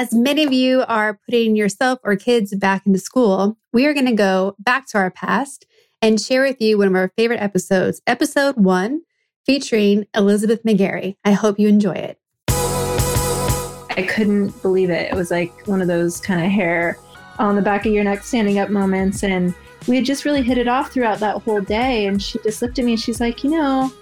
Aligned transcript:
As 0.00 0.14
many 0.14 0.44
of 0.44 0.50
you 0.54 0.82
are 0.88 1.20
putting 1.26 1.54
yourself 1.54 1.98
or 2.02 2.16
kids 2.16 2.56
back 2.56 2.86
into 2.86 2.98
school, 2.98 3.58
we 3.70 3.84
are 3.84 3.92
going 3.92 4.06
to 4.06 4.14
go 4.14 4.56
back 4.58 4.86
to 4.86 4.96
our 4.96 5.10
past 5.10 5.66
and 6.00 6.18
share 6.18 6.42
with 6.42 6.58
you 6.58 6.78
one 6.78 6.88
of 6.88 6.94
our 6.94 7.12
favorite 7.18 7.42
episodes, 7.42 8.00
episode 8.06 8.56
one, 8.56 9.02
featuring 9.44 10.06
Elizabeth 10.14 10.62
McGarry. 10.64 11.16
I 11.22 11.32
hope 11.32 11.58
you 11.58 11.68
enjoy 11.68 11.92
it. 11.92 12.18
I 12.48 14.06
couldn't 14.08 14.62
believe 14.62 14.88
it. 14.88 15.12
It 15.12 15.14
was 15.14 15.30
like 15.30 15.66
one 15.66 15.82
of 15.82 15.86
those 15.86 16.18
kind 16.18 16.42
of 16.42 16.50
hair 16.50 16.96
on 17.38 17.54
the 17.54 17.60
back 17.60 17.84
of 17.84 17.92
your 17.92 18.04
neck 18.04 18.22
standing 18.22 18.58
up 18.58 18.70
moments. 18.70 19.22
And 19.22 19.54
we 19.86 19.96
had 19.96 20.06
just 20.06 20.24
really 20.24 20.40
hit 20.40 20.56
it 20.56 20.66
off 20.66 20.92
throughout 20.92 21.18
that 21.18 21.42
whole 21.42 21.60
day. 21.60 22.06
And 22.06 22.22
she 22.22 22.38
just 22.38 22.62
looked 22.62 22.78
at 22.78 22.86
me 22.86 22.92
and 22.92 23.00
she's 23.00 23.20
like, 23.20 23.44
you 23.44 23.50
know, 23.50 23.92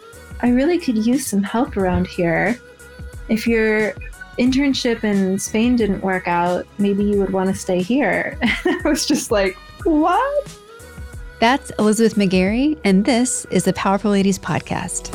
I 0.43 0.51
really 0.51 0.79
could 0.79 1.05
use 1.05 1.27
some 1.27 1.43
help 1.43 1.77
around 1.77 2.07
here. 2.07 2.57
If 3.29 3.49
your 3.49 3.95
internship 4.39 5.02
in 5.02 5.39
Spain 5.39 5.77
didn't 5.77 6.00
work 6.00 6.29
out, 6.29 6.66
maybe 6.79 7.04
you 7.04 7.18
would 7.18 7.32
want 7.32 7.50
to 7.50 7.54
stay 7.54 7.82
here. 7.82 8.39
I 8.43 8.80
was 8.85 9.04
just 9.04 9.30
like, 9.30 9.57
what? 9.82 10.58
That's 11.40 11.71
Elizabeth 11.79 12.17
McGarry, 12.17 12.79
and 12.85 13.04
this 13.04 13.44
is 13.46 13.64
the 13.64 13.72
Powerful 13.72 14.11
Ladies 14.13 14.39
Podcast. 14.39 15.14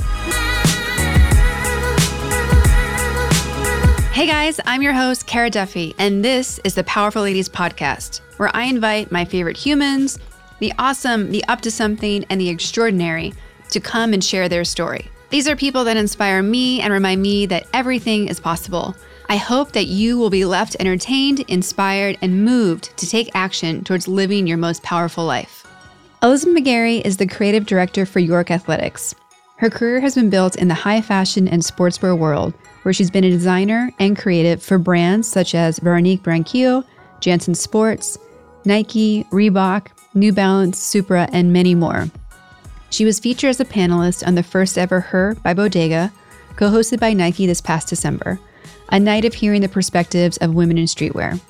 Hey 4.12 4.28
guys, 4.28 4.60
I'm 4.66 4.82
your 4.82 4.94
host, 4.94 5.26
Kara 5.26 5.50
Duffy, 5.50 5.96
and 5.98 6.24
this 6.24 6.60
is 6.64 6.76
the 6.76 6.84
Powerful 6.84 7.24
Ladies 7.24 7.50
Podcast, 7.50 8.20
where 8.38 8.52
I 8.54 8.66
invite 8.66 9.12
my 9.12 9.26
favorite 9.26 9.58
humans, 9.58 10.20
the 10.60 10.74
awesome, 10.78 11.32
the 11.32 11.44
up 11.46 11.62
to 11.62 11.72
something, 11.72 12.26
and 12.30 12.40
the 12.40 12.50
extraordinary 12.50 13.34
to 13.72 13.80
come 13.80 14.14
and 14.14 14.24
share 14.24 14.48
their 14.48 14.66
story. 14.66 15.10
These 15.30 15.48
are 15.48 15.56
people 15.56 15.84
that 15.86 15.98
inspire 15.98 16.44
me 16.44 16.80
and 16.82 16.94
remind 16.94 17.22
me 17.22 17.48
that 17.48 17.66
everything 17.74 18.28
is 18.28 18.40
possible. 18.40 18.96
I 19.34 19.38
hope 19.38 19.72
that 19.72 19.88
you 19.88 20.20
will 20.20 20.30
be 20.30 20.46
left 20.46 20.76
entertained, 20.80 21.40
inspired, 21.48 22.20
and 22.22 22.46
moved 22.46 22.96
to 22.98 23.10
take 23.10 23.32
action 23.34 23.84
towards 23.84 24.08
living 24.08 24.46
your 24.46 24.58
most 24.58 24.84
powerful 24.84 25.26
life. 25.26 25.66
Elizabeth 26.22 26.56
McGarry 26.56 27.02
is 27.02 27.18
the 27.18 27.26
creative 27.26 27.66
director 27.66 28.06
for 28.06 28.20
York 28.20 28.52
Athletics. 28.52 29.16
Her 29.58 29.72
career 29.72 30.00
has 30.02 30.14
been 30.14 30.30
built 30.30 30.56
in 30.58 30.68
the 30.68 30.76
high 30.76 31.02
fashion 31.02 31.48
and 31.48 31.64
sportswear 31.64 32.16
world, 32.16 32.54
where 32.84 32.94
she's 32.94 33.10
been 33.10 33.24
a 33.24 33.32
designer 33.32 33.92
and 33.98 34.16
creative 34.16 34.62
for 34.62 34.78
brands 34.78 35.28
such 35.28 35.56
as 35.56 35.80
Veronique 35.80 36.22
Branquinho, 36.22 36.86
Jantzen 37.20 37.56
Sports, 37.56 38.20
Nike, 38.66 39.24
Reebok, 39.32 39.88
New 40.14 40.32
Balance, 40.32 40.78
Supra, 40.78 41.28
and 41.34 41.52
many 41.52 41.74
more. 41.74 42.08
She 42.92 43.04
was 43.04 43.20
featured 43.20 43.50
as 43.50 43.60
a 43.60 43.66
panelist 43.66 44.28
on 44.28 44.36
the 44.36 44.44
first 44.44 44.78
ever 44.78 45.00
Her 45.00 45.34
by 45.42 45.56
Bodega, 45.56 46.14
co 46.56 46.70
hosted 46.70 47.00
by 47.00 47.14
Nike 47.14 47.48
this 47.48 47.62
past 47.62 47.88
December, 47.88 48.40
a 48.94 49.00
night 49.00 49.26
of 49.26 49.34
hearing 49.34 49.60
the 49.60 49.68
perspectives 49.68 50.38
of 50.38 50.54
women 50.54 50.78
in 50.78 50.86
streetwear. 50.86 51.42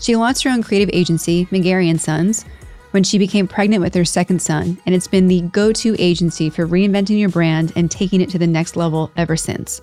She 0.00 0.16
launched 0.16 0.42
her 0.42 0.50
own 0.50 0.62
creative 0.62 0.90
agency, 0.92 1.46
McGarry 1.46 1.98
& 1.98 2.00
Sons, 2.00 2.44
when 2.90 3.04
she 3.04 3.16
became 3.16 3.46
pregnant 3.46 3.80
with 3.80 3.94
her 3.94 4.04
second 4.04 4.42
son, 4.42 4.76
and 4.84 4.92
it's 4.92 5.06
been 5.06 5.28
the 5.28 5.42
go 5.42 5.72
to 5.72 5.94
agency 6.00 6.50
for 6.50 6.66
reinventing 6.66 7.20
your 7.20 7.28
brand 7.28 7.72
and 7.76 7.88
taking 7.88 8.20
it 8.20 8.28
to 8.30 8.38
the 8.38 8.46
next 8.46 8.74
level 8.74 9.12
ever 9.16 9.36
since. 9.36 9.80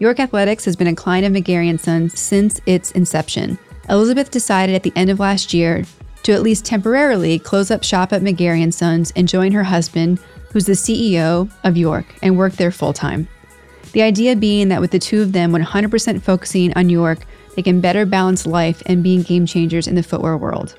York 0.00 0.20
Athletics 0.20 0.66
has 0.66 0.76
been 0.76 0.86
a 0.88 0.94
client 0.94 1.24
of 1.24 1.32
McGarry 1.32 1.80
& 1.80 1.80
Sons 1.80 2.20
since 2.20 2.60
its 2.66 2.90
inception. 2.90 3.58
Elizabeth 3.88 4.30
decided 4.30 4.74
at 4.74 4.82
the 4.82 4.92
end 4.94 5.08
of 5.08 5.18
last 5.18 5.54
year 5.54 5.84
to 6.24 6.32
at 6.32 6.42
least 6.42 6.66
temporarily 6.66 7.38
close 7.38 7.70
up 7.70 7.82
shop 7.82 8.12
at 8.12 8.20
McGarry 8.20 8.70
& 8.72 8.74
Sons 8.74 9.14
and 9.16 9.26
join 9.26 9.52
her 9.52 9.64
husband, 9.64 10.20
who's 10.52 10.66
the 10.66 10.72
CEO 10.72 11.50
of 11.64 11.78
York, 11.78 12.04
and 12.20 12.36
work 12.36 12.52
there 12.54 12.70
full 12.70 12.92
time. 12.92 13.28
The 13.92 14.02
idea 14.02 14.34
being 14.36 14.68
that 14.68 14.80
with 14.80 14.90
the 14.90 14.98
two 14.98 15.20
of 15.22 15.32
them 15.32 15.52
100% 15.52 16.22
focusing 16.22 16.72
on 16.74 16.88
York, 16.88 17.20
they 17.54 17.62
can 17.62 17.80
better 17.80 18.06
balance 18.06 18.46
life 18.46 18.82
and 18.86 19.02
being 19.02 19.22
game 19.22 19.44
changers 19.44 19.86
in 19.86 19.94
the 19.94 20.02
footwear 20.02 20.36
world. 20.36 20.76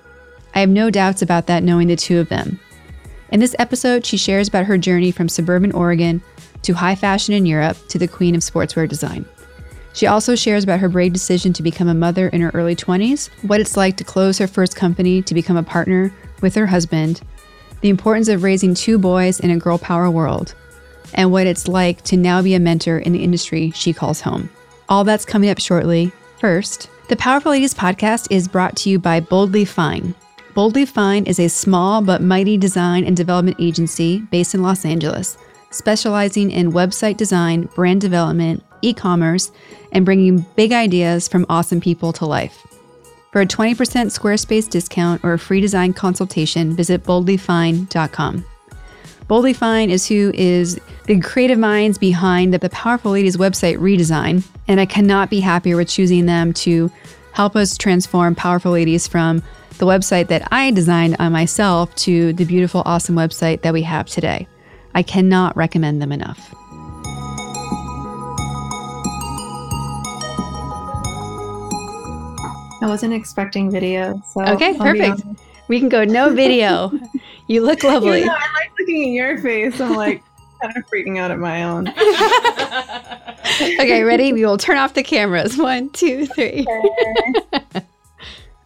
I 0.56 0.60
have 0.60 0.70
no 0.70 0.90
doubts 0.90 1.22
about 1.22 1.48
that 1.48 1.64
knowing 1.64 1.88
the 1.88 1.96
two 1.96 2.20
of 2.20 2.30
them. 2.30 2.60
In 3.30 3.40
this 3.40 3.56
episode, 3.60 4.06
she 4.06 4.18
shares 4.18 4.48
about 4.48 4.66
her 4.66 4.78
journey 4.78 5.12
from 5.12 5.30
suburban 5.30 5.72
Oregon 5.72 6.22
to 6.64 6.74
high 6.74 6.96
fashion 6.96 7.34
in 7.34 7.46
Europe 7.46 7.78
to 7.90 8.00
the 8.00 8.08
queen 8.08 8.36
of 8.36 8.42
sportswear 8.42 8.88
design. 8.88 9.26
She 9.94 10.08
also 10.08 10.36
shares 10.36 10.64
about 10.64 10.80
her 10.80 10.90
brave 10.90 11.14
decision 11.14 11.54
to 11.54 11.64
become 11.64 11.88
a 11.88 11.94
mother 11.94 12.30
in 12.30 12.42
her 12.42 12.52
early 12.56 12.76
20s, 12.76 13.30
what 13.44 13.62
it's 13.62 13.78
like 13.78 13.98
to 13.98 14.04
close 14.04 14.40
her 14.40 14.48
first 14.48 14.76
company 14.76 15.22
to 15.22 15.36
become 15.36 15.58
a 15.58 15.64
partner 15.64 16.12
with 16.42 16.56
her 16.56 16.66
husband, 16.66 17.22
the 17.82 17.90
importance 17.90 18.28
of 18.28 18.42
raising 18.42 18.74
two 18.74 18.98
boys 18.98 19.40
in 19.40 19.52
a 19.52 19.58
girl 19.58 19.78
power 19.78 20.10
world, 20.10 20.56
and 21.16 21.32
what 21.32 21.48
it's 21.48 21.68
like 21.68 22.02
to 22.04 22.18
now 22.18 22.42
be 22.42 22.54
a 22.54 22.60
mentor 22.60 23.00
in 23.00 23.14
the 23.14 23.24
industry 23.24 23.72
she 23.72 23.94
calls 23.94 24.22
home. 24.22 24.50
All 24.90 25.04
that's 25.04 25.26
coming 25.26 25.50
up 25.50 25.60
shortly. 25.60 26.12
First, 26.40 26.90
the 27.10 27.16
Powerful 27.16 27.52
Ladies 27.52 27.74
podcast 27.74 28.28
is 28.30 28.48
brought 28.48 28.76
to 28.78 28.90
you 28.90 29.00
by 29.00 29.20
Boldly 29.20 29.66
Fine. 29.66 30.16
Boldly 30.54 30.86
Fine 30.86 31.26
is 31.26 31.40
a 31.40 31.48
small 31.48 32.02
but 32.02 32.22
mighty 32.22 32.58
design 32.58 33.06
and 33.06 33.18
development 33.18 33.58
agency 33.60 34.20
based 34.20 34.54
in 34.54 34.62
Los 34.62 34.86
Angeles, 34.86 35.38
specializing 35.72 36.52
in 36.52 36.72
website 36.72 37.18
design, 37.18 37.70
brand 37.76 38.02
development, 38.02 38.64
e 38.82 38.94
commerce, 38.94 39.52
and 39.92 40.06
bringing 40.06 40.46
big 40.56 40.72
ideas 40.72 41.28
from 41.28 41.46
awesome 41.50 41.82
people 41.82 42.14
to 42.14 42.26
life. 42.26 42.66
For 43.32 43.42
a 43.42 43.48
20% 43.48 43.76
Squarespace 43.76 44.70
discount 44.70 45.24
or 45.24 45.34
a 45.34 45.40
free 45.40 45.60
design 45.60 45.94
consultation, 45.94 46.76
visit 46.76 47.04
boldlyfine.com. 47.04 48.46
Boldly 49.34 49.54
Fine 49.54 49.90
is 49.90 50.08
who 50.08 50.32
is 50.36 50.80
the 51.06 51.20
creative 51.20 51.58
minds 51.58 51.98
behind 51.98 52.54
the 52.54 52.70
Powerful 52.70 53.14
Ladies 53.14 53.36
website 53.36 53.80
redesign, 53.80 54.44
and 54.68 54.80
I 54.80 54.86
cannot 54.86 55.32
be 55.32 55.40
happier 55.40 55.76
with 55.76 55.90
choosing 55.90 56.28
them 56.28 56.54
to 56.54 56.92
help 57.32 57.56
us 57.56 57.76
transform 57.76 58.36
Powerful 58.36 58.72
Ladies 58.72 59.08
from 59.08 59.42
the 59.80 59.88
website 59.88 60.28
that 60.28 60.48
I 60.52 60.70
designed 60.70 61.16
on 61.18 61.32
myself 61.32 61.96
to 61.96 62.34
the 62.34 62.46
beautiful, 62.46 62.84
awesome 62.86 63.16
website 63.16 63.64
that 63.64 63.74
we 63.74 63.82
have 63.82 64.06
today. 64.06 64.48
I 64.94 65.02
cannot 65.02 65.58
recommend 65.58 66.00
them 66.00 66.12
enough. 66.12 66.54
I 72.84 72.86
wasn't 72.86 73.16
expecting 73.16 73.72
video. 73.72 74.22
So 74.32 74.44
okay, 74.44 74.78
perfect. 74.78 75.24
We 75.70 75.80
can 75.80 75.90
go 75.90 76.04
no 76.04 76.30
video. 76.30 76.92
you 77.48 77.64
look 77.64 77.84
lovely. 77.84 78.20
You 78.20 78.26
know, 78.26 78.34
I 78.34 78.54
like 78.60 78.72
looking 78.80 79.04
at 79.04 79.10
your 79.10 79.38
face. 79.40 79.80
I'm 79.80 79.96
like 79.96 80.24
kind 80.62 80.76
of 80.78 80.84
freaking 80.88 81.18
out 81.20 81.32
at 81.32 81.40
my 81.40 81.64
own. 81.64 81.88
okay, 83.80 84.04
ready? 84.04 84.34
We 84.34 84.46
will 84.46 84.58
turn 84.58 84.78
off 84.78 84.94
the 84.94 85.04
cameras. 85.04 85.58
One, 85.58 85.90
two, 85.90 86.26
three. 86.28 86.66
Okay. 86.68 87.86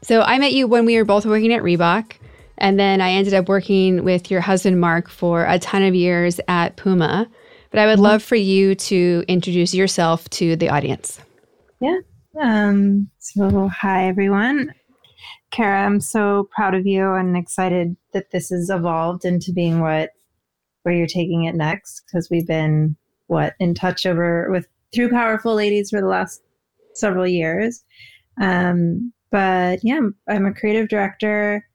So 0.03 0.21
I 0.21 0.39
met 0.39 0.53
you 0.53 0.67
when 0.67 0.85
we 0.85 0.95
were 0.95 1.03
both 1.03 1.25
working 1.25 1.51
at 1.51 1.61
Reebok. 1.61 2.13
And 2.59 2.79
then 2.79 3.01
I 3.01 3.11
ended 3.11 3.33
up 3.33 3.49
working 3.49 4.05
with 4.05 4.31
your 4.31 4.39
husband, 4.39 4.79
Mark, 4.79 5.09
for 5.09 5.43
a 5.43 5.59
ton 5.59 5.83
of 5.83 5.93
years 5.93 6.39
at 6.47 6.77
Puma. 6.77 7.27
But 7.71 7.79
I 7.81 7.87
would 7.87 7.99
love 7.99 8.23
for 8.23 8.37
you 8.37 8.73
to 8.73 9.25
introduce 9.27 9.73
yourself 9.73 10.29
to 10.29 10.55
the 10.55 10.69
audience. 10.69 11.19
Yeah. 11.81 11.99
Um, 12.39 13.09
so, 13.19 13.67
hi, 13.67 14.07
everyone. 14.07 14.73
Kara, 15.51 15.85
I'm 15.85 15.99
so 15.99 16.47
proud 16.55 16.73
of 16.73 16.87
you 16.87 17.11
and 17.11 17.35
excited 17.35 17.97
that 18.17 18.31
this 18.31 18.49
has 18.49 18.69
evolved 18.69 19.25
into 19.25 19.51
being 19.51 19.79
what 19.79 20.11
where 20.83 20.95
you're 20.95 21.07
taking 21.07 21.43
it 21.43 21.55
next 21.55 22.03
because 22.05 22.29
we've 22.29 22.47
been 22.47 22.95
what 23.27 23.55
in 23.59 23.73
touch 23.73 24.05
over 24.05 24.49
with 24.49 24.67
through 24.93 25.09
powerful 25.09 25.53
ladies 25.53 25.89
for 25.89 26.01
the 26.01 26.07
last 26.07 26.41
several 26.93 27.27
years 27.27 27.83
um, 28.41 29.11
but 29.31 29.79
yeah, 29.83 29.99
I'm 30.29 30.45
a 30.45 30.53
creative 30.53 30.89
director 30.89 31.67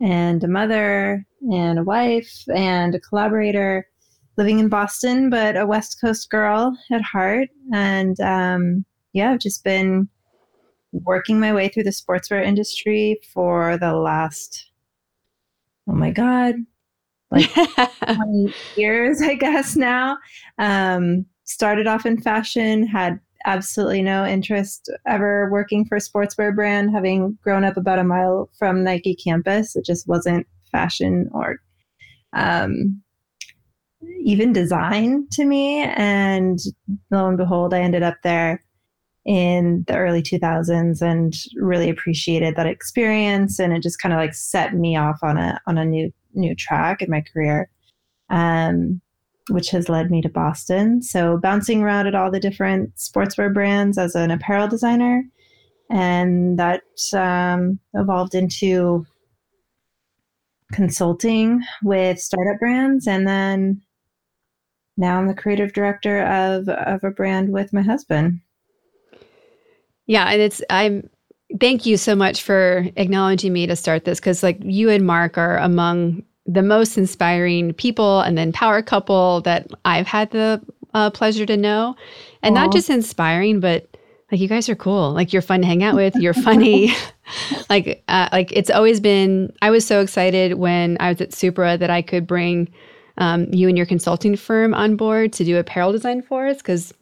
and 0.00 0.42
a 0.42 0.48
mother 0.48 1.26
and 1.52 1.78
a 1.78 1.84
wife 1.84 2.44
and 2.54 2.94
a 2.94 3.00
collaborator 3.00 3.86
living 4.36 4.58
in 4.58 4.68
Boston, 4.68 5.30
but 5.30 5.56
a 5.56 5.66
West 5.66 6.00
Coast 6.00 6.30
girl 6.30 6.76
at 6.90 7.02
heart. 7.02 7.48
And 7.72 8.18
um, 8.20 8.84
yeah, 9.12 9.32
I've 9.32 9.38
just 9.38 9.64
been 9.64 10.08
working 10.92 11.38
my 11.40 11.52
way 11.52 11.68
through 11.68 11.84
the 11.84 11.90
sportswear 11.90 12.44
industry 12.44 13.20
for 13.32 13.76
the 13.78 13.92
last, 13.92 14.70
oh 15.88 15.94
my 15.94 16.10
God, 16.10 16.56
like 17.30 17.50
20 18.04 18.54
years, 18.76 19.20
I 19.22 19.34
guess 19.34 19.76
now. 19.76 20.18
Um, 20.58 21.26
started 21.44 21.86
off 21.86 22.06
in 22.06 22.20
fashion, 22.20 22.86
had 22.86 23.20
absolutely 23.46 24.02
no 24.02 24.24
interest 24.24 24.90
ever 25.06 25.50
working 25.50 25.84
for 25.84 25.96
a 25.96 26.00
sportswear 26.00 26.54
brand, 26.54 26.90
having 26.92 27.38
grown 27.42 27.64
up 27.64 27.76
about 27.76 27.98
a 27.98 28.04
mile 28.04 28.48
from 28.58 28.82
Nike 28.82 29.14
campus. 29.14 29.76
It 29.76 29.84
just 29.84 30.08
wasn't 30.08 30.46
fashion 30.72 31.28
or 31.32 31.56
um, 32.32 33.02
even 34.22 34.52
design 34.52 35.26
to 35.32 35.44
me. 35.44 35.82
And 35.82 36.58
lo 37.10 37.28
and 37.28 37.36
behold, 37.36 37.74
I 37.74 37.80
ended 37.80 38.02
up 38.02 38.16
there 38.22 38.62
in 39.26 39.84
the 39.86 39.96
early 39.96 40.22
2000s 40.22 41.00
and 41.00 41.34
really 41.56 41.88
appreciated 41.88 42.56
that 42.56 42.66
experience 42.66 43.58
and 43.58 43.72
it 43.72 43.82
just 43.82 43.98
kind 43.98 44.12
of 44.12 44.18
like 44.18 44.34
set 44.34 44.74
me 44.74 44.96
off 44.96 45.18
on 45.22 45.38
a 45.38 45.58
on 45.66 45.78
a 45.78 45.84
new 45.84 46.12
new 46.34 46.54
track 46.54 47.00
in 47.00 47.08
my 47.10 47.22
career 47.32 47.70
um 48.28 49.00
which 49.50 49.70
has 49.70 49.88
led 49.88 50.10
me 50.10 50.22
to 50.22 50.28
Boston. 50.28 51.02
So, 51.02 51.38
bouncing 51.38 51.82
around 51.82 52.06
at 52.06 52.14
all 52.14 52.30
the 52.30 52.40
different 52.40 52.96
sportswear 52.96 53.52
brands 53.52 53.98
as 53.98 54.14
an 54.14 54.30
apparel 54.30 54.68
designer 54.68 55.22
and 55.90 56.58
that 56.58 56.82
um, 57.12 57.78
evolved 57.92 58.34
into 58.34 59.06
consulting 60.72 61.62
with 61.82 62.18
startup 62.18 62.58
brands 62.58 63.06
and 63.06 63.28
then 63.28 63.80
now 64.96 65.18
I'm 65.18 65.28
the 65.28 65.34
creative 65.34 65.72
director 65.72 66.24
of 66.24 66.68
of 66.68 67.04
a 67.04 67.10
brand 67.10 67.52
with 67.52 67.72
my 67.72 67.82
husband. 67.82 68.40
Yeah, 70.06 70.26
and 70.26 70.40
it's 70.40 70.62
I'm 70.70 71.08
thank 71.60 71.86
you 71.86 71.96
so 71.96 72.14
much 72.14 72.42
for 72.42 72.86
acknowledging 72.96 73.52
me 73.52 73.66
to 73.66 73.76
start 73.76 74.04
this 74.04 74.20
cuz 74.20 74.42
like 74.42 74.58
you 74.62 74.90
and 74.90 75.06
Mark 75.06 75.38
are 75.38 75.58
among 75.58 76.22
the 76.46 76.62
most 76.62 76.98
inspiring 76.98 77.72
people 77.72 78.20
and 78.20 78.36
then 78.36 78.52
power 78.52 78.82
couple 78.82 79.40
that 79.42 79.70
I've 79.84 80.06
had 80.06 80.30
the 80.30 80.60
uh, 80.92 81.10
pleasure 81.10 81.46
to 81.46 81.56
know. 81.56 81.96
And 82.42 82.54
Aww. 82.54 82.60
not 82.60 82.72
just 82.72 82.90
inspiring 82.90 83.60
but 83.60 83.88
like 84.30 84.40
you 84.40 84.48
guys 84.48 84.68
are 84.68 84.74
cool. 84.74 85.12
Like 85.12 85.32
you're 85.32 85.42
fun 85.42 85.60
to 85.60 85.66
hang 85.66 85.82
out 85.82 85.94
with. 85.94 86.16
You're 86.16 86.34
funny. 86.34 86.94
like 87.70 88.02
uh, 88.08 88.28
like 88.32 88.52
it's 88.52 88.70
always 88.70 89.00
been. 89.00 89.52
I 89.62 89.70
was 89.70 89.86
so 89.86 90.00
excited 90.00 90.54
when 90.54 90.96
I 91.00 91.10
was 91.10 91.20
at 91.20 91.32
Supra 91.32 91.78
that 91.78 91.90
I 91.90 92.02
could 92.02 92.26
bring 92.26 92.72
um, 93.18 93.52
you 93.52 93.68
and 93.68 93.76
your 93.76 93.86
consulting 93.86 94.36
firm 94.36 94.74
on 94.74 94.96
board 94.96 95.32
to 95.34 95.44
do 95.44 95.58
apparel 95.58 95.92
design 95.92 96.22
for 96.22 96.46
us 96.46 96.58
because 96.58 96.92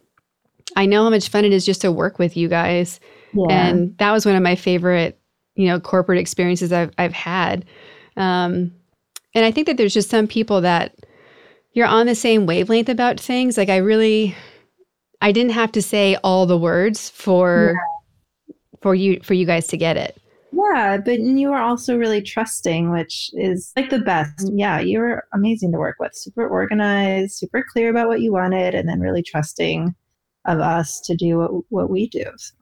I 0.76 0.86
know 0.86 1.04
how 1.04 1.10
much 1.10 1.28
fun 1.28 1.44
it 1.44 1.52
is 1.52 1.66
just 1.66 1.80
to 1.82 1.92
work 1.92 2.19
with 2.19 2.36
you 2.36 2.48
guys. 2.48 3.00
Yeah. 3.34 3.46
And 3.50 3.96
that 3.98 4.12
was 4.12 4.26
one 4.26 4.36
of 4.36 4.42
my 4.42 4.54
favorite, 4.54 5.19
you 5.54 5.66
know, 5.66 5.80
corporate 5.80 6.19
experiences 6.19 6.72
I've 6.72 6.92
I've 6.98 7.12
had. 7.12 7.64
Um, 8.16 8.72
and 9.34 9.44
I 9.44 9.50
think 9.50 9.66
that 9.66 9.76
there's 9.76 9.94
just 9.94 10.10
some 10.10 10.26
people 10.26 10.60
that 10.60 10.94
you're 11.72 11.86
on 11.86 12.06
the 12.06 12.14
same 12.14 12.46
wavelength 12.46 12.88
about 12.88 13.19
things. 13.19 13.56
Like 13.56 13.70
I 13.70 13.78
really, 13.78 14.34
I 15.20 15.32
didn't 15.32 15.52
have 15.52 15.72
to 15.72 15.82
say 15.82 16.16
all 16.22 16.46
the 16.46 16.58
words 16.58 17.08
for 17.08 17.75
yeah. 18.48 18.54
for 18.80 18.94
you 18.94 19.20
for 19.22 19.34
you 19.34 19.46
guys 19.46 19.66
to 19.68 19.76
get 19.76 19.96
it. 19.96 20.18
Yeah, 20.52 20.98
but 20.98 21.20
you 21.20 21.50
are 21.52 21.62
also 21.62 21.96
really 21.96 22.20
trusting, 22.20 22.90
which 22.90 23.30
is 23.32 23.72
like 23.75 23.88
the 23.88 24.00
best. 24.00 24.50
Yeah, 24.52 24.80
you 24.80 24.98
were 24.98 25.25
amazing 25.32 25.72
to 25.72 25.78
work 25.78 25.96
with. 25.98 26.14
Super 26.14 26.46
organized, 26.46 27.32
super 27.32 27.64
clear 27.72 27.88
about 27.88 28.08
what 28.08 28.20
you 28.20 28.32
wanted, 28.32 28.75
and 28.75 28.86
then 28.86 29.00
really 29.00 29.22
trusting 29.22 29.94
of 30.44 30.60
us 30.60 31.00
to 31.02 31.16
do 31.16 31.38
what, 31.38 31.50
what 31.70 31.90
we 31.90 32.08
do. 32.08 32.24
So. 32.36 32.54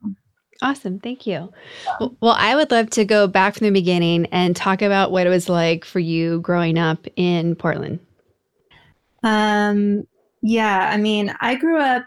Awesome. 0.62 0.98
Thank 0.98 1.26
you. 1.26 1.50
Well, 2.20 2.36
I 2.36 2.54
would 2.54 2.70
love 2.70 2.90
to 2.90 3.04
go 3.04 3.26
back 3.26 3.54
from 3.54 3.66
the 3.66 3.72
beginning 3.72 4.26
and 4.26 4.54
talk 4.54 4.82
about 4.82 5.10
what 5.10 5.26
it 5.26 5.30
was 5.30 5.48
like 5.48 5.84
for 5.84 6.00
you 6.00 6.40
growing 6.40 6.78
up 6.78 7.06
in 7.16 7.56
Portland. 7.56 7.98
Um, 9.22 10.06
yeah, 10.42 10.90
I 10.92 10.98
mean, 10.98 11.34
I 11.40 11.54
grew 11.54 11.78
up, 11.78 12.04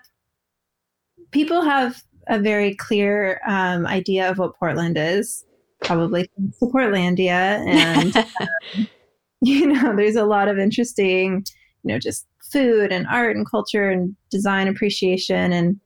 people 1.32 1.62
have 1.62 2.04
a 2.28 2.40
very 2.40 2.76
clear 2.76 3.42
um, 3.48 3.88
idea 3.88 4.30
of 4.30 4.38
what 4.38 4.56
Portland 4.56 4.98
is 4.98 5.46
probably 5.82 6.24
to 6.24 6.66
Portlandia. 6.66 7.66
And, 7.68 8.16
um, 8.78 8.88
you 9.42 9.68
know, 9.68 9.96
there's 9.96 10.16
a 10.16 10.26
lot 10.26 10.48
of 10.48 10.58
interesting, 10.58 11.46
you 11.84 11.94
know, 11.94 12.00
just 12.00 12.28
food 12.54 12.92
and 12.92 13.08
art 13.08 13.36
and 13.36 13.50
culture 13.50 13.90
and 13.90 14.16
design 14.32 14.68
appreciation 14.68 15.52
and 15.52 15.80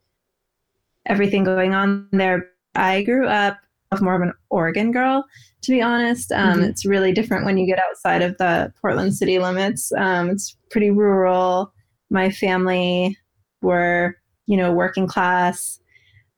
everything 1.07 1.43
going 1.43 1.73
on 1.73 2.07
there. 2.11 2.49
I 2.75 3.01
grew 3.03 3.27
up 3.27 3.57
more 4.01 4.15
of 4.15 4.21
an 4.21 4.33
Oregon 4.49 4.91
girl, 4.91 5.25
to 5.61 5.71
be 5.71 5.81
honest. 5.81 6.31
Um, 6.31 6.59
mm-hmm. 6.59 6.63
It's 6.65 6.85
really 6.85 7.13
different 7.13 7.45
when 7.45 7.57
you 7.57 7.65
get 7.65 7.79
outside 7.79 8.21
of 8.21 8.37
the 8.37 8.71
Portland 8.81 9.15
city 9.15 9.39
limits. 9.39 9.91
Um, 9.97 10.29
it's 10.29 10.55
pretty 10.69 10.91
rural. 10.91 11.73
My 12.09 12.29
family 12.29 13.17
were, 13.61 14.17
you 14.45 14.57
know, 14.57 14.71
working 14.71 15.07
class 15.07 15.79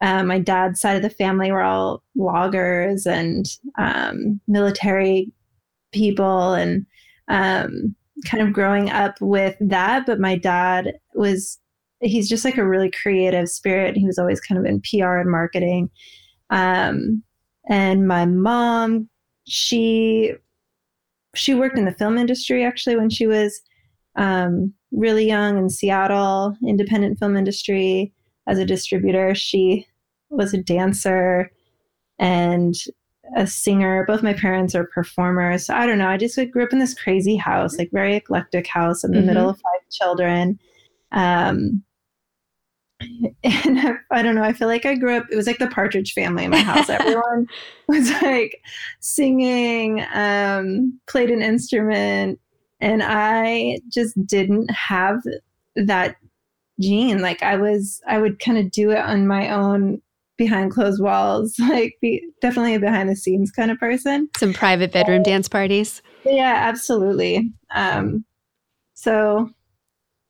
uh, 0.01 0.23
my 0.23 0.39
dad's 0.39 0.79
side 0.79 0.95
of 0.95 1.01
the 1.01 1.09
family 1.09 1.51
were 1.51 1.63
all 1.63 2.03
loggers 2.15 3.05
and 3.05 3.45
um, 3.77 4.39
military 4.47 5.31
people 5.91 6.53
and 6.53 6.85
um, 7.27 7.95
kind 8.25 8.42
of 8.44 8.54
growing 8.54 8.89
up 8.89 9.16
with 9.21 9.56
that 9.60 10.06
but 10.06 10.19
my 10.19 10.36
dad 10.36 10.94
was 11.13 11.60
he's 12.01 12.30
just 12.30 12.45
like 12.45 12.57
a 12.57 12.68
really 12.68 12.92
creative 12.92 13.50
spirit 13.50 13.95
he 13.95 14.06
was 14.06 14.19
always 14.19 14.39
kind 14.39 14.60
of 14.60 14.66
in 14.66 14.81
pr 14.81 15.18
and 15.18 15.30
marketing 15.30 15.89
um, 16.50 17.24
and 17.69 18.07
my 18.07 18.25
mom 18.25 19.10
she 19.48 20.33
she 21.36 21.54
worked 21.54 21.77
in 21.77 21.86
the 21.86 21.94
film 21.94 22.18
industry 22.18 22.63
actually 22.63 22.95
when 22.95 23.10
she 23.10 23.27
was 23.27 23.62
um, 24.16 24.74
really 24.92 25.25
young 25.25 25.57
in 25.57 25.69
seattle 25.69 26.56
independent 26.66 27.19
film 27.19 27.38
industry 27.38 28.13
as 28.50 28.57
a 28.57 28.66
distributor. 28.66 29.33
She 29.36 29.86
was 30.30 30.54
a 30.54 30.62
dancer 30.62 31.51
and 32.18 32.75
a 33.35 33.47
singer. 33.47 34.05
Both 34.07 34.23
my 34.23 34.33
parents 34.33 34.75
are 34.75 34.85
performers. 34.85 35.65
So 35.65 35.73
I 35.73 35.85
don't 35.85 35.97
know. 35.97 36.09
I 36.09 36.17
just 36.17 36.37
like, 36.37 36.51
grew 36.51 36.63
up 36.63 36.73
in 36.73 36.79
this 36.79 36.93
crazy 36.93 37.35
house, 37.35 37.77
like 37.77 37.89
very 37.91 38.15
eclectic 38.15 38.67
house 38.67 39.03
in 39.03 39.11
the 39.11 39.17
mm-hmm. 39.17 39.27
middle 39.27 39.49
of 39.49 39.57
five 39.57 39.89
children. 39.91 40.59
Um, 41.11 41.83
and 43.43 43.79
I, 43.79 43.93
I, 44.11 44.21
don't 44.21 44.35
know. 44.35 44.43
I 44.43 44.53
feel 44.53 44.67
like 44.67 44.85
I 44.85 44.95
grew 44.95 45.15
up. 45.15 45.25
It 45.31 45.35
was 45.35 45.47
like 45.47 45.59
the 45.59 45.67
Partridge 45.67 46.13
Family 46.13 46.45
in 46.45 46.51
my 46.51 46.59
house. 46.59 46.89
Everyone 46.89 47.47
was 47.87 48.09
like 48.21 48.61
singing, 48.99 50.05
um, 50.13 50.99
played 51.07 51.31
an 51.31 51.41
instrument, 51.41 52.39
and 52.81 53.01
I 53.03 53.79
just 53.91 54.25
didn't 54.25 54.69
have 54.71 55.21
that 55.75 56.17
gene. 56.79 57.21
Like 57.21 57.41
I 57.41 57.55
was, 57.55 58.01
I 58.07 58.19
would 58.19 58.39
kind 58.39 58.57
of 58.57 58.71
do 58.71 58.91
it 58.91 58.99
on 58.99 59.27
my 59.27 59.49
own 59.49 60.01
behind 60.39 60.71
closed 60.71 61.00
walls, 61.00 61.56
like 61.59 61.97
be 62.01 62.27
definitely 62.41 62.74
a 62.74 62.80
behind 62.80 63.07
the 63.07 63.15
scenes 63.15 63.51
kind 63.51 63.69
of 63.69 63.77
person. 63.77 64.27
Some 64.38 64.53
private 64.53 64.91
bedroom 64.91 65.21
dance 65.21 65.47
parties. 65.47 66.01
Yeah, 66.25 66.56
absolutely. 66.57 67.53
Um, 67.75 68.25
so 68.95 69.51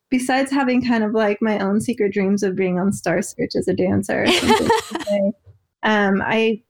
besides 0.10 0.52
having 0.52 0.86
kind 0.86 1.06
of 1.06 1.14
like 1.14 1.38
my 1.42 1.60
own 1.60 1.80
secret 1.80 2.12
dreams 2.12 2.44
of 2.44 2.58
being 2.58 2.78
on 2.78 2.92
Star 2.92 3.22
Search 3.22 3.52
as 3.56 3.70
a 3.70 3.74
dancer, 3.74 4.26
um, 5.84 6.22
I 6.22 6.62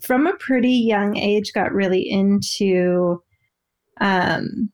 from 0.00 0.26
a 0.26 0.36
pretty 0.36 0.72
young 0.72 1.16
age 1.16 1.52
got 1.54 1.72
really 1.72 2.02
into 2.08 3.22
um, 4.00 4.70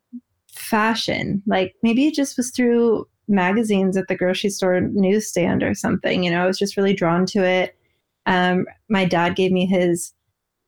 fashion. 0.50 1.42
Like 1.46 1.74
maybe 1.82 2.06
it 2.06 2.14
just 2.14 2.36
was 2.36 2.50
through 2.50 3.06
magazines 3.28 3.96
at 3.96 4.08
the 4.08 4.16
grocery 4.16 4.50
store 4.50 4.80
newsstand 4.80 5.62
or 5.62 5.74
something. 5.74 6.24
You 6.24 6.30
know, 6.30 6.42
I 6.42 6.46
was 6.46 6.58
just 6.58 6.76
really 6.76 6.94
drawn 6.94 7.24
to 7.26 7.44
it. 7.44 7.76
Um, 8.26 8.66
my 8.88 9.04
dad 9.04 9.36
gave 9.36 9.52
me 9.52 9.66
his 9.66 10.14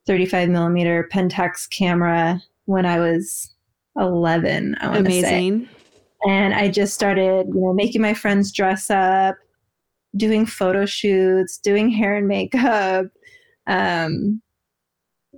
35 0.07 0.49
millimeter 0.49 1.09
Pentax 1.11 1.69
camera 1.69 2.41
when 2.65 2.85
I 2.85 2.99
was 2.99 3.53
11. 3.97 4.75
I 4.79 4.97
Amazing. 4.97 5.65
Say. 5.65 5.69
And 6.27 6.53
I 6.53 6.69
just 6.69 6.93
started, 6.93 7.47
you 7.47 7.61
know, 7.61 7.73
making 7.73 8.01
my 8.01 8.13
friends 8.13 8.51
dress 8.51 8.89
up, 8.89 9.35
doing 10.17 10.45
photo 10.45 10.85
shoots, 10.85 11.57
doing 11.57 11.89
hair 11.89 12.15
and 12.15 12.27
makeup. 12.27 13.07
Um, 13.67 14.41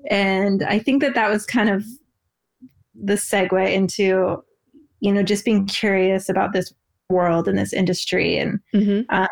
and 0.10 0.64
I 0.64 0.80
think 0.80 1.02
that 1.02 1.16
that 1.16 1.30
was 1.30 1.46
kind 1.46 1.70
of 1.70 1.86
the 2.96 3.14
segue 3.14 3.74
into, 3.74 4.44
you 5.00 5.12
know, 5.12 5.24
just 5.24 5.46
being 5.46 5.66
curious 5.66 6.30
about 6.30 6.54
this 6.54 6.74
world 7.10 7.48
and 7.48 7.58
this 7.58 7.74
industry 7.74 8.38
and 8.38 8.60
mm-hmm. 8.74 9.02
uh, 9.10 9.28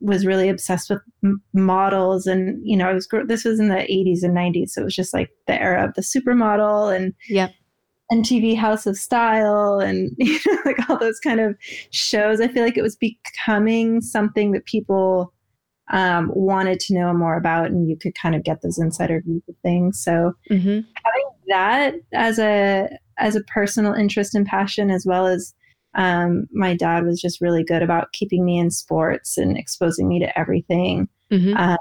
was 0.00 0.26
really 0.26 0.48
obsessed 0.48 0.90
with 0.90 1.00
m- 1.22 1.42
models 1.52 2.26
and 2.26 2.60
you 2.62 2.76
know 2.76 2.88
I 2.88 2.92
was 2.92 3.08
this 3.26 3.44
was 3.44 3.60
in 3.60 3.68
the 3.68 3.76
80s 3.76 4.22
and 4.22 4.36
90s 4.36 4.70
so 4.70 4.82
it 4.82 4.84
was 4.84 4.96
just 4.96 5.12
like 5.12 5.30
the 5.46 5.60
era 5.60 5.84
of 5.84 5.94
the 5.94 6.02
supermodel 6.02 6.94
and 6.94 7.14
yeah 7.28 7.48
MTV 8.12 8.56
House 8.56 8.86
of 8.86 8.96
Style 8.96 9.78
and 9.78 10.10
you 10.18 10.38
know 10.46 10.58
like 10.64 10.88
all 10.88 10.98
those 10.98 11.20
kind 11.20 11.40
of 11.40 11.56
shows. 11.90 12.40
I 12.40 12.48
feel 12.48 12.64
like 12.64 12.76
it 12.76 12.82
was 12.82 12.96
becoming 12.96 14.00
something 14.00 14.52
that 14.52 14.64
people 14.66 15.32
um, 15.92 16.30
wanted 16.34 16.78
to 16.80 16.94
know 16.94 17.12
more 17.12 17.36
about 17.36 17.66
and 17.66 17.88
you 17.88 17.96
could 17.96 18.14
kind 18.14 18.34
of 18.34 18.44
get 18.44 18.62
those 18.62 18.78
insider 18.78 19.20
views 19.24 19.42
of 19.48 19.56
things. 19.62 20.00
So 20.02 20.32
mm-hmm. 20.50 20.68
having 20.68 21.30
that 21.48 21.94
as 22.12 22.38
a 22.38 22.88
as 23.18 23.36
a 23.36 23.42
personal 23.42 23.92
interest 23.92 24.34
and 24.34 24.46
passion 24.46 24.90
as 24.90 25.04
well 25.06 25.26
as 25.26 25.54
um, 25.94 26.46
my 26.52 26.74
dad 26.74 27.04
was 27.04 27.20
just 27.20 27.40
really 27.40 27.64
good 27.64 27.82
about 27.82 28.12
keeping 28.12 28.44
me 28.44 28.58
in 28.58 28.70
sports 28.70 29.36
and 29.36 29.56
exposing 29.56 30.08
me 30.08 30.20
to 30.20 30.38
everything. 30.38 31.08
Mm-hmm. 31.30 31.56
Uh, 31.56 31.76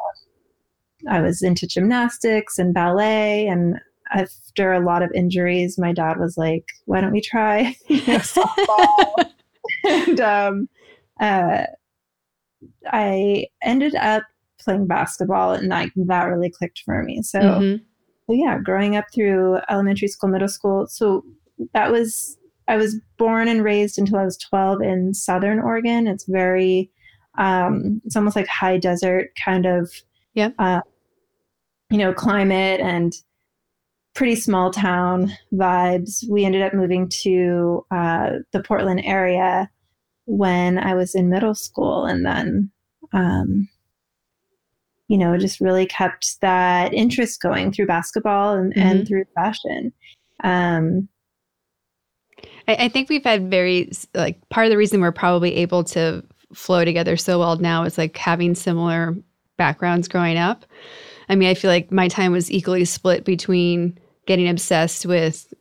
I 1.08 1.22
was 1.22 1.42
into 1.42 1.68
gymnastics 1.68 2.58
and 2.58 2.74
ballet, 2.74 3.48
and 3.48 3.80
after 4.12 4.74
a 4.74 4.84
lot 4.84 5.04
of 5.04 5.12
injuries, 5.14 5.78
my 5.78 5.94
dad 5.94 6.20
was 6.20 6.38
like, 6.38 6.66
"Why 6.86 7.02
don't 7.02 7.12
we 7.12 7.22
try 7.22 7.76
softball?" 7.90 9.32
and 9.88 10.20
um, 10.20 10.70
uh, 11.22 11.66
I 12.88 13.46
ended 13.62 13.96
up 13.96 14.24
playing 14.60 14.88
basketball, 14.88 15.54
and 15.54 15.70
like 15.70 15.92
that 15.96 16.24
really 16.24 16.50
clicked 16.50 16.82
for 16.84 17.04
me. 17.04 17.22
So, 17.22 17.40
mm-hmm. 17.40 17.84
so 18.28 18.34
yeah, 18.34 18.58
growing 18.58 18.96
up 18.96 19.06
through 19.14 19.60
elementary 19.70 20.08
school, 20.08 20.32
middle 20.32 20.48
school, 20.48 20.88
so 20.88 21.24
that 21.74 21.92
was 21.92 22.39
I 22.70 22.78
was 22.78 22.96
born 23.18 23.48
and 23.48 23.64
raised 23.64 23.98
until 23.98 24.18
I 24.18 24.26
was 24.26 24.38
12 24.38 24.82
in 24.82 25.14
Southern 25.14 25.60
Oregon. 25.60 26.08
It's 26.08 26.26
very, 26.26 26.92
um, 27.38 28.02
it's 28.06 28.16
almost 28.16 28.36
like 28.36 28.48
high 28.48 28.78
desert 28.78 29.32
kind 29.44 29.66
of 29.66 29.92
yeah. 30.34 30.50
Uh, 30.58 30.82
you 31.90 31.98
know, 31.98 32.14
climate 32.14 32.80
and 32.80 33.14
pretty 34.14 34.36
small 34.36 34.72
town 34.72 35.32
vibes. 35.54 36.24
We 36.30 36.46
ended 36.46 36.62
up 36.62 36.74
moving 36.74 37.10
to 37.24 37.86
uh, 37.92 38.30
the 38.54 38.64
Portland 38.64 39.02
area 39.04 39.70
when 40.26 40.78
I 40.78 40.94
was 40.94 41.16
in 41.16 41.30
middle 41.30 41.56
school, 41.56 42.06
and 42.06 42.26
then, 42.26 42.72
um, 43.12 43.68
you 45.08 45.18
know, 45.18 45.36
just 45.38 45.60
really 45.60 45.88
kept 45.88 46.40
that 46.42 46.94
interest 46.94 47.42
going 47.42 47.72
through 47.72 47.88
basketball 47.88 48.54
and, 48.54 48.74
mm-hmm. 48.74 48.88
and 48.88 49.08
through 49.08 49.26
fashion. 49.34 49.92
Um, 50.44 51.10
I, 52.70 52.86
I 52.86 52.90
think 52.90 53.10
we've 53.10 53.24
had 53.24 53.50
very 53.50 53.92
like 54.14 54.48
part 54.50 54.68
of 54.68 54.70
the 54.70 54.78
reason 54.78 55.02
we're 55.02 55.12
probably 55.12 55.56
able 55.56 55.84
to 55.86 56.24
flow 56.54 56.86
together 56.86 57.18
so 57.18 57.40
well 57.40 57.58
now 57.58 57.84
is 57.84 57.98
like 57.98 58.16
having 58.16 58.54
similar 58.54 59.18
backgrounds 59.58 60.08
growing 60.08 60.38
up. 60.38 60.66
I 61.28 61.36
mean, 61.36 61.50
I 61.50 61.56
feel 61.56 61.72
like 61.72 61.92
my 61.92 62.08
time 62.08 62.32
was 62.32 62.52
equally 62.52 62.86
split 62.86 63.26
between 63.26 63.98
getting 64.28 64.48
obsessed 64.48 65.06
with 65.08 65.52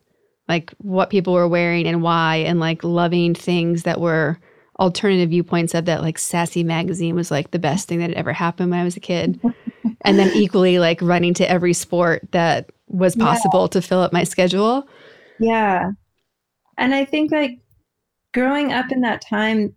like 0.49 0.71
what 0.79 1.11
people 1.11 1.33
were 1.33 1.49
wearing 1.49 1.87
and 1.87 2.03
why 2.03 2.37
and 2.37 2.61
like 2.61 2.85
loving 2.85 3.35
things 3.35 3.85
that 3.85 4.01
were 4.01 4.39
alternative 4.79 5.31
viewpoints 5.31 5.75
of 5.75 5.87
that 5.87 6.03
like 6.03 6.19
sassy 6.19 6.63
magazine 6.63 7.15
was 7.15 7.31
like 7.31 7.51
the 7.51 7.59
best 7.59 7.89
thing 7.89 7.99
that 7.99 8.11
had 8.11 8.19
ever 8.19 8.33
happened 8.33 8.71
when 8.71 8.81
I 8.81 8.85
was 8.85 8.97
a 8.97 9.01
kid. 9.01 9.41
and 10.03 10.19
then 10.19 10.31
equally 10.35 10.79
like 10.79 11.01
running 11.01 11.33
to 11.35 11.51
every 11.51 11.73
sport 11.73 12.29
that 12.33 12.71
was 12.87 13.17
possible 13.17 13.63
yeah. 13.63 13.69
to 13.69 13.83
fill 13.83 14.01
up 14.01 14.13
my 14.13 14.25
schedule. 14.25 14.87
Yeah. 15.41 15.93
And 16.79 16.95
I 16.95 17.05
think 17.05 17.31
like 17.33 17.59
growing 18.33 18.73
up 18.73 18.91
in 18.91 19.03
that 19.03 19.21
time, 19.21 19.75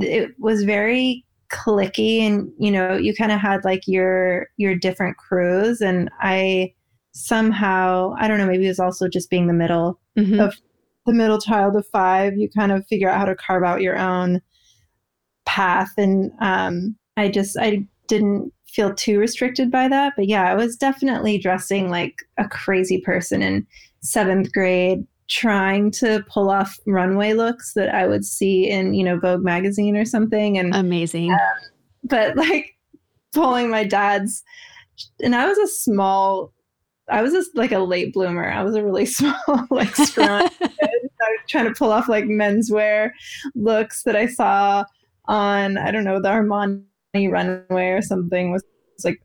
it 0.00 0.34
was 0.38 0.64
very 0.64 1.24
clicky 1.48 2.20
and 2.20 2.50
you 2.58 2.72
know 2.72 2.96
you 2.96 3.14
kind 3.14 3.30
of 3.30 3.38
had 3.38 3.64
like 3.64 3.82
your 3.86 4.48
your 4.56 4.74
different 4.74 5.16
crews. 5.16 5.80
And 5.80 6.10
i 6.20 6.72
somehow 7.12 8.14
i 8.18 8.28
don't 8.28 8.36
know 8.36 8.46
maybe 8.46 8.66
it 8.66 8.68
was 8.68 8.80
also 8.80 9.08
just 9.08 9.30
being 9.30 9.46
the 9.46 9.54
middle 9.54 9.98
mm-hmm. 10.18 10.38
of 10.38 10.54
the 11.06 11.14
middle 11.14 11.40
child 11.40 11.74
of 11.74 11.86
five 11.86 12.36
you 12.36 12.46
kind 12.50 12.70
of 12.70 12.86
figure 12.88 13.08
out 13.08 13.18
how 13.18 13.24
to 13.24 13.34
carve 13.34 13.62
out 13.62 13.80
your 13.80 13.96
own 13.96 14.40
path. 15.46 15.92
And 15.96 16.30
um 16.40 16.96
i 17.16 17.28
just 17.28 17.56
i 17.58 17.86
didn't 18.08 18.52
feel 18.68 18.92
too 18.92 19.18
restricted 19.18 19.70
by 19.70 19.88
that. 19.88 20.12
But 20.16 20.26
yeah 20.26 20.50
i 20.50 20.54
was 20.54 20.76
definitely 20.76 21.38
dressing 21.38 21.88
like 21.88 22.16
a 22.38 22.48
crazy 22.48 23.00
person 23.00 23.40
in 23.40 23.66
seventh 24.00 24.52
grade 24.52 25.06
trying 25.28 25.90
to 25.90 26.24
pull 26.28 26.50
off 26.50 26.78
runway 26.86 27.32
looks 27.32 27.72
that 27.74 27.94
I 27.94 28.06
would 28.06 28.24
see 28.24 28.68
in, 28.68 28.94
you 28.94 29.04
know, 29.04 29.18
Vogue 29.18 29.42
magazine 29.42 29.96
or 29.96 30.04
something. 30.04 30.58
And 30.58 30.74
amazing. 30.74 31.32
Uh, 31.32 31.38
but 32.04 32.36
like 32.36 32.76
pulling 33.32 33.70
my 33.70 33.84
dad's, 33.84 34.42
and 35.22 35.34
I 35.34 35.46
was 35.46 35.58
a 35.58 35.66
small, 35.66 36.52
I 37.08 37.22
was 37.22 37.32
just 37.32 37.56
like 37.56 37.72
a 37.72 37.78
late 37.78 38.12
bloomer. 38.12 38.50
I 38.50 38.62
was 38.62 38.74
a 38.74 38.84
really 38.84 39.06
small, 39.06 39.34
like 39.70 39.94
scrawny. 39.96 40.50
I 40.60 40.68
was 41.00 41.10
trying 41.48 41.66
to 41.66 41.74
pull 41.74 41.92
off 41.92 42.08
like 42.08 42.24
menswear 42.24 43.10
looks 43.54 44.02
that 44.04 44.16
I 44.16 44.26
saw 44.26 44.84
on, 45.26 45.76
I 45.76 45.90
don't 45.90 46.04
know, 46.04 46.20
the 46.20 46.28
Armani 46.28 47.30
runway 47.30 47.88
or 47.88 48.02
something 48.02 48.52
was, 48.52 48.62
was 48.96 49.04
like 49.04 49.20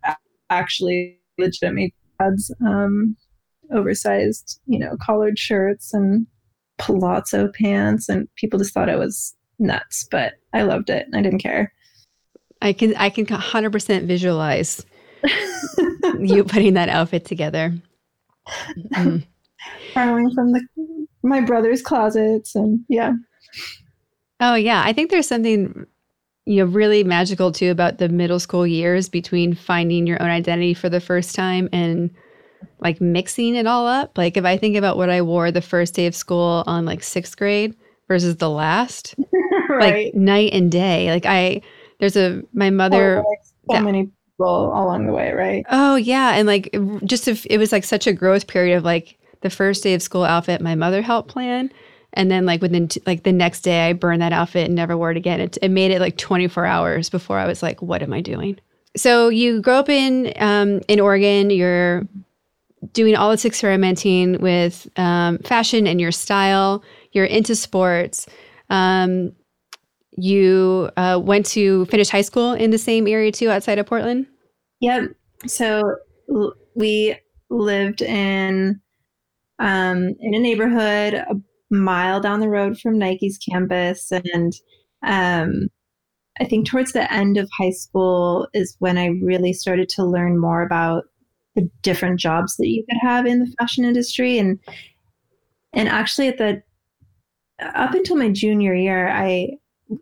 actually 0.50 1.20
legitimate 1.38 1.94
dad's 2.20 2.54
um, 2.66 3.16
oversized, 3.74 4.60
you 4.66 4.80
know, 4.80 4.98
collared 5.02 5.38
shirts 5.40 5.94
and 5.94 6.28
palazzo 6.78 7.50
pants, 7.54 8.10
and 8.10 8.28
people 8.36 8.60
just 8.60 8.74
thought 8.74 8.90
I 8.90 8.96
was 8.96 9.36
nuts. 9.60 10.08
But 10.10 10.34
I 10.54 10.64
loved 10.64 10.90
it. 10.90 11.08
I 11.14 11.22
didn't 11.22 11.40
care. 11.40 11.72
I 12.62 12.74
can 12.74 12.96
I 12.96 13.10
can 13.10 13.26
100% 13.26 14.06
visualize 14.06 14.86
you 16.20 16.44
putting 16.48 16.74
that 16.76 16.90
outfit 16.90 17.26
together. 17.26 17.74
Mm. 18.94 19.26
Borrowing 19.94 20.32
from 20.34 20.52
the 20.52 20.62
my 21.24 21.42
brother's 21.42 21.82
closets 21.82 22.56
and 22.56 22.80
yeah. 22.90 23.14
Oh 24.40 24.56
yeah, 24.56 24.82
I 24.86 24.94
think 24.94 25.12
there's 25.12 25.28
something 25.28 25.86
you 26.46 26.58
know 26.58 26.72
really 26.72 27.04
magical 27.04 27.52
too 27.52 27.72
about 27.72 27.98
the 27.98 28.10
middle 28.10 28.40
school 28.40 28.66
years 28.66 29.10
between 29.10 29.54
finding 29.54 30.08
your 30.08 30.22
own 30.22 30.30
identity 30.30 30.74
for 30.74 30.90
the 30.90 31.00
first 31.00 31.36
time 31.36 31.70
and 31.72 32.10
like 32.80 33.02
mixing 33.02 33.56
it 33.56 33.68
all 33.68 33.88
up. 33.88 34.18
Like 34.18 34.38
if 34.38 34.46
I 34.46 34.58
think 34.58 34.76
about 34.76 34.98
what 34.98 35.10
I 35.10 35.22
wore 35.22 35.52
the 35.52 35.62
first 35.62 35.94
day 35.94 36.08
of 36.08 36.16
school 36.16 36.64
on 36.68 36.86
like 36.86 37.04
sixth 37.04 37.38
grade 37.38 37.76
versus 38.08 38.38
the 38.38 38.50
last, 38.50 39.16
right. 39.70 40.06
like 40.06 40.16
night 40.16 40.54
and 40.54 40.72
day. 40.72 41.12
Like 41.12 41.26
I, 41.26 41.62
there's 42.00 42.16
a 42.16 42.44
my 42.54 42.70
mother. 42.70 43.24
Oh, 43.26 43.30
like 43.30 43.44
so 43.44 43.76
yeah. 43.76 43.82
many 43.82 44.04
people 44.06 44.68
along 44.68 45.06
the 45.06 45.14
way, 45.14 45.32
right? 45.32 45.66
Oh 45.70 45.96
yeah, 45.96 46.36
and 46.36 46.48
like 46.48 46.76
just 47.04 47.28
if 47.28 47.46
it 47.50 47.58
was 47.58 47.72
like 47.72 47.84
such 47.84 48.08
a 48.08 48.14
growth 48.14 48.48
period 48.48 48.78
of 48.78 48.84
like 48.84 49.18
the 49.42 49.50
first 49.50 49.84
day 49.84 49.94
of 49.94 50.02
school 50.02 50.24
outfit 50.24 50.62
my 50.62 50.76
mother 50.76 51.02
helped 51.02 51.30
plan. 51.30 51.72
And 52.14 52.30
then, 52.30 52.46
like 52.46 52.62
within 52.62 52.90
t- 52.90 53.02
like 53.06 53.24
the 53.24 53.32
next 53.32 53.62
day, 53.62 53.88
I 53.88 53.94
burned 53.94 54.22
that 54.22 54.34
outfit 54.34 54.66
and 54.66 54.76
never 54.76 54.98
wore 54.98 55.12
it 55.12 55.18
again. 55.18 55.40
It, 55.40 55.58
it 55.62 55.70
made 55.70 55.92
it 55.92 56.02
like 56.02 56.18
24 56.18 56.66
hours 56.66 57.10
before 57.10 57.38
I 57.38 57.48
was 57.48 57.64
like, 57.64 57.82
"What 57.82 58.04
am 58.04 58.12
I 58.12 58.20
doing?" 58.20 58.60
So 58.98 59.30
you 59.30 59.62
grow 59.62 59.76
up 59.76 59.88
in 59.88 60.34
um, 60.38 60.82
in 60.90 61.00
Oregon. 61.00 61.50
You're 61.50 62.06
doing 62.94 63.16
all 63.16 63.32
this 63.32 63.46
experimenting 63.46 64.42
with 64.42 64.88
um, 64.98 65.38
fashion 65.40 65.88
and 65.88 66.02
your 66.02 66.12
style. 66.12 66.84
You're 67.12 67.26
into 67.26 67.56
sports. 67.56 68.28
Um, 68.70 69.34
you 70.18 70.90
uh, 70.98 71.20
went 71.24 71.46
to 71.48 71.86
finish 71.86 72.10
high 72.10 72.22
school 72.22 72.54
in 72.54 72.72
the 72.72 72.78
same 72.78 73.08
area 73.08 73.32
too, 73.32 73.50
outside 73.50 73.80
of 73.80 73.86
Portland. 73.86 74.28
Yep. 74.82 75.12
So 75.48 75.96
l- 76.30 76.54
we 76.76 77.18
lived 77.50 78.02
in 78.02 78.82
um, 79.60 80.16
in 80.20 80.34
a 80.34 80.40
neighborhood 80.40 81.14
a 81.14 81.36
mile 81.70 82.20
down 82.20 82.40
the 82.40 82.50
road 82.50 82.80
from 82.80 82.98
Nike's 82.98 83.38
campus, 83.38 84.12
and 84.12 84.54
um, 85.06 85.68
I 86.40 86.46
think 86.46 86.68
towards 86.68 86.94
the 86.94 87.12
end 87.14 87.38
of 87.38 87.50
high 87.60 87.72
school 87.72 88.48
is 88.54 88.76
when 88.80 88.98
I 88.98 89.08
really 89.22 89.54
started 89.54 89.88
to 89.90 90.06
learn 90.06 90.40
more 90.40 90.64
about 90.64 91.04
the 91.56 91.70
different 91.82 92.20
jobs 92.20 92.56
that 92.58 92.68
you 92.68 92.84
could 92.90 93.00
have 93.02 93.26
in 93.26 93.40
the 93.40 93.54
fashion 93.60 93.86
industry. 93.86 94.38
And 94.38 94.60
and 95.74 95.88
actually 95.88 96.28
at 96.28 96.38
the 96.38 96.62
up 97.62 97.94
until 97.94 98.16
my 98.16 98.30
junior 98.30 98.74
year 98.74 99.10
i 99.10 99.50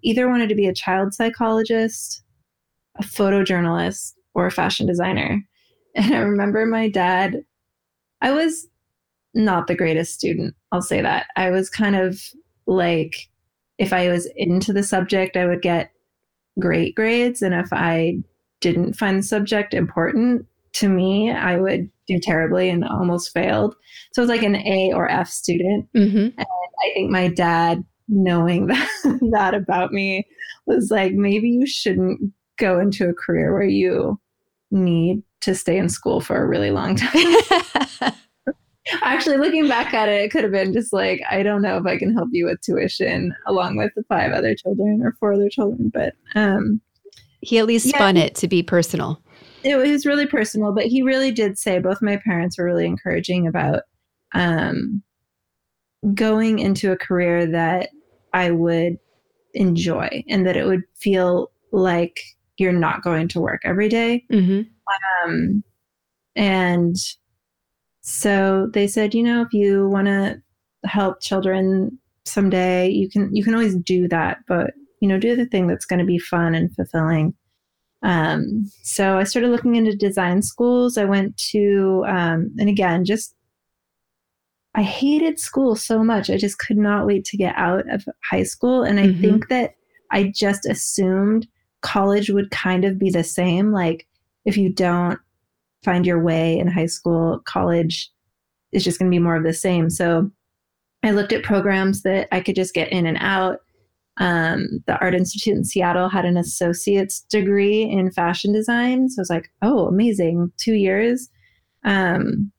either 0.02 0.30
wanted 0.30 0.50
to 0.50 0.56
be 0.56 0.68
a 0.68 0.74
child 0.74 1.14
psychologist 1.14 2.24
a 2.98 3.04
photojournalist 3.04 4.14
or 4.34 4.46
a 4.46 4.52
fashion 4.52 4.86
designer. 4.86 5.42
And 5.96 6.14
i 6.14 6.20
remember 6.20 6.66
my 6.66 6.90
dad 6.90 7.44
i 8.22 8.32
was 8.32 8.68
not 9.34 9.68
the 9.68 9.76
greatest 9.76 10.14
student 10.14 10.56
i'll 10.72 10.82
say 10.82 11.02
that. 11.02 11.28
I 11.36 11.50
was 11.50 11.70
kind 11.70 11.96
of 11.96 12.22
like 12.68 13.30
if 13.78 13.94
i 13.94 14.10
was 14.10 14.30
into 14.36 14.74
the 14.74 14.84
subject 14.84 15.36
i 15.36 15.46
would 15.46 15.62
get 15.62 15.92
great 16.60 16.96
grades. 16.96 17.42
And 17.42 17.54
if 17.54 17.70
i 17.72 18.18
didn't 18.62 18.94
find 18.94 19.20
the 19.20 19.24
subject 19.24 19.74
important 19.74 20.46
to 20.80 20.88
me, 20.88 21.30
I 21.32 21.58
would 21.58 21.90
do 22.08 22.20
terribly 22.20 22.70
and 22.70 22.86
almost 22.86 23.34
failed. 23.34 23.76
So 24.14 24.22
it 24.22 24.24
was 24.24 24.30
like 24.30 24.44
an 24.44 24.56
A 24.56 24.92
or 24.94 25.10
F 25.10 25.30
student. 25.30 25.88
Mm-hmm. 25.96 26.18
And 26.18 26.48
I 26.82 26.94
think 26.94 27.12
my 27.12 27.28
dad, 27.28 27.84
knowing 28.08 28.68
that, 28.68 28.90
that 29.32 29.54
about 29.54 29.92
me, 29.92 30.26
was 30.66 30.90
like, 30.90 31.14
maybe 31.14 31.50
you 31.50 31.68
shouldn't 31.68 32.20
go 32.58 32.80
into 32.80 33.10
a 33.10 33.14
career 33.14 33.54
where 33.54 33.64
you 33.64 34.20
need 34.72 35.22
to 35.42 35.54
stay 35.54 35.78
in 35.78 35.90
school 35.90 36.22
for 36.22 36.42
a 36.42 36.48
really 36.48 36.72
long 36.72 36.96
time. 36.96 38.14
Actually, 39.02 39.38
looking 39.38 39.68
back 39.68 39.94
at 39.94 40.10
it, 40.10 40.24
it 40.24 40.32
could 40.32 40.44
have 40.44 40.52
been 40.52 40.74
just 40.74 40.94
like, 40.94 41.22
I 41.30 41.44
don't 41.44 41.62
know 41.62 41.78
if 41.78 41.86
I 41.86 41.98
can 41.98 42.14
help 42.14 42.30
you 42.32 42.46
with 42.46 42.62
tuition 42.62 43.36
along 43.48 43.76
with 43.78 43.92
the 43.96 44.04
five 44.10 44.32
other 44.32 44.56
children 44.56 45.02
or 45.04 45.16
four 45.20 45.34
other 45.34 45.50
children. 45.50 45.92
But 45.94 46.16
um, 46.36 46.82
he 47.42 47.60
at 47.60 47.68
least 47.68 47.86
yeah. 47.88 47.98
spun 47.98 48.18
it 48.18 48.36
to 48.36 48.48
be 48.48 48.64
personal 48.64 49.22
it 49.64 49.76
was 49.76 50.06
really 50.06 50.26
personal, 50.26 50.74
but 50.74 50.86
he 50.86 51.02
really 51.02 51.32
did 51.32 51.58
say 51.58 51.80
both 51.80 52.02
my 52.02 52.18
parents 52.18 52.58
were 52.58 52.66
really 52.66 52.86
encouraging 52.86 53.48
about 53.48 53.84
um, 54.34 55.04
going 56.14 56.60
into 56.60 56.92
a 56.92 56.98
career 56.98 57.46
that 57.46 57.90
I 58.34 58.52
would 58.52 58.98
enjoy 59.54 60.24
and 60.30 60.46
that 60.46 60.56
it 60.56 60.66
would 60.66 60.84
feel 60.96 61.52
like 61.72 62.20
you're 62.58 62.72
not 62.72 63.04
going 63.04 63.28
to 63.30 63.40
work 63.40 63.62
every 63.64 63.90
day. 63.90 64.26
Mm-hmm. 64.32 64.62
Um, 65.26 65.64
and 66.36 66.96
so 68.02 68.70
they 68.74 68.88
said, 68.88 69.14
you 69.14 69.24
know, 69.24 69.42
if 69.42 69.54
you 69.54 69.90
want 69.90 70.08
to 70.08 70.42
help 70.86 71.22
children 71.22 71.98
someday, 72.26 72.90
you 72.90 73.10
can 73.10 73.34
you 73.36 73.44
can 73.44 73.54
always 73.54 73.76
do 73.76 74.08
that, 74.08 74.40
but 74.48 74.72
you 75.02 75.08
know, 75.08 75.18
do 75.18 75.36
the 75.36 75.46
thing 75.46 75.68
that's 75.68 75.86
going 75.86 76.00
to 76.00 76.06
be 76.06 76.20
fun 76.20 76.56
and 76.56 76.74
fulfilling. 76.76 77.34
Um, 78.02 78.72
so 78.82 79.18
I 79.18 79.24
started 79.24 79.52
looking 79.52 79.76
into 79.76 79.96
design 79.96 80.42
schools. 80.42 80.98
I 80.98 81.06
went 81.06 81.36
to, 81.52 82.06
um, 82.08 82.52
and 82.58 82.70
again, 82.70 83.06
just 83.06 83.36
I 84.76 84.84
hated 84.84 85.40
school 85.40 85.76
so 85.76 86.04
much. 86.04 86.30
I 86.30 86.38
just 86.38 86.60
could 86.60 86.78
not 86.78 87.06
wait 87.06 87.26
to 87.26 87.38
get 87.38 87.56
out 87.58 87.90
of 87.92 88.06
high 88.30 88.44
school. 88.44 88.84
And 88.84 89.00
I 89.00 89.08
mm-hmm. 89.08 89.22
think 89.22 89.50
that 89.50 89.76
I 90.12 90.32
just 90.34 90.66
assumed 90.66 91.48
college 91.82 92.30
would 92.30 92.52
kind 92.52 92.86
of 92.86 93.00
be 93.00 93.10
the 93.10 93.24
same. 93.24 93.72
Like, 93.72 94.08
if 94.46 94.58
you 94.58 94.72
don't 94.72 95.20
find 95.84 96.06
your 96.06 96.22
way 96.22 96.58
in 96.58 96.68
high 96.68 96.86
school, 96.86 97.42
college 97.46 98.10
is 98.72 98.84
just 98.84 99.00
going 99.00 99.12
to 99.12 99.16
be 99.16 99.22
more 99.22 99.36
of 99.36 99.44
the 99.44 99.54
same. 99.54 99.90
So 99.90 100.30
I 101.04 101.12
looked 101.12 101.34
at 101.34 101.44
programs 101.44 102.04
that 102.04 102.28
I 102.32 102.42
could 102.42 102.56
just 102.56 102.74
get 102.74 102.92
in 102.92 103.06
and 103.06 103.18
out. 103.20 103.60
Um, 104.20 104.84
the 104.86 105.00
Art 105.00 105.16
Institute 105.16 105.56
in 105.56 105.64
Seattle 105.64 106.10
had 106.10 106.26
an 106.26 106.38
associate's 106.38 107.22
degree 107.22 107.84
in 107.84 108.12
fashion 108.12 108.52
design. 108.52 109.10
So 109.10 109.20
I 109.20 109.24
was 109.24 109.30
like, 109.30 109.50
oh, 109.62 109.88
amazing. 109.88 110.52
Two 110.58 110.74
years. 110.74 111.30
Um, 111.86 112.52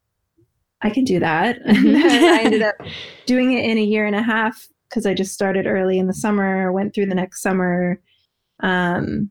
I 0.81 0.89
can 0.89 1.03
do 1.03 1.19
that. 1.19 1.59
And 1.63 1.97
I 1.97 2.41
ended 2.41 2.63
up 2.63 2.75
doing 3.27 3.53
it 3.53 3.63
in 3.63 3.77
a 3.77 3.83
year 3.83 4.05
and 4.05 4.15
a 4.15 4.23
half 4.23 4.67
because 4.89 5.05
I 5.05 5.13
just 5.13 5.33
started 5.33 5.67
early 5.67 5.99
in 5.99 6.07
the 6.07 6.13
summer, 6.13 6.71
went 6.71 6.93
through 6.93 7.05
the 7.05 7.15
next 7.15 7.41
summer, 7.41 8.01
um, 8.61 9.29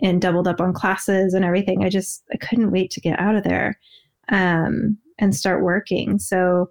and 0.00 0.22
doubled 0.22 0.48
up 0.48 0.60
on 0.60 0.72
classes 0.72 1.34
and 1.34 1.44
everything. 1.44 1.84
I 1.84 1.88
just 1.88 2.22
I 2.32 2.36
couldn't 2.36 2.70
wait 2.70 2.90
to 2.92 3.00
get 3.00 3.18
out 3.20 3.36
of 3.36 3.44
there 3.44 3.78
um, 4.28 4.96
and 5.18 5.34
start 5.34 5.62
working. 5.62 6.18
So 6.18 6.70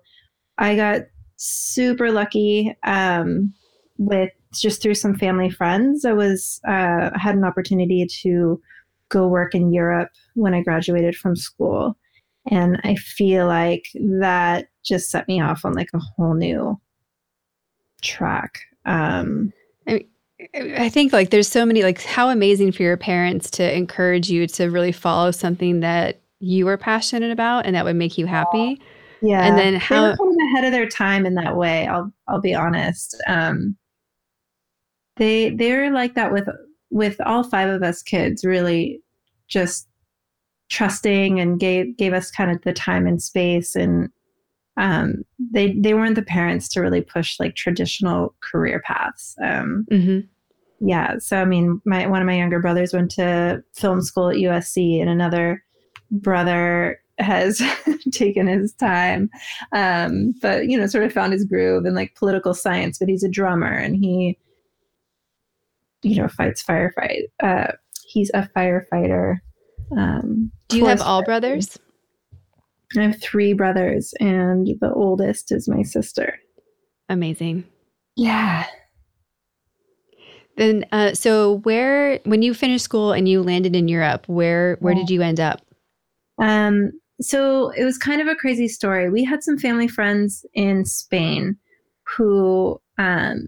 I 0.58 0.76
got 0.76 1.02
super 1.38 2.12
lucky 2.12 2.76
um, 2.84 3.54
with 3.98 4.32
just 4.60 4.82
through 4.82 4.96
some 4.96 5.16
family 5.16 5.50
friends. 5.50 6.06
I 6.06 6.14
was 6.14 6.60
uh, 6.68 7.12
had 7.18 7.36
an 7.36 7.44
opportunity 7.44 8.06
to 8.24 8.62
go 9.10 9.28
work 9.28 9.54
in 9.54 9.72
Europe 9.72 10.10
when 10.36 10.54
I 10.54 10.64
graduated 10.64 11.16
from 11.16 11.36
school, 11.36 11.98
and 12.50 12.80
I 12.84 12.96
feel 12.96 13.48
like 13.48 13.86
that 14.20 14.68
just 14.84 15.12
set 15.12 15.28
me 15.28 15.42
off 15.42 15.64
on 15.64 15.74
like 15.74 15.90
a 15.94 16.00
whole 16.00 16.34
new 16.34 16.80
track. 18.02 18.60
Um, 18.86 19.54
I, 19.88 20.06
I 20.56 20.90
think 20.90 21.14
like 21.14 21.30
there's 21.30 21.48
so 21.48 21.66
many 21.66 21.84
like 21.84 22.02
how 22.02 22.30
amazing 22.30 22.72
for 22.72 22.84
your 22.84 22.98
parents 22.98 23.50
to 23.52 23.76
encourage 23.76 24.30
you 24.30 24.48
to 24.48 24.70
really 24.70 24.92
follow 24.92 25.32
something 25.32 25.82
that 25.82 26.22
you 26.40 26.66
were 26.66 26.78
passionate 26.78 27.32
about 27.32 27.66
and 27.66 27.76
that 27.76 27.86
would 27.86 27.96
make 27.96 28.18
you 28.18 28.26
happy. 28.26 28.82
Yeah. 29.22 29.46
And 29.46 29.58
then 29.58 29.76
how 29.76 30.02
they 30.02 30.10
were 30.10 30.18
kind 30.18 30.32
of 30.32 30.48
ahead 30.48 30.66
of 30.66 30.72
their 30.72 30.90
time 30.90 31.26
in 31.28 31.36
that 31.36 31.56
way. 31.56 31.88
I'll 31.88 32.12
I'll 32.28 32.42
be 32.42 32.56
honest. 32.56 33.16
Um, 33.28 33.78
they 35.22 35.52
they're 35.52 35.92
like 35.92 36.16
that 36.16 36.34
with 36.34 36.50
with 36.90 37.22
all 37.22 37.44
five 37.44 37.70
of 37.70 37.84
us 37.84 38.02
kids. 38.02 38.44
Really, 38.44 39.02
just 39.48 39.88
trusting 40.70 41.40
and 41.40 41.60
gave 41.60 41.96
gave 41.98 42.14
us 42.14 42.32
kind 42.32 42.50
of 42.50 42.62
the 42.64 42.74
time 42.74 43.06
and 43.06 43.22
space 43.22 43.76
and 43.76 44.10
um, 44.78 45.24
they 45.38 45.74
they 45.74 45.94
weren't 45.94 46.16
the 46.16 46.22
parents 46.22 46.68
to 46.70 46.82
really 46.82 47.02
push 47.02 47.40
like 47.40 47.56
traditional 47.56 48.34
career 48.40 48.82
paths. 48.86 49.36
Um, 49.44 49.86
mm-hmm. 49.92 50.20
Yeah, 50.80 51.20
so 51.20 51.38
I 51.38 51.46
mean, 51.46 51.82
my 51.86 52.08
one 52.08 52.22
of 52.22 52.26
my 52.26 52.38
younger 52.38 52.60
brothers 52.60 52.94
went 52.94 53.12
to 53.12 53.64
film 53.74 54.02
school 54.02 54.30
at 54.30 54.38
USC, 54.38 55.00
and 55.00 55.10
another 55.10 55.64
brother 56.10 57.00
has 57.20 57.62
taken 58.12 58.48
his 58.48 58.74
time, 58.74 59.30
um, 59.74 60.34
but 60.42 60.68
you 60.68 60.78
know, 60.78 60.88
sort 60.88 61.04
of 61.04 61.14
found 61.14 61.34
his 61.34 61.46
groove 61.46 61.86
in 61.86 61.94
like 61.94 62.16
political 62.16 62.54
science. 62.54 62.98
But 62.98 63.10
he's 63.10 63.24
a 63.24 63.30
drummer, 63.30 63.72
and 63.72 63.96
he, 63.96 64.40
you 66.04 66.22
know, 66.22 66.28
fights 66.28 66.64
firefight. 66.64 67.24
Uh, 67.42 67.74
he's 68.06 68.32
a 68.34 68.48
firefighter. 68.56 69.38
Um, 69.96 70.52
Do 70.70 70.78
you 70.78 70.86
have 70.86 71.02
all 71.02 71.24
brothers? 71.24 71.78
I 72.98 73.04
have 73.04 73.22
three 73.22 73.54
brothers, 73.54 74.14
and 74.20 74.68
the 74.82 74.92
oldest 74.94 75.52
is 75.52 75.68
my 75.68 75.84
sister. 75.84 76.38
Amazing. 77.08 77.66
Yeah. 78.16 78.66
Then, 80.58 80.86
uh, 80.92 81.14
so 81.14 81.60
where, 81.60 82.20
when 82.26 82.42
you 82.42 82.54
finished 82.54 82.84
school 82.84 83.14
and 83.14 83.28
you 83.28 83.42
landed 83.42 83.76
in 83.76 83.88
Europe, 83.88 84.28
where 84.28 84.78
where 84.82 84.94
yeah. 84.94 85.00
did 85.00 85.10
you 85.10 85.22
end 85.22 85.40
up? 85.40 85.62
Um, 86.40 86.92
so 87.22 87.70
it 87.70 87.84
was 87.84 87.98
kind 87.98 88.20
of 88.20 88.28
a 88.28 88.36
crazy 88.36 88.68
story. 88.68 89.10
We 89.10 89.24
had 89.24 89.44
some 89.44 89.58
family 89.58 89.88
friends 89.88 90.46
in 90.54 90.86
Spain 90.86 91.58
who 92.04 92.82
um, 92.98 93.48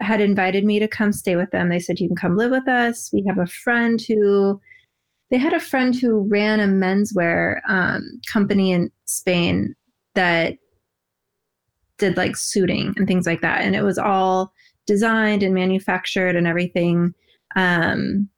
had 0.00 0.20
invited 0.20 0.64
me 0.64 0.78
to 0.78 0.88
come 0.88 1.12
stay 1.12 1.36
with 1.36 1.50
them. 1.50 1.68
They 1.68 1.78
said, 1.78 2.00
You 2.00 2.08
can 2.08 2.16
come 2.16 2.36
live 2.36 2.50
with 2.50 2.68
us. 2.68 3.10
We 3.12 3.24
have 3.26 3.38
a 3.38 3.46
friend 3.46 4.00
who 4.00 4.60
they 5.30 5.38
had 5.38 5.54
a 5.54 5.60
friend 5.60 5.96
who 5.96 6.28
ran 6.28 6.60
a 6.60 6.66
menswear 6.66 7.60
um, 7.66 8.20
company 8.30 8.70
in 8.70 8.90
Spain 9.06 9.74
that 10.14 10.58
did 11.96 12.18
like 12.18 12.36
suiting 12.36 12.92
and 12.96 13.06
things 13.06 13.26
like 13.26 13.40
that. 13.40 13.62
And 13.62 13.74
it 13.74 13.82
was 13.82 13.96
all 13.96 14.52
designed 14.86 15.42
and 15.42 15.54
manufactured 15.54 16.36
and 16.36 16.46
everything 16.46 17.14
um, 17.56 18.28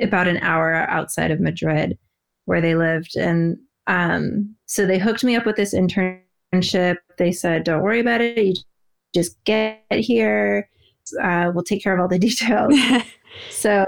about 0.00 0.28
an 0.28 0.38
hour 0.38 0.74
outside 0.90 1.30
of 1.30 1.40
Madrid 1.40 1.96
where 2.44 2.60
they 2.60 2.74
lived. 2.74 3.16
And 3.16 3.56
um, 3.86 4.54
so 4.66 4.86
they 4.86 4.98
hooked 4.98 5.24
me 5.24 5.36
up 5.36 5.46
with 5.46 5.56
this 5.56 5.74
internship. 5.74 6.96
They 7.16 7.32
said, 7.32 7.64
don't 7.64 7.82
worry 7.82 8.00
about 8.00 8.20
it. 8.20 8.36
You 8.36 8.54
just 9.14 9.42
get 9.44 9.82
here. 9.90 10.68
Uh, 11.22 11.50
we'll 11.54 11.64
take 11.64 11.82
care 11.82 11.94
of 11.94 12.00
all 12.00 12.08
the 12.08 12.18
details. 12.30 12.74
so 13.50 13.84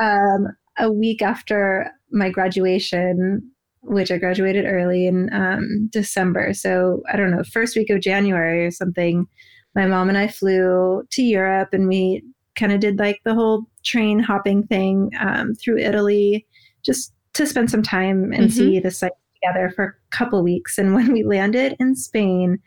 um, 0.00 0.48
a 0.78 0.90
week 0.90 1.22
after 1.22 1.90
my 2.10 2.30
graduation, 2.30 3.50
which 3.82 4.10
I 4.10 4.18
graduated 4.18 4.64
early 4.66 5.06
in 5.06 5.32
um, 5.32 5.88
December. 5.90 6.52
So 6.54 7.02
I 7.12 7.16
don't 7.16 7.30
know, 7.30 7.44
first 7.44 7.76
week 7.76 7.90
of 7.90 8.00
January 8.00 8.64
or 8.64 8.70
something, 8.70 9.26
my 9.74 9.86
mom 9.86 10.08
and 10.08 10.18
I 10.18 10.28
flew 10.28 11.02
to 11.10 11.22
Europe 11.22 11.70
and 11.72 11.88
we 11.88 12.22
kind 12.56 12.72
of 12.72 12.80
did 12.80 12.98
like 12.98 13.20
the 13.24 13.34
whole 13.34 13.64
train 13.84 14.18
hopping 14.18 14.66
thing 14.66 15.10
um, 15.20 15.54
through 15.54 15.78
Italy 15.78 16.46
just 16.82 17.12
to 17.34 17.46
spend 17.46 17.70
some 17.70 17.82
time 17.82 18.32
and 18.32 18.44
mm-hmm. 18.44 18.48
see 18.48 18.80
the 18.80 18.90
site 18.90 19.12
together 19.34 19.70
for 19.76 19.84
a 19.84 20.16
couple 20.16 20.42
weeks. 20.42 20.78
And 20.78 20.94
when 20.94 21.12
we 21.12 21.22
landed 21.22 21.76
in 21.78 21.94
Spain, 21.94 22.58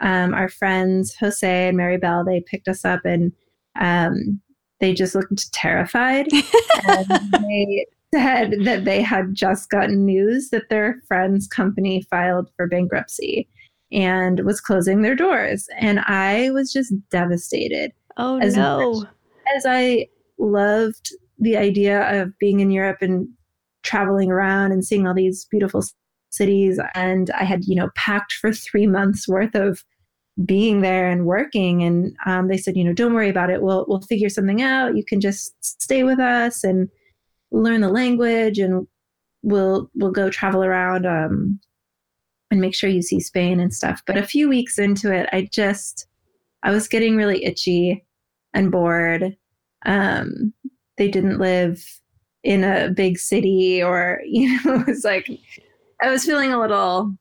um, 0.00 0.34
our 0.34 0.48
friends 0.48 1.14
Jose 1.16 1.68
and 1.68 1.78
Maribel, 1.78 2.24
they 2.24 2.40
picked 2.40 2.68
us 2.68 2.84
up 2.84 3.00
and 3.04 3.32
um, 3.80 4.40
they 4.80 4.92
just 4.92 5.14
looked 5.14 5.52
terrified. 5.52 6.26
and 6.88 7.06
they 7.32 7.86
said 8.14 8.54
that 8.64 8.84
they 8.84 9.02
had 9.02 9.34
just 9.34 9.70
gotten 9.70 10.04
news 10.04 10.50
that 10.50 10.68
their 10.68 11.02
friend's 11.08 11.46
company 11.46 12.02
filed 12.10 12.50
for 12.56 12.66
bankruptcy 12.66 13.48
and 13.92 14.40
was 14.40 14.60
closing 14.60 15.02
their 15.02 15.14
doors. 15.14 15.66
And 15.78 16.00
I 16.00 16.50
was 16.50 16.72
just 16.72 16.92
devastated. 17.10 17.92
Oh, 18.16 18.38
as 18.38 18.56
no. 18.56 19.04
As 19.56 19.64
I 19.66 20.08
loved 20.38 21.10
the 21.38 21.56
idea 21.56 22.22
of 22.22 22.36
being 22.38 22.60
in 22.60 22.70
Europe 22.70 22.98
and 23.00 23.28
traveling 23.82 24.30
around 24.30 24.72
and 24.72 24.84
seeing 24.84 25.06
all 25.06 25.14
these 25.14 25.46
beautiful 25.50 25.82
cities. 26.36 26.80
And 26.94 27.30
I 27.30 27.44
had, 27.44 27.64
you 27.64 27.74
know, 27.74 27.90
packed 27.94 28.34
for 28.34 28.52
three 28.52 28.86
months 28.86 29.26
worth 29.28 29.54
of 29.54 29.84
being 30.44 30.82
there 30.82 31.10
and 31.10 31.24
working 31.24 31.82
and 31.82 32.14
um, 32.26 32.48
they 32.48 32.58
said 32.58 32.76
you 32.76 32.84
know 32.84 32.92
don't 32.92 33.14
worry 33.14 33.30
about 33.30 33.50
it. 33.50 33.62
We'll 33.62 33.86
we'll 33.88 34.02
figure 34.02 34.28
something 34.28 34.60
out. 34.60 34.96
You 34.96 35.04
can 35.04 35.20
just 35.20 35.54
stay 35.64 36.04
with 36.04 36.18
us 36.18 36.62
and 36.62 36.90
learn 37.50 37.80
the 37.80 37.88
language 37.88 38.58
and 38.58 38.86
we'll 39.42 39.90
we'll 39.94 40.10
go 40.10 40.28
travel 40.28 40.62
around 40.62 41.06
um, 41.06 41.58
and 42.50 42.60
make 42.60 42.74
sure 42.74 42.90
you 42.90 43.00
see 43.00 43.20
Spain 43.20 43.60
and 43.60 43.72
stuff. 43.72 44.02
But 44.06 44.18
a 44.18 44.26
few 44.26 44.48
weeks 44.48 44.78
into 44.78 45.10
it 45.10 45.26
I 45.32 45.48
just 45.50 46.06
I 46.62 46.70
was 46.70 46.88
getting 46.88 47.16
really 47.16 47.42
itchy 47.44 48.04
and 48.52 48.70
bored. 48.70 49.36
Um, 49.86 50.52
they 50.98 51.08
didn't 51.08 51.38
live 51.38 51.82
in 52.42 52.62
a 52.62 52.90
big 52.90 53.18
city 53.18 53.82
or 53.82 54.20
you 54.26 54.60
know 54.64 54.80
it 54.80 54.86
was 54.86 55.02
like 55.02 55.30
I 56.06 56.10
was 56.10 56.24
feeling 56.24 56.52
a 56.52 56.60
little 56.60 57.16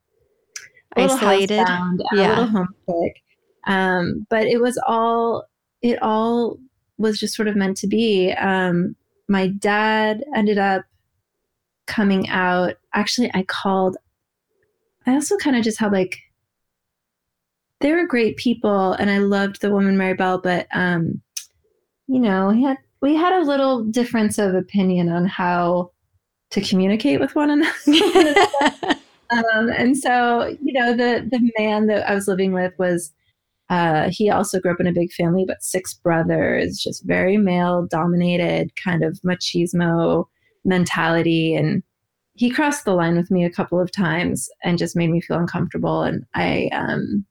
isolated, 0.96 1.56
yeah, 1.58 1.96
a 2.14 2.16
little 2.16 2.48
homesick. 2.48 3.24
Um, 3.66 4.28
but 4.30 4.46
it 4.46 4.62
was 4.62 4.80
all 4.86 5.46
it 5.82 6.00
all 6.04 6.60
was 7.00 7.20
just 7.20 7.36
sort 7.36 7.48
of 7.48 7.56
meant 7.56 7.78
to 7.78 7.88
be. 7.88 8.32
Um, 8.34 8.96
my 9.28 9.48
dad 9.48 10.24
ended 10.36 10.60
up 10.60 10.84
coming 11.88 12.30
out. 12.30 12.76
Actually, 12.94 13.32
I 13.34 13.42
called. 13.42 13.98
I 15.08 15.14
also 15.14 15.36
kind 15.38 15.56
of 15.56 15.64
just 15.64 15.80
had 15.80 15.92
like 15.92 16.20
they 17.82 17.92
were 17.92 18.06
great 18.06 18.38
people, 18.38 18.94
and 18.94 19.10
I 19.10 19.18
loved 19.18 19.62
the 19.62 19.72
woman 19.72 19.98
Maribel, 19.98 20.44
but 20.44 20.68
um, 20.72 21.24
you 22.06 22.20
know, 22.20 22.52
he 22.52 22.62
had 22.62 22.78
we 23.02 23.16
had 23.16 23.34
a 23.34 23.48
little 23.48 23.84
difference 23.84 24.38
of 24.38 24.54
opinion 24.54 25.10
on 25.10 25.26
how 25.26 25.90
to 26.56 26.62
communicate 26.62 27.20
with 27.20 27.36
one 27.36 27.52
another. 27.52 27.72
Um, 29.32 29.70
and 29.70 29.98
so, 29.98 30.56
you 30.62 30.72
know, 30.72 30.92
the 30.92 31.28
the 31.30 31.52
man 31.58 31.88
that 31.88 32.08
I 32.08 32.14
was 32.14 32.28
living 32.28 32.54
with 32.54 32.74
was 32.78 33.12
uh, 33.70 34.10
he 34.12 34.30
also 34.30 34.60
grew 34.60 34.72
up 34.72 34.80
in 34.80 34.88
a 34.88 34.94
big 34.94 35.12
family, 35.14 35.46
but 35.48 35.64
six 35.64 35.94
brothers, 35.94 36.78
just 36.78 37.04
very 37.06 37.38
male 37.38 37.88
dominated, 37.90 38.76
kind 38.76 39.04
of 39.04 39.20
machismo 39.26 40.26
mentality. 40.64 41.56
And 41.56 41.82
he 42.36 42.52
crossed 42.52 42.86
the 42.86 42.94
line 42.94 43.16
with 43.16 43.32
me 43.32 43.44
a 43.44 43.50
couple 43.50 43.80
of 43.82 43.92
times 43.92 44.48
and 44.64 44.78
just 44.78 44.96
made 44.96 45.10
me 45.10 45.22
feel 45.22 45.40
uncomfortable. 45.40 46.04
And 46.04 46.24
I, 46.36 46.70
um, 46.72 47.26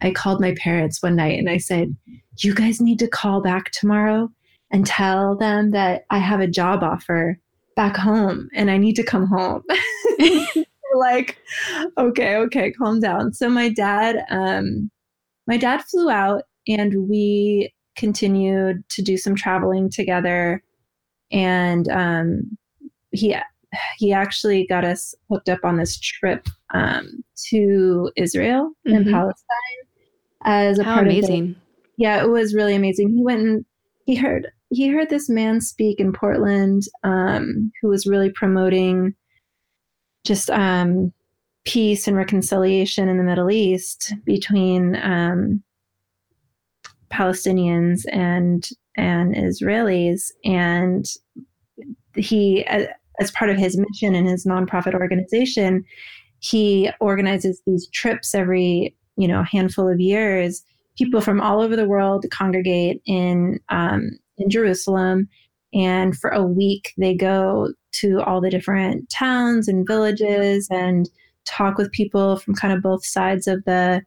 I 0.00 0.12
called 0.12 0.40
my 0.40 0.54
parents 0.54 1.02
one 1.02 1.16
night 1.16 1.38
and 1.38 1.50
I 1.50 1.58
said, 1.58 1.94
You 2.38 2.54
guys 2.54 2.80
need 2.80 2.98
to 3.00 3.08
call 3.08 3.42
back 3.42 3.70
tomorrow 3.72 4.30
and 4.70 4.86
tell 4.86 5.36
them 5.36 5.72
that 5.72 6.04
I 6.08 6.18
have 6.18 6.40
a 6.40 6.46
job 6.46 6.82
offer 6.82 7.38
back 7.78 7.96
home 7.96 8.48
and 8.54 8.72
I 8.72 8.76
need 8.76 8.96
to 8.96 9.04
come 9.04 9.24
home. 9.28 9.62
like, 10.96 11.38
okay, 11.96 12.34
okay, 12.34 12.72
calm 12.72 12.98
down. 12.98 13.32
So 13.32 13.48
my 13.48 13.68
dad, 13.68 14.24
um, 14.30 14.90
my 15.46 15.56
dad 15.56 15.82
flew 15.84 16.10
out 16.10 16.42
and 16.66 17.08
we 17.08 17.72
continued 17.96 18.82
to 18.88 19.00
do 19.00 19.16
some 19.16 19.36
traveling 19.36 19.90
together. 19.90 20.60
And 21.30 21.88
um, 21.88 22.58
he 23.12 23.36
he 23.98 24.12
actually 24.12 24.66
got 24.66 24.84
us 24.84 25.14
hooked 25.30 25.48
up 25.48 25.60
on 25.62 25.76
this 25.76 26.00
trip 26.00 26.48
um, 26.74 27.22
to 27.50 28.10
Israel 28.16 28.72
mm-hmm. 28.88 28.96
and 28.96 29.06
Palestine 29.06 29.78
as 30.42 30.80
a 30.80 30.84
How 30.84 30.94
part 30.94 31.06
amazing. 31.06 31.50
of 31.50 31.54
the, 31.54 31.60
yeah, 31.96 32.24
it 32.24 32.28
was 32.28 32.54
really 32.54 32.74
amazing. 32.74 33.10
He 33.10 33.22
went 33.22 33.40
and 33.40 33.64
he 34.04 34.16
heard 34.16 34.48
he 34.70 34.88
heard 34.88 35.08
this 35.08 35.28
man 35.28 35.60
speak 35.60 35.98
in 35.98 36.12
Portland 36.12 36.82
um, 37.04 37.72
who 37.80 37.88
was 37.88 38.06
really 38.06 38.30
promoting 38.30 39.14
just 40.24 40.50
um, 40.50 41.12
peace 41.64 42.06
and 42.06 42.16
reconciliation 42.16 43.08
in 43.08 43.16
the 43.16 43.24
Middle 43.24 43.50
East 43.50 44.14
between 44.24 44.96
um, 44.96 45.62
Palestinians 47.10 48.02
and 48.12 48.68
and 48.96 49.34
Israelis, 49.34 50.32
and 50.44 51.06
he, 52.16 52.66
as 52.66 53.30
part 53.30 53.48
of 53.48 53.56
his 53.56 53.78
mission 53.78 54.14
and 54.14 54.28
his 54.28 54.44
nonprofit 54.44 54.92
organization, 54.92 55.84
he 56.40 56.90
organizes 57.00 57.62
these 57.64 57.88
trips 57.90 58.34
every 58.34 58.94
you 59.16 59.28
know 59.28 59.42
handful 59.44 59.88
of 59.88 60.00
years. 60.00 60.62
People 60.96 61.20
from 61.20 61.40
all 61.40 61.60
over 61.60 61.76
the 61.76 61.86
world 61.86 62.26
congregate 62.30 63.00
in 63.06 63.60
um, 63.68 64.10
in 64.38 64.50
Jerusalem. 64.50 65.28
And 65.74 66.16
for 66.16 66.30
a 66.30 66.42
week, 66.42 66.94
they 66.96 67.14
go 67.14 67.72
to 68.00 68.20
all 68.22 68.40
the 68.40 68.50
different 68.50 69.10
towns 69.10 69.68
and 69.68 69.86
villages 69.86 70.68
and 70.70 71.08
talk 71.46 71.78
with 71.78 71.92
people 71.92 72.36
from 72.36 72.54
kind 72.54 72.72
of 72.72 72.82
both 72.82 73.04
sides 73.04 73.46
of 73.46 73.64
the 73.64 74.02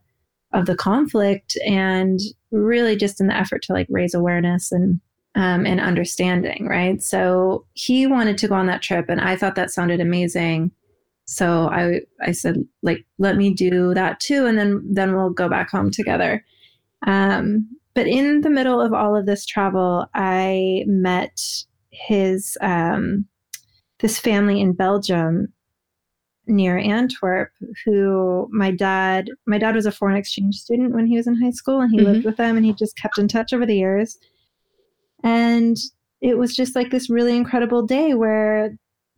of 0.53 0.65
the 0.65 0.75
conflict 0.75 1.57
and 1.65 2.19
really 2.51 2.95
just 2.95 3.21
in 3.21 3.27
the 3.27 3.35
effort 3.35 3.61
to 3.63 3.73
like 3.73 3.87
raise 3.89 4.13
awareness 4.13 4.71
and 4.71 4.99
um, 5.35 5.65
and 5.65 5.79
understanding 5.79 6.67
right 6.67 7.01
so 7.01 7.65
he 7.73 8.05
wanted 8.05 8.37
to 8.37 8.47
go 8.49 8.53
on 8.53 8.67
that 8.67 8.81
trip 8.81 9.05
and 9.07 9.21
i 9.21 9.35
thought 9.35 9.55
that 9.55 9.71
sounded 9.71 10.01
amazing 10.01 10.69
so 11.25 11.69
i 11.69 12.01
i 12.21 12.33
said 12.33 12.57
like 12.83 13.05
let 13.17 13.37
me 13.37 13.53
do 13.53 13.93
that 13.93 14.19
too 14.19 14.45
and 14.45 14.57
then 14.57 14.85
then 14.91 15.15
we'll 15.15 15.29
go 15.29 15.47
back 15.47 15.69
home 15.69 15.89
together 15.89 16.43
um, 17.07 17.67
but 17.93 18.07
in 18.07 18.41
the 18.41 18.49
middle 18.49 18.81
of 18.81 18.93
all 18.93 19.15
of 19.15 19.25
this 19.25 19.45
travel, 19.45 20.05
I 20.13 20.83
met 20.87 21.39
his 21.89 22.57
um, 22.61 23.25
this 23.99 24.19
family 24.19 24.61
in 24.61 24.73
Belgium 24.73 25.53
near 26.47 26.77
Antwerp 26.77 27.51
who 27.85 28.49
my 28.51 28.71
dad 28.71 29.29
my 29.45 29.57
dad 29.57 29.75
was 29.75 29.85
a 29.85 29.91
foreign 29.91 30.17
exchange 30.17 30.55
student 30.55 30.93
when 30.93 31.05
he 31.05 31.15
was 31.15 31.27
in 31.27 31.39
high 31.39 31.51
school 31.51 31.79
and 31.79 31.91
he 31.91 31.97
mm-hmm. 31.97 32.13
lived 32.13 32.25
with 32.25 32.37
them 32.37 32.57
and 32.57 32.65
he 32.65 32.73
just 32.73 32.97
kept 32.97 33.17
in 33.17 33.27
touch 33.27 33.53
over 33.53 33.65
the 33.65 33.77
years 33.77 34.17
and 35.23 35.77
it 36.19 36.37
was 36.37 36.55
just 36.55 36.75
like 36.75 36.89
this 36.89 37.09
really 37.09 37.35
incredible 37.35 37.85
day 37.85 38.15
where 38.15 38.75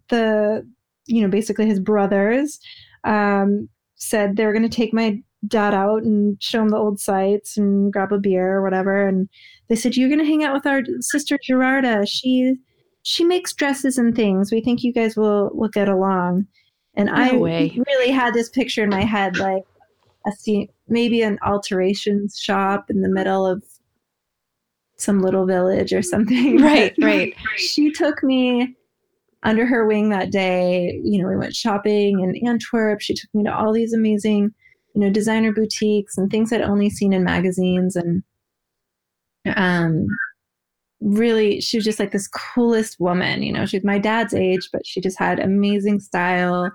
the 0.09 0.67
you 1.05 1.21
know 1.21 1.29
basically 1.29 1.65
his 1.65 1.79
brothers 1.79 2.59
um, 3.03 3.69
said 3.95 4.35
they 4.35 4.45
were 4.45 4.53
going 4.53 4.69
to 4.69 4.69
take 4.69 4.93
my 4.93 5.21
dad 5.47 5.73
out 5.73 6.03
and 6.03 6.41
show 6.41 6.61
him 6.61 6.69
the 6.69 6.77
old 6.77 6.99
sites 6.99 7.57
and 7.57 7.91
grab 7.91 8.11
a 8.11 8.17
beer 8.17 8.53
or 8.53 8.63
whatever. 8.63 9.07
And 9.07 9.29
they 9.69 9.75
said, 9.75 9.95
"You're 9.95 10.09
going 10.09 10.19
to 10.19 10.25
hang 10.25 10.43
out 10.43 10.53
with 10.53 10.65
our 10.65 10.81
sister 10.99 11.37
Gerarda. 11.37 12.07
She 12.07 12.55
she 13.03 13.23
makes 13.23 13.53
dresses 13.53 13.97
and 13.97 14.15
things. 14.15 14.51
We 14.51 14.61
think 14.61 14.83
you 14.83 14.93
guys 14.93 15.15
will 15.15 15.49
will 15.53 15.69
get 15.69 15.89
along." 15.89 16.47
And 16.95 17.07
no 17.07 17.13
I 17.13 17.35
way. 17.35 17.79
really 17.87 18.11
had 18.11 18.33
this 18.33 18.49
picture 18.49 18.83
in 18.83 18.89
my 18.89 19.01
head, 19.03 19.37
like 19.37 19.63
a 20.27 20.31
scene, 20.31 20.67
maybe 20.87 21.21
an 21.21 21.39
alterations 21.45 22.37
shop 22.37 22.85
in 22.89 23.01
the 23.01 23.09
middle 23.09 23.45
of 23.45 23.63
some 24.97 25.21
little 25.21 25.45
village 25.45 25.91
or 25.91 26.01
something. 26.01 26.61
Right, 26.61 26.93
right. 27.01 27.33
she 27.57 27.91
took 27.91 28.23
me 28.23 28.75
under 29.43 29.65
her 29.65 29.85
wing 29.85 30.09
that 30.09 30.31
day. 30.31 30.99
You 31.03 31.21
know, 31.21 31.27
we 31.27 31.35
went 31.35 31.55
shopping 31.55 32.19
in 32.21 32.47
Antwerp. 32.47 33.01
She 33.01 33.13
took 33.13 33.33
me 33.33 33.43
to 33.43 33.53
all 33.55 33.73
these 33.73 33.93
amazing 33.93 34.53
you 34.93 35.01
know, 35.01 35.09
designer 35.09 35.51
boutiques 35.51 36.17
and 36.17 36.29
things 36.29 36.53
I'd 36.53 36.61
only 36.61 36.89
seen 36.89 37.13
in 37.13 37.23
magazines. 37.23 37.95
And 37.95 38.23
um, 39.55 40.05
really, 41.01 41.61
she 41.61 41.77
was 41.77 41.83
just 41.83 41.99
like 41.99 42.11
this 42.11 42.27
coolest 42.27 42.99
woman. 42.99 43.43
You 43.43 43.53
know, 43.53 43.65
she 43.65 43.77
was 43.77 43.83
my 43.83 43.97
dad's 43.97 44.33
age, 44.33 44.69
but 44.71 44.85
she 44.85 45.01
just 45.01 45.17
had 45.17 45.39
amazing 45.39 45.99
style, 45.99 46.71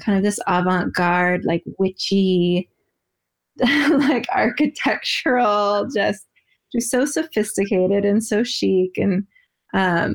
kind 0.00 0.18
of 0.18 0.24
this 0.24 0.38
avant 0.46 0.94
garde, 0.94 1.44
like 1.44 1.64
witchy, 1.78 2.68
like 3.58 4.26
architectural, 4.32 5.88
just 5.94 6.26
just 6.72 6.90
so 6.90 7.04
sophisticated 7.04 8.04
and 8.04 8.22
so 8.22 8.44
chic. 8.44 8.92
And 8.96 9.26
um, 9.74 10.14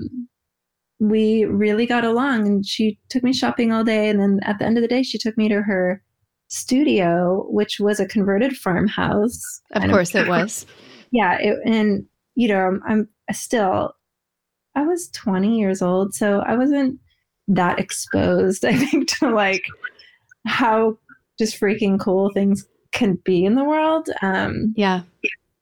we 0.99 1.45
really 1.45 1.85
got 1.85 2.05
along. 2.05 2.47
And 2.47 2.65
she 2.65 2.99
took 3.09 3.23
me 3.23 3.33
shopping 3.33 3.73
all 3.73 3.83
day. 3.83 4.09
And 4.09 4.19
then 4.19 4.39
at 4.43 4.59
the 4.59 4.65
end 4.65 4.77
of 4.77 4.81
the 4.81 4.87
day, 4.87 5.03
she 5.03 5.17
took 5.17 5.37
me 5.37 5.49
to 5.49 5.61
her 5.63 6.01
studio, 6.55 7.45
which 7.49 7.79
was 7.79 7.99
a 7.99 8.07
converted 8.07 8.55
farmhouse. 8.55 9.61
Of 9.73 9.83
course, 9.89 10.15
it 10.15 10.27
was. 10.27 10.65
Yeah, 11.11 11.37
it, 11.39 11.59
and 11.65 12.05
you 12.33 12.49
know, 12.49 12.79
I'm 12.85 13.07
still. 13.31 13.93
I 14.73 14.81
was 14.81 15.07
20 15.09 15.57
years 15.57 15.81
old, 15.81 16.13
so 16.13 16.41
I 16.41 16.57
wasn't 16.57 16.99
that 17.47 17.79
exposed. 17.79 18.65
I 18.65 18.75
think 18.75 19.07
to 19.19 19.29
like 19.29 19.63
how 20.45 20.97
just 21.39 21.57
freaking 21.57 21.97
cool 21.99 22.31
things 22.33 22.67
can 22.91 23.17
be 23.23 23.45
in 23.45 23.55
the 23.55 23.63
world. 23.63 24.09
Um, 24.21 24.73
yeah. 24.75 25.03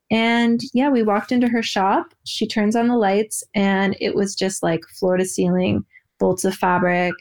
And 0.10 0.62
yeah, 0.74 0.90
we 0.90 1.04
walked 1.04 1.32
into 1.32 1.50
her 1.50 1.62
shop. 1.62 2.16
She 2.24 2.48
turns 2.48 2.76
on 2.76 2.88
the 2.88 2.98
lights, 2.98 3.44
and 3.54 3.96
it 4.00 4.16
was 4.16 4.34
just 4.34 4.64
like 4.64 4.82
floor 4.98 5.18
to 5.18 5.26
ceiling, 5.26 5.86
bolts 6.18 6.46
of 6.46 6.56
fabric, 6.56 7.14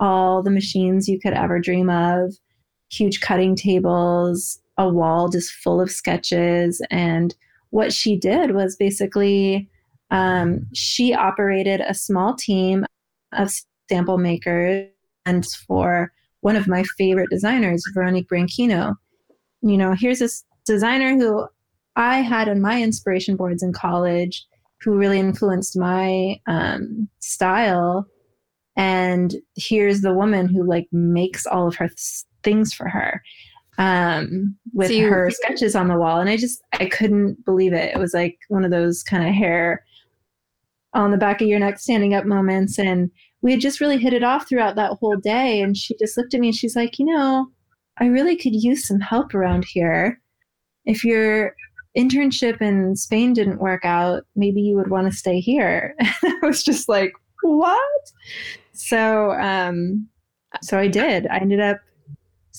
all 0.00 0.42
the 0.42 0.50
machines 0.50 1.08
you 1.08 1.18
could 1.18 1.34
ever 1.34 1.60
dream 1.60 1.88
of 1.88 2.34
huge 2.90 3.20
cutting 3.20 3.56
tables, 3.56 4.60
a 4.76 4.88
wall 4.88 5.28
just 5.28 5.52
full 5.52 5.80
of 5.80 5.90
sketches. 5.90 6.82
And 6.90 7.34
what 7.70 7.92
she 7.92 8.16
did 8.16 8.52
was 8.52 8.76
basically 8.76 9.68
um, 10.10 10.66
she 10.74 11.14
operated 11.14 11.80
a 11.80 11.94
small 11.94 12.34
team 12.34 12.84
of 13.32 13.52
sample 13.88 14.18
makers 14.18 14.88
and 15.24 15.46
for 15.46 16.12
one 16.40 16.56
of 16.56 16.66
my 16.66 16.82
favorite 16.96 17.30
designers, 17.30 17.84
Veronique 17.94 18.28
Branquinho. 18.28 18.96
You 19.62 19.76
know, 19.76 19.94
here's 19.94 20.18
this 20.18 20.44
designer 20.66 21.16
who 21.16 21.46
I 21.96 22.20
had 22.20 22.48
on 22.48 22.60
my 22.60 22.82
inspiration 22.82 23.36
boards 23.36 23.62
in 23.62 23.72
college 23.72 24.46
who 24.80 24.96
really 24.96 25.18
influenced 25.18 25.76
my 25.76 26.40
um, 26.46 27.08
style. 27.18 28.06
And 28.76 29.34
here's 29.54 30.00
the 30.00 30.14
woman 30.14 30.48
who 30.48 30.64
like 30.64 30.88
makes 30.92 31.44
all 31.46 31.68
of 31.68 31.76
her 31.76 31.90
things 32.42 32.72
for 32.72 32.88
her 32.88 33.22
um, 33.80 34.56
with 34.74 34.88
so 34.88 34.94
you, 34.94 35.08
her 35.08 35.30
sketches 35.30 35.74
on 35.74 35.88
the 35.88 35.96
wall. 35.96 36.20
And 36.20 36.28
I 36.28 36.36
just, 36.36 36.62
I 36.74 36.86
couldn't 36.86 37.44
believe 37.44 37.72
it. 37.72 37.94
It 37.94 37.98
was 37.98 38.12
like 38.12 38.38
one 38.48 38.64
of 38.64 38.70
those 38.70 39.02
kind 39.02 39.26
of 39.26 39.34
hair 39.34 39.84
on 40.92 41.10
the 41.10 41.16
back 41.16 41.40
of 41.40 41.48
your 41.48 41.58
neck 41.58 41.78
standing 41.78 42.14
up 42.14 42.26
moments. 42.26 42.78
And 42.78 43.10
we 43.40 43.52
had 43.52 43.60
just 43.60 43.80
really 43.80 43.96
hit 43.96 44.12
it 44.12 44.22
off 44.22 44.46
throughout 44.46 44.76
that 44.76 44.98
whole 45.00 45.16
day. 45.16 45.62
And 45.62 45.76
she 45.76 45.96
just 45.98 46.16
looked 46.18 46.34
at 46.34 46.40
me 46.40 46.48
and 46.48 46.56
she's 46.56 46.76
like, 46.76 46.98
you 46.98 47.06
know, 47.06 47.46
I 47.98 48.06
really 48.06 48.36
could 48.36 48.54
use 48.54 48.86
some 48.86 49.00
help 49.00 49.34
around 49.34 49.64
here. 49.64 50.20
If 50.84 51.02
your 51.02 51.54
internship 51.96 52.60
in 52.60 52.96
Spain 52.96 53.32
didn't 53.32 53.60
work 53.60 53.84
out, 53.84 54.24
maybe 54.36 54.60
you 54.60 54.76
would 54.76 54.90
want 54.90 55.10
to 55.10 55.16
stay 55.16 55.40
here. 55.40 55.94
I 56.00 56.38
was 56.42 56.62
just 56.62 56.86
like, 56.86 57.12
what? 57.42 58.12
So, 58.72 59.32
um, 59.32 60.06
so 60.62 60.78
I 60.78 60.88
did. 60.88 61.26
I 61.28 61.38
ended 61.38 61.60
up 61.60 61.80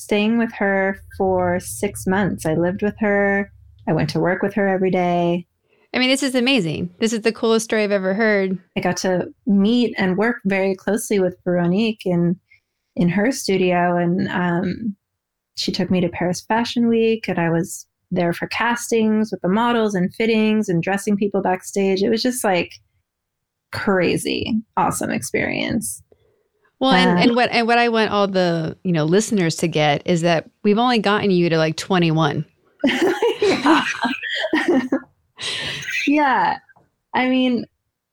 staying 0.02 0.38
with 0.38 0.52
her 0.54 1.00
for 1.18 1.60
six 1.60 2.08
months. 2.08 2.46
I 2.46 2.56
lived 2.56 2.82
with 2.82 2.96
her. 3.00 3.52
I 3.88 3.94
went 3.94 4.10
to 4.12 4.20
work 4.20 4.42
with 4.42 4.54
her 4.56 4.68
every 4.68 4.92
day. 4.92 5.48
I 5.94 6.00
mean, 6.00 6.10
this 6.10 6.24
is 6.24 6.36
amazing. 6.36 6.94
This 7.00 7.14
is 7.14 7.22
the 7.22 7.34
coolest 7.34 7.66
story 7.66 7.84
I've 7.84 7.92
ever 7.92 8.14
heard. 8.14 8.58
I 8.78 8.80
got 8.80 8.98
to 8.98 9.28
meet 9.46 9.94
and 9.98 10.18
work 10.18 10.38
very 10.46 10.76
closely 10.76 11.20
with 11.20 11.38
Veronique 11.44 12.06
in 12.06 12.40
in 12.96 13.08
her 13.08 13.32
studio, 13.32 13.96
and 13.96 14.28
um, 14.30 14.96
she 15.56 15.72
took 15.72 15.90
me 15.90 16.02
to 16.02 16.10
Paris 16.10 16.42
Fashion 16.42 16.88
Week, 16.88 17.28
and 17.28 17.40
I 17.40 17.50
was 17.50 17.86
there 18.10 18.34
for 18.34 18.48
castings 18.48 19.32
with 19.32 19.42
the 19.42 19.48
models 19.48 19.96
and 19.96 20.14
fittings 20.14 20.68
and 20.68 20.84
dressing 20.84 21.16
people 21.16 21.42
backstage. 21.42 22.02
It 22.02 22.10
was 22.10 22.22
just 22.22 22.44
like 22.44 22.74
crazy, 23.72 24.62
awesome 24.76 25.12
experience. 25.12 26.04
Well, 26.82 26.94
and, 26.94 27.20
and 27.20 27.36
what 27.36 27.52
and 27.52 27.68
what 27.68 27.78
I 27.78 27.90
want 27.90 28.10
all 28.10 28.28
the 28.28 28.76
you 28.84 28.92
know 28.92 29.06
listeners 29.06 29.56
to 29.58 29.68
get 29.68 30.02
is 30.08 30.22
that 30.22 30.50
we've 30.64 30.80
only 30.80 30.98
gotten 30.98 31.30
you 31.30 31.48
to 31.48 31.58
like 31.58 31.78
twenty 31.78 32.10
one. 32.10 32.44
yeah. 33.40 33.86
yeah, 36.08 36.58
I 37.14 37.30
mean, 37.30 37.68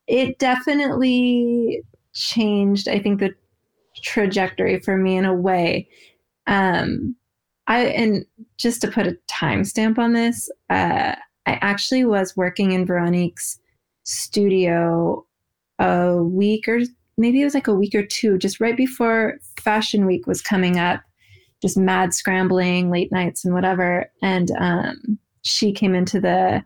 it 0.07 0.39
definitely 0.39 1.83
changed, 2.13 2.89
I 2.89 2.99
think, 2.99 3.21
the 3.21 3.35
trajectory 4.03 4.81
for 4.81 4.99
me 4.99 5.17
in 5.17 5.25
a 5.25 5.35
way. 5.35 5.89
Um, 6.47 7.17
I 7.69 7.87
and 7.87 8.27
just 8.59 8.83
to 8.83 8.89
put 8.89 9.07
a 9.07 9.17
timestamp 9.31 9.99
on 9.99 10.13
this, 10.13 10.51
uh, 10.69 11.15
I 11.47 11.59
actually 11.63 12.05
was 12.05 12.37
working 12.37 12.73
in 12.73 12.85
Veronique's 12.85 13.59
studio 14.05 15.25
a 15.79 16.23
week 16.23 16.69
or 16.69 16.81
maybe 17.19 17.41
it 17.41 17.45
was 17.45 17.55
like 17.55 17.67
a 17.67 17.75
week 17.75 17.95
or 17.95 18.07
two, 18.07 18.39
just 18.39 18.61
right 18.61 18.77
before 18.77 19.39
Fashion 19.61 20.07
Week 20.07 20.27
was 20.27 20.41
coming 20.41 20.79
up, 20.79 21.03
just 21.61 21.77
mad 21.77 22.15
scrambling, 22.15 22.91
late 22.91 23.13
nights 23.13 23.45
and 23.45 23.53
whatever. 23.53 24.11
And 24.23 24.51
um, 24.59 25.19
she 25.43 25.73
came 25.73 25.95
into 25.95 26.21
the 26.21 26.65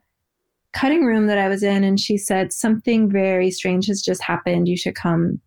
cutting 0.72 1.04
room 1.04 1.26
that 1.26 1.38
I 1.38 1.48
was 1.48 1.62
in 1.62 1.84
and 1.84 1.98
she 1.98 2.16
said, 2.16 2.52
Something 2.52 3.10
very 3.10 3.50
strange 3.50 3.86
has 3.86 4.02
just 4.02 4.22
happened. 4.22 4.68
You 4.68 4.76
should 4.76 4.94
come 4.94 5.40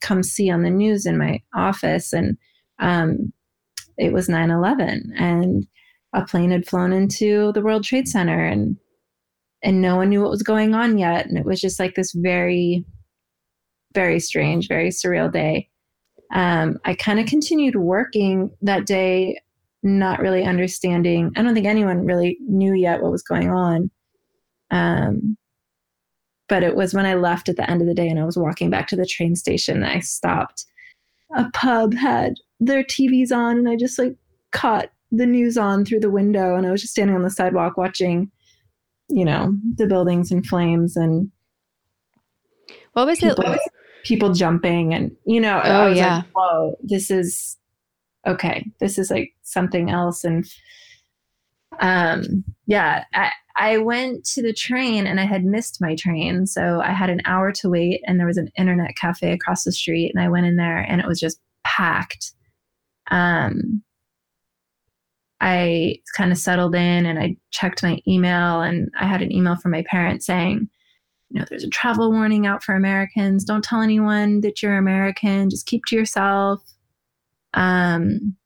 come 0.00 0.22
see 0.22 0.50
on 0.50 0.62
the 0.62 0.70
news 0.70 1.06
in 1.06 1.18
my 1.18 1.40
office. 1.54 2.12
And 2.12 2.36
um, 2.78 3.32
it 3.98 4.12
was 4.12 4.28
9 4.28 4.50
11. 4.50 5.12
And 5.16 5.66
a 6.12 6.24
plane 6.24 6.50
had 6.50 6.66
flown 6.66 6.92
into 6.92 7.52
the 7.52 7.62
World 7.62 7.84
Trade 7.84 8.08
Center 8.08 8.44
and 8.44 8.76
and 9.62 9.82
no 9.82 9.96
one 9.96 10.08
knew 10.08 10.22
what 10.22 10.30
was 10.30 10.42
going 10.42 10.74
on 10.74 10.96
yet. 10.96 11.26
And 11.26 11.36
it 11.36 11.44
was 11.44 11.60
just 11.60 11.78
like 11.78 11.94
this 11.94 12.12
very, 12.12 12.84
very 13.92 14.20
strange, 14.20 14.68
very 14.68 14.90
surreal 14.90 15.32
day. 15.32 15.68
Um, 16.32 16.78
I 16.84 16.94
kind 16.94 17.18
of 17.18 17.26
continued 17.26 17.76
working 17.76 18.50
that 18.62 18.86
day, 18.86 19.40
not 19.82 20.20
really 20.20 20.44
understanding. 20.44 21.32
I 21.36 21.42
don't 21.42 21.54
think 21.54 21.66
anyone 21.66 22.06
really 22.06 22.38
knew 22.46 22.74
yet 22.74 23.02
what 23.02 23.10
was 23.10 23.22
going 23.22 23.50
on. 23.50 23.90
Um, 24.70 25.36
but 26.48 26.62
it 26.62 26.76
was 26.76 26.94
when 26.94 27.06
I 27.06 27.14
left 27.14 27.48
at 27.48 27.56
the 27.56 27.68
end 27.68 27.80
of 27.80 27.88
the 27.88 27.94
day 27.94 28.08
and 28.08 28.18
I 28.18 28.24
was 28.24 28.36
walking 28.36 28.70
back 28.70 28.88
to 28.88 28.96
the 28.96 29.06
train 29.06 29.36
station 29.36 29.80
that 29.80 29.96
I 29.96 30.00
stopped. 30.00 30.66
A 31.36 31.48
pub 31.52 31.94
had 31.94 32.34
their 32.58 32.82
TVs 32.82 33.30
on, 33.32 33.56
and 33.58 33.68
I 33.68 33.76
just 33.76 33.98
like 33.98 34.16
caught 34.50 34.90
the 35.12 35.26
news 35.26 35.56
on 35.56 35.84
through 35.84 36.00
the 36.00 36.10
window, 36.10 36.56
and 36.56 36.66
I 36.66 36.72
was 36.72 36.80
just 36.80 36.92
standing 36.92 37.14
on 37.14 37.22
the 37.22 37.30
sidewalk 37.30 37.76
watching, 37.76 38.30
you 39.08 39.24
know, 39.24 39.56
the 39.76 39.86
buildings 39.86 40.32
in 40.32 40.42
flames 40.42 40.96
and 40.96 41.30
what 42.94 43.06
was 43.06 43.20
people, 43.20 43.44
it? 43.44 43.60
People 44.04 44.32
jumping, 44.32 44.94
and 44.94 45.10
you 45.26 45.40
know, 45.40 45.60
oh 45.64 45.86
yeah, 45.88 46.16
like, 46.16 46.24
whoa, 46.34 46.76
this 46.82 47.10
is 47.10 47.58
okay. 48.26 48.66
This 48.80 48.98
is 48.98 49.10
like 49.10 49.32
something 49.42 49.90
else, 49.90 50.24
and 50.24 50.44
um, 51.80 52.44
yeah, 52.66 53.04
I, 53.14 53.30
I 53.56 53.78
went 53.78 54.24
to 54.34 54.42
the 54.42 54.52
train 54.52 55.06
and 55.06 55.20
I 55.20 55.24
had 55.24 55.44
missed 55.44 55.80
my 55.80 55.94
train. 55.94 56.46
So 56.46 56.80
I 56.80 56.92
had 56.92 57.10
an 57.10 57.20
hour 57.24 57.52
to 57.52 57.68
wait, 57.68 58.00
and 58.06 58.18
there 58.18 58.26
was 58.26 58.38
an 58.38 58.50
internet 58.58 58.96
cafe 58.96 59.32
across 59.32 59.64
the 59.64 59.72
street. 59.72 60.12
And 60.14 60.22
I 60.22 60.28
went 60.28 60.46
in 60.46 60.56
there 60.56 60.78
and 60.78 61.00
it 61.00 61.06
was 61.06 61.20
just 61.20 61.40
packed. 61.64 62.32
Um, 63.10 63.82
I 65.40 65.96
kind 66.16 66.32
of 66.32 66.38
settled 66.38 66.74
in 66.74 67.06
and 67.06 67.18
I 67.18 67.36
checked 67.50 67.82
my 67.82 67.98
email, 68.06 68.60
and 68.60 68.90
I 68.98 69.06
had 69.06 69.22
an 69.22 69.32
email 69.32 69.56
from 69.56 69.72
my 69.72 69.84
parents 69.90 70.26
saying, 70.26 70.68
you 71.30 71.38
know, 71.38 71.46
there's 71.48 71.64
a 71.64 71.70
travel 71.70 72.10
warning 72.10 72.46
out 72.46 72.62
for 72.62 72.74
Americans. 72.74 73.44
Don't 73.44 73.64
tell 73.64 73.82
anyone 73.82 74.40
that 74.40 74.62
you're 74.62 74.76
American. 74.76 75.48
Just 75.48 75.66
keep 75.66 75.84
to 75.86 75.96
yourself. 75.96 76.60
Um, 77.54 78.36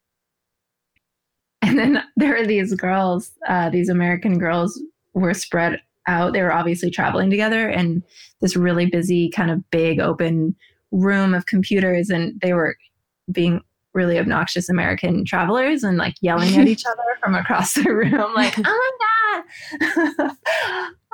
and 1.63 1.79
then 1.79 2.03
there 2.15 2.37
are 2.37 2.45
these 2.45 2.73
girls, 2.75 3.31
uh, 3.47 3.69
these 3.69 3.89
American 3.89 4.37
girls 4.37 4.81
were 5.13 5.33
spread 5.33 5.81
out. 6.07 6.33
They 6.33 6.43
were 6.43 6.53
obviously 6.53 6.91
traveling 6.91 7.31
together 7.31 7.67
in 7.69 8.03
this 8.41 8.55
really 8.55 8.85
busy, 8.85 9.29
kind 9.29 9.49
of 9.49 9.67
big 9.71 9.99
open 9.99 10.55
room 10.91 11.33
of 11.33 11.47
computers, 11.47 12.09
and 12.09 12.39
they 12.41 12.53
were 12.53 12.77
being 13.31 13.61
really 13.95 14.19
obnoxious 14.19 14.69
American 14.69 15.25
travelers 15.25 15.83
and 15.83 15.97
like 15.97 16.15
yelling 16.21 16.55
at 16.57 16.67
each 16.67 16.85
other 16.91 17.17
from 17.19 17.33
across 17.33 17.73
the 17.73 17.89
room, 17.91 18.33
like, 18.35 18.53
oh 18.63 18.63
my 18.63 19.41
God, 19.41 19.81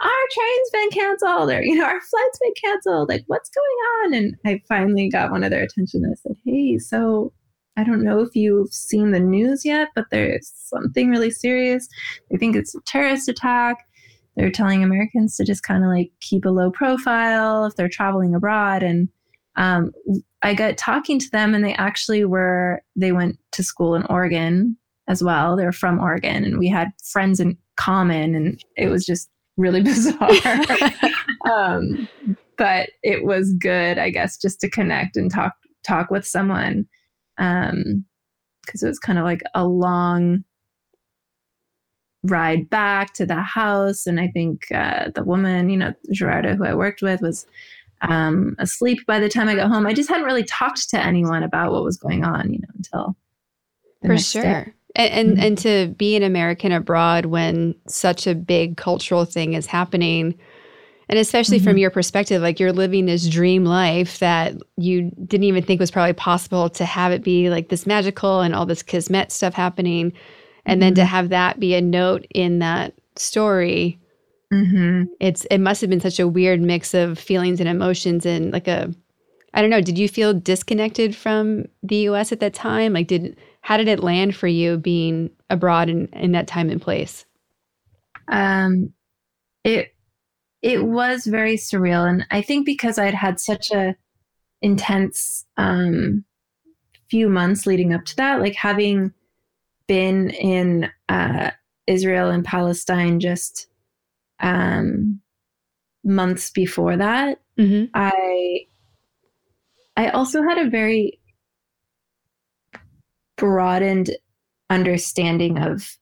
our 0.04 0.26
train's 0.32 0.70
been 0.74 0.90
canceled, 0.90 1.52
or, 1.52 1.62
you 1.62 1.76
know, 1.76 1.86
our 1.86 2.02
flight's 2.02 2.40
been 2.42 2.54
canceled. 2.64 3.10
Like, 3.10 3.24
what's 3.28 3.50
going 3.50 3.66
on? 4.06 4.14
And 4.14 4.36
I 4.46 4.62
finally 4.68 5.10
got 5.10 5.32
one 5.32 5.44
of 5.44 5.52
their 5.52 5.64
attention. 5.64 6.04
I 6.06 6.16
said, 6.16 6.36
hey, 6.44 6.78
so 6.78 7.32
I 7.78 7.84
don't 7.84 8.04
know 8.04 8.20
if 8.20 8.36
you've 8.36 8.74
seen 8.74 9.12
the 9.12 9.20
news 9.20 9.64
yet, 9.64 9.90
but 9.96 10.06
there's 10.12 10.52
something 10.56 11.10
really 11.10 11.32
serious. 11.32 11.88
They 12.30 12.38
think 12.38 12.56
it's 12.56 12.76
a 12.76 12.82
terrorist 12.86 13.30
attack 13.30 13.78
they're 14.36 14.52
telling 14.52 14.84
Americans 14.84 15.36
to 15.38 15.46
just 15.46 15.64
kind 15.64 15.84
of 15.84 15.90
like 15.90 16.12
keep 16.22 16.46
a 16.46 16.50
low 16.50 16.72
profile 16.72 17.66
if 17.66 17.76
they're 17.76 17.90
traveling 17.90 18.34
abroad. 18.34 18.84
And 18.84 19.10
um, 19.56 19.92
I 20.44 20.54
got 20.54 20.78
talking 20.78 21.20
to 21.20 21.30
them, 21.32 21.54
and 21.54 21.64
they 21.64 21.74
actually 21.74 22.26
were, 22.26 22.82
they 22.96 23.12
went 23.12 23.38
to 23.54 23.64
school 23.64 23.96
in 23.96 24.06
Oregon 24.06 24.78
as 25.08 25.24
well. 25.24 25.56
They're 25.56 25.72
from 25.72 26.00
Oregon, 26.00 26.44
and 26.44 26.58
we 26.58 26.70
had 26.70 26.92
friends 27.04 27.40
in 27.40 27.58
common, 27.78 28.36
and 28.36 28.64
it 28.78 28.88
was 28.90 29.06
just 29.06 29.30
really 29.58 29.82
bizarre. 29.84 30.30
um, 31.52 32.08
but 32.58 32.90
it 33.04 33.26
was 33.26 33.54
good, 33.54 33.98
I 33.98 34.10
guess, 34.10 34.38
just 34.38 34.60
to 34.62 34.70
connect 34.70 35.18
and 35.18 35.32
talk 35.32 35.54
talk 35.84 36.12
with 36.12 36.26
someone 36.26 36.88
because 37.38 37.72
um, 37.72 38.06
it 38.66 38.88
was 38.88 39.00
kind 39.00 39.18
of 39.18 39.26
like 39.26 39.42
a 39.56 39.66
long 39.66 40.44
ride 42.24 42.70
back 42.70 43.14
to 43.14 43.26
the 43.26 43.42
house. 43.42 44.06
And 44.06 44.20
I 44.20 44.28
think 44.28 44.72
uh, 44.72 45.10
the 45.16 45.24
woman, 45.24 45.70
you 45.70 45.78
know, 45.78 45.94
Gerarda, 46.14 46.56
who 46.56 46.66
I 46.66 46.76
worked 46.76 47.02
with, 47.02 47.22
was 47.22 47.46
um, 48.02 48.56
asleep 48.60 49.06
by 49.06 49.20
the 49.20 49.30
time 49.30 49.48
I 49.48 49.56
got 49.56 49.70
home. 49.70 49.86
I 49.86 49.94
just 49.94 50.10
hadn't 50.10 50.26
really 50.26 50.44
talked 50.44 50.90
to 50.90 51.00
anyone 51.00 51.44
about 51.44 51.72
what 51.72 51.84
was 51.84 51.98
going 51.98 52.24
on, 52.24 52.52
you 52.52 52.60
know, 52.60 52.68
until 52.76 53.16
for 54.06 54.18
sure. 54.18 54.42
Day. 54.42 54.74
And 54.96 55.14
and, 55.14 55.30
mm-hmm. 55.30 55.44
and 55.44 55.58
to 55.60 55.88
be 55.98 56.16
an 56.16 56.24
American 56.24 56.72
abroad 56.72 57.26
when 57.26 57.76
such 57.88 58.28
a 58.28 58.36
big 58.36 58.78
cultural 58.78 59.26
thing 59.26 59.54
is 59.54 59.66
happening, 59.66 60.38
and 61.08 61.18
especially 61.18 61.58
mm-hmm. 61.58 61.66
from 61.66 61.78
your 61.78 61.92
perspective, 61.92 62.42
like 62.42 62.60
you're 62.60 62.74
living 62.74 63.06
this 63.06 63.30
dream 63.30 63.64
life 63.64 64.20
that 64.20 64.56
you 64.78 65.12
didn't 65.26 65.46
even 65.46 65.64
think 65.64 65.80
was 65.80 65.92
probably 65.92 66.14
possible 66.14 66.70
to 66.72 66.86
have 66.86 67.12
it 67.12 67.24
be 67.24 67.50
like 67.50 67.70
this 67.70 67.86
magical 67.86 68.42
and 68.42 68.54
all 68.54 68.66
this 68.66 68.84
kismet 68.84 69.32
stuff 69.32 69.54
happening 69.54 70.12
and 70.66 70.76
mm-hmm. 70.76 70.80
then 70.82 70.96
to 70.96 71.02
mm-hmm. 71.02 71.10
have 71.10 71.30
that 71.30 71.60
be 71.60 71.74
a 71.76 71.82
note 71.82 72.26
in 72.34 72.60
that 72.60 72.94
story 73.16 74.01
mm-hmm. 74.52 75.04
it's 75.20 75.46
it 75.46 75.60
must 75.60 75.82
have 75.82 75.90
been 75.90 76.02
such 76.02 76.20
a 76.20 76.28
weird 76.28 76.62
mix 76.62 76.94
of 76.94 77.18
feelings 77.18 77.60
and 77.60 77.70
emotions 77.70 78.26
and 78.26 78.52
like 78.52 78.68
a 78.68 78.94
i 79.54 79.62
don't 79.62 79.70
know 79.70 79.82
did 79.82 79.98
you 79.98 80.08
feel 80.08 80.34
disconnected 80.34 81.16
from 81.16 81.66
the 81.84 82.04
us 82.04 82.32
at 82.32 82.40
that 82.40 82.54
time? 82.54 82.94
Like 82.94 83.08
did 83.08 83.38
how 83.62 83.78
did 83.78 83.88
it 83.88 84.04
land 84.04 84.36
for 84.36 84.48
you 84.48 84.78
being 84.78 85.30
abroad 85.50 85.90
in, 85.90 86.08
in 86.08 86.32
that 86.32 86.48
time 86.48 86.70
and 86.70 86.82
place? 86.82 87.26
Um 88.28 88.94
it 89.64 89.94
it 90.62 90.84
was 90.86 91.26
very 91.26 91.58
surreal. 91.58 92.08
And 92.08 92.26
i 92.32 92.42
think 92.42 92.66
because 92.66 92.98
i'd 92.98 93.14
had 93.14 93.40
such 93.40 93.72
a 93.72 93.96
intense 94.62 95.46
um 95.58 96.24
few 97.10 97.28
months 97.28 97.66
leading 97.66 97.94
up 97.94 98.06
to 98.06 98.16
that 98.16 98.40
like 98.40 98.56
having 98.56 99.12
been 99.92 100.30
in 100.30 100.90
uh, 101.10 101.52
Israel 101.86 102.30
and 102.30 102.46
Palestine 102.46 103.20
just 103.20 103.68
um, 104.42 105.20
months 106.04 106.50
before 106.50 106.98
that. 106.98 107.42
Mm-hmm. 107.58 107.86
I 107.94 108.66
I 109.98 110.10
also 110.10 110.42
had 110.44 110.58
a 110.58 110.70
very 110.70 111.20
broadened 113.38 114.12
understanding 114.70 115.58
of 115.58 115.98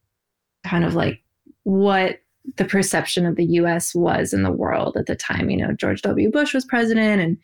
kind 0.66 0.84
of 0.84 0.94
like 0.94 1.24
what 1.64 2.20
the 2.56 2.66
perception 2.66 3.26
of 3.26 3.36
the 3.36 3.46
US 3.46 3.94
was 3.94 4.34
in 4.34 4.44
the 4.44 4.52
world 4.52 4.96
at 4.98 5.06
the 5.06 5.16
time. 5.16 5.50
You 5.50 5.58
know, 5.58 5.74
George 5.74 6.02
W. 6.02 6.32
Bush 6.32 6.54
was 6.54 6.66
president, 6.66 7.22
and 7.22 7.38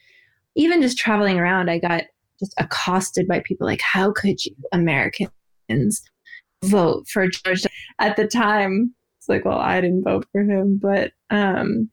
even 0.55 0.81
just 0.81 0.97
traveling 0.97 1.39
around, 1.39 1.69
I 1.69 1.79
got 1.79 2.03
just 2.39 2.53
accosted 2.57 3.27
by 3.27 3.41
people 3.41 3.67
like, 3.67 3.81
How 3.81 4.11
could 4.11 4.43
you, 4.43 4.55
Americans, 4.71 6.01
vote 6.63 7.07
for 7.07 7.27
George 7.27 7.65
at 7.99 8.15
the 8.15 8.27
time. 8.27 8.93
It's 9.25 9.29
like, 9.29 9.43
well, 9.43 9.57
I 9.57 9.81
didn't 9.81 10.03
vote 10.03 10.27
for 10.31 10.41
him, 10.41 10.77
but 10.79 11.11
um, 11.31 11.89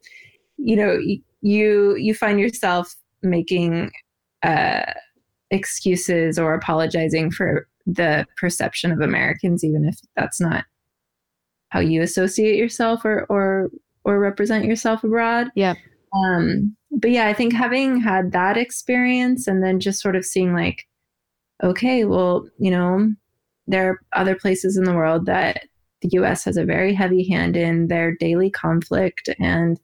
you 0.58 0.76
know, 0.76 0.98
you 1.40 1.96
you 1.96 2.14
find 2.14 2.38
yourself 2.38 2.94
making 3.22 3.90
uh, 4.42 4.92
excuses 5.50 6.38
or 6.38 6.52
apologizing 6.52 7.30
for 7.30 7.66
the 7.86 8.26
perception 8.36 8.92
of 8.92 9.00
Americans, 9.00 9.64
even 9.64 9.86
if 9.86 9.98
that's 10.14 10.42
not 10.42 10.64
how 11.70 11.80
you 11.80 12.02
associate 12.02 12.58
yourself 12.58 13.02
or 13.02 13.24
or 13.30 13.70
or 14.04 14.18
represent 14.18 14.66
yourself 14.66 15.02
abroad. 15.02 15.48
Yeah. 15.54 15.74
Um, 16.14 16.76
but 16.90 17.12
yeah, 17.12 17.28
I 17.28 17.32
think 17.32 17.54
having 17.54 17.98
had 17.98 18.32
that 18.32 18.58
experience 18.58 19.46
and 19.46 19.64
then 19.64 19.80
just 19.80 20.02
sort 20.02 20.16
of 20.16 20.26
seeing 20.26 20.52
like, 20.52 20.86
okay, 21.64 22.04
well, 22.04 22.46
you 22.58 22.70
know, 22.70 23.10
there 23.66 23.88
are 23.88 24.00
other 24.12 24.34
places 24.34 24.76
in 24.76 24.84
the 24.84 24.92
world 24.92 25.24
that 25.24 25.62
the 26.02 26.10
US 26.12 26.44
has 26.44 26.56
a 26.56 26.64
very 26.64 26.92
heavy 26.92 27.28
hand 27.28 27.56
in 27.56 27.88
their 27.88 28.14
daily 28.14 28.50
conflict. 28.50 29.28
And 29.38 29.80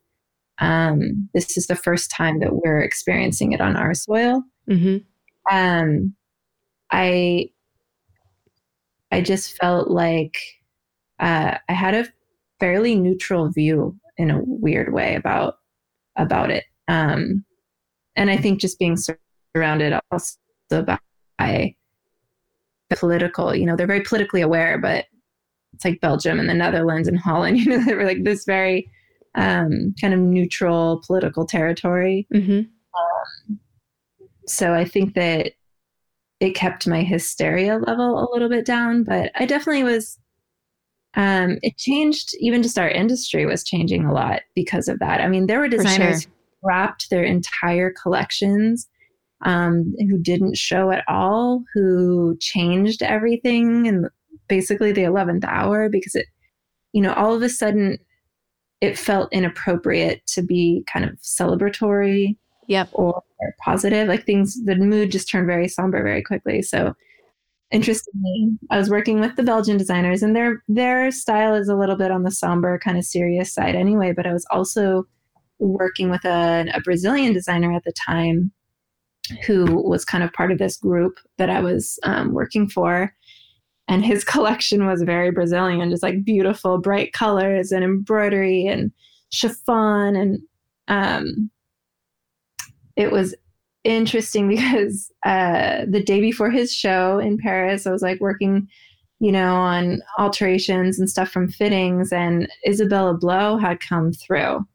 um, 0.61 1.29
this 1.35 1.57
is 1.57 1.67
the 1.67 1.77
first 1.77 2.11
time 2.11 2.41
that 2.41 2.57
we're 2.57 2.81
experiencing 2.81 3.53
it 3.53 3.61
on 3.61 3.77
our 3.77 3.95
soil. 3.95 4.43
Mm-hmm. 4.69 4.99
Um, 5.57 6.15
I 6.91 7.51
I 9.11 9.21
just 9.23 9.57
felt 9.57 9.89
like 9.89 10.39
uh, 11.19 11.57
I 11.69 11.73
had 11.73 11.95
a 11.95 12.09
fairly 12.61 12.95
neutral 12.95 13.51
view 13.51 13.99
in 14.17 14.31
a 14.31 14.43
weird 14.45 14.93
way 14.93 15.15
about 15.15 15.59
about 16.17 16.51
it. 16.51 16.65
Um, 16.89 17.45
and 18.17 18.31
I 18.31 18.37
think 18.37 18.61
just 18.61 18.79
being 18.79 18.97
surrounded 19.55 19.99
also 20.11 20.37
by 20.71 21.77
political, 22.91 23.55
you 23.55 23.65
know, 23.65 23.77
they're 23.77 23.87
very 23.87 24.01
politically 24.03 24.41
aware, 24.41 24.79
but 24.79 25.07
it's 25.75 25.85
like 25.85 26.01
Belgium 26.01 26.41
and 26.41 26.49
the 26.49 26.55
Netherlands 26.55 27.09
and 27.09 27.19
Holland, 27.19 27.59
you 27.61 27.67
know, 27.67 27.85
they 27.85 27.95
were 27.95 28.05
like 28.05 28.25
this 28.25 28.45
very 28.45 28.91
um, 29.35 29.95
kind 30.01 30.15
of 30.15 30.21
neutral 30.21 31.03
political 31.07 31.47
territory. 31.47 32.27
Mm-hmm. 32.35 32.61
Um, 32.61 33.61
so 34.47 34.75
I 34.75 34.85
think 34.85 35.15
that 35.15 35.53
it 36.41 36.55
kept 36.55 36.87
my 36.87 37.03
hysteria 37.03 37.79
level 37.79 38.19
a 38.19 38.31
little 38.33 38.49
bit 38.49 38.65
down, 38.65 39.05
but 39.05 39.31
I 39.35 39.47
definitely 39.47 39.85
was. 39.85 40.19
Um, 41.15 41.59
it 41.63 41.77
changed. 41.79 42.37
Even 42.39 42.63
just 42.63 42.79
our 42.79 42.89
industry 42.89 43.47
was 43.47 43.65
changing 43.65 44.05
a 44.05 44.13
lot 44.13 44.43
because 44.55 44.89
of 44.89 44.99
that. 45.01 45.21
I 45.21 45.29
mean, 45.29 45.47
there 45.47 45.59
were 45.59 45.69
designers 45.69 46.23
sure. 46.23 46.31
who 46.31 46.69
wrapped 46.69 47.11
their 47.11 47.25
entire 47.25 47.93
collections 48.01 48.89
um, 49.45 49.95
who 49.99 50.19
didn't 50.19 50.57
show 50.57 50.91
at 50.91 51.05
all, 51.09 51.65
who 51.75 52.37
changed 52.41 53.03
everything 53.03 53.89
and 53.89 54.09
basically 54.49 54.93
the 54.93 55.03
11th 55.03 55.45
hour 55.45 55.89
because 55.89 56.15
it, 56.15 56.27
you 56.93 57.03
know, 57.03 57.13
all 57.15 57.35
of 57.35 57.43
a 57.43 57.49
sudden 57.49 57.99
it 58.81 58.99
felt 58.99 59.33
inappropriate 59.33 60.27
to 60.27 60.43
be 60.43 60.85
kind 60.93 61.05
of 61.05 61.19
celebratory 61.21 62.37
Yep. 62.69 62.91
or 62.93 63.23
positive. 63.65 64.09
Like 64.09 64.27
things, 64.27 64.63
the 64.65 64.77
mood 64.77 65.11
just 65.11 65.29
turned 65.31 65.47
very 65.47 65.69
somber 65.69 66.03
very 66.03 66.23
quickly. 66.23 66.61
So 66.63 66.95
interestingly, 67.71 68.59
I 68.71 68.79
was 68.79 68.91
working 68.91 69.21
with 69.21 69.37
the 69.37 69.43
Belgian 69.43 69.77
designers 69.79 70.23
and 70.23 70.37
their 70.37 70.63
their 70.69 71.11
style 71.11 71.55
is 71.55 71.69
a 71.69 71.77
little 71.77 71.97
bit 71.97 72.11
on 72.11 72.23
the 72.23 72.31
somber, 72.31 72.79
kind 72.79 72.99
of 72.99 73.05
serious 73.05 73.53
side 73.53 73.75
anyway. 73.75 74.13
But 74.13 74.27
I 74.27 74.33
was 74.33 74.47
also 74.51 75.07
working 75.59 76.11
with 76.11 76.25
a, 76.25 76.67
a 76.75 76.81
Brazilian 76.81 77.33
designer 77.33 77.73
at 77.75 77.85
the 77.85 77.93
time 77.93 78.53
who 79.47 79.83
was 79.89 80.05
kind 80.05 80.25
of 80.25 80.33
part 80.33 80.53
of 80.53 80.59
this 80.59 80.77
group 80.77 81.19
that 81.37 81.51
I 81.51 81.61
was 81.61 81.99
um, 82.05 82.33
working 82.33 82.69
for. 82.69 83.15
And 83.89 84.05
his 84.05 84.25
collection 84.25 84.87
was 84.87 85.03
very 85.03 85.31
Brazilian, 85.31 85.91
just 85.91 86.03
like 86.03 86.25
beautiful, 86.25 86.79
bright 86.79 87.13
colors 87.13 87.73
and 87.73 87.85
embroidery 87.85 88.67
and 88.67 88.93
chiffon. 89.31 90.17
And 90.17 90.43
um, 90.89 91.51
it 92.97 93.11
was 93.11 93.35
interesting 93.85 94.49
because 94.49 95.11
uh, 95.25 95.85
the 95.89 96.03
day 96.03 96.21
before 96.21 96.51
his 96.51 96.73
show 96.73 97.19
in 97.19 97.39
Paris, 97.39 97.87
I 97.87 97.93
was 97.93 98.03
like 98.03 98.21
working, 98.21 98.69
you 99.21 99.33
know, 99.33 99.55
on 99.55 100.03
alterations 100.19 100.99
and 100.99 101.09
stuff 101.09 101.31
from 101.31 101.49
fittings, 101.49 102.13
and 102.13 102.49
Isabella 102.67 103.15
Blow 103.15 103.57
had 103.57 103.81
come 103.81 104.13
through. 104.13 104.67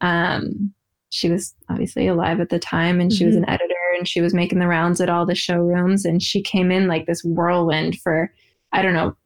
Um, 0.00 0.72
she 1.10 1.28
was 1.28 1.54
obviously 1.68 2.06
alive 2.06 2.40
at 2.40 2.50
the 2.50 2.58
time, 2.58 3.00
and 3.00 3.12
she 3.12 3.24
was 3.24 3.34
an 3.34 3.48
editor, 3.48 3.74
and 3.98 4.06
she 4.06 4.20
was 4.20 4.32
making 4.32 4.60
the 4.60 4.68
rounds 4.68 5.00
at 5.00 5.10
all 5.10 5.26
the 5.26 5.34
showrooms, 5.34 6.04
and 6.04 6.22
she 6.22 6.40
came 6.40 6.70
in 6.70 6.86
like 6.86 7.06
this 7.06 7.24
whirlwind 7.24 7.98
for, 8.00 8.32
I 8.72 8.82
don't 8.82 8.94
know, 8.94 9.16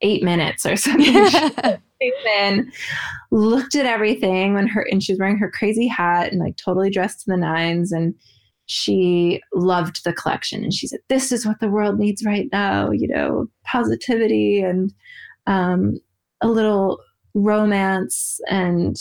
eight 0.00 0.22
minutes 0.22 0.64
or 0.66 0.76
something. 0.76 1.78
She 2.02 2.12
in, 2.38 2.70
looked 3.30 3.74
at 3.76 3.86
everything 3.86 4.54
when 4.54 4.66
her 4.66 4.86
and 4.90 5.02
she 5.02 5.12
was 5.12 5.18
wearing 5.18 5.38
her 5.38 5.50
crazy 5.50 5.86
hat 5.86 6.32
and 6.32 6.40
like 6.40 6.56
totally 6.56 6.90
dressed 6.90 7.20
to 7.20 7.30
the 7.30 7.36
nines 7.36 7.92
and 7.92 8.14
she 8.66 9.40
loved 9.54 10.04
the 10.04 10.12
collection 10.12 10.64
and 10.64 10.74
she 10.74 10.86
said 10.86 11.00
this 11.08 11.30
is 11.30 11.46
what 11.46 11.60
the 11.60 11.68
world 11.68 11.98
needs 11.98 12.24
right 12.24 12.48
now 12.52 12.90
you 12.90 13.06
know 13.06 13.46
positivity 13.64 14.60
and 14.60 14.92
um, 15.46 15.98
a 16.40 16.48
little 16.48 16.98
romance 17.34 18.40
and 18.50 18.96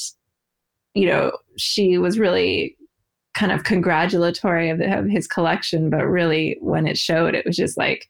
you 0.94 1.08
know 1.08 1.32
she 1.58 1.98
was 1.98 2.20
really 2.20 2.78
kind 3.34 3.52
of 3.52 3.64
congratulatory 3.64 4.70
of, 4.70 4.80
of 4.82 5.10
his 5.10 5.28
collection 5.28 5.90
but 5.90 6.06
really 6.06 6.58
when 6.62 6.86
it 6.86 6.98
showed 6.98 7.34
it 7.34 7.46
was 7.46 7.56
just 7.56 7.78
like 7.78 8.08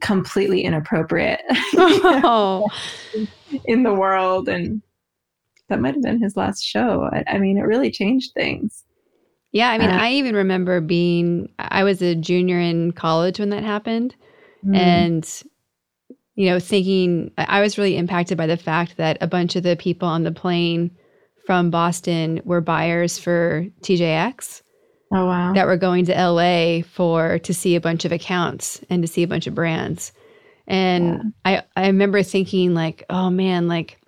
completely 0.00 0.62
inappropriate 0.62 1.40
oh, 1.76 2.66
in 3.66 3.82
the 3.82 3.94
world 3.94 4.48
and 4.48 4.82
that 5.68 5.80
might 5.80 5.94
have 5.94 6.02
been 6.02 6.20
his 6.20 6.36
last 6.36 6.64
show 6.64 7.08
I, 7.12 7.24
I 7.26 7.38
mean 7.38 7.58
it 7.58 7.62
really 7.62 7.90
changed 7.90 8.32
things 8.34 8.84
yeah. 9.52 9.70
I 9.70 9.78
mean, 9.78 9.90
Uh, 9.90 9.98
I 9.98 10.12
even 10.12 10.34
remember 10.34 10.80
being, 10.80 11.52
I 11.58 11.84
was 11.84 12.00
a 12.00 12.14
junior 12.14 12.58
in 12.58 12.92
college 12.92 13.38
when 13.38 13.50
that 13.50 13.62
happened. 13.62 14.16
Mm. 14.64 14.76
And, 14.76 15.42
you 16.34 16.46
know, 16.48 16.58
thinking, 16.58 17.30
I 17.36 17.60
was 17.60 17.76
really 17.76 17.98
impacted 17.98 18.38
by 18.38 18.46
the 18.46 18.56
fact 18.56 18.96
that 18.96 19.18
a 19.20 19.26
bunch 19.26 19.54
of 19.54 19.62
the 19.62 19.76
people 19.76 20.08
on 20.08 20.22
the 20.22 20.32
plane 20.32 20.90
from 21.44 21.70
Boston 21.70 22.40
were 22.44 22.62
buyers 22.62 23.18
for 23.18 23.66
TJX 23.82 24.62
oh 25.12 25.26
wow 25.26 25.52
that 25.54 25.66
were 25.66 25.76
going 25.76 26.04
to 26.06 26.12
LA 26.12 26.82
for 26.82 27.38
to 27.40 27.54
see 27.54 27.74
a 27.74 27.80
bunch 27.80 28.04
of 28.04 28.12
accounts 28.12 28.80
and 28.90 29.02
to 29.02 29.08
see 29.08 29.22
a 29.22 29.28
bunch 29.28 29.46
of 29.46 29.54
brands. 29.54 30.12
And 30.66 31.32
I 31.44 31.62
I 31.76 31.86
remember 31.86 32.22
thinking 32.22 32.74
like, 32.74 33.04
oh 33.10 33.30
man, 33.30 33.68
like 33.68 34.00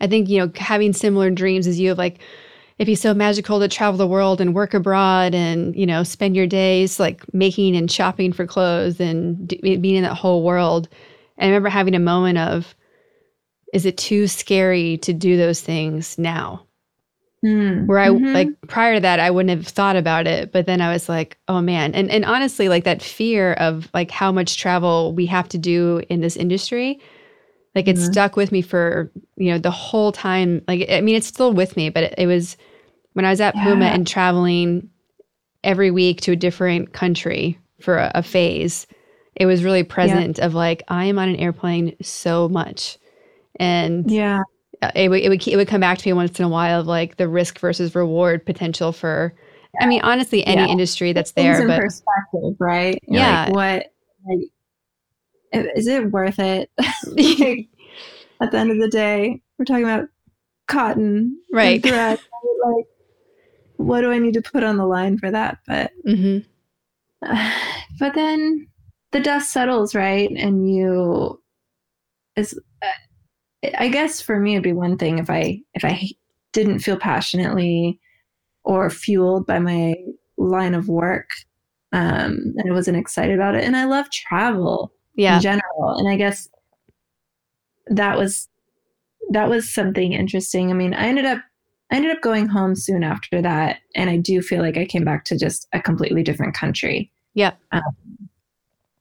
I 0.00 0.06
think 0.06 0.28
you 0.28 0.38
know 0.38 0.52
having 0.56 0.92
similar 0.92 1.30
dreams 1.30 1.66
as 1.66 1.80
you 1.80 1.92
of 1.92 1.98
like 1.98 2.20
it'd 2.78 2.86
be 2.86 2.94
so 2.94 3.12
magical 3.14 3.58
to 3.58 3.68
travel 3.68 3.98
the 3.98 4.06
world 4.06 4.40
and 4.40 4.54
work 4.54 4.74
abroad 4.74 5.34
and 5.34 5.74
you 5.74 5.86
know 5.86 6.02
spend 6.02 6.36
your 6.36 6.46
days 6.46 7.00
like 7.00 7.22
making 7.34 7.76
and 7.76 7.90
shopping 7.90 8.32
for 8.32 8.46
clothes 8.46 9.00
and 9.00 9.48
d- 9.48 9.76
being 9.76 9.96
in 9.96 10.02
that 10.02 10.14
whole 10.14 10.42
world. 10.42 10.88
And 11.38 11.46
I 11.46 11.48
remember 11.48 11.68
having 11.68 11.94
a 11.94 12.00
moment 12.00 12.38
of 12.38 12.74
is 13.72 13.84
it 13.84 13.98
too 13.98 14.26
scary 14.28 14.98
to 14.98 15.12
do 15.12 15.36
those 15.36 15.60
things 15.60 16.16
now? 16.18 16.67
Mm. 17.44 17.86
where 17.86 18.00
I 18.00 18.08
Mhm. 18.08 18.34
like 18.34 18.48
prior 18.66 18.94
to 18.94 19.00
that 19.00 19.20
I 19.20 19.30
wouldn't 19.30 19.56
have 19.56 19.66
thought 19.68 19.94
about 19.94 20.26
it 20.26 20.50
but 20.50 20.66
then 20.66 20.80
I 20.80 20.92
was 20.92 21.08
like 21.08 21.38
oh 21.46 21.60
man 21.60 21.94
and 21.94 22.10
and 22.10 22.24
honestly 22.24 22.68
like 22.68 22.82
that 22.82 23.00
fear 23.00 23.52
of 23.52 23.88
like 23.94 24.10
how 24.10 24.32
much 24.32 24.56
travel 24.56 25.14
we 25.14 25.26
have 25.26 25.48
to 25.50 25.58
do 25.58 26.02
in 26.08 26.20
this 26.20 26.36
industry 26.36 26.98
like 27.76 27.86
it 27.86 27.94
Mhm. 27.96 28.12
stuck 28.12 28.34
with 28.34 28.50
me 28.50 28.60
for 28.60 29.12
you 29.36 29.52
know 29.52 29.58
the 29.58 29.70
whole 29.70 30.10
time 30.10 30.62
like 30.66 30.90
I 30.90 31.00
mean 31.00 31.14
it's 31.14 31.28
still 31.28 31.52
with 31.52 31.76
me 31.76 31.90
but 31.90 32.02
it, 32.04 32.14
it 32.18 32.26
was 32.26 32.56
when 33.12 33.24
I 33.24 33.30
was 33.30 33.40
at 33.40 33.54
Puma 33.54 33.86
and 33.86 34.04
traveling 34.04 34.90
every 35.62 35.92
week 35.92 36.20
to 36.22 36.32
a 36.32 36.36
different 36.36 36.92
country 36.92 37.56
for 37.80 37.98
a, 37.98 38.10
a 38.16 38.22
phase 38.24 38.88
it 39.36 39.46
was 39.46 39.62
really 39.62 39.84
present 39.84 40.40
of 40.40 40.54
like 40.54 40.82
I 40.88 41.04
am 41.04 41.20
on 41.20 41.28
an 41.28 41.36
airplane 41.36 41.94
so 42.02 42.48
much 42.48 42.98
and 43.60 44.10
yeah 44.10 44.42
it 44.94 45.08
would, 45.08 45.20
it 45.22 45.28
would 45.28 45.46
it 45.46 45.56
would 45.56 45.68
come 45.68 45.80
back 45.80 45.98
to 45.98 46.08
me 46.08 46.12
once 46.12 46.38
in 46.38 46.44
a 46.44 46.48
while 46.48 46.80
of 46.80 46.86
like 46.86 47.16
the 47.16 47.28
risk 47.28 47.58
versus 47.58 47.94
reward 47.94 48.44
potential 48.46 48.92
for 48.92 49.34
I 49.80 49.86
mean 49.86 50.00
honestly 50.02 50.46
any 50.46 50.62
Yeah. 50.62 50.66
industry 50.68 51.12
that's 51.12 51.32
Things 51.32 51.58
there 51.58 51.62
in 51.62 51.66
but 51.68 51.80
perspective 51.82 52.56
right 52.58 52.98
You're 53.08 53.22
Yeah. 53.22 53.44
like, 53.46 53.54
what 53.54 53.86
like 54.26 55.72
is 55.76 55.86
it 55.86 56.10
worth 56.10 56.38
it 56.38 56.70
like, 57.06 57.68
at 58.40 58.50
the 58.52 58.58
end 58.58 58.70
of 58.70 58.78
the 58.78 58.88
day 58.88 59.40
we're 59.58 59.64
talking 59.64 59.84
about 59.84 60.08
cotton 60.68 61.40
Right. 61.52 61.82
thread, 61.82 62.18
right? 62.18 62.74
like 62.76 62.84
what 63.76 64.00
do 64.02 64.12
i 64.12 64.18
need 64.18 64.34
to 64.34 64.42
put 64.42 64.62
on 64.62 64.76
the 64.76 64.86
line 64.86 65.18
for 65.18 65.30
that 65.30 65.58
but 65.66 65.90
hmm 66.04 66.38
but 67.98 68.14
then 68.14 68.68
the 69.12 69.20
dust 69.20 69.50
settles 69.50 69.94
right 69.94 70.30
and 70.30 70.72
you 70.72 71.40
is 72.36 72.54
uh, 72.54 72.60
i 73.78 73.88
guess 73.88 74.20
for 74.20 74.38
me 74.38 74.54
it'd 74.54 74.62
be 74.62 74.72
one 74.72 74.96
thing 74.96 75.18
if 75.18 75.30
i 75.30 75.60
if 75.74 75.84
i 75.84 76.08
didn't 76.52 76.78
feel 76.78 76.96
passionately 76.96 77.98
or 78.64 78.90
fueled 78.90 79.46
by 79.46 79.58
my 79.58 79.94
line 80.36 80.74
of 80.74 80.88
work 80.88 81.28
um 81.92 82.54
and 82.56 82.64
i 82.68 82.72
wasn't 82.72 82.96
excited 82.96 83.34
about 83.34 83.54
it. 83.54 83.64
And 83.64 83.76
i 83.76 83.84
love 83.84 84.10
travel 84.10 84.92
yeah. 85.14 85.36
in 85.36 85.42
general. 85.42 85.96
And 85.98 86.08
i 86.08 86.16
guess 86.16 86.48
that 87.86 88.16
was 88.16 88.48
that 89.30 89.48
was 89.48 89.72
something 89.72 90.12
interesting. 90.12 90.70
I 90.70 90.74
mean 90.74 90.94
i 90.94 91.06
ended 91.06 91.24
up 91.24 91.40
i 91.90 91.96
ended 91.96 92.12
up 92.12 92.22
going 92.22 92.46
home 92.46 92.74
soon 92.76 93.02
after 93.02 93.40
that 93.42 93.78
and 93.94 94.10
i 94.10 94.16
do 94.16 94.42
feel 94.42 94.62
like 94.62 94.76
i 94.76 94.84
came 94.84 95.04
back 95.04 95.24
to 95.26 95.38
just 95.38 95.66
a 95.72 95.80
completely 95.80 96.22
different 96.22 96.54
country. 96.54 97.10
Yeah. 97.34 97.52
um, 97.72 97.82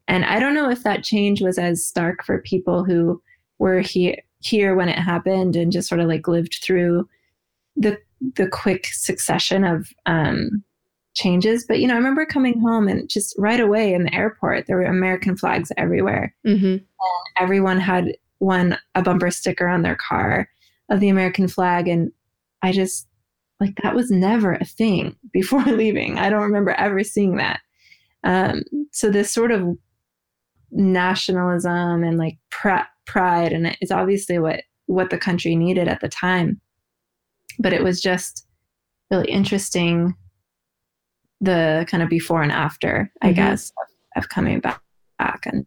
and 0.07 0.25
i 0.25 0.39
don't 0.39 0.53
know 0.53 0.69
if 0.69 0.83
that 0.83 1.03
change 1.03 1.41
was 1.41 1.57
as 1.57 1.85
stark 1.85 2.23
for 2.23 2.41
people 2.41 2.83
who 2.83 3.21
were 3.57 3.79
here 3.79 4.17
here 4.39 4.75
when 4.75 4.89
it 4.89 4.99
happened 4.99 5.55
and 5.55 5.71
just 5.71 5.89
sort 5.89 6.01
of 6.01 6.07
like 6.07 6.27
lived 6.27 6.59
through 6.63 7.07
the 7.75 7.97
the 8.35 8.47
quick 8.47 8.87
succession 8.87 9.63
of 9.63 9.89
um 10.05 10.63
changes 11.15 11.65
but 11.67 11.79
you 11.79 11.87
know 11.87 11.95
i 11.95 11.97
remember 11.97 12.25
coming 12.25 12.59
home 12.59 12.87
and 12.87 13.09
just 13.09 13.33
right 13.39 13.59
away 13.59 13.93
in 13.93 14.03
the 14.03 14.13
airport 14.13 14.67
there 14.67 14.77
were 14.77 14.83
american 14.83 15.35
flags 15.35 15.71
everywhere 15.77 16.33
hmm 16.45 16.77
everyone 17.37 17.79
had 17.79 18.15
one 18.39 18.77
a 18.95 19.01
bumper 19.01 19.31
sticker 19.31 19.67
on 19.67 19.81
their 19.81 19.95
car 19.95 20.49
of 20.89 20.99
the 20.99 21.09
American 21.09 21.47
flag 21.47 21.87
and 21.87 22.11
I 22.61 22.71
just 22.71 23.07
like 23.59 23.75
that 23.83 23.95
was 23.95 24.11
never 24.11 24.53
a 24.53 24.65
thing 24.65 25.15
before 25.33 25.63
leaving. 25.65 26.17
I 26.17 26.29
don't 26.29 26.43
remember 26.43 26.71
ever 26.71 27.03
seeing 27.03 27.37
that. 27.37 27.61
Um, 28.23 28.63
so 28.91 29.09
this 29.09 29.31
sort 29.31 29.51
of 29.51 29.77
nationalism 30.71 32.03
and 32.03 32.17
like 32.17 32.37
pr- 32.49 32.87
pride, 33.07 33.53
and 33.53 33.75
it's 33.81 33.91
obviously 33.91 34.39
what 34.39 34.61
what 34.85 35.09
the 35.09 35.17
country 35.17 35.55
needed 35.55 35.87
at 35.87 36.01
the 36.01 36.09
time. 36.09 36.61
But 37.59 37.73
it 37.73 37.83
was 37.83 38.01
just 38.01 38.45
really 39.11 39.29
interesting 39.29 40.15
the 41.41 41.85
kind 41.89 42.03
of 42.03 42.09
before 42.09 42.41
and 42.41 42.51
after, 42.51 43.11
I 43.21 43.27
mm-hmm. 43.27 43.35
guess, 43.35 43.71
of, 43.81 44.23
of, 44.23 44.29
coming 44.29 44.59
back. 44.59 44.81
And 45.45 45.65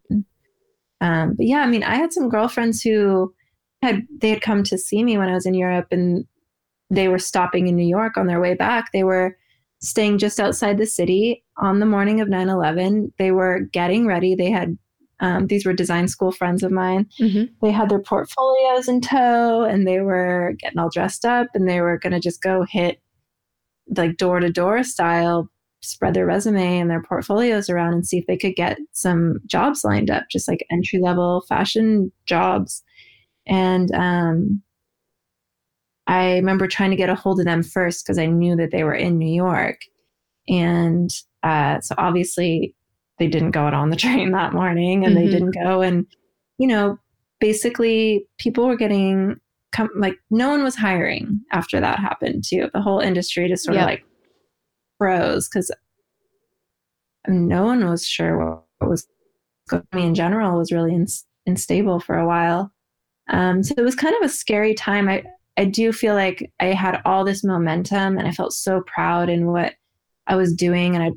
um, 1.01 1.33
but 1.35 1.45
yeah, 1.45 1.59
I 1.61 1.67
mean, 1.67 1.83
I 1.83 1.95
had 1.95 2.13
some 2.13 2.29
girlfriends 2.29 2.81
who 2.81 3.33
had 3.81 4.05
they 4.21 4.29
had 4.29 4.41
come 4.41 4.63
to 4.63 4.77
see 4.77 5.03
me 5.03 5.17
when 5.17 5.29
I 5.29 5.33
was 5.33 5.45
in 5.45 5.53
Europe, 5.53 5.87
and 5.91 6.25
they 6.89 7.07
were 7.07 7.19
stopping 7.19 7.67
in 7.67 7.75
New 7.75 7.87
York 7.87 8.17
on 8.17 8.27
their 8.27 8.41
way 8.41 8.53
back. 8.53 8.91
They 8.91 9.03
were 9.03 9.37
staying 9.81 10.19
just 10.19 10.39
outside 10.39 10.77
the 10.77 10.85
city 10.85 11.43
on 11.57 11.79
the 11.79 11.85
morning 11.85 12.21
of 12.21 12.27
9-11 12.27 13.11
they 13.17 13.31
were 13.31 13.61
getting 13.71 14.05
ready 14.05 14.35
they 14.35 14.51
had 14.51 14.77
um, 15.21 15.47
these 15.47 15.65
were 15.65 15.73
design 15.73 16.07
school 16.07 16.31
friends 16.31 16.63
of 16.63 16.71
mine 16.71 17.07
mm-hmm. 17.19 17.45
they 17.61 17.71
had 17.71 17.89
their 17.89 18.01
portfolios 18.01 18.87
in 18.87 19.01
tow 19.01 19.63
and 19.63 19.87
they 19.87 19.99
were 19.99 20.53
getting 20.59 20.79
all 20.79 20.89
dressed 20.89 21.25
up 21.25 21.47
and 21.53 21.67
they 21.67 21.81
were 21.81 21.97
going 21.97 22.13
to 22.13 22.19
just 22.19 22.41
go 22.41 22.65
hit 22.69 23.01
like 23.95 24.17
door 24.17 24.39
to 24.39 24.49
door 24.49 24.83
style 24.83 25.49
spread 25.83 26.13
their 26.13 26.27
resume 26.27 26.79
and 26.79 26.89
their 26.89 27.01
portfolios 27.01 27.69
around 27.69 27.93
and 27.93 28.05
see 28.05 28.19
if 28.19 28.27
they 28.27 28.37
could 28.37 28.55
get 28.55 28.77
some 28.91 29.39
jobs 29.47 29.83
lined 29.83 30.11
up 30.11 30.23
just 30.31 30.47
like 30.47 30.65
entry 30.71 30.99
level 30.99 31.43
fashion 31.47 32.11
jobs 32.25 32.83
and 33.47 33.91
um, 33.93 34.61
I 36.07 36.33
remember 36.35 36.67
trying 36.67 36.91
to 36.91 36.97
get 36.97 37.09
a 37.09 37.15
hold 37.15 37.39
of 37.39 37.45
them 37.45 37.63
first 37.63 38.05
because 38.05 38.17
I 38.17 38.25
knew 38.25 38.55
that 38.57 38.71
they 38.71 38.83
were 38.83 38.93
in 38.93 39.17
New 39.17 39.33
York. 39.33 39.81
And 40.47 41.09
uh, 41.43 41.79
so 41.81 41.95
obviously 41.97 42.75
they 43.21 43.27
didn't 43.27 43.51
go 43.51 43.67
out 43.67 43.75
on 43.75 43.91
the 43.91 43.95
train 44.05 44.31
that 44.31 44.51
morning 44.51 45.05
and 45.05 45.15
mm-hmm. 45.15 45.25
they 45.25 45.31
didn't 45.31 45.51
go. 45.51 45.81
And, 45.81 46.07
you 46.57 46.67
know, 46.67 46.97
basically 47.39 48.25
people 48.39 48.65
were 48.67 48.75
getting 48.75 49.39
com- 49.71 49.91
like 49.95 50.17
no 50.31 50.49
one 50.49 50.63
was 50.63 50.75
hiring 50.75 51.39
after 51.51 51.79
that 51.79 51.99
happened 51.99 52.43
too. 52.47 52.69
The 52.73 52.81
whole 52.81 52.99
industry 52.99 53.47
just 53.47 53.63
sort 53.63 53.75
yep. 53.75 53.83
of 53.83 53.89
like 53.89 54.05
froze 54.97 55.47
because 55.47 55.71
no 57.27 57.63
one 57.63 57.87
was 57.87 58.07
sure 58.07 58.39
what, 58.39 58.63
what 58.79 58.89
was 58.89 59.07
going 59.69 59.83
on 59.93 59.99
in 59.99 60.15
general 60.15 60.57
was 60.57 60.71
really 60.71 60.95
in- 60.95 61.05
unstable 61.45 61.99
for 61.99 62.17
a 62.17 62.27
while. 62.27 62.71
Um, 63.29 63.61
so 63.61 63.75
it 63.77 63.83
was 63.83 63.95
kind 63.95 64.15
of 64.15 64.23
a 64.23 64.33
scary 64.33 64.73
time. 64.73 65.07
I, 65.07 65.23
I 65.57 65.65
do 65.65 65.93
feel 65.93 66.15
like 66.15 66.51
I 66.59 66.73
had 66.73 67.01
all 67.05 67.23
this 67.23 67.43
momentum 67.43 68.17
and 68.17 68.27
I 68.27 68.31
felt 68.31 68.53
so 68.53 68.81
proud 68.87 69.29
in 69.29 69.45
what 69.45 69.75
I 70.25 70.35
was 70.35 70.55
doing 70.55 70.95
and 70.95 71.03
I 71.03 71.11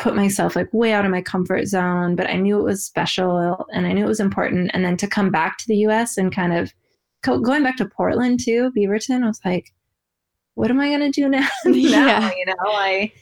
put 0.00 0.16
myself 0.16 0.56
like 0.56 0.72
way 0.72 0.92
out 0.92 1.04
of 1.04 1.10
my 1.10 1.20
comfort 1.20 1.66
zone, 1.66 2.16
but 2.16 2.28
I 2.28 2.36
knew 2.36 2.58
it 2.58 2.64
was 2.64 2.82
special 2.84 3.66
and 3.72 3.86
I 3.86 3.92
knew 3.92 4.04
it 4.04 4.08
was 4.08 4.18
important. 4.18 4.70
And 4.72 4.84
then 4.84 4.96
to 4.96 5.06
come 5.06 5.30
back 5.30 5.58
to 5.58 5.66
the 5.68 5.76
US 5.86 6.16
and 6.16 6.34
kind 6.34 6.52
of 6.52 6.72
going 7.22 7.62
back 7.62 7.76
to 7.76 7.84
Portland 7.84 8.40
too, 8.42 8.72
Beaverton, 8.76 9.22
I 9.22 9.26
was 9.26 9.40
like, 9.44 9.72
what 10.54 10.70
am 10.70 10.80
I 10.80 10.88
going 10.88 11.00
to 11.00 11.10
do 11.10 11.28
now? 11.28 11.46
now? 11.64 11.72
Yeah. 11.74 12.30
You 12.34 12.46
know, 12.46 12.54
I 12.64 13.12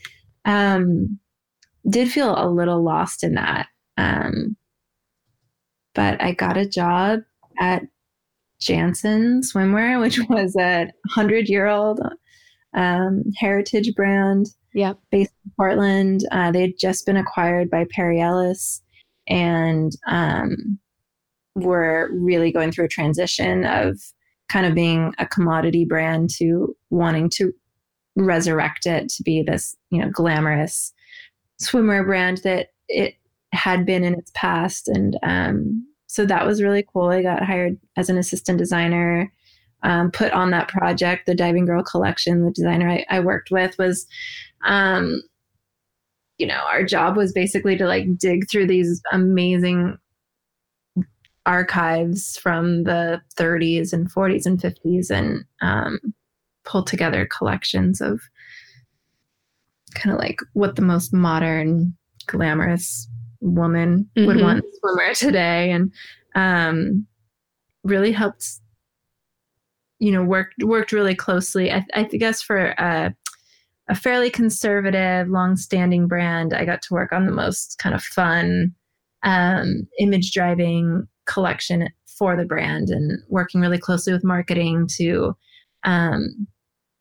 um, 0.45 1.19
did 1.91 2.11
feel 2.11 2.35
a 2.37 2.49
little 2.49 2.83
lost 2.83 3.25
in 3.25 3.35
that. 3.35 3.67
Um, 3.97 4.57
but 5.95 6.23
I 6.23 6.33
got 6.33 6.57
a 6.57 6.69
job 6.69 7.21
at 7.59 7.83
Jantzen 8.61 9.43
Swimwear, 9.43 10.01
which 10.01 10.21
was 10.29 10.55
a 10.57 10.89
hundred 11.11 11.49
year 11.49 11.67
old 11.67 12.01
um, 12.75 13.25
heritage 13.37 13.95
brand. 13.97 14.47
Yeah, 14.79 14.93
based 15.11 15.33
in 15.45 15.51
Portland. 15.57 16.25
Uh, 16.31 16.53
they 16.53 16.61
had 16.61 16.79
just 16.79 17.05
been 17.05 17.17
acquired 17.17 17.69
by 17.69 17.85
Perry 17.91 18.21
Ellis, 18.21 18.81
and 19.27 19.91
um, 20.07 20.79
were 21.57 22.11
really 22.13 22.53
going 22.53 22.71
through 22.71 22.85
a 22.85 22.89
transition 22.89 23.65
of 23.65 24.01
kind 24.49 24.67
of 24.67 24.77
being 24.77 25.13
a 25.19 25.27
commodity 25.27 25.85
brand 25.85 26.31
to 26.37 26.77
wanting 26.91 27.29
to 27.31 27.53
resurrect 28.15 28.87
it 28.87 29.09
to 29.09 29.25
be 29.25 29.43
this 29.43 29.77
you 29.91 30.01
know 30.01 30.11
glamorous 30.11 30.93
swimwear 31.61 32.05
brand 32.05 32.39
that 32.45 32.69
it 32.89 33.15
had 33.53 33.85
been 33.85 34.05
in 34.05 34.15
its 34.15 34.31
past 34.35 34.87
and 34.87 35.19
um, 35.25 35.85
so 36.07 36.25
that 36.25 36.47
was 36.47 36.63
really 36.63 36.85
cool. 36.91 37.11
I 37.11 37.23
got 37.23 37.45
hired 37.45 37.79
as 37.97 38.09
an 38.09 38.17
assistant 38.17 38.59
designer, 38.59 39.33
um, 39.83 40.11
put 40.11 40.33
on 40.33 40.51
that 40.51 40.69
project, 40.69 41.27
the 41.27 41.35
Diving 41.35 41.67
Girl 41.67 41.83
collection. 41.83 42.45
The 42.45 42.51
designer 42.51 42.89
I, 42.89 43.05
I 43.09 43.21
worked 43.21 43.51
with 43.51 43.77
was, 43.79 44.07
um, 44.65 45.23
you 46.39 46.47
know, 46.47 46.61
our 46.71 46.85
job 46.85 47.17
was 47.17 47.33
basically 47.33 47.77
to 47.77 47.87
like 47.87 48.17
dig 48.19 48.49
through 48.51 48.67
these 48.67 49.01
amazing 49.13 49.99
archives 51.47 52.37
from 52.37 52.85
the 52.85 53.21
30s 53.37 53.93
and 53.93 54.13
40s 54.13 54.47
and 54.47 54.61
50s 54.61 55.11
and 55.11 55.45
um, 55.63 55.99
pull 56.65 56.83
together 56.83 57.27
collections 57.27 58.01
of 58.01 58.21
kind 59.95 60.13
of 60.13 60.21
like 60.21 60.41
what 60.53 60.77
the 60.77 60.83
most 60.83 61.13
modern, 61.13 61.97
glamorous 62.27 63.09
woman 63.41 64.09
mm-hmm. 64.17 64.27
would 64.27 64.41
want 64.41 64.65
swimwear 64.85 65.17
today 65.17 65.71
and 65.71 65.93
um, 66.35 67.07
really 67.85 68.13
helped 68.13 68.61
you 69.99 70.13
know 70.13 70.23
worked 70.23 70.63
worked 70.63 70.93
really 70.93 71.15
closely 71.15 71.73
i, 71.73 71.85
I 71.95 72.05
guess 72.05 72.43
for 72.43 72.75
a, 72.79 73.15
a 73.89 73.95
fairly 73.95 74.31
conservative 74.31 75.29
long-standing 75.29 76.09
brand 76.09 76.55
i 76.55 76.65
got 76.65 76.83
to 76.83 76.95
work 76.95 77.13
on 77.13 77.27
the 77.27 77.33
most 77.33 77.79
kind 77.79 77.95
of 77.95 78.03
fun 78.03 78.75
um, 79.25 79.89
image 79.99 80.33
driving 80.33 81.09
collection 81.27 81.89
for 82.07 82.37
the 82.37 82.45
brand 82.45 82.89
and 82.89 83.21
working 83.29 83.61
really 83.61 83.79
closely 83.79 84.13
with 84.13 84.25
marketing 84.25 84.89
to 84.97 85.37
um, 85.85 86.47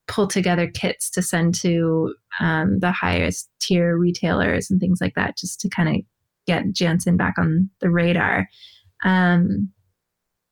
pull 0.07 0.27
together 0.27 0.67
kits 0.67 1.09
to 1.09 1.21
send 1.21 1.53
to 1.55 2.13
um, 2.39 2.79
the 2.79 2.91
highest 2.91 3.49
tier 3.59 3.97
retailers 3.97 4.69
and 4.69 4.79
things 4.79 4.99
like 5.01 5.15
that 5.15 5.37
just 5.37 5.59
to 5.59 5.69
kind 5.69 5.89
of 5.89 5.95
get 6.45 6.65
Jantzen 6.67 7.17
back 7.17 7.35
on 7.37 7.69
the 7.81 7.89
radar. 7.89 8.47
Um, 9.03 9.69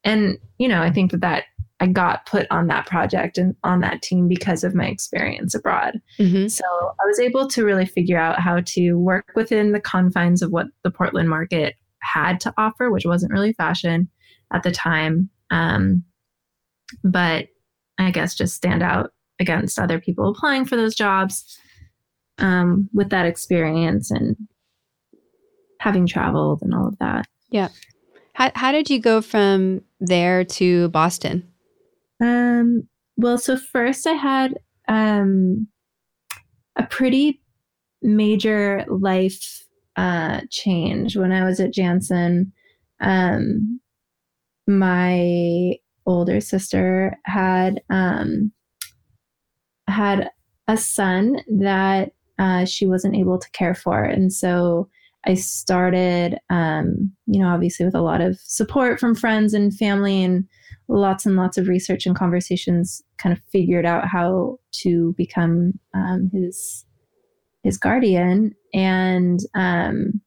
and, 0.04 0.38
you 0.58 0.68
know, 0.68 0.82
I 0.82 0.91
think 0.91 1.12
that 1.12 1.22
that 1.22 1.46
I 1.80 1.88
got 1.88 2.26
put 2.26 2.47
on 2.51 2.67
that 2.67 2.86
project 2.86 3.38
and 3.38 3.55
on 3.63 3.82
that 3.82 4.01
team 4.01 4.28
because 4.28 4.63
of 4.63 4.73
my 4.73 4.86
experience 4.86 5.53
abroad. 5.53 5.99
Mm-hmm. 6.19 6.47
So 6.47 6.63
I 6.65 7.05
was 7.05 7.19
able 7.19 7.47
to 7.49 7.65
really 7.65 7.86
figure 7.86 8.17
out 8.17 8.39
how 8.39 8.61
to 8.61 8.93
work 8.93 9.32
within 9.36 9.73
the 9.73 9.82
confines 9.82 10.41
of 10.41 10.51
what 10.51 10.67
the 10.84 10.91
Portland 10.91 11.30
market 11.30 11.76
had 12.01 12.39
to 12.41 12.53
offer, 12.57 12.89
which 12.89 13.05
wasn't 13.05 13.34
really 13.34 13.53
fashion 13.53 14.09
at 14.53 14.63
the 14.63 14.71
time. 14.71 15.30
Um, 15.51 16.03
but 17.03 17.47
I 17.97 18.11
guess 18.11 18.36
just 18.36 18.55
stand 18.55 18.82
out 18.82 19.11
against 19.39 19.78
other 19.78 19.99
people 19.99 20.30
applying 20.30 20.65
for 20.65 20.78
those 20.78 20.95
jobs 20.95 21.59
um, 22.38 22.89
with 22.93 23.09
that 23.09 23.26
experience 23.26 24.11
and 24.11 24.36
having 25.80 26.07
traveled 26.07 26.61
and 26.61 26.73
all 26.73 26.88
of 26.88 26.97
that. 26.99 27.28
Yeah. 27.49 27.67
How, 28.34 28.51
how 28.55 28.71
did 28.71 28.89
you 28.89 28.99
go 28.99 29.21
from 29.21 29.82
there 29.99 30.43
to 30.45 30.89
Boston? 30.89 31.51
Um, 32.22 32.88
well, 33.18 33.38
so 33.38 33.57
first 33.57 34.07
I 34.07 34.13
had 34.13 34.55
um, 34.88 35.68
a 36.76 36.84
pretty 36.84 37.41
major 38.01 38.86
life 38.88 39.66
uh, 39.95 40.41
change 40.49 41.16
when 41.16 41.32
I 41.32 41.45
was 41.45 41.59
at 41.59 41.74
Jantzen. 41.74 42.51
Um, 42.99 43.80
my 44.68 45.76
older 46.05 46.41
sister 46.41 47.18
had 47.26 47.82
um, 47.89 48.51
had 49.88 50.30
a 50.68 50.78
son 50.78 51.38
that 51.59 52.11
uh, 52.38 52.66
she 52.66 52.86
wasn't 52.86 53.16
able 53.16 53.39
to 53.39 53.49
care 53.51 53.76
for, 53.76 54.03
and 54.03 54.34
so 54.34 54.89
I 55.26 55.34
started, 55.34 56.38
um, 56.49 57.11
you 57.26 57.39
know, 57.39 57.47
obviously 57.47 57.86
with 57.86 57.95
a 57.95 58.01
lot 58.01 58.22
of 58.22 58.38
support 58.39 58.99
from 58.99 59.16
friends 59.16 59.53
and 59.53 59.76
family 59.76 60.24
and 60.24 60.47
lots 60.88 61.25
and 61.25 61.36
lots 61.36 61.57
of 61.57 61.67
research 61.67 62.05
and 62.05 62.15
conversations, 62.15 63.01
kind 63.17 63.33
of 63.33 63.41
figured 63.51 63.86
out 63.86 64.07
how 64.07 64.59
to 64.71 65.13
become 65.17 65.79
um, 65.93 66.29
his 66.33 66.86
his 67.63 67.77
guardian. 67.77 68.55
And 68.73 69.39
um, 69.55 70.21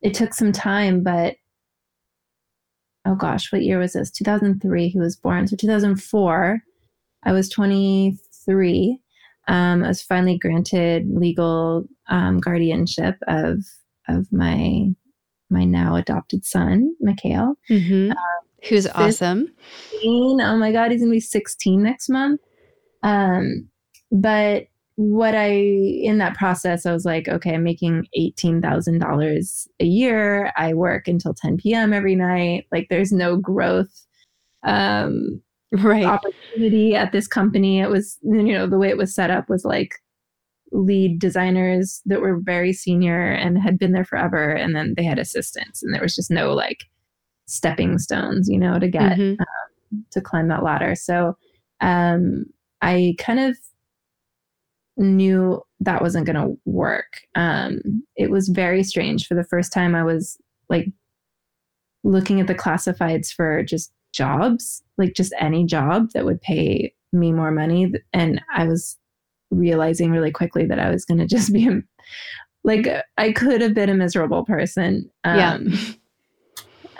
it 0.00 0.14
took 0.14 0.32
some 0.32 0.52
time, 0.52 1.02
but 1.02 1.36
oh 3.06 3.14
gosh, 3.14 3.52
what 3.52 3.62
year 3.62 3.78
was 3.78 3.92
this? 3.92 4.10
2003. 4.10 4.88
He 4.88 4.98
was 4.98 5.16
born. 5.16 5.46
So 5.46 5.56
2004. 5.56 6.60
I 7.24 7.32
was 7.32 7.48
23. 7.50 8.98
Um, 9.48 9.84
I 9.84 9.88
was 9.88 10.02
finally 10.02 10.38
granted 10.38 11.10
legal 11.10 11.84
um, 12.08 12.38
guardianship 12.38 13.16
of 13.26 13.64
of 14.08 14.32
my 14.32 14.94
my 15.50 15.64
now 15.64 15.96
adopted 15.96 16.44
son, 16.44 16.94
Mikhail, 17.00 17.54
mm-hmm. 17.68 18.12
Who's 18.68 18.86
15. 18.86 19.02
awesome. 19.02 19.54
Oh 20.04 20.56
my 20.56 20.72
God, 20.72 20.90
he's 20.90 21.00
gonna 21.00 21.10
be 21.10 21.20
16 21.20 21.82
next 21.82 22.08
month. 22.08 22.40
Um, 23.02 23.68
but 24.12 24.66
what 24.96 25.34
I 25.34 25.48
in 25.48 26.18
that 26.18 26.36
process, 26.36 26.84
I 26.84 26.92
was 26.92 27.06
like, 27.06 27.26
okay, 27.26 27.54
I'm 27.54 27.62
making 27.64 28.06
eighteen 28.14 28.60
thousand 28.60 28.98
dollars 28.98 29.66
a 29.80 29.86
year. 29.86 30.52
I 30.56 30.74
work 30.74 31.08
until 31.08 31.32
10 31.32 31.56
p.m. 31.56 31.94
every 31.94 32.14
night. 32.14 32.66
Like 32.70 32.88
there's 32.90 33.12
no 33.12 33.36
growth 33.36 34.06
um 34.62 35.40
right 35.72 36.04
opportunity 36.04 36.94
at 36.94 37.12
this 37.12 37.26
company. 37.26 37.80
It 37.80 37.88
was 37.88 38.18
you 38.22 38.52
know, 38.52 38.66
the 38.66 38.78
way 38.78 38.90
it 38.90 38.98
was 38.98 39.14
set 39.14 39.30
up 39.30 39.48
was 39.48 39.64
like 39.64 39.94
lead 40.72 41.18
designers 41.18 42.02
that 42.04 42.20
were 42.20 42.38
very 42.38 42.72
senior 42.72 43.32
and 43.32 43.58
had 43.58 43.78
been 43.78 43.92
there 43.92 44.04
forever 44.04 44.52
and 44.52 44.76
then 44.76 44.94
they 44.96 45.02
had 45.02 45.18
assistants 45.18 45.82
and 45.82 45.92
there 45.92 46.02
was 46.02 46.14
just 46.14 46.30
no 46.30 46.52
like 46.52 46.84
stepping 47.50 47.98
stones, 47.98 48.48
you 48.48 48.58
know, 48.58 48.78
to 48.78 48.88
get 48.88 49.12
mm-hmm. 49.12 49.40
um, 49.40 50.04
to 50.10 50.20
climb 50.20 50.48
that 50.48 50.62
ladder. 50.62 50.94
So 50.94 51.36
um 51.80 52.46
I 52.82 53.14
kind 53.18 53.40
of 53.40 53.56
knew 54.96 55.62
that 55.80 56.02
wasn't 56.02 56.26
going 56.26 56.36
to 56.36 56.56
work. 56.64 57.22
Um, 57.34 58.02
it 58.16 58.30
was 58.30 58.48
very 58.48 58.82
strange. 58.82 59.26
For 59.26 59.34
the 59.34 59.44
first 59.44 59.72
time, 59.72 59.94
I 59.94 60.04
was 60.04 60.38
like 60.68 60.86
looking 62.04 62.40
at 62.40 62.46
the 62.46 62.54
classifieds 62.54 63.32
for 63.32 63.62
just 63.62 63.92
jobs, 64.12 64.82
like 64.98 65.14
just 65.14 65.32
any 65.38 65.64
job 65.64 66.10
that 66.12 66.24
would 66.24 66.40
pay 66.40 66.94
me 67.12 67.32
more 67.32 67.50
money. 67.50 67.92
And 68.12 68.42
I 68.54 68.64
was 68.64 68.98
realizing 69.50 70.10
really 70.10 70.30
quickly 70.30 70.66
that 70.66 70.78
I 70.78 70.90
was 70.90 71.04
going 71.04 71.18
to 71.20 71.26
just 71.26 71.52
be 71.52 71.66
a, 71.66 71.82
like, 72.62 72.86
I 73.16 73.32
could 73.32 73.62
have 73.62 73.74
been 73.74 73.88
a 73.88 73.94
miserable 73.94 74.44
person. 74.44 75.10
Um, 75.24 75.68
yeah. 75.68 75.92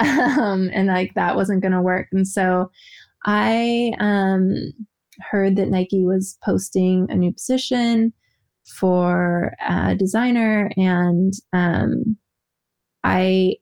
Um, 0.00 0.70
and 0.72 0.88
like 0.88 1.14
that 1.14 1.36
wasn't 1.36 1.62
going 1.62 1.72
to 1.72 1.82
work. 1.82 2.08
And 2.12 2.26
so 2.26 2.70
I, 3.24 3.92
um, 4.00 4.72
heard 5.20 5.56
that 5.56 5.68
Nike 5.68 6.04
was 6.04 6.38
posting 6.42 7.06
a 7.10 7.14
new 7.14 7.32
position 7.32 8.12
for 8.78 9.54
a 9.66 9.94
designer, 9.94 10.70
and 10.76 11.32
um, 11.52 12.16
I 13.04 13.56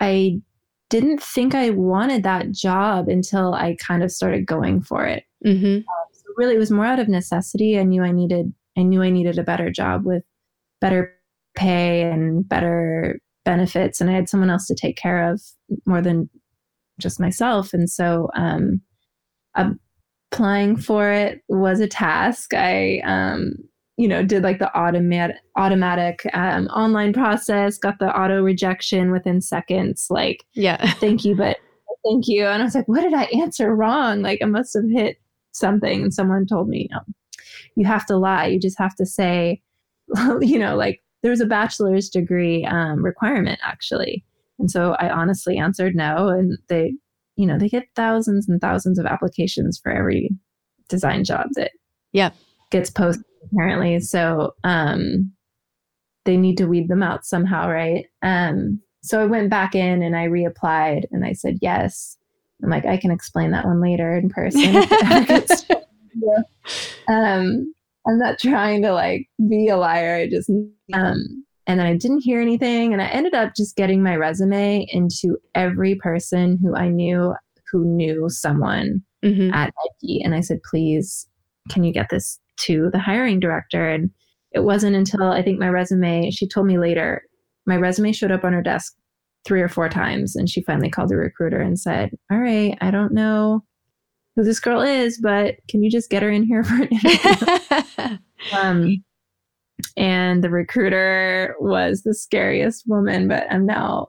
I 0.00 0.40
didn't 0.90 1.22
think 1.22 1.54
I 1.54 1.70
wanted 1.70 2.22
that 2.24 2.52
job 2.52 3.08
until 3.08 3.54
I 3.54 3.76
kind 3.80 4.02
of 4.02 4.12
started 4.12 4.46
going 4.46 4.82
for 4.82 5.04
it. 5.06 5.24
Mm-hmm. 5.44 5.76
Um, 5.76 5.84
so 6.12 6.24
really, 6.36 6.56
it 6.56 6.58
was 6.58 6.70
more 6.70 6.84
out 6.84 6.98
of 6.98 7.08
necessity. 7.08 7.78
I 7.78 7.84
knew 7.84 8.02
I 8.02 8.12
needed 8.12 8.52
I 8.76 8.82
knew 8.82 9.02
I 9.02 9.10
needed 9.10 9.38
a 9.38 9.44
better 9.44 9.70
job 9.70 10.04
with 10.04 10.24
better 10.80 11.14
pay 11.54 12.02
and 12.02 12.46
better 12.48 13.20
benefits, 13.44 14.00
and 14.00 14.10
I 14.10 14.14
had 14.14 14.28
someone 14.28 14.50
else 14.50 14.66
to 14.66 14.74
take 14.74 14.96
care 14.96 15.30
of 15.30 15.40
more 15.86 16.02
than 16.02 16.28
just 16.98 17.20
myself. 17.20 17.72
And 17.72 17.90
so, 17.90 18.28
um, 18.36 18.80
applying 20.34 20.76
for 20.76 21.10
it 21.10 21.42
was 21.48 21.80
a 21.80 21.86
task. 21.86 22.54
I, 22.54 23.00
um, 23.04 23.54
you 23.96 24.08
know, 24.08 24.24
did 24.24 24.42
like 24.42 24.58
the 24.58 24.76
automatic 24.76 25.36
automatic 25.56 26.28
um, 26.34 26.66
online 26.68 27.12
process, 27.12 27.78
got 27.78 27.98
the 28.00 28.16
auto 28.18 28.42
rejection 28.42 29.12
within 29.12 29.40
seconds. 29.40 30.06
Like, 30.10 30.44
yeah, 30.54 30.92
thank 31.00 31.24
you, 31.24 31.36
but 31.36 31.58
thank 32.04 32.24
you. 32.26 32.46
And 32.46 32.62
I 32.62 32.64
was 32.64 32.74
like, 32.74 32.88
what 32.88 33.02
did 33.02 33.14
I 33.14 33.24
answer 33.24 33.74
wrong? 33.74 34.22
Like, 34.22 34.40
I 34.42 34.46
must 34.46 34.74
have 34.74 34.90
hit 34.90 35.18
something. 35.52 36.02
And 36.02 36.14
someone 36.14 36.46
told 36.46 36.68
me, 36.68 36.88
you 36.90 36.96
know, 36.96 37.02
you 37.76 37.86
have 37.86 38.06
to 38.06 38.16
lie. 38.16 38.46
You 38.46 38.58
just 38.58 38.78
have 38.78 38.96
to 38.96 39.06
say, 39.06 39.62
you 40.40 40.58
know, 40.58 40.76
like 40.76 41.00
there's 41.24 41.40
a 41.40 41.46
bachelor's 41.46 42.10
degree 42.10 42.64
um, 42.66 43.02
requirement 43.02 43.58
actually. 43.64 44.24
And 44.58 44.70
so 44.70 44.94
I 45.00 45.08
honestly 45.08 45.56
answered 45.56 45.96
no, 45.96 46.28
and 46.28 46.56
they 46.68 46.92
you 47.36 47.46
know, 47.46 47.58
they 47.58 47.68
get 47.68 47.88
thousands 47.96 48.48
and 48.48 48.60
thousands 48.60 48.96
of 48.98 49.06
applications 49.06 49.80
for 49.82 49.90
every 49.90 50.30
design 50.88 51.24
job 51.24 51.48
that 51.54 51.72
yeah 52.12 52.30
gets 52.70 52.90
posted 52.90 53.24
apparently. 53.50 53.98
So 54.00 54.52
um 54.62 55.32
they 56.26 56.36
need 56.36 56.56
to 56.58 56.66
weed 56.66 56.88
them 56.88 57.02
out 57.02 57.24
somehow, 57.24 57.68
right? 57.70 58.04
Um 58.22 58.80
so 59.02 59.20
I 59.20 59.24
went 59.24 59.50
back 59.50 59.74
in 59.74 60.02
and 60.02 60.14
I 60.14 60.26
reapplied 60.26 61.04
and 61.10 61.24
I 61.24 61.32
said 61.32 61.58
yes. 61.60 62.16
I'm 62.62 62.70
like, 62.70 62.86
I 62.86 62.96
can 62.98 63.10
explain 63.10 63.50
that 63.50 63.66
one 63.66 63.80
later 63.80 64.16
in 64.16 64.28
person. 64.28 64.76
um 67.08 67.74
I'm 68.06 68.18
not 68.18 68.38
trying 68.40 68.82
to 68.82 68.92
like 68.92 69.28
be 69.48 69.68
a 69.68 69.76
liar. 69.76 70.16
I 70.16 70.28
just 70.28 70.50
um 70.92 71.44
and 71.66 71.80
then 71.80 71.86
I 71.86 71.96
didn't 71.96 72.20
hear 72.20 72.40
anything. 72.40 72.92
And 72.92 73.00
I 73.00 73.06
ended 73.06 73.34
up 73.34 73.54
just 73.56 73.76
getting 73.76 74.02
my 74.02 74.16
resume 74.16 74.86
into 74.90 75.38
every 75.54 75.94
person 75.94 76.58
who 76.62 76.76
I 76.76 76.88
knew 76.88 77.34
who 77.72 77.84
knew 77.84 78.28
someone 78.28 79.02
mm-hmm. 79.24 79.52
at 79.52 79.72
Nike. 80.02 80.22
And 80.22 80.34
I 80.34 80.40
said, 80.40 80.60
please, 80.68 81.26
can 81.70 81.82
you 81.82 81.92
get 81.92 82.10
this 82.10 82.38
to 82.58 82.90
the 82.92 82.98
hiring 82.98 83.40
director? 83.40 83.88
And 83.88 84.10
it 84.52 84.60
wasn't 84.60 84.94
until 84.94 85.32
I 85.32 85.42
think 85.42 85.58
my 85.58 85.68
resume, 85.68 86.30
she 86.30 86.46
told 86.46 86.66
me 86.66 86.78
later, 86.78 87.22
my 87.66 87.76
resume 87.76 88.12
showed 88.12 88.30
up 88.30 88.44
on 88.44 88.52
her 88.52 88.62
desk 88.62 88.94
three 89.46 89.62
or 89.62 89.68
four 89.68 89.88
times. 89.88 90.36
And 90.36 90.48
she 90.48 90.62
finally 90.62 90.90
called 90.90 91.08
the 91.08 91.16
recruiter 91.16 91.60
and 91.60 91.80
said, 91.80 92.10
All 92.30 92.38
right, 92.38 92.76
I 92.80 92.90
don't 92.90 93.12
know 93.12 93.64
who 94.36 94.44
this 94.44 94.60
girl 94.60 94.80
is, 94.80 95.18
but 95.18 95.56
can 95.68 95.82
you 95.82 95.90
just 95.90 96.10
get 96.10 96.22
her 96.22 96.30
in 96.30 96.42
here 96.42 96.64
for 96.64 96.74
an 96.74 96.88
interview? 96.88 98.18
um, 98.52 99.04
and 99.96 100.42
the 100.42 100.50
recruiter 100.50 101.54
was 101.60 102.02
the 102.02 102.14
scariest 102.14 102.84
woman 102.86 103.26
but 103.26 103.44
i'm 103.50 103.66
now 103.66 104.06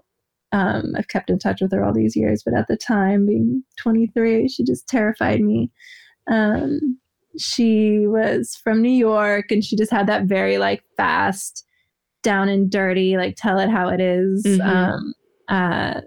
um, 0.52 0.94
i've 0.96 1.08
kept 1.08 1.30
in 1.30 1.40
touch 1.40 1.60
with 1.60 1.72
her 1.72 1.84
all 1.84 1.94
these 1.94 2.16
years 2.16 2.44
but 2.44 2.54
at 2.54 2.68
the 2.68 2.78
time 2.78 3.26
being 3.26 3.64
23 3.78 4.48
she 4.48 4.64
just 4.64 4.88
terrified 4.88 5.42
me 5.42 5.72
um, 6.32 7.00
she 7.38 8.06
was 8.08 8.56
from 8.64 8.82
new 8.82 8.88
york 8.88 9.52
and 9.52 9.64
she 9.64 9.76
just 9.76 9.92
had 9.92 10.08
that 10.08 10.26
very 10.26 10.60
like 10.60 10.84
fast 10.96 11.66
down 12.26 12.50
and 12.50 12.70
dirty 12.70 13.16
like 13.16 13.36
tell 13.38 13.60
it 13.60 13.70
how 13.70 13.88
it 13.88 14.02
is, 14.02 14.44
mm-hmm. 14.44 14.68
um, 14.68 15.14
uh, 15.48 16.02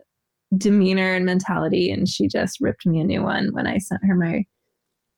demeanor 0.56 1.14
and 1.14 1.26
mentality 1.26 1.90
and 1.90 2.08
she 2.08 2.26
just 2.26 2.58
ripped 2.60 2.86
me 2.86 3.00
a 3.00 3.04
new 3.04 3.22
one 3.22 3.48
when 3.52 3.66
i 3.66 3.78
sent 3.78 4.00
her 4.04 4.14
my 4.14 4.44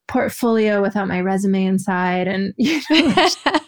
portfolio 0.09 0.83
without 0.83 1.07
my 1.07 1.21
resume 1.21 1.65
inside 1.65 2.27
and 2.27 2.53
you 2.59 2.81
know 2.91 3.29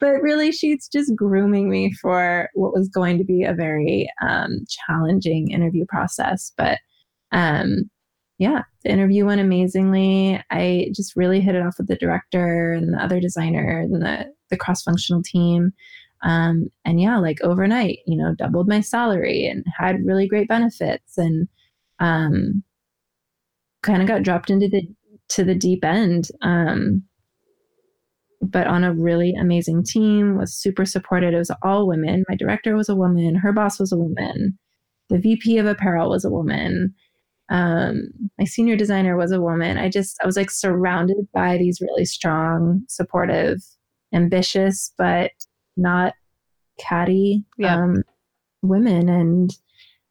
but 0.00 0.22
really 0.22 0.52
she's 0.52 0.88
just 0.88 1.14
grooming 1.16 1.68
me 1.68 1.92
for 2.00 2.48
what 2.54 2.72
was 2.72 2.88
going 2.88 3.18
to 3.18 3.24
be 3.24 3.42
a 3.42 3.54
very 3.54 4.08
um, 4.22 4.60
challenging 4.68 5.50
interview 5.50 5.84
process 5.88 6.52
but 6.56 6.78
um, 7.32 7.90
yeah 8.38 8.62
the 8.86 8.92
interview 8.92 9.26
went 9.26 9.40
amazingly. 9.40 10.40
I 10.48 10.92
just 10.94 11.16
really 11.16 11.40
hit 11.40 11.56
it 11.56 11.66
off 11.66 11.74
with 11.76 11.88
the 11.88 11.96
director 11.96 12.72
and 12.72 12.94
the 12.94 13.02
other 13.02 13.18
designer 13.18 13.80
and 13.80 14.00
the, 14.00 14.26
the 14.48 14.56
cross-functional 14.56 15.24
team 15.24 15.72
um, 16.22 16.68
and 16.84 17.00
yeah 17.00 17.18
like 17.18 17.40
overnight 17.42 17.98
you 18.06 18.16
know 18.16 18.34
doubled 18.36 18.68
my 18.68 18.80
salary 18.80 19.46
and 19.46 19.64
had 19.76 20.04
really 20.04 20.26
great 20.26 20.48
benefits 20.48 21.18
and 21.18 21.48
um, 21.98 22.62
kind 23.82 24.02
of 24.02 24.08
got 24.08 24.22
dropped 24.22 24.50
into 24.50 24.68
the 24.68 24.82
to 25.28 25.44
the 25.44 25.54
deep 25.54 25.84
end 25.84 26.28
um, 26.42 27.02
but 28.42 28.66
on 28.66 28.84
a 28.84 28.92
really 28.92 29.34
amazing 29.34 29.82
team, 29.82 30.36
was 30.36 30.54
super 30.54 30.84
supported. 30.84 31.34
It 31.34 31.38
was 31.38 31.50
all 31.62 31.86
women. 31.86 32.24
My 32.28 32.36
director 32.36 32.76
was 32.76 32.88
a 32.88 32.94
woman, 32.94 33.34
her 33.34 33.52
boss 33.52 33.80
was 33.80 33.92
a 33.92 33.96
woman, 33.96 34.58
the 35.08 35.18
VP 35.18 35.58
of 35.58 35.66
apparel 35.66 36.10
was 36.10 36.24
a 36.24 36.30
woman. 36.30 36.94
Um, 37.48 38.08
my 38.38 38.44
senior 38.44 38.76
designer 38.76 39.16
was 39.16 39.30
a 39.30 39.40
woman. 39.40 39.78
I 39.78 39.88
just 39.88 40.16
I 40.22 40.26
was 40.26 40.36
like 40.36 40.50
surrounded 40.50 41.28
by 41.32 41.56
these 41.56 41.80
really 41.80 42.04
strong, 42.04 42.82
supportive, 42.88 43.58
ambitious, 44.12 44.92
but 44.98 45.30
not 45.76 46.14
catty 46.78 47.44
yeah. 47.58 47.76
um, 47.76 48.02
women. 48.62 49.08
And 49.08 49.50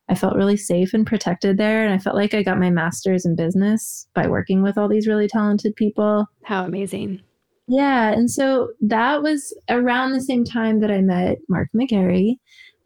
I 0.09 0.15
felt 0.15 0.35
really 0.35 0.57
safe 0.57 0.93
and 0.93 1.05
protected 1.05 1.57
there. 1.57 1.83
And 1.83 1.93
I 1.93 1.97
felt 1.97 2.15
like 2.15 2.33
I 2.33 2.43
got 2.43 2.59
my 2.59 2.69
master's 2.69 3.25
in 3.25 3.35
business 3.35 4.07
by 4.13 4.27
working 4.27 4.61
with 4.61 4.77
all 4.77 4.87
these 4.87 5.07
really 5.07 5.27
talented 5.27 5.75
people. 5.75 6.27
How 6.43 6.65
amazing. 6.65 7.21
Yeah. 7.67 8.11
And 8.11 8.29
so 8.29 8.69
that 8.81 9.23
was 9.23 9.57
around 9.69 10.11
the 10.11 10.21
same 10.21 10.43
time 10.43 10.81
that 10.81 10.91
I 10.91 11.01
met 11.01 11.39
Mark 11.49 11.69
McGarry. 11.75 12.35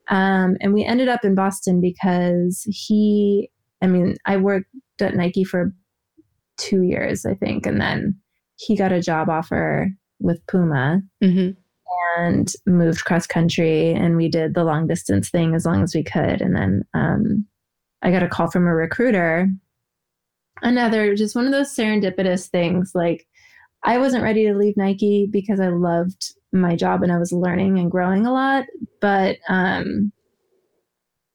Um, 0.08 0.56
and 0.62 0.74
we 0.74 0.86
ended 0.86 1.10
up 1.10 1.26
in 1.26 1.36
Boston 1.36 1.82
because 1.82 2.64
he, 2.66 3.50
I 3.82 3.88
mean, 3.88 4.16
I 4.26 4.38
worked 4.38 4.68
at 5.02 5.16
Nike 5.16 5.44
for 5.44 5.74
two 6.58 6.84
years, 6.84 7.26
I 7.26 7.34
think. 7.36 7.66
And 7.66 7.80
then 7.80 8.18
he 8.56 8.76
got 8.76 8.92
a 8.92 9.02
job 9.02 9.30
offer 9.30 9.90
with 10.20 10.46
Puma 10.48 11.02
mm-hmm. 11.24 11.59
And 12.18 12.52
moved 12.66 13.06
cross 13.06 13.28
country. 13.28 13.94
And 13.94 14.16
we 14.16 14.30
did 14.30 14.54
the 14.54 14.64
long 14.64 14.88
distance 14.88 15.30
thing 15.30 15.56
as 15.56 15.66
long 15.66 15.84
as 15.84 15.94
we 15.96 16.04
could. 16.04 16.42
And 16.42 16.56
then 16.56 16.84
um, 16.94 17.46
I 18.02 18.12
got 18.12 18.24
a 18.24 18.28
call 18.28 18.50
from 18.50 18.68
a 18.68 18.74
recruiter. 18.74 19.50
Another, 20.62 21.16
just 21.16 21.36
one 21.36 21.46
of 21.46 21.52
those 21.52 21.76
serendipitous 21.76 22.48
things 22.48 22.92
like, 22.94 23.28
I 23.84 23.98
wasn't 23.98 24.24
ready 24.24 24.46
to 24.46 24.54
leave 24.54 24.76
Nike 24.76 25.28
because 25.32 25.60
I 25.60 25.70
loved 25.70 26.34
my 26.52 26.76
job 26.76 27.02
and 27.02 27.12
I 27.12 27.18
was 27.18 27.32
learning 27.32 27.80
and 27.80 27.90
growing 27.90 28.26
a 28.26 28.34
lot. 28.34 28.66
But 29.00 29.38
um, 29.48 30.12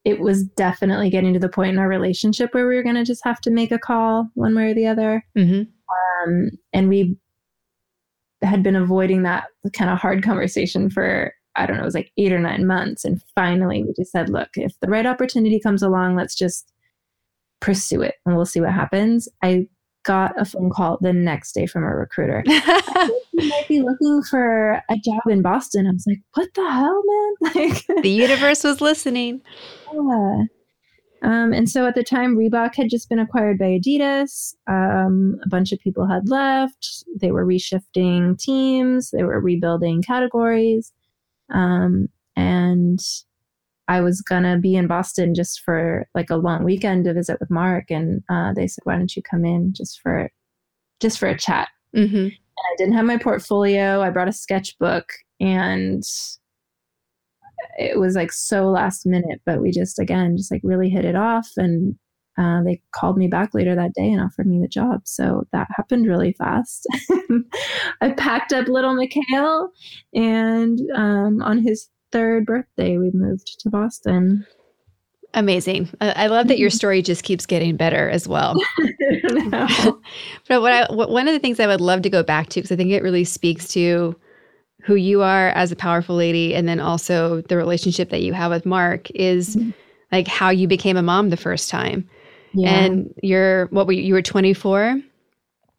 it 0.04 0.20
was 0.20 0.44
definitely 0.44 1.08
getting 1.08 1.32
to 1.32 1.38
the 1.38 1.48
point 1.48 1.72
in 1.72 1.78
our 1.78 1.88
relationship 1.88 2.52
where 2.52 2.68
we 2.68 2.74
were 2.74 2.82
going 2.82 2.96
to 2.96 3.04
just 3.04 3.24
have 3.24 3.40
to 3.42 3.50
make 3.50 3.72
a 3.72 3.78
call 3.78 4.28
one 4.34 4.54
way 4.54 4.70
or 4.70 4.74
the 4.74 4.86
other. 4.86 5.24
Mm-hmm. 5.36 5.62
Um, 6.28 6.50
and 6.74 6.88
we 6.88 7.16
had 8.44 8.62
been 8.62 8.76
avoiding 8.76 9.22
that 9.22 9.44
kind 9.72 9.90
of 9.90 9.98
hard 9.98 10.22
conversation 10.22 10.90
for 10.90 11.32
I 11.56 11.66
don't 11.66 11.76
know, 11.76 11.82
it 11.82 11.86
was 11.86 11.94
like 11.94 12.10
eight 12.18 12.32
or 12.32 12.40
nine 12.40 12.66
months. 12.66 13.04
And 13.04 13.22
finally, 13.34 13.84
we 13.84 13.92
just 13.94 14.10
said, 14.10 14.28
look, 14.28 14.48
if 14.56 14.78
the 14.80 14.88
right 14.88 15.06
opportunity 15.06 15.60
comes 15.60 15.82
along, 15.82 16.16
let's 16.16 16.34
just 16.34 16.72
pursue 17.60 18.02
it 18.02 18.16
and 18.26 18.34
we'll 18.34 18.44
see 18.44 18.60
what 18.60 18.72
happens. 18.72 19.28
I 19.42 19.68
got 20.04 20.38
a 20.38 20.44
phone 20.44 20.70
call 20.70 20.98
the 21.00 21.12
next 21.12 21.52
day 21.52 21.66
from 21.66 21.84
a 21.84 21.94
recruiter. 21.94 22.42
you 22.46 23.48
might 23.48 23.68
be 23.68 23.80
looking 23.80 24.22
for 24.22 24.82
a 24.90 24.96
job 24.96 25.22
in 25.30 25.42
Boston. 25.42 25.86
I 25.86 25.92
was 25.92 26.04
like, 26.06 26.20
what 26.34 26.52
the 26.54 26.70
hell, 26.70 27.02
man? 27.04 27.20
Like 27.54 28.02
the 28.02 28.10
universe 28.10 28.64
was 28.64 28.80
listening. 28.80 29.42
Yeah. 29.92 30.42
Um, 31.24 31.54
and 31.54 31.70
so 31.70 31.86
at 31.86 31.94
the 31.94 32.04
time, 32.04 32.36
Reebok 32.36 32.74
had 32.74 32.90
just 32.90 33.08
been 33.08 33.18
acquired 33.18 33.58
by 33.58 33.78
Adidas. 33.80 34.54
Um, 34.66 35.38
a 35.42 35.48
bunch 35.48 35.72
of 35.72 35.78
people 35.78 36.06
had 36.06 36.28
left. 36.28 37.04
They 37.18 37.32
were 37.32 37.46
reshifting 37.46 38.38
teams. 38.38 39.10
They 39.10 39.24
were 39.24 39.40
rebuilding 39.40 40.02
categories. 40.02 40.92
Um, 41.52 42.08
and 42.36 43.00
I 43.88 44.02
was 44.02 44.20
gonna 44.20 44.58
be 44.58 44.76
in 44.76 44.86
Boston 44.86 45.34
just 45.34 45.60
for 45.60 46.06
like 46.14 46.28
a 46.30 46.36
long 46.36 46.62
weekend 46.62 47.04
to 47.04 47.14
visit 47.14 47.38
with 47.40 47.50
Mark, 47.50 47.90
and 47.90 48.22
uh, 48.28 48.52
they 48.54 48.66
said, 48.66 48.82
"Why 48.84 48.96
don't 48.96 49.14
you 49.14 49.22
come 49.22 49.44
in 49.44 49.72
just 49.72 50.00
for 50.00 50.30
just 51.00 51.18
for 51.18 51.28
a 51.28 51.38
chat?" 51.38 51.68
Mm-hmm. 51.96 52.16
And 52.16 52.32
I 52.32 52.76
didn't 52.76 52.94
have 52.94 53.04
my 53.04 53.18
portfolio. 53.18 54.00
I 54.00 54.10
brought 54.10 54.28
a 54.28 54.32
sketchbook, 54.32 55.10
and 55.40 56.02
it 57.78 57.98
was 57.98 58.14
like 58.14 58.32
so 58.32 58.68
last 58.68 59.06
minute, 59.06 59.40
but 59.44 59.60
we 59.60 59.70
just 59.70 59.98
again 59.98 60.36
just 60.36 60.50
like 60.50 60.60
really 60.64 60.88
hit 60.88 61.04
it 61.04 61.16
off, 61.16 61.48
and 61.56 61.96
uh, 62.38 62.62
they 62.64 62.80
called 62.92 63.16
me 63.16 63.28
back 63.28 63.54
later 63.54 63.74
that 63.74 63.94
day 63.94 64.10
and 64.10 64.20
offered 64.20 64.46
me 64.46 64.60
the 64.60 64.68
job. 64.68 65.02
So 65.04 65.44
that 65.52 65.68
happened 65.76 66.06
really 66.06 66.32
fast. 66.32 66.86
I 68.00 68.10
packed 68.10 68.52
up 68.52 68.68
little 68.68 68.94
Mikhail, 68.94 69.70
and 70.14 70.78
um, 70.94 71.42
on 71.42 71.58
his 71.58 71.88
third 72.12 72.46
birthday, 72.46 72.98
we 72.98 73.10
moved 73.12 73.60
to 73.60 73.70
Boston. 73.70 74.46
Amazing. 75.36 75.90
I 76.00 76.28
love 76.28 76.46
that 76.46 76.60
your 76.60 76.70
mm-hmm. 76.70 76.76
story 76.76 77.02
just 77.02 77.24
keeps 77.24 77.44
getting 77.44 77.76
better 77.76 78.08
as 78.08 78.28
well. 78.28 78.54
but 80.48 80.62
what 80.62 80.72
I, 80.72 80.86
what, 80.92 81.10
one 81.10 81.26
of 81.26 81.34
the 81.34 81.40
things 81.40 81.58
I 81.58 81.66
would 81.66 81.80
love 81.80 82.02
to 82.02 82.10
go 82.10 82.22
back 82.22 82.50
to, 82.50 82.60
because 82.60 82.70
I 82.70 82.76
think 82.76 82.92
it 82.92 83.02
really 83.02 83.24
speaks 83.24 83.66
to 83.68 84.14
who 84.84 84.94
you 84.94 85.22
are 85.22 85.48
as 85.50 85.72
a 85.72 85.76
powerful 85.76 86.16
lady, 86.16 86.54
and 86.54 86.68
then 86.68 86.80
also 86.80 87.40
the 87.42 87.56
relationship 87.56 88.10
that 88.10 88.22
you 88.22 88.32
have 88.32 88.50
with 88.50 88.66
Mark, 88.66 89.10
is 89.12 89.56
mm-hmm. 89.56 89.70
like 90.12 90.28
how 90.28 90.50
you 90.50 90.68
became 90.68 90.96
a 90.96 91.02
mom 91.02 91.30
the 91.30 91.36
first 91.36 91.70
time. 91.70 92.08
Yeah. 92.52 92.70
And 92.70 93.14
you're, 93.22 93.66
what 93.66 93.86
were 93.86 93.92
you, 93.92 94.02
you 94.02 94.14
were 94.14 94.22
24? 94.22 95.00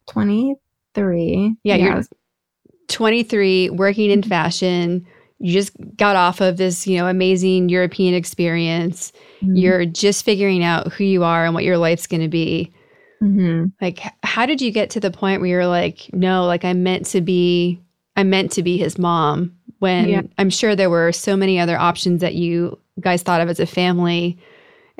23. 0.08 1.56
Yeah, 1.62 1.74
yeah, 1.74 1.84
you're 1.84 2.04
23, 2.88 3.70
working 3.70 4.10
in 4.10 4.22
fashion 4.22 5.06
you 5.38 5.52
just 5.52 5.72
got 5.96 6.16
off 6.16 6.40
of 6.40 6.56
this, 6.56 6.86
you 6.86 6.96
know, 6.96 7.06
amazing 7.06 7.68
European 7.68 8.14
experience. 8.14 9.12
Mm-hmm. 9.42 9.56
You're 9.56 9.84
just 9.84 10.24
figuring 10.24 10.64
out 10.64 10.92
who 10.92 11.04
you 11.04 11.24
are 11.24 11.44
and 11.44 11.54
what 11.54 11.64
your 11.64 11.76
life's 11.76 12.06
going 12.06 12.22
to 12.22 12.28
be. 12.28 12.72
Mm-hmm. 13.22 13.66
Like, 13.80 14.00
how 14.22 14.46
did 14.46 14.62
you 14.62 14.70
get 14.70 14.90
to 14.90 15.00
the 15.00 15.10
point 15.10 15.40
where 15.40 15.50
you're 15.50 15.66
like, 15.66 16.08
no, 16.12 16.46
like 16.46 16.64
I'm 16.64 16.82
meant 16.82 17.06
to 17.06 17.20
be, 17.20 17.80
I'm 18.16 18.30
meant 18.30 18.52
to 18.52 18.62
be 18.62 18.76
his 18.76 18.98
mom? 18.98 19.56
When 19.78 20.08
yeah. 20.08 20.22
I'm 20.38 20.50
sure 20.50 20.74
there 20.74 20.90
were 20.90 21.12
so 21.12 21.36
many 21.36 21.60
other 21.60 21.78
options 21.78 22.20
that 22.22 22.34
you 22.34 22.78
guys 23.00 23.22
thought 23.22 23.42
of 23.42 23.48
as 23.48 23.60
a 23.60 23.66
family, 23.66 24.38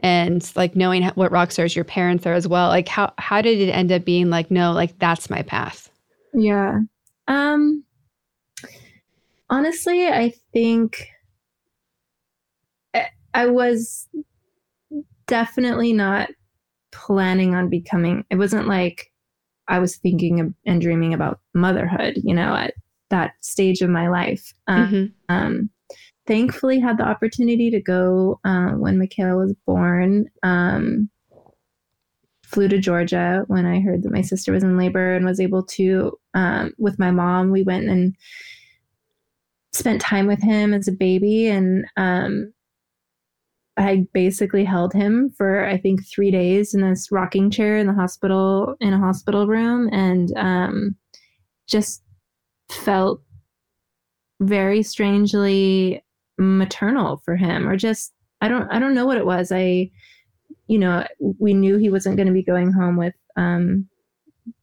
and 0.01 0.51
like 0.55 0.77
knowing 0.77 1.03
what 1.03 1.33
rock 1.33 1.51
stars 1.51 1.75
your 1.75 1.85
parents 1.85 2.27
are 2.27 2.35
as 2.35 2.47
well. 2.47 2.69
Like, 2.69 2.89
how 2.89 3.13
how 3.19 3.41
did 3.41 3.59
it 3.59 3.71
end 3.71 3.91
up 3.91 4.05
being 4.05 4.29
like, 4.29 4.51
no, 4.51 4.73
like 4.73 4.99
that's 4.99 5.31
my 5.31 5.43
path? 5.43 5.91
Yeah. 6.35 6.81
Um 7.27 7.85
honestly, 9.49 10.07
I 10.07 10.35
think 10.53 11.09
I 13.37 13.47
was 13.47 14.09
definitely 15.27 15.93
not 15.93 16.31
planning 16.91 17.55
on 17.55 17.69
becoming, 17.69 18.25
it 18.31 18.37
wasn't 18.37 18.67
like 18.67 19.13
I 19.69 19.79
was 19.79 19.97
thinking 19.97 20.55
and 20.65 20.81
dreaming 20.81 21.13
about 21.13 21.41
motherhood, 21.53 22.15
you 22.25 22.35
know, 22.35 22.55
at 22.55 22.73
that 23.11 23.33
stage 23.41 23.81
of 23.81 23.91
my 23.91 24.09
life. 24.09 24.55
Um, 24.67 24.87
mm-hmm. 24.89 25.35
um, 25.35 25.71
thankfully, 26.27 26.81
had 26.81 26.99
the 26.99 27.07
opportunity 27.07 27.71
to 27.71 27.81
go 27.81 28.41
uh, 28.45 28.71
when 28.71 28.99
Mikhail 28.99 29.39
was 29.39 29.55
born. 29.67 30.27
Um, 30.43 31.11
flew 32.45 32.69
to 32.69 32.79
Georgia 32.79 33.45
when 33.49 33.67
I 33.67 33.81
heard 33.81 34.05
that 34.05 34.13
my 34.13 34.23
sister 34.23 34.53
was 34.53 34.63
in 34.63 34.79
labor 34.79 35.15
and 35.15 35.27
was 35.27 35.41
able 35.41 35.65
to, 35.65 36.17
um, 36.35 36.73
with 36.79 36.97
my 36.97 37.11
mom, 37.11 37.51
we 37.51 37.65
went 37.65 37.89
and 37.89 38.15
spent 39.73 40.01
time 40.01 40.27
with 40.27 40.41
him 40.41 40.73
as 40.73 40.87
a 40.89 40.93
baby 40.93 41.49
and 41.49 41.85
um, 41.97 42.53
I 43.77 44.07
basically 44.15 44.65
held 44.65 44.95
him 44.95 45.31
for 45.37 45.67
I 45.67 45.77
think 45.77 46.07
three 46.07 46.31
days 46.31 46.73
in 46.73 46.81
this 46.81 47.13
rocking 47.13 47.51
chair 47.51 47.77
in 47.77 47.87
the 47.87 47.93
hospital 47.93 48.75
in 48.81 48.95
a 48.95 48.99
hospital 48.99 49.47
room 49.47 49.91
and 49.93 50.33
um, 50.37 50.97
just 51.67 52.03
felt 52.71 53.23
very 54.41 54.83
strangely 54.83 56.05
maternal 56.39 57.19
for 57.25 57.37
him 57.37 57.69
or 57.69 57.77
just 57.77 58.13
I 58.41 58.49
don't 58.49 58.69
I 58.71 58.79
don't 58.79 58.95
know 58.95 59.07
what 59.07 59.19
it 59.19 59.27
was. 59.27 59.51
I 59.53 59.91
you 60.67 60.79
know 60.79 61.07
we 61.39 61.55
knew 61.55 61.79
he 61.79 61.91
wasn't 61.91 62.17
going 62.17 62.27
to 62.27 62.33
be 62.33 62.43
going 62.43 62.73
home 62.73 62.97
with 62.97 63.15
um 63.37 63.89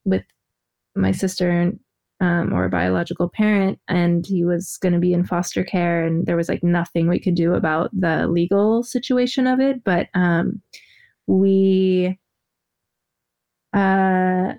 with 0.06 0.24
my 0.96 1.12
sister 1.12 1.50
and 1.50 1.80
um, 2.24 2.54
or 2.54 2.64
a 2.64 2.70
biological 2.70 3.28
parent 3.28 3.80
and 3.90 4.26
he 4.26 4.46
was 4.46 4.78
going 4.78 4.94
to 4.94 5.00
be 5.00 5.14
in 5.14 5.26
foster 5.26 5.64
care 5.64 6.06
and 6.06 6.26
there 6.26 6.38
was 6.38 6.48
like 6.48 6.64
nothing 6.64 7.10
we 7.10 7.20
could 7.20 7.36
do 7.36 7.54
about 7.54 7.90
the 7.92 8.28
legal 8.28 8.82
situation 8.82 9.46
of 9.46 9.60
it. 9.60 9.84
But 9.84 10.08
um, 10.14 10.62
we 11.28 12.18
uh, 13.74 14.54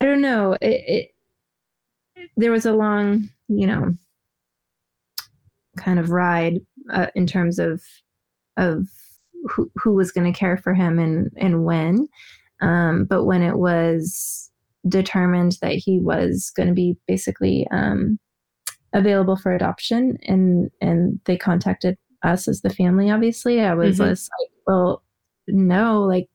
i 0.00 0.04
don't 0.04 0.20
know. 0.20 0.52
It, 0.60 0.84
it, 0.86 1.10
there 2.36 2.52
was 2.52 2.66
a 2.66 2.72
long 2.72 3.28
you 3.48 3.66
know 3.66 3.94
kind 5.76 5.98
of 5.98 6.10
ride 6.10 6.60
uh, 6.92 7.06
in 7.14 7.26
terms 7.26 7.58
of 7.58 7.82
of 8.56 8.86
who, 9.50 9.70
who 9.76 9.92
was 9.94 10.10
going 10.10 10.30
to 10.30 10.38
care 10.38 10.56
for 10.56 10.74
him 10.74 10.98
and 10.98 11.30
and 11.36 11.64
when 11.64 12.08
um, 12.60 13.04
but 13.04 13.24
when 13.24 13.42
it 13.42 13.58
was 13.58 14.50
determined 14.88 15.58
that 15.62 15.72
he 15.72 15.98
was 15.98 16.52
going 16.56 16.68
to 16.68 16.74
be 16.74 16.96
basically 17.06 17.66
um, 17.70 18.18
available 18.92 19.36
for 19.36 19.54
adoption, 19.54 20.18
and 20.22 20.70
and 20.80 21.20
they 21.24 21.36
contacted 21.36 21.96
us 22.22 22.48
as 22.48 22.62
the 22.62 22.70
family. 22.70 23.10
Obviously, 23.10 23.60
I 23.60 23.74
was 23.74 23.98
mm-hmm. 23.98 24.08
like, 24.08 24.50
well, 24.66 25.02
no, 25.48 26.02
like 26.02 26.28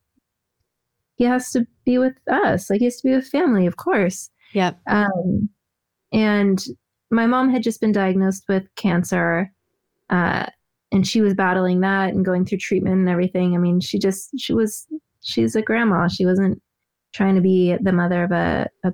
he 1.16 1.24
has 1.26 1.52
to 1.52 1.66
be 1.86 1.98
with 1.98 2.16
us. 2.30 2.70
Like 2.70 2.80
he 2.80 2.86
has 2.86 2.98
to 2.98 3.08
be 3.08 3.16
with 3.16 3.28
family, 3.28 3.66
of 3.66 3.78
course. 3.78 4.30
Yep. 4.54 4.80
Um, 4.88 5.50
and 6.12 6.64
my 7.10 7.26
mom 7.26 7.50
had 7.50 7.64
just 7.64 7.82
been 7.82 7.92
diagnosed 7.92 8.46
with 8.48 8.64
cancer. 8.76 9.52
Uh, 10.10 10.46
and 10.92 11.08
she 11.08 11.22
was 11.22 11.34
battling 11.34 11.80
that 11.82 12.14
and 12.14 12.26
going 12.26 12.46
through 12.46 12.58
treatment 12.58 12.96
and 12.96 13.10
everything. 13.10 13.56
I 13.56 13.58
mean, 13.58 13.80
she 13.80 13.98
just, 13.98 14.32
she 14.38 14.54
was, 14.54 14.88
she's 15.22 15.56
a 15.56 15.62
grandma. 15.62 16.08
She 16.08 16.26
wasn't 16.26 16.62
trying 17.14 17.36
to 17.36 17.42
be 17.42 17.76
the 17.82 17.94
mother 17.94 18.24
of 18.24 18.32
a, 18.32 18.70
a, 18.84 18.94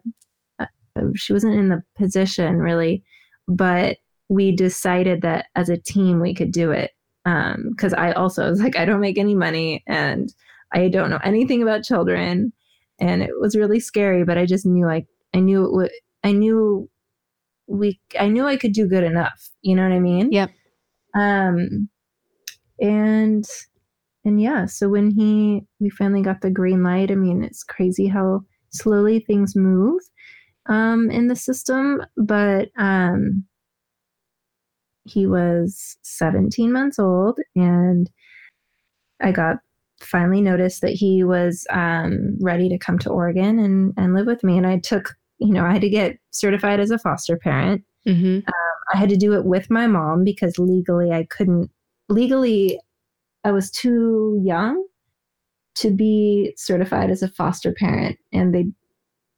a 0.59 0.67
she 1.15 1.33
wasn't 1.33 1.55
in 1.55 1.69
the 1.69 1.83
position 1.95 2.57
really, 2.57 3.03
but 3.47 3.97
we 4.29 4.55
decided 4.55 5.21
that 5.21 5.47
as 5.55 5.69
a 5.69 5.77
team 5.77 6.19
we 6.19 6.33
could 6.33 6.51
do 6.51 6.71
it. 6.71 6.91
Because 7.23 7.93
um, 7.93 7.99
I 7.99 8.13
also 8.13 8.49
was 8.49 8.61
like, 8.61 8.77
I 8.77 8.85
don't 8.85 9.01
make 9.01 9.17
any 9.17 9.35
money 9.35 9.83
and 9.85 10.33
I 10.71 10.87
don't 10.89 11.09
know 11.09 11.19
anything 11.23 11.61
about 11.61 11.83
children, 11.83 12.53
and 12.99 13.21
it 13.21 13.31
was 13.39 13.55
really 13.55 13.79
scary. 13.79 14.23
But 14.23 14.37
I 14.37 14.45
just 14.45 14.65
knew 14.65 14.85
like 14.85 15.07
I 15.33 15.39
knew 15.39 15.65
it 15.65 15.73
would. 15.73 15.91
I 16.23 16.31
knew 16.31 16.89
we. 17.67 17.99
I 18.19 18.27
knew 18.29 18.45
I 18.45 18.57
could 18.57 18.73
do 18.73 18.87
good 18.87 19.03
enough. 19.03 19.49
You 19.61 19.75
know 19.75 19.83
what 19.83 19.91
I 19.91 19.99
mean? 19.99 20.31
Yep. 20.31 20.51
Um, 21.15 21.89
and 22.79 23.45
and 24.25 24.41
yeah, 24.41 24.65
so 24.65 24.89
when 24.89 25.11
he 25.11 25.61
we 25.79 25.89
finally 25.89 26.21
got 26.21 26.41
the 26.41 26.51
green 26.51 26.83
light, 26.83 27.11
I 27.11 27.15
mean, 27.15 27.43
it's 27.43 27.63
crazy 27.63 28.07
how 28.07 28.41
slowly 28.71 29.19
things 29.19 29.55
move 29.55 30.01
um, 30.67 31.09
in 31.09 31.27
the 31.27 31.35
system, 31.35 32.01
but 32.17 32.69
um, 32.77 33.45
he 35.05 35.25
was 35.25 35.97
17 36.03 36.71
months 36.71 36.99
old, 36.99 37.39
and 37.55 38.09
I 39.21 39.31
got 39.31 39.57
finally 40.01 40.41
noticed 40.41 40.81
that 40.81 40.91
he 40.91 41.23
was 41.23 41.65
um, 41.71 42.37
ready 42.41 42.69
to 42.69 42.77
come 42.77 42.99
to 42.99 43.09
Oregon 43.09 43.59
and 43.59 43.93
and 43.97 44.13
live 44.13 44.27
with 44.27 44.43
me, 44.43 44.57
and 44.57 44.67
I 44.67 44.79
took 44.79 45.15
you 45.39 45.53
know 45.53 45.65
I 45.65 45.73
had 45.73 45.81
to 45.81 45.89
get 45.89 46.17
certified 46.31 46.79
as 46.79 46.91
a 46.91 46.99
foster 46.99 47.37
parent. 47.37 47.83
Mm-hmm. 48.07 48.37
Um, 48.47 48.75
I 48.93 48.97
had 48.97 49.09
to 49.09 49.17
do 49.17 49.33
it 49.33 49.45
with 49.45 49.69
my 49.69 49.87
mom 49.87 50.23
because 50.23 50.57
legally 50.57 51.11
I 51.11 51.25
couldn't 51.29 51.69
legally 52.09 52.79
I 53.43 53.51
was 53.51 53.71
too 53.71 54.41
young 54.43 54.85
to 55.75 55.91
be 55.91 56.53
certified 56.57 57.11
as 57.11 57.21
a 57.21 57.29
foster 57.29 57.71
parent 57.71 58.17
and 58.33 58.53
they 58.53 58.65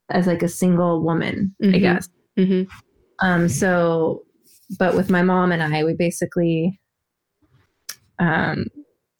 as 0.09 0.27
like 0.27 0.43
a 0.43 0.47
single 0.47 1.03
woman, 1.03 1.55
mm-hmm. 1.61 1.75
I 1.75 1.77
guess. 1.79 2.09
Mm-hmm. 2.37 2.63
Um, 3.25 3.49
so, 3.49 4.23
but 4.77 4.95
with 4.95 5.09
my 5.09 5.21
mom 5.21 5.51
and 5.51 5.61
I, 5.61 5.83
we 5.83 5.93
basically, 5.93 6.79
um, 8.19 8.65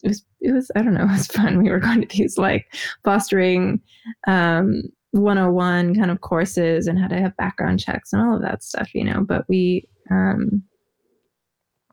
it 0.02 0.08
was, 0.08 0.24
it 0.40 0.52
was, 0.52 0.70
I 0.74 0.82
don't 0.82 0.94
know, 0.94 1.04
it 1.04 1.10
was 1.10 1.26
fun. 1.26 1.62
We 1.62 1.70
were 1.70 1.78
going 1.78 2.00
to 2.00 2.16
these 2.16 2.38
like 2.38 2.66
fostering, 3.04 3.80
um, 4.26 4.82
101 5.12 5.94
kind 5.94 6.10
of 6.10 6.20
courses 6.20 6.86
and 6.86 6.98
how 6.98 7.08
to 7.08 7.16
have 7.16 7.36
background 7.36 7.80
checks 7.80 8.12
and 8.12 8.22
all 8.22 8.36
of 8.36 8.42
that 8.42 8.62
stuff, 8.62 8.94
you 8.94 9.04
know, 9.04 9.22
but 9.22 9.44
we, 9.48 9.88
um, 10.10 10.62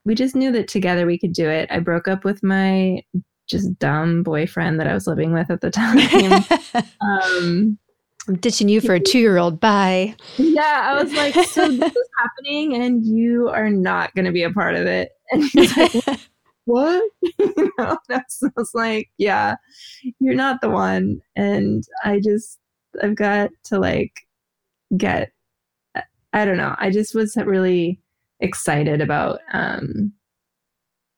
we 0.06 0.16
just 0.16 0.36
knew 0.36 0.52
that 0.52 0.68
together 0.68 1.06
we 1.06 1.20
could 1.20 1.34
do 1.34 1.50
it. 1.50 1.70
I 1.72 1.80
broke 1.80 2.08
up 2.08 2.24
with 2.24 2.44
my 2.44 3.02
just 3.48 3.78
dumb 3.80 4.24
boyfriend 4.24 4.80
that 4.80 4.88
I 4.88 4.94
was 4.94 5.08
living 5.08 5.34
with 5.34 5.50
at 5.50 5.62
the 5.62 5.72
time. 5.72 6.44
um, 7.02 7.78
I'm 8.28 8.36
ditching 8.36 8.68
you 8.68 8.82
for 8.82 8.94
a 8.94 9.00
two 9.00 9.20
year 9.20 9.38
old. 9.38 9.60
Bye. 9.60 10.16
Yeah, 10.38 10.82
I 10.92 11.02
was 11.02 11.14
like, 11.14 11.34
so 11.34 11.68
this 11.70 11.96
is 11.96 12.10
happening 12.20 12.76
and 12.76 13.06
you 13.06 13.50
are 13.50 13.70
not 13.70 14.14
going 14.16 14.26
to 14.26 14.32
be 14.32 14.44
a 14.44 14.52
part 14.52 14.76
of 14.76 14.86
it. 14.86 15.12
And 15.32 15.44
he's 15.44 15.76
like, 15.78 16.20
what? 16.66 17.04
you 17.40 17.72
know, 17.78 17.98
that's, 18.10 18.44
I 18.44 18.50
was 18.58 18.72
like, 18.74 19.10
yeah, 19.18 19.56
you're 20.20 20.36
not 20.36 20.62
the 20.62 20.70
one. 20.70 21.22
And 21.36 21.84
I 22.04 22.20
just, 22.20 22.60
I've 23.02 23.16
got 23.16 23.50
to 23.66 23.80
like 23.80 24.14
get, 24.96 25.32
I 26.34 26.46
don't 26.46 26.58
know. 26.58 26.76
I 26.78 26.90
just 26.92 27.16
was 27.16 27.36
really 27.38 28.00
excited 28.40 29.02
about 29.02 29.40
um, 29.54 30.14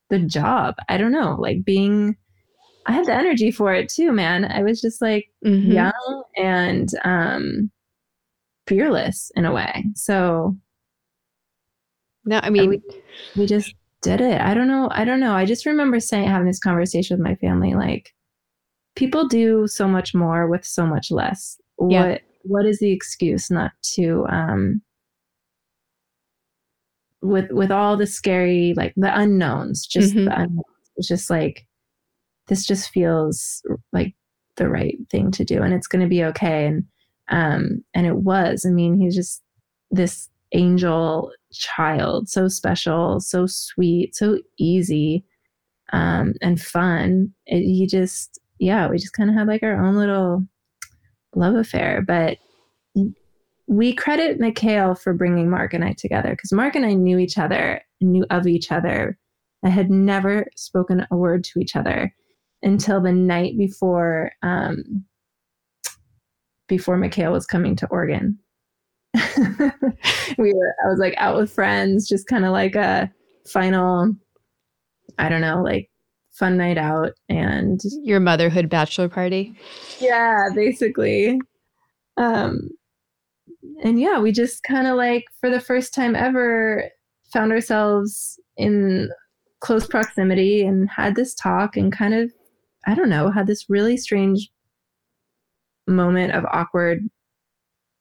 the 0.10 0.20
job. 0.20 0.76
I 0.88 0.98
don't 0.98 1.12
know, 1.12 1.36
like 1.40 1.64
being 1.64 2.16
I 2.86 2.92
had 2.94 3.06
the 3.06 3.14
energy 3.14 3.52
for 3.52 3.74
it 3.74 3.88
too, 3.88 4.12
man. 4.12 4.46
I 4.46 4.64
was 4.64 4.82
just 4.82 5.02
like 5.02 5.30
mm-hmm. 5.46 5.72
young 5.72 6.24
and 6.38 6.90
um 7.04 7.72
fearless 8.68 9.32
in 9.36 9.46
a 9.46 9.52
way. 9.52 9.86
So 9.96 10.58
No, 12.26 12.40
I 12.42 12.50
mean 12.50 12.70
we, 12.70 12.82
we 13.36 13.46
just 13.46 13.76
did 14.02 14.22
it. 14.22 14.42
I 14.42 14.54
don't 14.54 14.68
know. 14.68 14.90
I 14.92 15.06
don't 15.06 15.20
know. 15.20 15.34
I 15.34 15.46
just 15.46 15.66
remember 15.66 16.00
saying 16.00 16.28
having 16.28 16.48
this 16.48 16.60
conversation 16.60 17.18
with 17.18 17.24
my 17.24 17.36
family 17.36 17.76
like 17.76 18.14
people 18.96 19.28
do 19.28 19.68
so 19.68 19.88
much 19.88 20.16
more 20.16 20.48
with 20.48 20.66
so 20.66 20.86
much 20.86 21.12
less. 21.12 21.60
Yeah. 21.88 22.08
What 22.10 22.22
what 22.44 22.66
is 22.66 22.80
the 22.80 22.92
excuse 22.92 23.52
not 23.52 23.72
to 23.82 24.26
um 24.30 24.82
with 27.22 27.52
with 27.52 27.72
all 27.72 27.98
the 27.98 28.08
scary 28.08 28.74
like 28.78 28.94
the 28.96 29.18
unknowns 29.18 29.86
just 29.86 30.16
mm-hmm. 30.16 30.26
the 30.26 30.32
unknowns 30.32 30.92
it's 30.96 31.08
just 31.08 31.30
like 31.30 31.66
this 32.48 32.66
just 32.66 32.90
feels 32.92 33.62
like 33.92 34.16
the 34.56 34.70
right 34.70 34.98
thing 35.10 35.32
to 35.32 35.44
do 35.44 35.62
and 35.62 35.74
it's 35.74 35.88
going 35.88 36.02
to 36.02 36.08
be 36.08 36.24
okay 36.24 36.66
and 36.66 36.86
um 37.30 37.84
and 37.94 38.08
it 38.08 38.18
was 38.18 38.66
i 38.66 38.70
mean 38.70 39.00
he's 39.00 39.16
just 39.16 39.44
this 39.92 40.30
angel 40.54 41.32
child 41.52 42.28
so 42.28 42.48
special 42.48 43.20
so 43.20 43.46
sweet 43.46 44.16
so 44.16 44.40
easy 44.58 45.24
um 45.94 46.34
and 46.42 46.62
fun 46.62 47.32
it, 47.46 47.60
he 47.60 47.86
just 47.86 48.40
yeah 48.60 48.90
we 48.90 48.98
just 48.98 49.14
kind 49.14 49.30
of 49.30 49.36
had 49.36 49.48
like 49.48 49.62
our 49.62 49.84
own 49.86 49.96
little 49.96 50.46
love 51.36 51.56
affair 51.56 52.02
but 52.02 52.38
we 53.70 53.94
credit 53.94 54.40
Mikhail 54.40 54.96
for 54.96 55.14
bringing 55.14 55.48
Mark 55.48 55.76
and 55.76 55.86
I 55.86 55.94
together 55.94 56.32
because 56.32 56.52
Mark 56.52 56.76
and 56.76 56.86
I 56.86 56.96
knew 56.96 57.20
each 57.20 57.38
other, 57.38 57.82
knew 58.02 58.26
of 58.32 58.48
each 58.48 58.72
other. 58.72 59.18
I 59.64 59.70
had 59.70 59.92
never 59.92 60.48
spoken 60.56 61.06
a 61.12 61.16
word 61.16 61.44
to 61.46 61.60
each 61.60 61.76
other 61.76 62.14
until 62.64 63.00
the 63.00 63.12
night 63.12 63.58
before 63.60 64.32
um, 64.42 65.06
before 66.68 66.98
Mikhail 66.98 67.32
was 67.32 67.46
coming 67.46 67.76
to 67.76 67.88
Oregon. 67.88 68.40
we 69.14 70.54
were 70.54 70.76
I 70.84 70.88
was 70.88 71.00
like 71.00 71.14
out 71.18 71.38
with 71.38 71.52
friends, 71.52 72.10
just 72.10 72.28
kind 72.28 72.46
of 72.46 72.52
like 72.52 72.76
a 72.76 73.12
final, 73.46 74.16
I 75.20 75.30
don't 75.30 75.42
know, 75.42 75.62
like 75.62 75.92
fun 76.32 76.58
night 76.58 76.78
out 76.78 77.14
and 77.28 77.82
your 78.04 78.20
motherhood 78.20 78.70
bachelor 78.70 79.10
party. 79.10 79.56
Yeah, 80.00 80.50
basically. 80.54 81.40
Um 82.18 82.70
and 83.84 84.00
yeah, 84.00 84.20
we 84.20 84.32
just 84.32 84.64
kind 84.64 84.88
of 84.88 84.96
like 84.96 85.26
for 85.40 85.50
the 85.50 85.60
first 85.60 85.94
time 85.94 86.16
ever 86.16 86.90
found 87.32 87.52
ourselves 87.52 88.40
in 88.58 89.10
close 89.60 89.88
proximity 89.88 90.64
and 90.64 90.90
had 90.90 91.16
this 91.16 91.34
talk 91.34 91.78
and 91.78 91.92
kind 91.92 92.14
of 92.14 92.32
I 92.86 92.96
don't 92.96 93.10
know, 93.10 93.30
had 93.30 93.48
this 93.48 93.70
really 93.70 93.98
strange 93.98 94.50
moment 95.88 96.34
of 96.34 96.46
awkward 96.46 97.10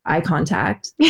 eye 0.05 0.21
contact. 0.21 0.93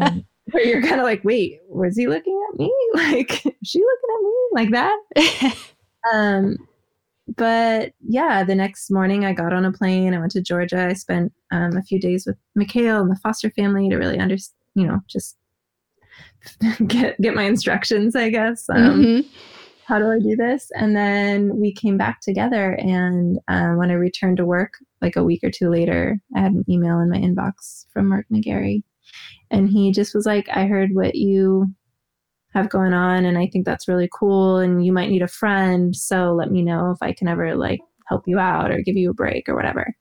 um, 0.00 0.24
where 0.50 0.64
you're 0.64 0.82
kind 0.82 1.00
of 1.00 1.04
like, 1.04 1.24
wait, 1.24 1.60
was 1.68 1.96
he 1.96 2.06
looking 2.06 2.38
at 2.50 2.58
me? 2.58 2.72
Like, 2.94 3.46
is 3.46 3.52
she 3.64 3.80
looking 3.80 4.10
at 4.14 4.22
me 4.22 4.34
like 4.52 4.70
that? 4.72 5.56
um, 6.12 6.56
but 7.36 7.92
yeah, 8.00 8.44
the 8.44 8.54
next 8.54 8.90
morning 8.90 9.24
I 9.24 9.32
got 9.32 9.52
on 9.52 9.64
a 9.64 9.72
plane. 9.72 10.14
I 10.14 10.18
went 10.18 10.32
to 10.32 10.42
Georgia. 10.42 10.86
I 10.86 10.92
spent 10.94 11.32
um, 11.50 11.76
a 11.76 11.82
few 11.82 12.00
days 12.00 12.26
with 12.26 12.36
Mikhail 12.54 13.00
and 13.00 13.10
the 13.10 13.16
foster 13.16 13.50
family 13.50 13.88
to 13.88 13.96
really 13.96 14.18
understand, 14.18 14.56
you 14.74 14.86
know, 14.86 15.00
just 15.06 15.36
get 16.86 17.20
get 17.20 17.34
my 17.34 17.44
instructions, 17.44 18.16
I 18.16 18.30
guess. 18.30 18.68
Um, 18.68 19.02
mm-hmm. 19.02 19.28
How 19.84 19.98
do 19.98 20.10
I 20.10 20.18
do 20.20 20.36
this? 20.36 20.70
And 20.74 20.96
then 20.96 21.56
we 21.56 21.72
came 21.72 21.98
back 21.98 22.20
together. 22.20 22.72
And 22.74 23.38
uh, 23.48 23.72
when 23.72 23.90
I 23.90 23.94
returned 23.94 24.36
to 24.38 24.46
work, 24.46 24.74
like 25.00 25.16
a 25.16 25.24
week 25.24 25.42
or 25.42 25.50
two 25.50 25.70
later, 25.70 26.18
I 26.36 26.40
had 26.40 26.52
an 26.52 26.64
email 26.68 27.00
in 27.00 27.10
my 27.10 27.18
inbox 27.18 27.86
from 27.92 28.08
Mark 28.08 28.26
McGarry, 28.32 28.82
and 29.50 29.68
he 29.68 29.92
just 29.92 30.14
was 30.14 30.26
like, 30.26 30.48
"I 30.48 30.66
heard 30.66 30.94
what 30.94 31.14
you 31.14 31.74
have 32.54 32.68
going 32.68 32.92
on 32.92 33.24
and 33.24 33.38
I 33.38 33.46
think 33.46 33.64
that's 33.64 33.88
really 33.88 34.08
cool 34.12 34.58
and 34.58 34.84
you 34.84 34.92
might 34.92 35.10
need 35.10 35.22
a 35.22 35.28
friend 35.28 35.94
so 35.96 36.34
let 36.34 36.50
me 36.50 36.62
know 36.62 36.90
if 36.90 36.98
I 37.00 37.12
can 37.12 37.28
ever 37.28 37.54
like 37.54 37.80
help 38.06 38.24
you 38.26 38.38
out 38.38 38.70
or 38.70 38.82
give 38.82 38.96
you 38.96 39.10
a 39.10 39.14
break 39.14 39.48
or 39.48 39.54
whatever. 39.54 39.94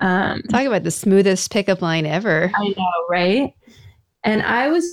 Um 0.00 0.42
talk 0.50 0.66
about 0.66 0.84
the 0.84 0.90
smoothest 0.90 1.50
pickup 1.50 1.82
line 1.82 2.06
ever. 2.06 2.52
I 2.54 2.68
know, 2.76 2.92
right? 3.10 3.52
And 4.24 4.42
I 4.42 4.68
was 4.68 4.84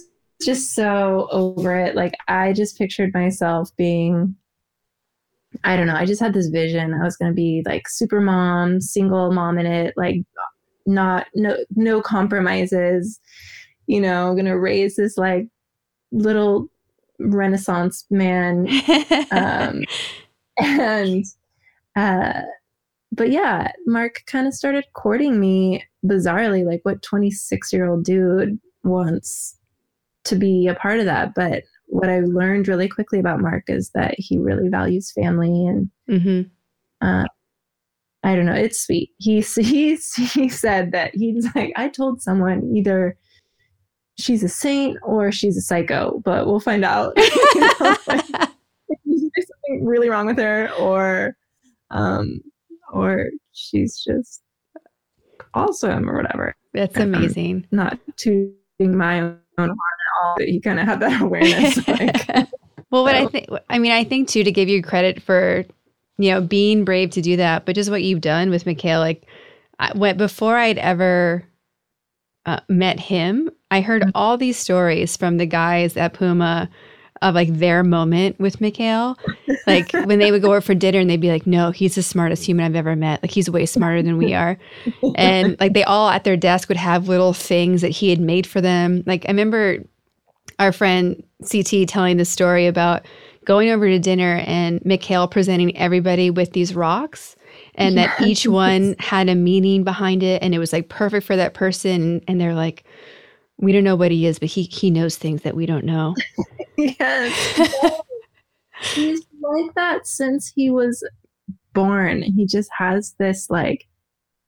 just 0.41 0.74
so 0.74 1.28
over 1.32 1.76
it. 1.76 1.96
Like 1.96 2.14
I 2.28 2.54
just 2.54 2.78
pictured 2.78 3.14
myself 3.14 3.70
being 3.78 4.36
I 5.64 5.78
don't 5.78 5.88
know, 5.88 5.96
I 5.96 6.06
just 6.06 6.22
had 6.22 6.34
this 6.34 6.48
vision. 6.48 6.93
I 6.93 7.04
was 7.04 7.16
going 7.16 7.32
to 7.32 7.36
be 7.36 7.64
like 7.66 7.88
super 7.88 8.20
mom, 8.20 8.82
single 8.82 9.32
mom 9.32 9.58
in 9.58 9.66
it, 9.66 9.93
like 9.96 10.18
not 10.86 11.28
no 11.34 11.58
no 11.76 12.02
compromises, 12.02 13.20
you 13.88 14.02
know, 14.02 14.34
going 14.34 14.46
to 14.46 14.60
raise 14.60 14.96
this 14.96 15.18
like 15.18 15.48
little 16.12 16.70
Renaissance 17.20 18.05
man. 18.09 18.68
um, 19.32 19.84
and, 20.59 21.26
uh, 21.95 22.41
but 23.11 23.32
yeah, 23.32 23.72
Mark 23.86 24.24
kind 24.28 24.47
of 24.47 24.53
started 24.53 24.86
courting 24.93 25.39
me 25.39 25.84
bizarrely, 26.05 26.66
like 26.66 26.82
what 26.84 27.01
26 27.01 27.72
year 27.72 27.88
old 27.88 28.03
dude 28.03 28.59
wants 28.84 29.57
to 30.26 30.36
be 30.36 30.68
a 30.68 30.76
part 30.76 30.99
of 30.99 31.05
that. 31.05 31.34
But 31.36 31.63
what 31.88 32.09
I 32.09 32.20
learned 32.22 32.68
really 32.68 32.88
quickly 32.88 33.20
about 33.20 33.41
Mark 33.41 33.66
is 33.68 33.91
that 33.91 34.16
he 34.18 34.38
really 34.38 34.70
values 34.70 35.11
family 35.11 35.68
and, 35.68 35.89
mm-hmm. 36.09 37.07
uh, 37.07 37.26
I 38.26 38.36
don't 38.36 38.47
know. 38.47 38.55
It's 38.55 38.84
sweet. 38.84 39.11
He 39.18 39.41
he 39.61 39.95
he 40.16 40.49
said 40.49 40.91
that 40.91 41.13
he's 41.13 41.47
like 41.55 41.72
I 41.76 41.88
told 41.88 42.22
someone 42.22 42.76
either 42.76 43.16
she's 44.18 44.43
a 44.43 44.49
saint 44.49 44.97
or 45.03 45.32
she's 45.32 45.57
a 45.57 45.61
psycho, 45.61 46.22
but 46.24 46.45
we'll 46.47 46.59
find 46.59 46.86
out. 46.86 47.13
you 47.18 47.61
know, 47.61 47.97
like, 48.07 48.26
there's 49.05 49.47
something 49.47 49.86
really 49.86 50.09
wrong 50.09 50.26
with 50.26 50.38
her, 50.38 50.72
or 50.80 51.36
um, 51.91 52.41
or 52.91 53.30
she's 53.51 54.03
just 54.03 54.41
awesome 55.53 56.09
or 56.09 56.16
whatever. 56.16 56.55
That's 56.74 56.97
amazing. 56.97 57.68
I'm 57.72 57.78
not 57.78 57.99
tooting 58.18 58.97
my 58.97 59.22
own 59.22 59.39
horn 59.57 59.70
at 59.70 60.24
all, 60.24 60.36
but 60.38 60.47
he 60.47 60.59
kind 60.59 60.80
of 60.80 60.86
have 60.86 60.99
that 60.99 61.22
awareness. 61.22 61.88
like, 61.88 62.28
well, 62.91 63.03
what 63.03 63.16
so. 63.16 63.24
I 63.24 63.28
think, 63.28 63.47
I 63.70 63.80
mean, 63.80 63.91
I 63.91 64.03
think 64.03 64.28
too, 64.28 64.43
to 64.43 64.51
give 64.51 64.70
you 64.70 64.84
credit 64.84 65.22
for, 65.22 65.66
you 66.18 66.32
know, 66.32 66.41
being 66.41 66.86
brave 66.86 67.11
to 67.11 67.22
do 67.22 67.38
that, 67.38 67.66
but 67.66 67.76
just 67.76 67.89
what 67.89 68.03
you've 68.03 68.22
done 68.22 68.49
with 68.49 68.66
Mikhail, 68.66 68.99
like, 68.99 69.26
I, 69.80 69.91
what 69.97 70.18
before 70.18 70.55
I'd 70.57 70.78
ever 70.78 71.45
uh, 72.46 72.60
met 72.70 73.00
him, 73.00 73.50
I 73.72 73.82
heard 73.82 74.02
mm-hmm. 74.02 74.12
all 74.16 74.38
these 74.38 74.58
stories 74.58 75.18
from 75.18 75.38
the 75.38 75.46
guys 75.46 75.98
at 75.98 76.14
Puma 76.14 76.70
of 77.22 77.34
like 77.34 77.54
their 77.58 77.84
moment 77.84 78.39
with 78.39 78.62
Mikhail. 78.62 79.18
Like 79.66 79.91
when 80.06 80.20
they 80.20 80.32
would 80.32 80.41
go 80.41 80.50
over 80.50 80.62
for 80.62 80.76
dinner 80.76 81.00
and 81.00 81.10
they'd 81.10 81.22
be 81.22 81.32
like, 81.32 81.48
no, 81.48 81.72
he's 81.72 81.96
the 81.96 82.04
smartest 82.04 82.46
human 82.46 82.66
I've 82.66 82.76
ever 82.76 82.96
met. 82.96 83.24
Like 83.24 83.32
he's 83.32 83.50
way 83.50 83.66
smarter 83.66 84.04
than 84.04 84.18
we 84.18 84.34
are. 84.34 84.58
And 85.16 85.58
like 85.60 85.74
they 85.74 85.84
all 85.84 86.10
at 86.10 86.24
their 86.24 86.38
desk 86.38 86.68
would 86.68 86.78
have 86.78 87.08
little 87.08 87.34
things 87.34 87.82
that 87.82 87.89
he 87.89 88.10
had 88.10 88.20
made 88.20 88.46
for 88.46 88.62
them. 88.62 89.04
Like 89.06 89.26
I 89.28 89.32
remember 89.32 89.80
our 90.60 90.72
friend 90.72 91.24
CT 91.50 91.88
telling 91.88 92.18
the 92.18 92.26
story 92.26 92.68
about 92.68 93.06
going 93.46 93.70
over 93.70 93.88
to 93.88 94.00
dinner 94.00 94.43
and 94.46 94.84
Mikhail 94.86 95.28
presenting 95.28 95.76
everybody 95.78 96.30
with 96.30 96.54
these 96.54 96.76
rocks 96.76 97.35
and 97.76 97.98
that 97.98 98.22
each 98.22 98.48
one 98.48 98.96
had 99.00 99.30
a 99.30 99.36
meaning 99.36 99.84
behind 99.84 100.24
it 100.24 100.42
and 100.42 100.56
it 100.56 100.60
was 100.60 100.74
like 100.74 100.90
perfect 100.90 101.26
for 101.26 101.36
that 101.36 101.54
person. 101.54 102.22
And 102.28 102.40
they're 102.40 102.56
like, 102.56 102.84
We 103.58 103.72
don't 103.72 103.84
know 103.84 103.96
what 103.96 104.12
he 104.12 104.26
is, 104.26 104.40
but 104.40 104.50
he 104.50 104.64
he 104.64 104.90
knows 104.90 105.18
things 105.18 105.44
that 105.44 105.56
we 105.56 105.66
don't 105.66 105.86
know. 105.86 106.16
yes. 106.78 107.72
He's 108.94 109.26
like 109.42 109.74
that 109.76 110.06
since 110.06 110.52
he 110.54 110.70
was 110.70 111.08
born. 111.74 112.22
He 112.22 112.46
just 112.46 112.70
has 112.78 113.16
this 113.20 113.50
like 113.50 113.88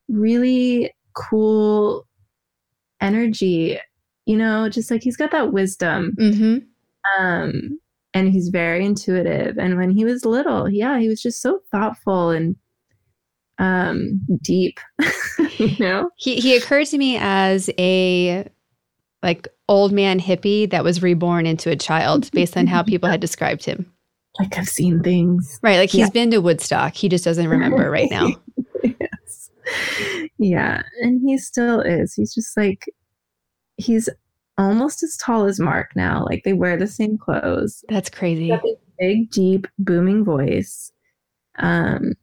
really 0.10 0.94
cool 1.14 2.08
energy, 3.00 3.80
you 4.26 4.38
know, 4.38 4.70
just 4.70 4.92
like 4.92 5.02
he's 5.02 5.18
got 5.18 5.32
that 5.32 5.54
wisdom. 5.54 6.14
Mm-hmm. 6.20 7.22
Um, 7.22 7.80
and 8.14 8.30
he's 8.30 8.50
very 8.50 8.86
intuitive. 8.86 9.58
And 9.58 9.78
when 9.78 9.92
he 9.92 10.04
was 10.04 10.26
little, 10.26 10.70
yeah, 10.70 11.00
he 11.00 11.08
was 11.08 11.22
just 11.22 11.42
so 11.42 11.62
thoughtful 11.72 12.32
and 12.32 12.56
um 13.60 14.22
deep, 14.42 14.80
you 15.58 15.76
know? 15.80 16.10
He 16.18 16.36
he 16.36 16.56
occurred 16.56 16.88
to 16.88 16.98
me 16.98 17.18
as 17.20 17.70
a 17.78 18.48
like 19.24 19.48
old 19.68 19.92
man 19.92 20.20
hippie 20.20 20.70
that 20.70 20.84
was 20.84 21.02
reborn 21.02 21.46
into 21.46 21.70
a 21.70 21.76
child 21.76 22.30
based 22.32 22.56
on 22.56 22.68
how 22.68 22.84
people 22.84 23.10
had 23.10 23.20
described 23.20 23.66
him. 23.66 23.92
Like 24.40 24.58
I've 24.58 24.70
seen 24.70 25.02
things. 25.02 25.60
Right. 25.62 25.78
Like 25.78 25.90
he's 25.90 26.02
yeah. 26.02 26.10
been 26.10 26.32
to 26.32 26.40
Woodstock. 26.40 26.96
He 26.96 27.10
just 27.10 27.26
doesn't 27.26 27.48
remember 27.48 27.90
right 27.92 28.10
now. 28.10 28.30
yes. 28.84 29.50
Yeah. 30.38 30.84
And 31.02 31.22
he 31.22 31.38
still 31.38 31.82
is. 31.82 32.14
He's 32.14 32.34
just 32.34 32.56
like, 32.56 32.86
he's 33.78 34.10
almost 34.58 35.04
as 35.04 35.18
tall 35.18 35.46
as 35.46 35.60
Mark 35.60 35.96
now. 35.96 36.24
Like 36.26 36.44
they 36.44 36.54
wear 36.54 36.78
the 36.78 36.88
same 36.88 37.18
clothes. 37.18 37.84
That's 37.90 38.10
crazy. 38.10 38.54
big, 39.00 39.32
deep, 39.32 39.68
booming 39.80 40.24
voice. 40.24 40.92
Um, 41.58 42.14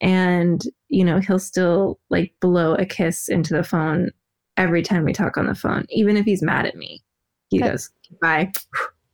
and 0.00 0.62
you 0.88 1.04
know 1.04 1.18
he'll 1.18 1.38
still 1.38 1.98
like 2.10 2.32
blow 2.40 2.74
a 2.74 2.84
kiss 2.84 3.28
into 3.28 3.54
the 3.54 3.64
phone 3.64 4.10
every 4.56 4.82
time 4.82 5.04
we 5.04 5.12
talk 5.12 5.36
on 5.36 5.46
the 5.46 5.54
phone, 5.54 5.86
even 5.90 6.16
if 6.16 6.24
he's 6.24 6.42
mad 6.42 6.66
at 6.66 6.76
me. 6.76 7.02
He 7.50 7.58
goes, 7.58 7.90
"Bye." 8.20 8.52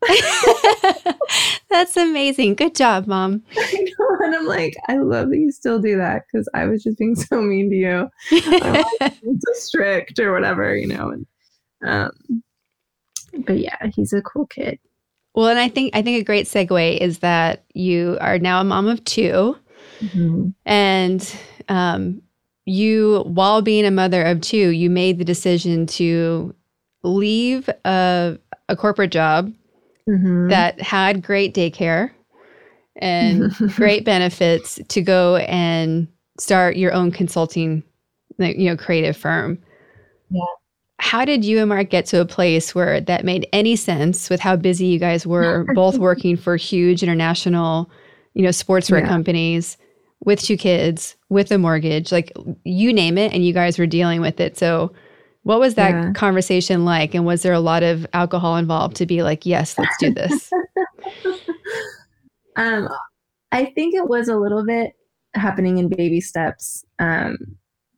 That's 1.70 1.96
amazing. 1.96 2.54
Good 2.54 2.74
job, 2.74 3.06
mom. 3.06 3.42
I 3.56 3.86
know, 3.98 4.16
and 4.20 4.34
I'm 4.34 4.46
like, 4.46 4.76
I 4.88 4.98
love 4.98 5.30
that 5.30 5.38
you 5.38 5.50
still 5.50 5.78
do 5.80 5.96
that 5.98 6.22
because 6.26 6.48
I 6.54 6.66
was 6.66 6.82
just 6.82 6.98
being 6.98 7.14
so 7.16 7.40
mean 7.40 7.70
to 7.70 7.76
you. 7.76 8.08
I'm 8.30 8.84
like, 9.00 9.14
so 9.22 9.52
strict 9.54 10.18
or 10.18 10.32
whatever, 10.32 10.76
you 10.76 10.86
know. 10.86 11.10
And 11.10 11.26
um, 11.84 12.42
but 13.46 13.58
yeah, 13.58 13.76
he's 13.94 14.12
a 14.12 14.22
cool 14.22 14.46
kid. 14.46 14.78
Well, 15.34 15.48
and 15.48 15.58
I 15.58 15.68
think 15.68 15.96
I 15.96 16.02
think 16.02 16.20
a 16.20 16.24
great 16.24 16.46
segue 16.46 16.98
is 16.98 17.18
that 17.18 17.64
you 17.74 18.18
are 18.20 18.38
now 18.38 18.60
a 18.60 18.64
mom 18.64 18.86
of 18.86 19.02
2 19.04 19.56
mm-hmm. 20.00 20.48
and 20.66 21.36
um, 21.68 22.22
you, 22.66 23.22
while 23.26 23.62
being 23.62 23.84
a 23.84 23.90
mother 23.90 24.22
of 24.22 24.40
two, 24.40 24.70
you 24.70 24.90
made 24.90 25.18
the 25.18 25.24
decision 25.24 25.86
to 25.86 26.54
leave 27.02 27.68
a, 27.84 28.38
a 28.68 28.76
corporate 28.76 29.10
job 29.10 29.52
mm-hmm. 30.08 30.48
that 30.48 30.80
had 30.80 31.22
great 31.22 31.54
daycare 31.54 32.10
and 32.96 33.52
great 33.74 34.04
benefits 34.04 34.78
to 34.88 35.02
go 35.02 35.36
and 35.36 36.08
start 36.38 36.76
your 36.76 36.92
own 36.92 37.10
consulting, 37.10 37.82
you 38.38 38.70
know, 38.70 38.76
creative 38.76 39.16
firm. 39.16 39.58
Yeah. 40.30 40.42
How 41.00 41.24
did 41.24 41.44
you 41.44 41.58
and 41.58 41.68
Mark 41.68 41.90
get 41.90 42.06
to 42.06 42.20
a 42.20 42.24
place 42.24 42.74
where 42.74 43.00
that 43.00 43.24
made 43.24 43.46
any 43.52 43.76
sense 43.76 44.30
with 44.30 44.40
how 44.40 44.56
busy 44.56 44.86
you 44.86 44.98
guys 44.98 45.26
were, 45.26 45.66
both 45.74 45.98
working 45.98 46.36
for 46.36 46.56
huge 46.56 47.02
international, 47.02 47.90
you 48.32 48.42
know, 48.42 48.48
sportswear 48.48 49.00
yeah. 49.00 49.08
companies 49.08 49.76
with 50.24 50.40
two 50.40 50.56
kids, 50.56 51.16
with 51.28 51.50
a 51.50 51.58
mortgage, 51.58 52.12
like 52.12 52.32
you 52.64 52.92
name 52.92 53.18
it, 53.18 53.32
and 53.32 53.44
you 53.44 53.52
guys 53.52 53.78
were 53.78 53.86
dealing 53.86 54.20
with 54.20 54.40
it. 54.40 54.56
So 54.56 54.92
what 55.44 55.60
was 55.60 55.74
that 55.74 55.90
yeah. 55.90 56.12
conversation 56.12 56.84
like? 56.84 57.14
And 57.14 57.24
was 57.24 57.42
there 57.42 57.52
a 57.52 57.60
lot 57.60 57.82
of 57.82 58.06
alcohol 58.12 58.56
involved 58.56 58.96
to 58.96 59.06
be 59.06 59.22
like, 59.22 59.44
yes, 59.44 59.78
let's 59.78 59.96
do 59.98 60.12
this? 60.12 60.50
um, 62.56 62.88
I 63.52 63.66
think 63.66 63.94
it 63.94 64.08
was 64.08 64.28
a 64.28 64.36
little 64.36 64.64
bit 64.64 64.94
happening 65.34 65.78
in 65.78 65.88
baby 65.88 66.20
steps, 66.20 66.84
um, 66.98 67.36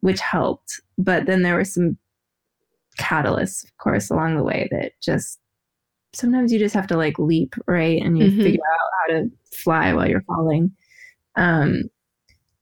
which 0.00 0.20
helped. 0.20 0.80
But 0.98 1.26
then 1.26 1.42
there 1.42 1.54
were 1.54 1.64
some 1.64 1.96
catalysts, 2.98 3.64
of 3.64 3.76
course, 3.78 4.10
along 4.10 4.36
the 4.36 4.42
way 4.42 4.68
that 4.72 4.92
just 5.00 5.38
sometimes 6.14 6.52
you 6.52 6.58
just 6.58 6.74
have 6.74 6.88
to 6.88 6.96
like 6.96 7.18
leap, 7.18 7.54
right? 7.68 8.02
And 8.02 8.18
you 8.18 8.24
mm-hmm. 8.24 8.42
figure 8.42 8.60
out 8.72 8.78
how 8.98 9.14
to 9.14 9.30
fly 9.52 9.92
while 9.92 10.08
you're 10.08 10.22
falling. 10.22 10.72
Um, 11.36 11.82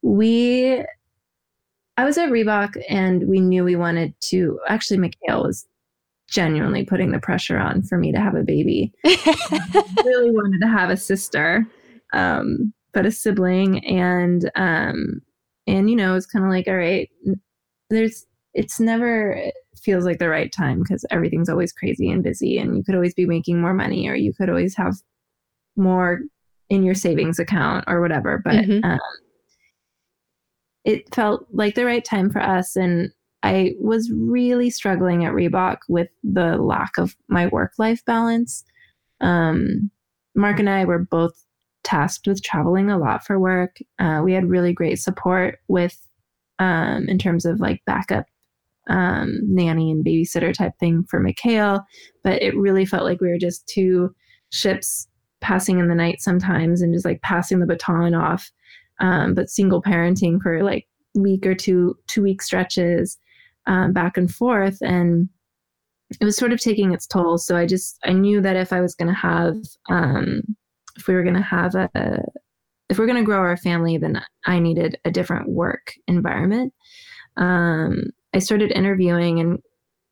we 0.04 0.84
I 1.96 2.04
was 2.04 2.18
at 2.18 2.28
Reebok 2.28 2.80
and 2.88 3.26
we 3.26 3.40
knew 3.40 3.64
we 3.64 3.76
wanted 3.76 4.14
to 4.22 4.60
actually 4.68 4.98
Mikhail 4.98 5.44
was 5.44 5.66
genuinely 6.28 6.84
putting 6.84 7.10
the 7.10 7.20
pressure 7.20 7.58
on 7.58 7.82
for 7.82 7.96
me 7.96 8.12
to 8.12 8.20
have 8.20 8.34
a 8.34 8.42
baby. 8.42 8.92
really 9.04 10.30
wanted 10.30 10.60
to 10.60 10.68
have 10.68 10.90
a 10.90 10.96
sister, 10.96 11.66
um, 12.12 12.72
but 12.92 13.06
a 13.06 13.10
sibling 13.10 13.84
and 13.86 14.50
um 14.56 15.22
and 15.66 15.88
you 15.88 15.96
know, 15.96 16.14
it's 16.14 16.26
kind 16.26 16.44
of 16.44 16.50
like, 16.50 16.68
all 16.68 16.76
right, 16.76 17.08
there's 17.88 18.26
it's 18.52 18.78
never 18.78 19.40
feels 19.82 20.04
like 20.04 20.18
the 20.18 20.28
right 20.28 20.52
time 20.52 20.80
because 20.80 21.04
everything's 21.10 21.48
always 21.48 21.72
crazy 21.72 22.10
and 22.10 22.22
busy 22.22 22.58
and 22.58 22.76
you 22.76 22.84
could 22.84 22.94
always 22.94 23.14
be 23.14 23.26
making 23.26 23.60
more 23.60 23.74
money 23.74 24.06
or 24.06 24.14
you 24.14 24.34
could 24.34 24.50
always 24.50 24.76
have 24.76 24.94
more 25.76 26.20
in 26.68 26.82
your 26.82 26.94
savings 26.94 27.38
account 27.38 27.84
or 27.86 28.00
whatever. 28.00 28.40
But 28.44 28.56
mm-hmm. 28.56 28.84
um, 28.84 29.00
it 30.84 31.14
felt 31.14 31.46
like 31.52 31.74
the 31.74 31.84
right 31.84 32.04
time 32.04 32.30
for 32.30 32.40
us. 32.40 32.76
And 32.76 33.10
I 33.42 33.74
was 33.80 34.10
really 34.10 34.70
struggling 34.70 35.24
at 35.24 35.32
Reebok 35.32 35.78
with 35.88 36.08
the 36.22 36.56
lack 36.56 36.96
of 36.98 37.16
my 37.28 37.46
work 37.46 37.72
life 37.78 38.04
balance. 38.04 38.64
Um, 39.20 39.90
Mark 40.34 40.58
and 40.58 40.68
I 40.68 40.84
were 40.84 40.98
both 40.98 41.44
tasked 41.82 42.26
with 42.26 42.42
traveling 42.42 42.90
a 42.90 42.98
lot 42.98 43.24
for 43.24 43.38
work. 43.38 43.78
Uh, 43.98 44.22
we 44.24 44.32
had 44.32 44.48
really 44.48 44.72
great 44.72 44.98
support 44.98 45.58
with, 45.68 45.98
um, 46.58 47.06
in 47.08 47.18
terms 47.18 47.44
of 47.44 47.60
like 47.60 47.82
backup 47.84 48.26
um, 48.88 49.40
nanny 49.42 49.90
and 49.90 50.04
babysitter 50.04 50.52
type 50.52 50.72
thing 50.78 51.04
for 51.04 51.20
Mikhail, 51.20 51.84
but 52.22 52.42
it 52.42 52.56
really 52.56 52.84
felt 52.84 53.04
like 53.04 53.20
we 53.20 53.28
were 53.28 53.38
just 53.38 53.66
two 53.66 54.14
ships 54.50 55.08
passing 55.40 55.78
in 55.78 55.88
the 55.88 55.94
night 55.94 56.20
sometimes 56.20 56.80
and 56.80 56.92
just 56.92 57.04
like 57.04 57.20
passing 57.22 57.60
the 57.60 57.66
baton 57.66 58.14
off 58.14 58.50
um, 59.04 59.34
but 59.34 59.50
single 59.50 59.82
parenting 59.82 60.40
for 60.40 60.62
like 60.64 60.88
week 61.14 61.46
or 61.46 61.54
two 61.54 61.94
two 62.06 62.22
week 62.22 62.40
stretches 62.40 63.18
um, 63.66 63.92
back 63.92 64.16
and 64.16 64.34
forth 64.34 64.78
and 64.80 65.28
it 66.20 66.24
was 66.24 66.36
sort 66.36 66.52
of 66.52 66.60
taking 66.60 66.92
its 66.92 67.06
toll. 67.06 67.38
So 67.38 67.56
i 67.56 67.66
just 67.66 67.98
i 68.04 68.12
knew 68.12 68.40
that 68.40 68.56
if 68.56 68.72
i 68.72 68.80
was 68.80 68.94
going 68.94 69.08
to 69.08 69.14
have 69.14 69.56
um, 69.90 70.42
if 70.96 71.06
we 71.06 71.14
were 71.14 71.22
going 71.22 71.36
to 71.36 71.42
have 71.42 71.74
a 71.74 71.90
if 72.88 72.98
we're 72.98 73.06
going 73.06 73.18
to 73.18 73.24
grow 73.24 73.38
our 73.38 73.56
family 73.56 73.98
then 73.98 74.22
i 74.46 74.58
needed 74.58 74.98
a 75.04 75.10
different 75.10 75.48
work 75.48 75.92
environment. 76.08 76.72
Um, 77.36 78.04
i 78.32 78.38
started 78.38 78.72
interviewing 78.72 79.38
and 79.38 79.58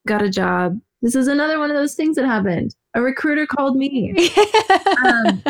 got 0.06 0.22
a 0.22 0.30
job. 0.30 0.78
This 1.00 1.14
is 1.14 1.28
another 1.28 1.58
one 1.58 1.70
of 1.70 1.76
those 1.76 1.94
things 1.94 2.16
that 2.16 2.26
happened. 2.26 2.74
A 2.94 3.00
recruiter 3.00 3.46
called 3.46 3.76
me. 3.76 4.14
Um, 5.04 5.42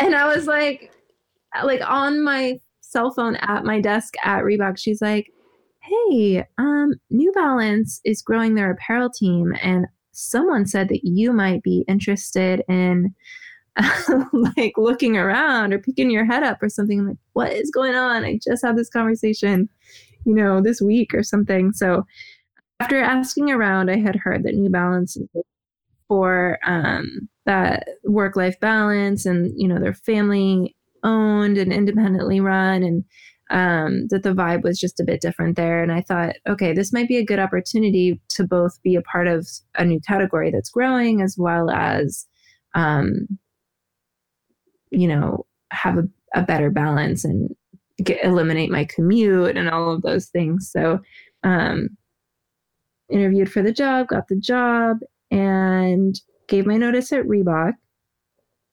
and 0.00 0.16
i 0.16 0.26
was 0.26 0.46
like 0.46 0.90
like 1.64 1.80
on 1.82 2.22
my 2.22 2.58
cell 2.90 3.10
phone 3.12 3.36
at 3.36 3.64
my 3.64 3.80
desk 3.80 4.14
at 4.24 4.42
Reebok, 4.42 4.78
she's 4.78 5.00
like, 5.02 5.32
"Hey, 5.80 6.44
um, 6.58 6.94
New 7.10 7.32
Balance 7.32 8.00
is 8.04 8.22
growing 8.22 8.54
their 8.54 8.70
apparel 8.70 9.10
team, 9.10 9.54
and 9.62 9.86
someone 10.12 10.66
said 10.66 10.88
that 10.88 11.04
you 11.04 11.32
might 11.32 11.62
be 11.62 11.84
interested 11.88 12.62
in." 12.68 13.14
like 14.56 14.74
looking 14.76 15.16
around 15.16 15.72
or 15.72 15.78
picking 15.78 16.10
your 16.10 16.24
head 16.24 16.42
up 16.42 16.60
or 16.60 16.68
something. 16.68 16.98
I'm 16.98 17.06
like 17.06 17.16
what 17.34 17.52
is 17.52 17.70
going 17.70 17.94
on? 17.94 18.24
I 18.24 18.38
just 18.44 18.64
had 18.64 18.76
this 18.76 18.90
conversation 18.90 19.68
you 20.26 20.34
know 20.34 20.60
this 20.60 20.82
week 20.82 21.14
or 21.14 21.22
something. 21.22 21.72
So 21.72 22.04
after 22.80 23.00
asking 23.00 23.50
around 23.50 23.90
i 23.90 23.98
had 23.98 24.16
heard 24.16 24.42
that 24.42 24.54
new 24.54 24.70
balance 24.70 25.16
for 26.08 26.58
um, 26.64 27.28
that 27.46 27.86
work 28.04 28.34
life 28.34 28.58
balance 28.58 29.26
and 29.26 29.52
you 29.56 29.68
know 29.68 29.78
their 29.78 29.94
family 29.94 30.74
owned 31.04 31.58
and 31.58 31.72
independently 31.72 32.40
run 32.40 32.82
and 32.82 33.04
um, 33.50 34.06
that 34.08 34.22
the 34.22 34.32
vibe 34.32 34.62
was 34.62 34.78
just 34.78 35.00
a 35.00 35.04
bit 35.04 35.20
different 35.20 35.56
there. 35.56 35.82
And 35.82 35.90
I 35.90 36.00
thought, 36.02 36.36
okay, 36.48 36.72
this 36.72 36.92
might 36.92 37.08
be 37.08 37.16
a 37.16 37.24
good 37.24 37.40
opportunity 37.40 38.20
to 38.30 38.46
both 38.46 38.80
be 38.82 38.94
a 38.94 39.02
part 39.02 39.26
of 39.26 39.46
a 39.76 39.84
new 39.84 40.00
category 40.00 40.50
that's 40.50 40.70
growing 40.70 41.20
as 41.20 41.36
well 41.36 41.68
as, 41.68 42.26
um, 42.74 43.26
you 44.90 45.08
know, 45.08 45.46
have 45.72 45.98
a, 45.98 46.08
a 46.34 46.42
better 46.42 46.70
balance 46.70 47.24
and 47.24 47.54
get, 48.02 48.24
eliminate 48.24 48.70
my 48.70 48.84
commute 48.84 49.56
and 49.56 49.68
all 49.68 49.90
of 49.92 50.02
those 50.02 50.26
things. 50.26 50.70
So, 50.70 51.00
um, 51.42 51.96
interviewed 53.10 53.50
for 53.50 53.62
the 53.62 53.72
job, 53.72 54.06
got 54.06 54.28
the 54.28 54.36
job, 54.36 54.98
and 55.32 56.20
gave 56.46 56.66
my 56.66 56.76
notice 56.76 57.12
at 57.12 57.24
Reebok. 57.24 57.72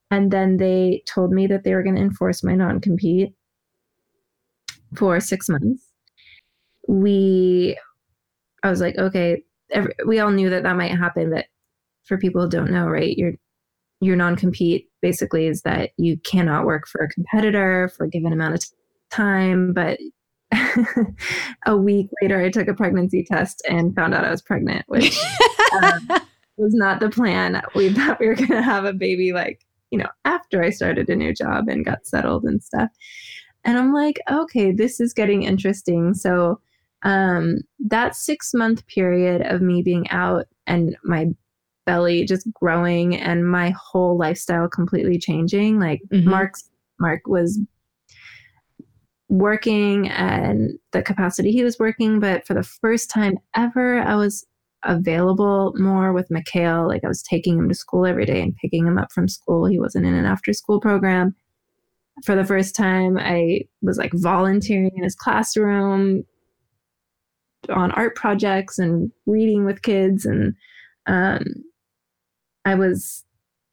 And 0.09 0.31
then 0.31 0.57
they 0.57 1.03
told 1.05 1.31
me 1.31 1.47
that 1.47 1.63
they 1.63 1.73
were 1.73 1.83
going 1.83 1.95
to 1.95 2.01
enforce 2.01 2.43
my 2.43 2.55
non 2.55 2.79
compete 2.79 3.33
for 4.95 5.19
six 5.19 5.49
months. 5.49 5.83
We, 6.87 7.77
I 8.63 8.69
was 8.69 8.79
like, 8.79 8.97
okay, 8.97 9.43
every, 9.71 9.93
we 10.05 10.19
all 10.19 10.31
knew 10.31 10.49
that 10.49 10.63
that 10.63 10.77
might 10.77 10.97
happen, 10.97 11.29
but 11.29 11.45
for 12.05 12.17
people 12.17 12.41
who 12.41 12.49
don't 12.49 12.71
know, 12.71 12.87
right, 12.87 13.17
your 13.17 13.33
your 13.99 14.15
non-compete 14.15 14.89
basically 15.01 15.47
is 15.47 15.63
that 15.63 15.91
you 15.97 16.17
cannot 16.19 16.65
work 16.65 16.87
for 16.87 17.01
a 17.01 17.09
competitor 17.09 17.89
for 17.95 18.05
a 18.05 18.09
given 18.09 18.31
amount 18.31 18.53
of 18.53 18.63
time, 19.09 19.73
but 19.73 19.99
a 21.65 21.75
week 21.75 22.07
later, 22.21 22.39
I 22.39 22.49
took 22.49 22.67
a 22.67 22.73
pregnancy 22.73 23.23
test 23.23 23.61
and 23.67 23.95
found 23.95 24.13
out 24.13 24.23
I 24.23 24.31
was 24.31 24.41
pregnant, 24.41 24.85
which 24.87 25.19
um, 25.83 26.07
was 26.57 26.73
not 26.73 26.99
the 26.99 27.09
plan. 27.09 27.61
We 27.75 27.91
thought 27.91 28.19
we 28.19 28.27
were 28.27 28.35
going 28.35 28.49
to 28.49 28.61
have 28.61 28.85
a 28.85 28.93
baby 28.93 29.33
like, 29.33 29.65
you 29.91 29.97
know, 29.97 30.09
after 30.25 30.63
I 30.63 30.69
started 30.69 31.09
a 31.09 31.15
new 31.15 31.33
job 31.33 31.67
and 31.67 31.85
got 31.85 32.05
settled 32.05 32.43
and 32.43 32.61
stuff. 32.61 32.89
And 33.63 33.77
I'm 33.77 33.93
like, 33.93 34.19
okay, 34.29 34.71
this 34.71 34.99
is 34.99 35.13
getting 35.13 35.43
interesting. 35.43 36.13
So, 36.13 36.59
um, 37.03 37.59
that 37.79 38.15
six 38.15 38.53
month 38.53 38.85
period 38.87 39.41
of 39.41 39.61
me 39.61 39.81
being 39.81 40.09
out 40.09 40.47
and 40.65 40.97
my 41.03 41.27
belly 41.85 42.25
just 42.25 42.51
growing 42.53 43.15
and 43.15 43.49
my 43.49 43.69
whole 43.69 44.17
lifestyle 44.17 44.67
completely 44.67 45.17
changing, 45.17 45.79
like 45.79 46.01
mm-hmm. 46.11 46.29
Mark's 46.29 46.69
Mark 46.99 47.27
was 47.27 47.59
working 49.29 50.09
and 50.09 50.79
the 50.91 51.01
capacity 51.01 51.51
he 51.51 51.63
was 51.63 51.77
working, 51.79 52.19
but 52.19 52.45
for 52.47 52.53
the 52.53 52.63
first 52.63 53.09
time 53.09 53.37
ever, 53.55 53.99
I 53.99 54.15
was 54.15 54.45
available 54.83 55.73
more 55.77 56.13
with 56.13 56.31
Mikhail. 56.31 56.87
Like 56.87 57.03
I 57.03 57.07
was 57.07 57.23
taking 57.23 57.57
him 57.57 57.69
to 57.69 57.75
school 57.75 58.05
every 58.05 58.25
day 58.25 58.41
and 58.41 58.55
picking 58.55 58.85
him 58.85 58.97
up 58.97 59.11
from 59.11 59.27
school. 59.27 59.65
He 59.65 59.79
wasn't 59.79 60.05
in 60.05 60.13
an 60.13 60.25
after 60.25 60.53
school 60.53 60.79
program. 60.79 61.35
For 62.23 62.35
the 62.35 62.45
first 62.45 62.75
time, 62.75 63.17
I 63.17 63.61
was 63.81 63.97
like 63.97 64.11
volunteering 64.13 64.91
in 64.95 65.03
his 65.03 65.15
classroom 65.15 66.23
on 67.69 67.91
art 67.91 68.15
projects 68.15 68.79
and 68.79 69.11
reading 69.25 69.65
with 69.65 69.81
kids. 69.81 70.25
And 70.25 70.55
um, 71.05 71.43
I 72.65 72.75
was 72.75 73.23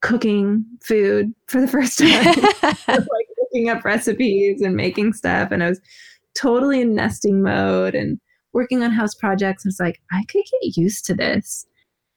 cooking 0.02 0.64
food 0.82 1.32
for 1.46 1.60
the 1.60 1.68
first 1.68 1.98
time, 1.98 2.34
like 2.88 3.26
looking 3.38 3.70
up 3.70 3.84
recipes 3.84 4.60
and 4.60 4.76
making 4.76 5.14
stuff. 5.14 5.50
And 5.50 5.62
I 5.62 5.70
was 5.70 5.80
totally 6.36 6.80
in 6.80 6.94
nesting 6.94 7.42
mode 7.42 7.94
and 7.94 8.20
working 8.54 8.82
on 8.82 8.90
house 8.90 9.14
projects. 9.14 9.66
It's 9.66 9.80
like, 9.80 10.00
I 10.12 10.24
could 10.28 10.44
get 10.62 10.76
used 10.76 11.04
to 11.06 11.14
this. 11.14 11.66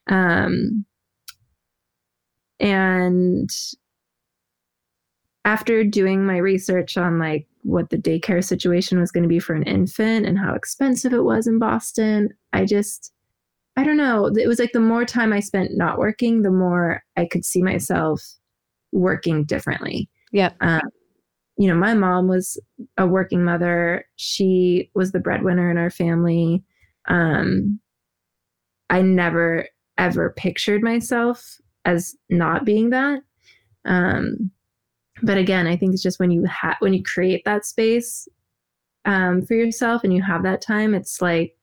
Um, 0.07 0.85
and 2.59 3.49
after 5.43 5.83
doing 5.83 6.25
my 6.25 6.37
research 6.37 6.97
on 6.97 7.19
like 7.19 7.47
what 7.63 7.89
the 7.89 7.97
daycare 7.97 8.43
situation 8.43 8.99
was 8.99 9.11
going 9.11 9.23
to 9.23 9.29
be 9.29 9.39
for 9.39 9.53
an 9.53 9.63
infant 9.63 10.25
and 10.25 10.39
how 10.39 10.53
expensive 10.53 11.13
it 11.13 11.23
was 11.23 11.47
in 11.47 11.59
Boston, 11.59 12.29
I 12.53 12.65
just, 12.65 13.11
I 13.75 13.83
don't 13.83 13.97
know. 13.97 14.27
It 14.27 14.47
was 14.47 14.59
like 14.59 14.71
the 14.71 14.79
more 14.79 15.05
time 15.05 15.33
I 15.33 15.39
spent 15.39 15.77
not 15.77 15.97
working, 15.97 16.41
the 16.41 16.51
more 16.51 17.03
I 17.15 17.25
could 17.25 17.45
see 17.45 17.61
myself 17.61 18.21
working 18.91 19.43
differently. 19.43 20.09
Yeah. 20.31 20.51
Um, 20.61 20.81
you 21.57 21.67
know, 21.67 21.75
my 21.75 21.93
mom 21.93 22.27
was 22.27 22.59
a 22.97 23.07
working 23.07 23.43
mother. 23.43 24.05
She 24.15 24.91
was 24.93 25.11
the 25.11 25.19
breadwinner 25.19 25.71
in 25.71 25.77
our 25.77 25.89
family. 25.89 26.63
Um, 27.07 27.79
I 28.89 29.01
never 29.01 29.67
ever 29.97 30.33
pictured 30.37 30.83
myself 30.83 31.57
as 31.85 32.15
not 32.29 32.63
being 32.63 32.91
that. 32.91 33.21
Um, 33.85 34.51
but 35.23 35.37
again, 35.37 35.65
I 35.65 35.75
think 35.75 35.93
it's 35.93 36.03
just 36.03 36.19
when 36.19 36.31
you 36.31 36.43
have 36.45 36.75
when 36.79 36.93
you 36.93 37.01
create 37.01 37.43
that 37.45 37.65
space 37.65 38.27
um, 39.05 39.41
for 39.41 39.55
yourself 39.55 40.03
and 40.03 40.13
you 40.13 40.21
have 40.21 40.43
that 40.43 40.61
time, 40.61 40.93
it's 40.93 41.21
like 41.21 41.55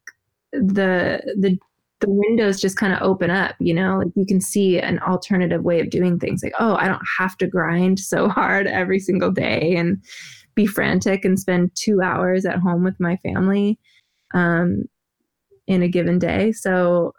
the 0.53 1.21
the 1.39 1.59
the 2.05 2.13
windows 2.13 2.61
just 2.61 2.77
kind 2.77 2.93
of 2.93 3.01
open 3.01 3.31
up, 3.31 3.55
you 3.59 3.73
know, 3.73 3.99
like 3.99 4.13
you 4.15 4.27
can 4.27 4.41
see 4.41 4.79
an 4.79 4.99
alternative 5.01 5.63
way 5.63 5.81
of 5.81 5.91
doing 5.91 6.19
things. 6.19 6.43
Like, 6.43 6.53
oh, 6.59 6.75
I 6.77 6.87
don't 6.87 7.03
have 7.19 7.37
to 7.39 7.47
grind 7.47 7.99
so 7.99 8.29
hard 8.41 8.67
every 8.67 8.99
single 8.99 9.31
day 9.31 9.75
and 9.77 10.03
be 10.55 10.67
frantic 10.67 11.25
and 11.25 11.39
spend 11.39 11.71
two 11.75 12.03
hours 12.03 12.45
at 12.45 12.59
home 12.59 12.85
with 12.85 13.01
my 13.01 13.17
family 13.17 13.79
um, 14.35 14.85
in 15.67 15.83
a 15.83 15.89
given 15.89 16.19
day. 16.19 16.53
So, 16.53 17.13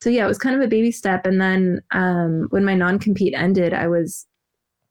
so 0.00 0.10
yeah, 0.10 0.24
it 0.24 0.28
was 0.28 0.38
kind 0.38 0.54
of 0.54 0.62
a 0.62 0.68
baby 0.68 0.92
step. 0.92 1.26
And 1.26 1.40
then 1.40 1.80
um, 1.90 2.46
when 2.50 2.64
my 2.64 2.74
non 2.74 2.98
compete 2.98 3.34
ended, 3.34 3.74
I 3.74 3.88
was 3.88 4.26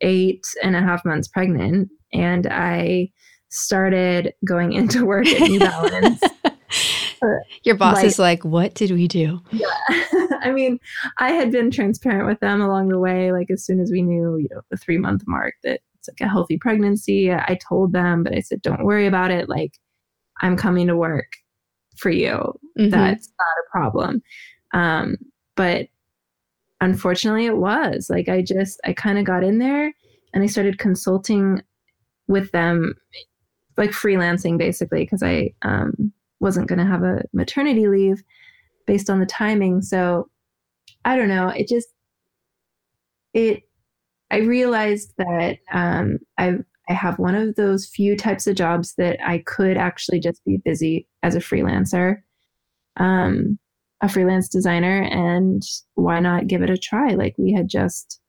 eight 0.01 0.45
and 0.61 0.75
a 0.75 0.81
half 0.81 1.05
months 1.05 1.27
pregnant, 1.29 1.89
and 2.11 2.47
I 2.47 3.11
started 3.49 4.33
going 4.45 4.73
into 4.73 5.05
work 5.05 5.27
at 5.27 5.49
New 5.49 5.59
Balance. 5.59 6.21
Your 7.63 7.75
boss 7.75 7.97
like, 7.97 8.05
is 8.05 8.19
like, 8.19 8.45
what 8.45 8.73
did 8.73 8.91
we 8.91 9.07
do? 9.07 9.41
Yeah. 9.51 9.67
I 10.41 10.51
mean, 10.51 10.79
I 11.19 11.31
had 11.31 11.51
been 11.51 11.71
transparent 11.71 12.27
with 12.27 12.39
them 12.39 12.61
along 12.61 12.89
the 12.89 12.99
way. 12.99 13.31
Like 13.31 13.49
as 13.49 13.65
soon 13.65 13.79
as 13.79 13.91
we 13.91 14.01
knew, 14.01 14.37
you 14.37 14.47
know, 14.51 14.61
the 14.69 14.77
three 14.77 14.97
month 14.97 15.23
mark 15.25 15.55
that 15.63 15.81
it's 15.95 16.09
like 16.09 16.27
a 16.27 16.31
healthy 16.31 16.57
pregnancy, 16.57 17.31
I 17.31 17.57
told 17.67 17.93
them, 17.93 18.23
but 18.23 18.35
I 18.35 18.41
said, 18.41 18.61
don't 18.61 18.83
worry 18.83 19.07
about 19.07 19.31
it. 19.31 19.47
Like 19.47 19.73
I'm 20.41 20.57
coming 20.57 20.87
to 20.87 20.97
work 20.97 21.31
for 21.97 22.09
you. 22.09 22.59
Mm-hmm. 22.77 22.89
That's 22.89 23.29
not 23.39 23.47
a 23.47 23.71
problem. 23.71 24.21
Um, 24.73 25.17
but 25.55 25.87
unfortunately 26.81 27.45
it 27.45 27.57
was 27.57 28.07
like, 28.09 28.27
I 28.27 28.41
just, 28.41 28.81
I 28.83 28.93
kind 28.93 29.17
of 29.17 29.25
got 29.25 29.43
in 29.43 29.59
there 29.59 29.93
and 30.33 30.43
I 30.43 30.47
started 30.47 30.79
consulting 30.79 31.61
with 32.27 32.51
them 32.51 32.95
like 33.77 33.91
freelancing 33.91 34.57
basically 34.57 35.03
because 35.03 35.23
I 35.23 35.53
um, 35.61 36.11
wasn't 36.43 36.67
going 36.67 36.79
to 36.79 36.85
have 36.85 37.01
a 37.01 37.23
maternity 37.33 37.87
leave 37.87 38.21
based 38.85 39.09
on 39.09 39.19
the 39.19 39.25
timing. 39.25 39.81
So 39.81 40.29
I 41.05 41.15
don't 41.15 41.29
know. 41.29 41.47
It 41.47 41.67
just, 41.67 41.87
it, 43.33 43.63
I 44.29 44.37
realized 44.37 45.13
that 45.17 45.57
um, 45.71 46.19
I, 46.37 46.57
I 46.89 46.93
have 46.93 47.17
one 47.17 47.35
of 47.35 47.55
those 47.55 47.87
few 47.87 48.17
types 48.17 48.45
of 48.45 48.55
jobs 48.55 48.95
that 48.95 49.17
I 49.25 49.39
could 49.39 49.77
actually 49.77 50.19
just 50.19 50.43
be 50.43 50.57
busy 50.57 51.07
as 51.23 51.35
a 51.35 51.39
freelancer, 51.39 52.17
um, 52.97 53.57
a 54.01 54.09
freelance 54.09 54.49
designer, 54.49 55.01
and 55.03 55.63
why 55.95 56.19
not 56.19 56.47
give 56.47 56.61
it 56.61 56.69
a 56.69 56.77
try? 56.77 57.13
Like 57.13 57.35
we 57.37 57.53
had 57.53 57.69
just 57.69 58.19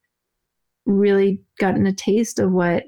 really 0.87 1.41
gotten 1.59 1.87
a 1.87 1.93
taste 1.93 2.39
of 2.39 2.53
what 2.53 2.85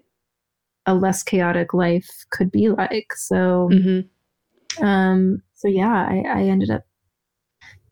a 0.86 0.94
less 0.94 1.22
chaotic 1.22 1.74
life 1.74 2.08
could 2.30 2.52
be 2.52 2.68
like. 2.68 3.12
So, 3.16 3.68
mm-hmm. 3.72 4.06
Um, 4.80 5.42
so 5.54 5.68
yeah, 5.68 6.06
I, 6.08 6.22
I 6.26 6.42
ended 6.44 6.70
up 6.70 6.84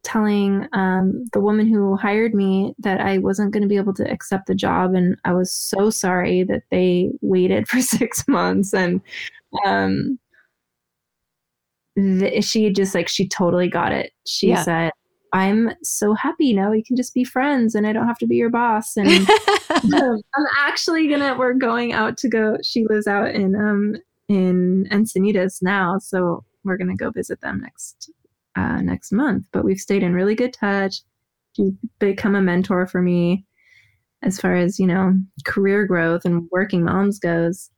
telling 0.05 0.68
um, 0.72 1.24
the 1.32 1.41
woman 1.41 1.66
who 1.66 1.97
hired 1.97 2.35
me 2.35 2.74
that 2.78 3.01
I 3.01 3.18
wasn't 3.18 3.53
going 3.53 3.62
to 3.62 3.68
be 3.68 3.78
able 3.78 3.95
to 3.95 4.09
accept 4.11 4.47
the 4.47 4.55
job, 4.55 4.95
and 4.95 5.16
I 5.24 5.32
was 5.32 5.53
so 5.53 5.91
sorry 5.91 6.45
that 6.45 6.62
they 6.70 7.11
waited 7.22 7.66
for 7.68 7.80
six 7.80 8.28
months. 8.28 8.72
And 8.72 9.01
um, 9.66 10.18
the, 11.97 12.41
she 12.43 12.70
just 12.70 12.95
like 12.95 13.09
she 13.09 13.26
totally 13.26 13.68
got 13.68 13.93
it. 13.93 14.12
She 14.26 14.49
yeah. 14.49 14.62
said, 14.62 14.93
"I'm 15.32 15.70
so 15.82 16.14
happy 16.14 16.53
now. 16.53 16.70
We 16.70 16.85
can 16.85 16.97
just 16.97 17.14
be 17.14 17.24
friends, 17.24 17.74
and 17.74 17.87
I 17.87 17.93
don't 17.93 18.07
have 18.07 18.18
to 18.18 18.26
be 18.26 18.37
your 18.37 18.51
boss." 18.51 18.97
And 18.97 19.09
um, 19.70 20.20
I'm 20.37 20.47
actually 20.59 21.09
gonna. 21.09 21.37
We're 21.37 21.55
going 21.55 21.93
out 21.93 22.18
to 22.18 22.28
go. 22.28 22.59
She 22.62 22.85
lives 22.89 23.07
out 23.07 23.35
in 23.35 23.55
um 23.57 23.97
in 24.28 24.87
Encinitas 24.91 25.62
now, 25.62 25.99
so 25.99 26.45
we're 26.64 26.76
going 26.76 26.96
to 26.96 27.02
go 27.04 27.10
visit 27.10 27.40
them 27.40 27.60
next 27.60 28.10
uh, 28.56 28.80
next 28.80 29.12
month. 29.12 29.46
But 29.52 29.64
we've 29.64 29.78
stayed 29.78 30.02
in 30.02 30.14
really 30.14 30.34
good 30.34 30.52
touch. 30.52 31.00
She's 31.56 31.72
become 31.98 32.34
a 32.34 32.42
mentor 32.42 32.86
for 32.86 33.00
me 33.02 33.44
as 34.22 34.40
far 34.40 34.54
as 34.54 34.78
you 34.78 34.86
know 34.86 35.14
career 35.44 35.86
growth 35.86 36.24
and 36.24 36.48
working 36.50 36.84
moms 36.84 37.18
goes. 37.18 37.70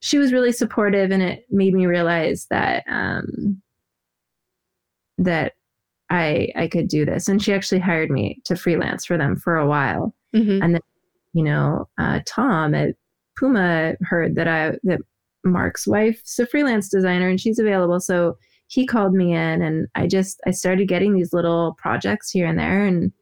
She 0.00 0.18
was 0.18 0.32
really 0.32 0.52
supportive, 0.52 1.10
and 1.10 1.22
it 1.22 1.44
made 1.50 1.74
me 1.74 1.86
realize 1.86 2.46
that 2.50 2.84
um, 2.88 3.60
that 5.18 5.54
I 6.08 6.48
I 6.56 6.68
could 6.68 6.88
do 6.88 7.04
this. 7.04 7.28
And 7.28 7.42
she 7.42 7.52
actually 7.52 7.80
hired 7.80 8.10
me 8.10 8.40
to 8.44 8.56
freelance 8.56 9.04
for 9.04 9.18
them 9.18 9.36
for 9.36 9.56
a 9.56 9.66
while, 9.66 10.14
mm-hmm. 10.34 10.62
and 10.62 10.74
then 10.74 10.82
you 11.34 11.44
know 11.44 11.88
uh, 11.98 12.20
Tom 12.26 12.74
at 12.74 12.94
Puma 13.36 13.94
heard 14.02 14.36
that 14.36 14.48
I 14.48 14.72
that 14.84 15.00
Mark's 15.44 15.86
wife's 15.86 16.38
a 16.38 16.46
freelance 16.46 16.88
designer 16.88 17.28
and 17.28 17.40
she's 17.40 17.58
available. 17.58 18.00
So 18.00 18.36
he 18.66 18.86
called 18.86 19.14
me 19.14 19.32
in 19.32 19.62
and 19.62 19.88
I 19.94 20.06
just 20.06 20.40
I 20.46 20.52
started 20.52 20.88
getting 20.88 21.14
these 21.14 21.32
little 21.32 21.74
projects 21.78 22.30
here 22.30 22.46
and 22.46 22.58
there 22.58 22.84
and 22.86 23.04
it 23.04 23.12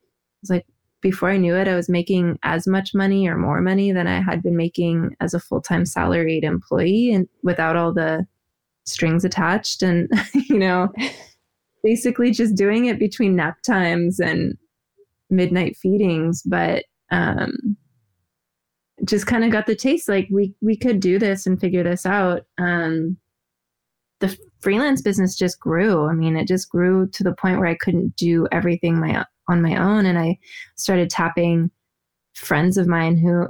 was 0.43 0.51
like 0.51 0.67
before 1.01 1.31
I 1.31 1.37
knew 1.37 1.55
it, 1.55 1.69
I 1.69 1.77
was 1.77 1.89
making 1.89 2.39
as 2.43 2.67
much 2.67 2.93
money 2.93 3.29
or 3.29 3.37
more 3.37 3.61
money 3.61 3.93
than 3.93 4.09
I 4.09 4.21
had 4.21 4.43
been 4.43 4.57
making 4.57 5.15
as 5.21 5.33
a 5.33 5.41
full-time 5.41 5.87
salaried 5.87 6.43
employee 6.43 7.13
and 7.13 7.29
without 7.43 7.77
all 7.77 7.93
the 7.93 8.27
strings 8.85 9.25
attached 9.25 9.83
and 9.83 10.11
you 10.35 10.59
know 10.59 10.89
basically 11.85 12.31
just 12.31 12.57
doing 12.57 12.87
it 12.87 12.99
between 12.99 13.37
nap 13.37 13.63
times 13.63 14.19
and 14.19 14.57
midnight 15.31 15.77
feedings 15.77 16.43
but 16.43 16.85
um 17.11 17.77
just 19.05 19.27
kind 19.27 19.45
of 19.45 19.51
got 19.51 19.67
the 19.67 19.77
taste 19.77 20.09
like 20.09 20.29
we 20.31 20.55
we 20.61 20.77
could 20.77 21.01
do 21.01 21.19
this 21.19 21.47
and 21.47 21.61
figure 21.61 21.83
this 21.83 22.05
out 22.05 22.43
um 22.59 23.17
the 24.21 24.37
freelance 24.61 25.03
business 25.03 25.37
just 25.37 25.61
grew. 25.61 26.07
I 26.07 26.13
mean, 26.13 26.37
it 26.37 26.49
just 26.49 26.69
grew 26.69 27.09
to 27.09 27.23
the 27.23 27.35
point 27.35 27.59
where 27.59 27.69
I 27.69 27.77
couldn't 27.77 28.17
do 28.17 28.47
everything 28.53 28.99
my 28.99 29.25
on 29.49 29.63
my 29.63 29.77
own, 29.77 30.07
and 30.07 30.19
I 30.19 30.39
started 30.77 31.11
tapping 31.11 31.71
friends 32.35 32.77
of 32.77 32.87
mine 32.87 33.17
who 33.17 33.47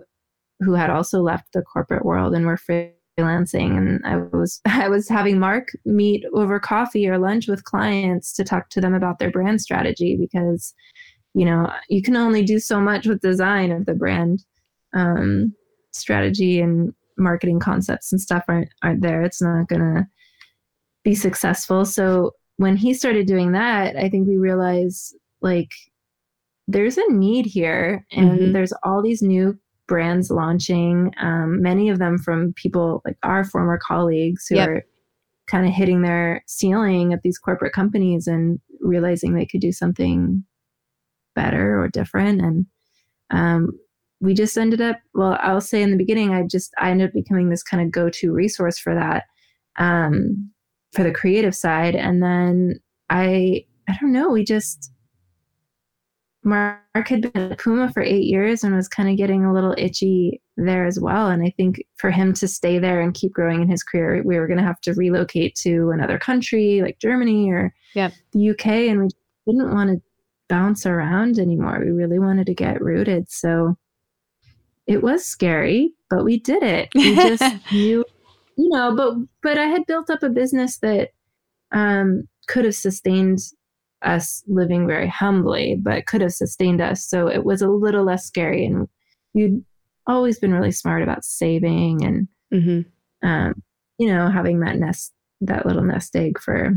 who 0.60 0.74
had 0.74 0.90
also 0.90 1.20
left 1.20 1.52
the 1.52 1.62
corporate 1.62 2.04
world 2.04 2.34
and 2.34 2.46
were 2.46 2.58
freelancing 2.58 3.76
and 3.76 4.04
I 4.04 4.16
was 4.16 4.60
I 4.66 4.88
was 4.88 5.08
having 5.08 5.38
Mark 5.38 5.68
meet 5.84 6.24
over 6.34 6.58
coffee 6.58 7.08
or 7.08 7.18
lunch 7.18 7.48
with 7.48 7.64
clients 7.64 8.32
to 8.34 8.44
talk 8.44 8.70
to 8.70 8.80
them 8.80 8.94
about 8.94 9.18
their 9.18 9.30
brand 9.30 9.60
strategy 9.60 10.16
because 10.16 10.74
you 11.34 11.44
know 11.44 11.70
you 11.88 12.02
can 12.02 12.16
only 12.16 12.42
do 12.42 12.58
so 12.58 12.80
much 12.80 13.06
with 13.06 13.20
design 13.20 13.70
of 13.70 13.86
the 13.86 13.94
brand 13.94 14.44
um, 14.94 15.54
strategy 15.92 16.60
and 16.60 16.92
marketing 17.16 17.58
concepts 17.58 18.12
and 18.12 18.20
stuff 18.20 18.44
aren't 18.48 18.68
aren't 18.82 19.02
there 19.02 19.22
it's 19.22 19.42
not 19.42 19.68
gonna 19.68 20.06
be 21.02 21.14
successful 21.14 21.84
so 21.84 22.30
when 22.56 22.76
he 22.76 22.94
started 22.94 23.26
doing 23.26 23.52
that 23.52 23.96
I 23.96 24.08
think 24.08 24.28
we 24.28 24.36
realized 24.36 25.16
like 25.40 25.70
there's 26.68 26.98
a 26.98 27.12
need 27.12 27.46
here 27.46 28.06
and 28.12 28.38
mm-hmm. 28.38 28.52
there's 28.52 28.74
all 28.82 29.02
these 29.02 29.22
new 29.22 29.58
brands 29.88 30.30
launching, 30.30 31.12
um, 31.18 31.60
many 31.60 31.88
of 31.88 31.98
them 31.98 32.18
from 32.18 32.52
people 32.52 33.00
like 33.04 33.16
our 33.24 33.42
former 33.42 33.78
colleagues 33.82 34.46
who 34.46 34.56
yep. 34.56 34.68
are 34.68 34.84
kind 35.46 35.66
of 35.66 35.72
hitting 35.72 36.02
their 36.02 36.44
ceiling 36.46 37.14
at 37.14 37.22
these 37.22 37.38
corporate 37.38 37.72
companies 37.72 38.26
and 38.26 38.60
realizing 38.80 39.32
they 39.32 39.46
could 39.46 39.62
do 39.62 39.72
something 39.72 40.44
better 41.34 41.82
or 41.82 41.88
different. 41.88 42.42
And 42.42 42.66
um, 43.30 43.70
we 44.20 44.34
just 44.34 44.56
ended 44.58 44.80
up, 44.80 44.98
well, 45.14 45.38
I'll 45.40 45.60
say 45.60 45.82
in 45.82 45.90
the 45.90 45.96
beginning, 45.96 46.32
I 46.32 46.42
just, 46.42 46.72
I 46.78 46.90
ended 46.90 47.08
up 47.08 47.14
becoming 47.14 47.50
this 47.50 47.62
kind 47.62 47.82
of 47.82 47.90
go 47.90 48.10
to 48.10 48.32
resource 48.32 48.78
for 48.78 48.94
that, 48.94 49.24
um, 49.76 50.50
for 50.92 51.04
the 51.04 51.12
creative 51.12 51.54
side. 51.54 51.94
And 51.94 52.22
then 52.22 52.80
I, 53.10 53.64
I 53.88 53.96
don't 54.00 54.12
know, 54.12 54.28
we 54.30 54.44
just, 54.44 54.90
Mark 56.44 56.80
had 57.08 57.32
been 57.32 57.52
at 57.52 57.58
Puma 57.58 57.92
for 57.92 58.02
eight 58.02 58.24
years 58.24 58.64
and 58.64 58.74
was 58.74 58.88
kind 58.88 59.08
of 59.08 59.16
getting 59.16 59.44
a 59.44 59.52
little 59.52 59.74
itchy 59.76 60.40
there 60.56 60.86
as 60.86 60.98
well. 60.98 61.28
And 61.28 61.42
I 61.42 61.52
think 61.56 61.84
for 61.96 62.10
him 62.10 62.32
to 62.34 62.48
stay 62.48 62.78
there 62.78 63.00
and 63.00 63.14
keep 63.14 63.32
growing 63.32 63.62
in 63.62 63.68
his 63.68 63.82
career, 63.82 64.22
we 64.24 64.38
were 64.38 64.46
going 64.46 64.58
to 64.58 64.64
have 64.64 64.80
to 64.82 64.94
relocate 64.94 65.54
to 65.56 65.90
another 65.90 66.18
country 66.18 66.80
like 66.82 66.98
Germany 67.00 67.50
or 67.50 67.74
yep. 67.94 68.12
the 68.32 68.50
UK. 68.50 68.66
And 68.66 69.00
we 69.02 69.08
didn't 69.46 69.74
want 69.74 69.90
to 69.90 70.02
bounce 70.48 70.86
around 70.86 71.38
anymore. 71.38 71.80
We 71.80 71.90
really 71.90 72.18
wanted 72.18 72.46
to 72.46 72.54
get 72.54 72.80
rooted. 72.80 73.30
So 73.30 73.76
it 74.88 75.02
was 75.02 75.24
scary, 75.24 75.92
but 76.08 76.24
we 76.24 76.40
did 76.40 76.62
it. 76.62 76.88
We 76.94 77.14
just 77.14 77.42
knew, 77.70 78.04
you 78.56 78.68
know, 78.70 78.96
but, 78.96 79.14
but 79.42 79.58
I 79.58 79.66
had 79.66 79.86
built 79.86 80.10
up 80.10 80.22
a 80.22 80.30
business 80.30 80.78
that 80.78 81.10
um, 81.70 82.26
could 82.48 82.64
have 82.64 82.74
sustained 82.74 83.38
us 84.02 84.42
living 84.48 84.86
very 84.86 85.06
humbly, 85.06 85.78
but 85.80 86.06
could 86.06 86.22
have 86.22 86.32
sustained 86.32 86.80
us. 86.80 87.04
So 87.04 87.28
it 87.28 87.44
was 87.44 87.60
a 87.60 87.68
little 87.68 88.04
less 88.04 88.24
scary. 88.24 88.64
And 88.64 88.88
you'd 89.34 89.62
always 90.06 90.38
been 90.38 90.54
really 90.54 90.72
smart 90.72 91.02
about 91.02 91.24
saving 91.24 92.04
and, 92.04 92.28
mm-hmm. 92.52 93.28
um, 93.28 93.62
you 93.98 94.08
know, 94.08 94.30
having 94.30 94.60
that 94.60 94.78
nest, 94.78 95.12
that 95.42 95.66
little 95.66 95.82
nest 95.82 96.16
egg 96.16 96.40
for 96.40 96.72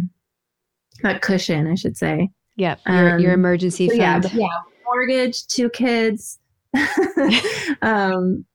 that 1.02 1.22
cushion, 1.22 1.68
I 1.68 1.76
should 1.76 1.96
say. 1.96 2.30
Yeah. 2.58 2.76
Your, 2.86 3.14
um, 3.14 3.20
your 3.22 3.34
emergency 3.34 3.88
fund. 3.88 4.00
Yeah, 4.00 4.22
yeah. 4.34 4.48
Mortgage, 4.86 5.48
two 5.48 5.70
kids. 5.70 6.40
um, 7.82 8.46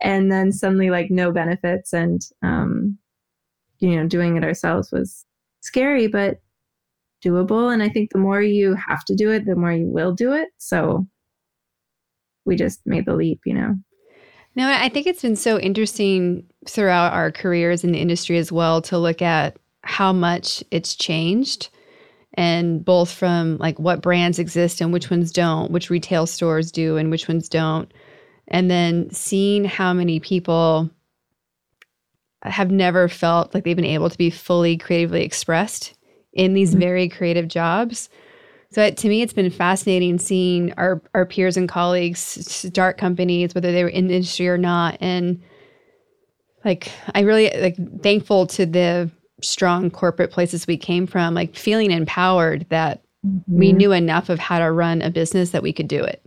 and 0.00 0.30
then 0.30 0.52
suddenly 0.52 0.90
like 0.90 1.10
no 1.10 1.32
benefits 1.32 1.92
and, 1.92 2.22
um, 2.42 2.98
you 3.78 3.96
know, 3.96 4.06
doing 4.06 4.36
it 4.36 4.44
ourselves 4.44 4.92
was 4.92 5.24
scary, 5.60 6.06
but 6.06 6.40
doable. 7.24 7.72
And 7.72 7.82
I 7.82 7.88
think 7.88 8.12
the 8.12 8.18
more 8.18 8.40
you 8.40 8.74
have 8.74 9.04
to 9.06 9.14
do 9.14 9.30
it, 9.30 9.46
the 9.46 9.56
more 9.56 9.72
you 9.72 9.86
will 9.86 10.12
do 10.12 10.32
it. 10.32 10.48
So 10.58 11.06
we 12.44 12.56
just 12.56 12.80
made 12.86 13.06
the 13.06 13.14
leap, 13.14 13.40
you 13.46 13.54
know. 13.54 13.74
No, 14.56 14.68
I 14.70 14.88
think 14.88 15.06
it's 15.06 15.22
been 15.22 15.36
so 15.36 15.58
interesting 15.58 16.46
throughout 16.68 17.12
our 17.12 17.32
careers 17.32 17.82
in 17.82 17.92
the 17.92 17.98
industry 17.98 18.38
as 18.38 18.52
well 18.52 18.80
to 18.82 18.98
look 18.98 19.20
at 19.20 19.58
how 19.82 20.12
much 20.12 20.62
it's 20.70 20.94
changed 20.94 21.70
and 22.34 22.84
both 22.84 23.12
from 23.12 23.56
like 23.58 23.78
what 23.78 24.02
brands 24.02 24.38
exist 24.38 24.80
and 24.80 24.92
which 24.92 25.10
ones 25.10 25.32
don't, 25.32 25.70
which 25.70 25.90
retail 25.90 26.26
stores 26.26 26.72
do 26.72 26.96
and 26.96 27.10
which 27.10 27.28
ones 27.28 27.48
don't. 27.48 27.90
And 28.48 28.70
then 28.70 29.10
seeing 29.10 29.64
how 29.64 29.94
many 29.94 30.20
people 30.20 30.90
have 32.42 32.70
never 32.70 33.08
felt 33.08 33.54
like 33.54 33.64
they've 33.64 33.76
been 33.76 33.84
able 33.84 34.10
to 34.10 34.18
be 34.18 34.30
fully 34.30 34.76
creatively 34.76 35.22
expressed 35.22 35.94
in 36.32 36.52
these 36.52 36.72
mm-hmm. 36.72 36.80
very 36.80 37.08
creative 37.08 37.48
jobs. 37.48 38.10
So 38.70 38.90
to 38.90 39.08
me, 39.08 39.22
it's 39.22 39.32
been 39.32 39.50
fascinating 39.50 40.18
seeing 40.18 40.72
our, 40.72 41.00
our 41.14 41.24
peers 41.24 41.56
and 41.56 41.68
colleagues 41.68 42.18
start 42.18 42.98
companies, 42.98 43.54
whether 43.54 43.70
they 43.70 43.84
were 43.84 43.88
in 43.88 44.08
the 44.08 44.16
industry 44.16 44.48
or 44.48 44.58
not. 44.58 44.98
And 45.00 45.40
like, 46.64 46.90
I 47.14 47.20
really 47.20 47.50
like 47.56 47.76
thankful 48.02 48.48
to 48.48 48.66
the 48.66 49.10
strong 49.42 49.90
corporate 49.90 50.30
places 50.30 50.66
we 50.66 50.76
came 50.76 51.06
from, 51.06 51.34
like 51.34 51.56
feeling 51.56 51.90
empowered 51.90 52.66
that 52.70 53.02
mm-hmm. 53.26 53.58
we 53.58 53.72
knew 53.72 53.92
enough 53.92 54.28
of 54.28 54.38
how 54.38 54.58
to 54.58 54.70
run 54.70 55.02
a 55.02 55.10
business 55.10 55.50
that 55.50 55.62
we 55.62 55.72
could 55.72 55.88
do 55.88 56.02
it. 56.02 56.24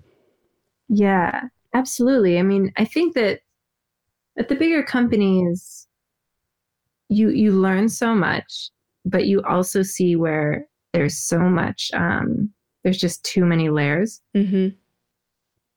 Yeah, 0.89 1.43
absolutely. 1.73 2.39
I 2.39 2.43
mean, 2.43 2.71
I 2.77 2.85
think 2.85 3.13
that 3.15 3.41
at 4.37 4.49
the 4.49 4.55
bigger 4.55 4.83
companies, 4.83 5.87
you 7.09 7.29
you 7.29 7.51
learn 7.51 7.89
so 7.89 8.13
much 8.13 8.69
but 9.05 9.27
you 9.27 9.41
also 9.43 9.81
see 9.81 10.15
where 10.15 10.67
there's 10.93 11.17
so 11.17 11.39
much 11.39 11.89
um, 11.93 12.51
there's 12.83 12.97
just 12.97 13.23
too 13.23 13.45
many 13.45 13.69
layers 13.69 14.21
mm-hmm. 14.35 14.69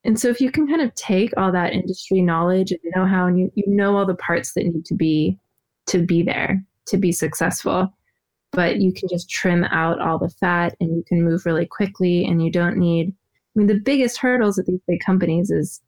and 0.05 0.19
so 0.19 0.29
if 0.29 0.41
you 0.41 0.51
can 0.51 0.67
kind 0.67 0.81
of 0.81 0.95
take 0.95 1.33
all 1.37 1.53
that 1.53 1.73
industry 1.73 2.21
knowledge 2.21 2.73
and 2.73 2.81
know 2.95 3.07
how 3.07 3.27
and 3.27 3.39
you, 3.39 3.53
you 3.55 3.65
know 3.67 3.97
all 3.97 4.07
the 4.07 4.15
parts 4.17 4.55
that 4.55 4.65
need 4.65 4.85
to 4.85 4.95
be 4.95 5.39
to 5.87 5.99
be 6.05 6.23
there 6.23 6.63
to 6.87 6.97
be 6.97 7.13
successful 7.13 7.89
but 8.53 8.81
you 8.81 8.93
can 8.93 9.09
just 9.09 9.31
trim 9.31 9.63
out 9.65 10.01
all 10.01 10.19
the 10.19 10.29
fat 10.29 10.75
and 10.81 10.91
you 10.97 11.05
can 11.07 11.23
move 11.23 11.47
really 11.47 11.67
quickly 11.67 12.25
and 12.25 12.43
you 12.45 12.51
don't 12.51 12.77
need 12.77 13.09
i 13.09 13.59
mean 13.59 13.67
the 13.67 13.81
biggest 13.81 14.19
hurdles 14.19 14.59
at 14.59 14.67
these 14.67 14.81
big 14.87 15.01
companies 15.05 15.51
is 15.51 15.81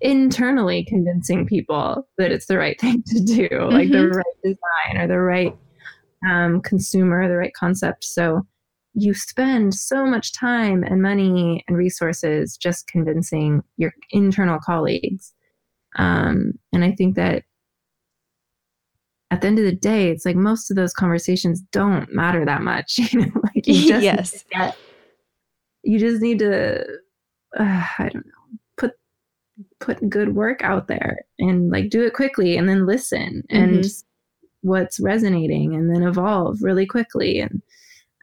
internally 0.00 0.84
convincing 0.84 1.46
people 1.46 2.08
that 2.16 2.32
it's 2.32 2.46
the 2.46 2.56
right 2.56 2.78
thing 2.80 3.02
to 3.06 3.20
do 3.20 3.48
mm-hmm. 3.48 3.74
like 3.74 3.90
the 3.90 3.98
mm-hmm. 3.98 4.16
right 4.16 4.24
design 4.42 4.96
or 4.96 5.06
the 5.06 5.20
right 5.20 5.56
um, 6.28 6.60
consumer, 6.60 7.28
the 7.28 7.36
right 7.36 7.54
concept. 7.54 8.04
So 8.04 8.46
you 8.94 9.14
spend 9.14 9.74
so 9.74 10.04
much 10.04 10.32
time 10.32 10.82
and 10.84 11.00
money 11.00 11.64
and 11.66 11.76
resources 11.76 12.56
just 12.56 12.86
convincing 12.86 13.62
your 13.76 13.92
internal 14.10 14.58
colleagues. 14.58 15.32
Um, 15.96 16.52
and 16.72 16.84
I 16.84 16.92
think 16.92 17.16
that 17.16 17.44
at 19.32 19.40
the 19.40 19.46
end 19.46 19.58
of 19.58 19.64
the 19.64 19.72
day, 19.74 20.10
it's 20.10 20.26
like 20.26 20.36
most 20.36 20.70
of 20.70 20.76
those 20.76 20.92
conversations 20.92 21.62
don't 21.72 22.12
matter 22.12 22.44
that 22.44 22.60
much. 22.60 22.98
You 23.12 23.20
know, 23.20 23.40
like 23.42 23.66
you 23.66 23.88
just 23.88 24.04
yes. 24.04 24.44
Get, 24.52 24.76
you 25.82 25.98
just 25.98 26.20
need 26.20 26.38
to, 26.40 26.82
uh, 27.58 27.86
I 27.98 28.10
don't 28.12 28.26
know, 28.26 28.58
put 28.76 28.92
put 29.80 30.08
good 30.10 30.34
work 30.34 30.62
out 30.62 30.86
there 30.86 31.16
and 31.38 31.70
like 31.70 31.88
do 31.88 32.04
it 32.04 32.12
quickly 32.12 32.58
and 32.58 32.68
then 32.68 32.86
listen 32.86 33.42
mm-hmm. 33.50 33.56
and 33.56 33.86
what's 34.60 35.00
resonating 35.00 35.74
and 35.74 35.92
then 35.92 36.02
evolve 36.02 36.62
really 36.62 36.86
quickly 36.86 37.40
and 37.40 37.62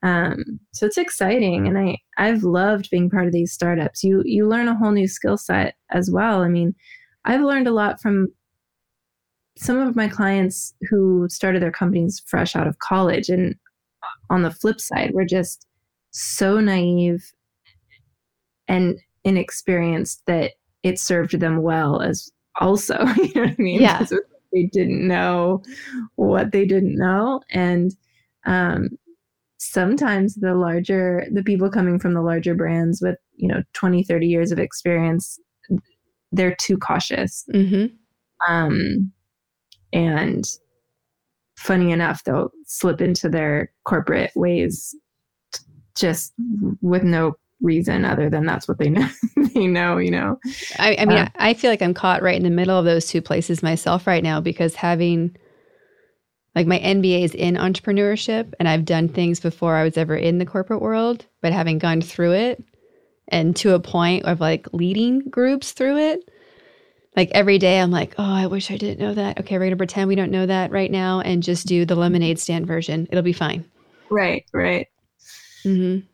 um, 0.01 0.59
so 0.71 0.85
it's 0.85 0.97
exciting 0.97 1.67
and 1.67 1.77
i 1.77 1.97
i've 2.17 2.43
loved 2.43 2.89
being 2.89 3.09
part 3.09 3.27
of 3.27 3.33
these 3.33 3.51
startups 3.51 4.01
you 4.01 4.21
you 4.25 4.47
learn 4.47 4.69
a 4.69 4.77
whole 4.77 4.91
new 4.91 5.07
skill 5.07 5.37
set 5.37 5.75
as 5.89 6.09
well 6.09 6.41
i 6.41 6.47
mean 6.47 6.73
i've 7.25 7.41
learned 7.41 7.67
a 7.67 7.73
lot 7.73 7.99
from 7.99 8.29
some 9.59 9.77
of 9.77 9.95
my 9.95 10.07
clients 10.07 10.73
who 10.89 11.27
started 11.29 11.61
their 11.61 11.71
companies 11.71 12.21
fresh 12.25 12.55
out 12.55 12.67
of 12.67 12.79
college 12.79 13.29
and 13.29 13.55
on 14.29 14.43
the 14.43 14.51
flip 14.51 14.79
side 14.79 15.11
we're 15.13 15.25
just 15.25 15.67
so 16.11 16.59
naive 16.59 17.31
and 18.67 18.97
inexperienced 19.23 20.21
that 20.27 20.53
it 20.83 20.99
served 20.99 21.39
them 21.39 21.61
well 21.61 22.01
as 22.01 22.31
also 22.59 23.05
you 23.17 23.31
know 23.35 23.41
what 23.41 23.49
i 23.51 23.55
mean? 23.57 23.81
Yeah. 23.81 24.05
They 24.51 24.63
didn't 24.63 25.07
know 25.07 25.61
what 26.15 26.51
they 26.51 26.65
didn't 26.65 26.97
know. 26.97 27.41
And 27.51 27.95
um, 28.45 28.89
sometimes 29.57 30.35
the 30.35 30.55
larger 30.55 31.27
the 31.31 31.43
people 31.43 31.69
coming 31.69 31.99
from 31.99 32.13
the 32.13 32.21
larger 32.21 32.55
brands 32.55 32.99
with 33.01 33.17
you 33.35 33.47
know 33.47 33.61
20 33.73 34.03
30 34.03 34.25
years 34.25 34.51
of 34.51 34.57
experience 34.57 35.39
they're 36.31 36.55
too 36.55 36.77
cautious. 36.77 37.45
Mm-hmm. 37.53 37.87
um, 38.51 39.11
and 39.93 40.45
funny 41.55 41.91
enough 41.91 42.23
they'll 42.23 42.51
slip 42.65 43.01
into 43.01 43.29
their 43.29 43.71
corporate 43.83 44.31
ways 44.35 44.95
just 45.95 46.33
with 46.81 47.03
no 47.03 47.35
reason 47.61 48.05
other 48.05 48.29
than 48.29 48.45
that's 48.45 48.67
what 48.67 48.77
they 48.77 48.89
know 48.89 49.09
they 49.53 49.67
know 49.67 49.97
you 49.97 50.11
know? 50.11 50.39
I, 50.77 50.95
I 50.97 51.05
mean 51.05 51.17
uh, 51.17 51.29
I, 51.35 51.49
I 51.49 51.53
feel 51.53 51.69
like 51.69 51.81
i'm 51.81 51.93
caught 51.93 52.21
right 52.21 52.37
in 52.37 52.43
the 52.43 52.49
middle 52.49 52.77
of 52.77 52.85
those 52.85 53.07
two 53.07 53.21
places 53.21 53.61
myself 53.61 54.07
right 54.07 54.23
now 54.23 54.39
because 54.39 54.75
having 54.75 55.35
like 56.55 56.67
my 56.67 56.79
MBA 56.79 57.23
is 57.23 57.35
in 57.35 57.55
entrepreneurship 57.55 58.53
and 58.59 58.67
I've 58.67 58.85
done 58.85 59.07
things 59.07 59.39
before 59.39 59.75
I 59.75 59.83
was 59.83 59.97
ever 59.97 60.15
in 60.15 60.39
the 60.39 60.45
corporate 60.45 60.81
world, 60.81 61.25
but 61.41 61.53
having 61.53 61.77
gone 61.77 62.01
through 62.01 62.33
it 62.33 62.63
and 63.27 63.55
to 63.57 63.75
a 63.75 63.79
point 63.79 64.25
of 64.25 64.39
like 64.39 64.67
leading 64.73 65.19
groups 65.29 65.71
through 65.71 65.97
it, 65.97 66.29
like 67.19 67.31
every 67.31 67.57
day 67.57 67.81
I'm 67.81 67.91
like, 67.91 68.15
oh, 68.17 68.23
I 68.23 68.47
wish 68.47 68.71
I 68.71 68.77
didn't 68.77 69.05
know 69.05 69.13
that. 69.13 69.41
Okay, 69.41 69.55
we're 69.55 69.65
going 69.65 69.71
to 69.71 69.75
pretend 69.75 70.07
we 70.07 70.15
don't 70.15 70.31
know 70.31 70.45
that 70.45 70.71
right 70.71 70.89
now 70.89 71.19
and 71.19 71.43
just 71.43 71.67
do 71.67 71.83
the 71.83 71.95
lemonade 71.95 72.39
stand 72.39 72.65
version. 72.65 73.09
It'll 73.11 73.21
be 73.21 73.33
fine. 73.33 73.69
Right, 74.09 74.45
right. 74.53 74.87
Mm-hmm. 75.65 76.07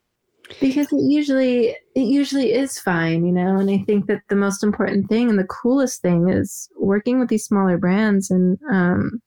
Because 0.60 0.91
it 0.91 1.03
usually 1.03 1.76
it 1.95 2.07
usually 2.07 2.53
is 2.53 2.80
fine, 2.80 3.23
you 3.23 3.32
know. 3.32 3.57
And 3.57 3.69
I 3.69 3.84
think 3.86 4.07
that 4.07 4.22
the 4.30 4.36
most 4.36 4.64
important 4.64 5.07
thing 5.07 5.30
and 5.30 5.38
the 5.38 5.44
coolest 5.44 6.02
thing 6.02 6.27
is 6.27 6.68
working 6.76 7.19
with 7.19 7.30
these 7.30 7.45
smaller 7.45 7.77
brands 7.77 8.32
and 8.32 8.57
um, 8.72 9.22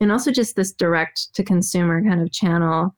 and 0.00 0.12
also 0.12 0.30
just 0.30 0.54
this 0.54 0.72
direct 0.72 1.34
to 1.34 1.42
consumer 1.42 2.00
kind 2.04 2.22
of 2.22 2.30
channel. 2.30 2.94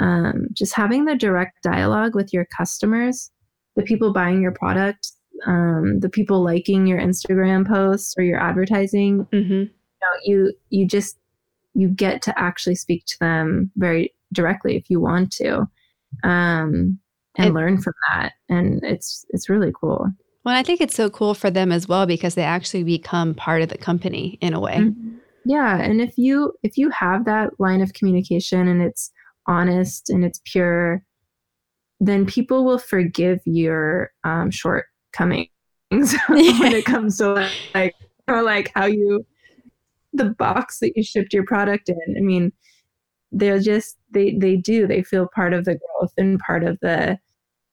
Um, 0.00 0.48
just 0.52 0.74
having 0.74 1.04
the 1.04 1.14
direct 1.14 1.62
dialogue 1.62 2.16
with 2.16 2.32
your 2.32 2.46
customers, 2.56 3.30
the 3.76 3.84
people 3.84 4.12
buying 4.12 4.42
your 4.42 4.52
product, 4.52 5.12
um, 5.46 6.00
the 6.00 6.08
people 6.08 6.42
liking 6.42 6.86
your 6.86 6.98
Instagram 6.98 7.66
posts 7.66 8.14
or 8.16 8.24
your 8.24 8.40
advertising. 8.40 9.26
Mm-hmm. 9.32 9.52
You, 9.52 9.68
know, 10.00 10.08
you 10.24 10.52
you 10.70 10.86
just 10.86 11.18
you 11.74 11.88
get 11.88 12.22
to 12.22 12.38
actually 12.38 12.74
speak 12.74 13.04
to 13.06 13.18
them 13.20 13.70
very 13.76 14.14
directly 14.32 14.76
if 14.76 14.90
you 14.90 15.00
want 15.00 15.32
to, 15.32 15.68
um, 16.22 16.98
and 17.36 17.48
it, 17.48 17.52
learn 17.52 17.80
from 17.80 17.94
that. 18.08 18.32
And 18.48 18.82
it's 18.82 19.24
it's 19.30 19.48
really 19.48 19.72
cool. 19.78 20.06
Well, 20.44 20.56
I 20.56 20.62
think 20.62 20.80
it's 20.80 20.96
so 20.96 21.08
cool 21.08 21.34
for 21.34 21.50
them 21.50 21.70
as 21.70 21.86
well 21.86 22.06
because 22.06 22.34
they 22.34 22.42
actually 22.42 22.82
become 22.82 23.34
part 23.34 23.62
of 23.62 23.68
the 23.68 23.78
company 23.78 24.38
in 24.40 24.54
a 24.54 24.60
way. 24.60 24.76
Mm-hmm. 24.78 25.16
Yeah, 25.44 25.80
and 25.80 26.00
if 26.00 26.16
you 26.16 26.52
if 26.62 26.76
you 26.76 26.90
have 26.90 27.24
that 27.24 27.58
line 27.58 27.80
of 27.80 27.94
communication 27.94 28.68
and 28.68 28.82
it's 28.82 29.10
honest 29.46 30.08
and 30.08 30.24
it's 30.24 30.40
pure, 30.44 31.04
then 32.00 32.26
people 32.26 32.64
will 32.64 32.78
forgive 32.78 33.40
your 33.44 34.12
um, 34.24 34.50
shortcomings 35.12 35.50
when 36.28 36.72
it 36.72 36.84
comes 36.84 37.18
to 37.18 37.48
like 37.74 37.94
or 38.28 38.42
like 38.42 38.70
how 38.74 38.86
you 38.86 39.26
the 40.12 40.30
box 40.30 40.78
that 40.80 40.92
you 40.96 41.02
shipped 41.02 41.32
your 41.32 41.44
product 41.44 41.88
in. 41.88 42.16
I 42.16 42.20
mean, 42.20 42.52
they're 43.30 43.60
just 43.60 43.96
they 44.10 44.34
they 44.36 44.56
do 44.56 44.86
they 44.86 45.02
feel 45.02 45.26
part 45.34 45.52
of 45.52 45.64
the 45.64 45.78
growth 45.78 46.12
and 46.16 46.38
part 46.38 46.64
of 46.64 46.78
the 46.80 47.18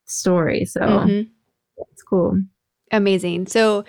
story. 0.06 0.66
So 0.66 0.82
mm-hmm. 0.82 1.30
it's 1.92 2.04
cool. 2.04 2.42
Amazing. 2.92 3.48
So 3.48 3.84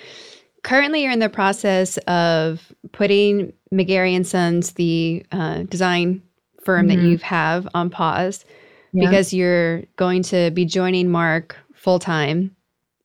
currently 0.62 1.02
you're 1.02 1.12
in 1.12 1.20
the 1.20 1.28
process 1.28 1.97
of 1.98 2.72
putting 2.93 3.52
McGarry 3.72 4.14
and 4.14 4.27
Sons, 4.27 4.72
the 4.72 5.24
uh, 5.32 5.62
design 5.62 6.22
firm 6.62 6.89
mm-hmm. 6.89 7.01
that 7.01 7.09
you 7.09 7.18
have, 7.18 7.66
on 7.72 7.89
pause 7.89 8.44
yeah. 8.93 9.09
because 9.09 9.32
you're 9.32 9.85
going 9.97 10.22
to 10.24 10.51
be 10.51 10.64
joining 10.64 11.09
Mark 11.09 11.56
full 11.72 11.98
time. 11.98 12.55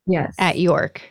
Yes. 0.07 0.35
At 0.37 0.59
York, 0.59 1.01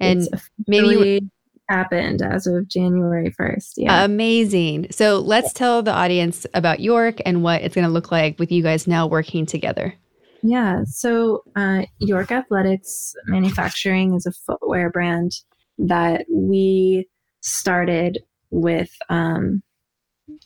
and 0.00 0.26
maybe 0.66 0.88
you, 0.88 1.30
happened 1.68 2.22
as 2.22 2.46
of 2.46 2.68
January 2.68 3.30
1st. 3.38 3.74
Yeah. 3.76 4.04
Amazing. 4.04 4.88
So 4.90 5.18
let's 5.18 5.52
tell 5.52 5.82
the 5.82 5.92
audience 5.92 6.46
about 6.54 6.80
York 6.80 7.18
and 7.26 7.42
what 7.42 7.62
it's 7.62 7.74
going 7.74 7.86
to 7.86 7.92
look 7.92 8.10
like 8.10 8.38
with 8.38 8.50
you 8.50 8.62
guys 8.62 8.86
now 8.86 9.06
working 9.06 9.46
together. 9.46 9.94
Yeah. 10.42 10.84
So 10.86 11.42
uh, 11.56 11.82
York 11.98 12.30
Athletics 12.32 13.14
Manufacturing 13.26 14.14
is 14.14 14.24
a 14.26 14.32
footwear 14.32 14.90
brand 14.90 15.32
that 15.78 16.26
we 16.30 17.08
started 17.40 18.18
with 18.50 18.90
um, 19.10 19.62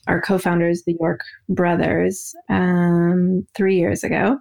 our 0.07 0.21
co-founders, 0.21 0.83
the 0.85 0.95
York 0.99 1.21
brothers, 1.47 2.33
um, 2.49 3.45
three 3.55 3.77
years 3.77 4.03
ago, 4.03 4.39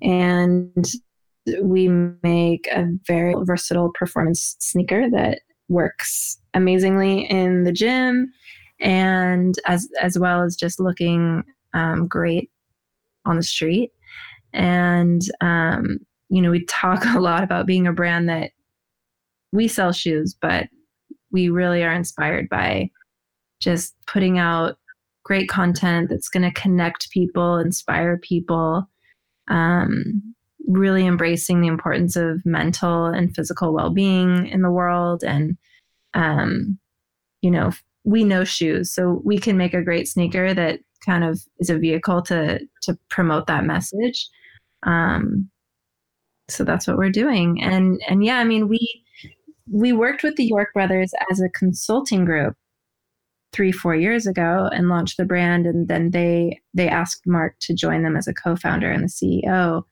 and 0.00 0.84
we 1.62 1.88
make 2.22 2.68
a 2.68 2.88
very 3.06 3.34
versatile 3.42 3.90
performance 3.90 4.56
sneaker 4.58 5.10
that 5.10 5.40
works 5.68 6.38
amazingly 6.54 7.24
in 7.24 7.64
the 7.64 7.72
gym, 7.72 8.32
and 8.80 9.56
as 9.66 9.88
as 10.00 10.18
well 10.18 10.42
as 10.42 10.56
just 10.56 10.80
looking 10.80 11.42
um, 11.74 12.06
great 12.06 12.50
on 13.24 13.36
the 13.36 13.42
street. 13.42 13.92
And 14.52 15.22
um, 15.40 15.98
you 16.28 16.42
know, 16.42 16.50
we 16.50 16.64
talk 16.66 17.04
a 17.14 17.20
lot 17.20 17.42
about 17.42 17.66
being 17.66 17.86
a 17.86 17.92
brand 17.92 18.28
that 18.28 18.52
we 19.52 19.68
sell 19.68 19.92
shoes, 19.92 20.34
but 20.40 20.68
we 21.30 21.48
really 21.48 21.82
are 21.82 21.92
inspired 21.92 22.48
by 22.48 22.90
just 23.60 23.94
putting 24.06 24.38
out 24.38 24.76
great 25.24 25.48
content 25.48 26.08
that's 26.10 26.28
going 26.28 26.42
to 26.42 26.60
connect 26.60 27.10
people, 27.10 27.56
inspire 27.56 28.18
people, 28.18 28.88
um, 29.48 30.34
really 30.66 31.06
embracing 31.06 31.60
the 31.60 31.68
importance 31.68 32.16
of 32.16 32.44
mental 32.44 33.06
and 33.06 33.34
physical 33.34 33.72
well 33.72 33.90
being 33.90 34.46
in 34.46 34.62
the 34.62 34.70
world. 34.70 35.22
And, 35.24 35.56
um, 36.14 36.78
you 37.40 37.50
know, 37.50 37.72
we 38.04 38.24
know 38.24 38.44
shoes, 38.44 38.92
so 38.92 39.20
we 39.24 39.38
can 39.38 39.56
make 39.56 39.74
a 39.74 39.82
great 39.82 40.08
sneaker 40.08 40.54
that 40.54 40.80
kind 41.04 41.24
of 41.24 41.40
is 41.58 41.70
a 41.70 41.78
vehicle 41.78 42.22
to 42.22 42.60
to 42.82 42.98
promote 43.10 43.46
that 43.46 43.64
message. 43.64 44.28
Um, 44.84 45.48
so 46.48 46.64
that's 46.64 46.86
what 46.86 46.96
we're 46.96 47.10
doing, 47.10 47.62
and 47.62 48.00
and 48.08 48.24
yeah, 48.24 48.38
I 48.38 48.44
mean 48.44 48.68
we 48.68 49.04
we 49.70 49.92
worked 49.92 50.22
with 50.22 50.36
the 50.36 50.44
York 50.44 50.72
brothers 50.74 51.12
as 51.30 51.40
a 51.40 51.48
consulting 51.48 52.24
group 52.24 52.56
three 53.52 53.72
four 53.72 53.94
years 53.94 54.26
ago 54.26 54.68
and 54.72 54.88
launched 54.88 55.16
the 55.18 55.24
brand 55.24 55.66
and 55.66 55.88
then 55.88 56.10
they 56.10 56.58
they 56.74 56.88
asked 56.88 57.26
mark 57.26 57.54
to 57.60 57.74
join 57.74 58.02
them 58.02 58.16
as 58.16 58.26
a 58.26 58.32
co-founder 58.32 58.90
and 58.90 59.04
the 59.04 59.08
ceo 59.08 59.82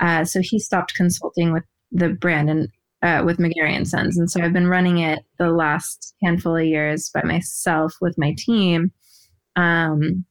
uh, 0.00 0.24
so 0.24 0.40
he 0.42 0.58
stopped 0.58 0.94
consulting 0.94 1.52
with 1.52 1.64
the 1.90 2.10
brand 2.10 2.50
and 2.50 2.68
uh, 3.02 3.22
with 3.24 3.38
mcgarry 3.38 3.74
and 3.74 3.88
sons 3.88 4.16
and 4.16 4.30
so 4.30 4.40
i've 4.40 4.52
been 4.52 4.68
running 4.68 4.98
it 4.98 5.20
the 5.38 5.50
last 5.50 6.14
handful 6.22 6.56
of 6.56 6.64
years 6.64 7.10
by 7.10 7.22
myself 7.22 7.94
with 8.00 8.16
my 8.16 8.34
team 8.38 8.92
um, 9.56 10.24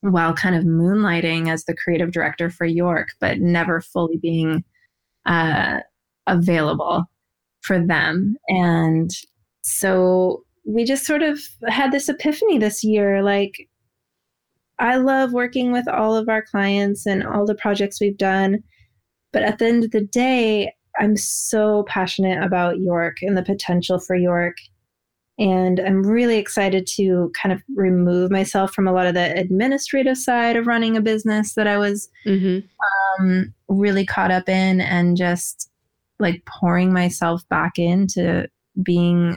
while 0.00 0.34
kind 0.34 0.56
of 0.56 0.64
moonlighting 0.64 1.48
as 1.48 1.64
the 1.64 1.76
creative 1.76 2.10
director 2.10 2.50
for 2.50 2.66
york 2.66 3.08
but 3.20 3.38
never 3.38 3.80
fully 3.80 4.16
being 4.16 4.64
uh, 5.26 5.78
available 6.26 7.04
for 7.62 7.84
them. 7.84 8.36
And 8.48 9.10
so 9.62 10.44
we 10.64 10.84
just 10.84 11.06
sort 11.06 11.22
of 11.22 11.40
had 11.68 11.92
this 11.92 12.08
epiphany 12.08 12.58
this 12.58 12.84
year 12.84 13.22
like, 13.22 13.68
I 14.78 14.96
love 14.96 15.32
working 15.32 15.70
with 15.70 15.88
all 15.88 16.16
of 16.16 16.28
our 16.28 16.42
clients 16.42 17.06
and 17.06 17.24
all 17.24 17.46
the 17.46 17.54
projects 17.54 18.00
we've 18.00 18.18
done. 18.18 18.62
But 19.32 19.42
at 19.42 19.58
the 19.58 19.66
end 19.66 19.84
of 19.84 19.90
the 19.90 20.02
day, 20.02 20.72
I'm 20.98 21.16
so 21.16 21.84
passionate 21.88 22.42
about 22.42 22.80
York 22.80 23.18
and 23.22 23.36
the 23.36 23.42
potential 23.42 23.98
for 23.98 24.14
York. 24.14 24.56
And 25.38 25.80
I'm 25.80 26.06
really 26.06 26.36
excited 26.36 26.86
to 26.96 27.32
kind 27.40 27.52
of 27.52 27.62
remove 27.74 28.30
myself 28.30 28.72
from 28.74 28.86
a 28.86 28.92
lot 28.92 29.06
of 29.06 29.14
the 29.14 29.36
administrative 29.38 30.18
side 30.18 30.56
of 30.56 30.66
running 30.66 30.96
a 30.96 31.00
business 31.00 31.54
that 31.54 31.66
I 31.66 31.78
was 31.78 32.08
mm-hmm. 32.26 32.66
um, 33.22 33.54
really 33.68 34.04
caught 34.04 34.30
up 34.30 34.48
in 34.48 34.80
and 34.80 35.16
just 35.16 35.70
like 36.18 36.44
pouring 36.44 36.92
myself 36.92 37.48
back 37.48 37.78
into 37.78 38.48
being 38.82 39.36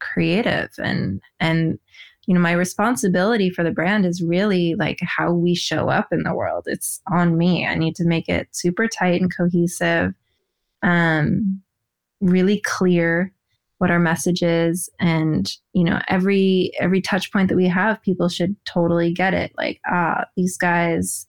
creative 0.00 0.70
and 0.78 1.20
and 1.38 1.78
you 2.26 2.34
know 2.34 2.40
my 2.40 2.52
responsibility 2.52 3.50
for 3.50 3.64
the 3.64 3.70
brand 3.70 4.06
is 4.06 4.22
really 4.22 4.74
like 4.76 5.00
how 5.02 5.32
we 5.32 5.54
show 5.54 5.88
up 5.88 6.08
in 6.12 6.22
the 6.22 6.34
world. 6.34 6.64
It's 6.66 7.00
on 7.10 7.36
me. 7.36 7.66
I 7.66 7.74
need 7.74 7.96
to 7.96 8.06
make 8.06 8.28
it 8.28 8.48
super 8.52 8.86
tight 8.86 9.20
and 9.20 9.34
cohesive 9.34 10.14
um 10.82 11.62
really 12.20 12.60
clear 12.60 13.32
what 13.78 13.90
our 13.90 13.98
message 13.98 14.42
is. 14.42 14.88
And 15.00 15.52
you 15.72 15.84
know 15.84 16.00
every 16.08 16.72
every 16.78 17.00
touch 17.00 17.32
point 17.32 17.48
that 17.48 17.56
we 17.56 17.66
have 17.68 18.02
people 18.02 18.28
should 18.28 18.54
totally 18.64 19.12
get 19.12 19.34
it. 19.34 19.52
Like 19.56 19.80
ah 19.86 20.24
these 20.36 20.56
guys 20.56 21.26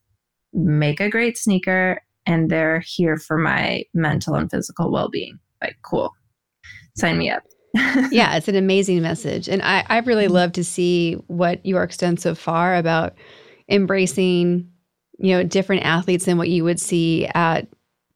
make 0.54 1.00
a 1.00 1.10
great 1.10 1.38
sneaker 1.38 2.02
and 2.26 2.50
they're 2.50 2.82
here 2.82 3.18
for 3.18 3.38
my 3.38 3.84
mental 3.94 4.36
and 4.36 4.50
physical 4.50 4.92
well-being. 4.92 5.40
Like 5.62 5.78
cool. 5.82 6.14
Sign 6.96 7.18
me 7.18 7.32
up 7.32 7.44
yeah 8.12 8.36
it's 8.36 8.48
an 8.48 8.56
amazing 8.56 9.02
message 9.02 9.48
and 9.48 9.62
i 9.62 9.84
i 9.90 10.00
really 10.00 10.26
mm-hmm. 10.26 10.34
love 10.34 10.52
to 10.52 10.64
see 10.64 11.14
what 11.28 11.66
york's 11.66 11.98
done 11.98 12.18
so 12.18 12.36
far 12.36 12.76
about 12.76 13.16
embracing 13.70 14.70
you 15.18 15.32
know 15.32 15.44
different 15.44 15.84
athletes 15.84 16.26
than 16.26 16.38
what 16.38 16.50
you 16.50 16.64
would 16.64 16.80
see 16.80 17.28
at 17.34 17.68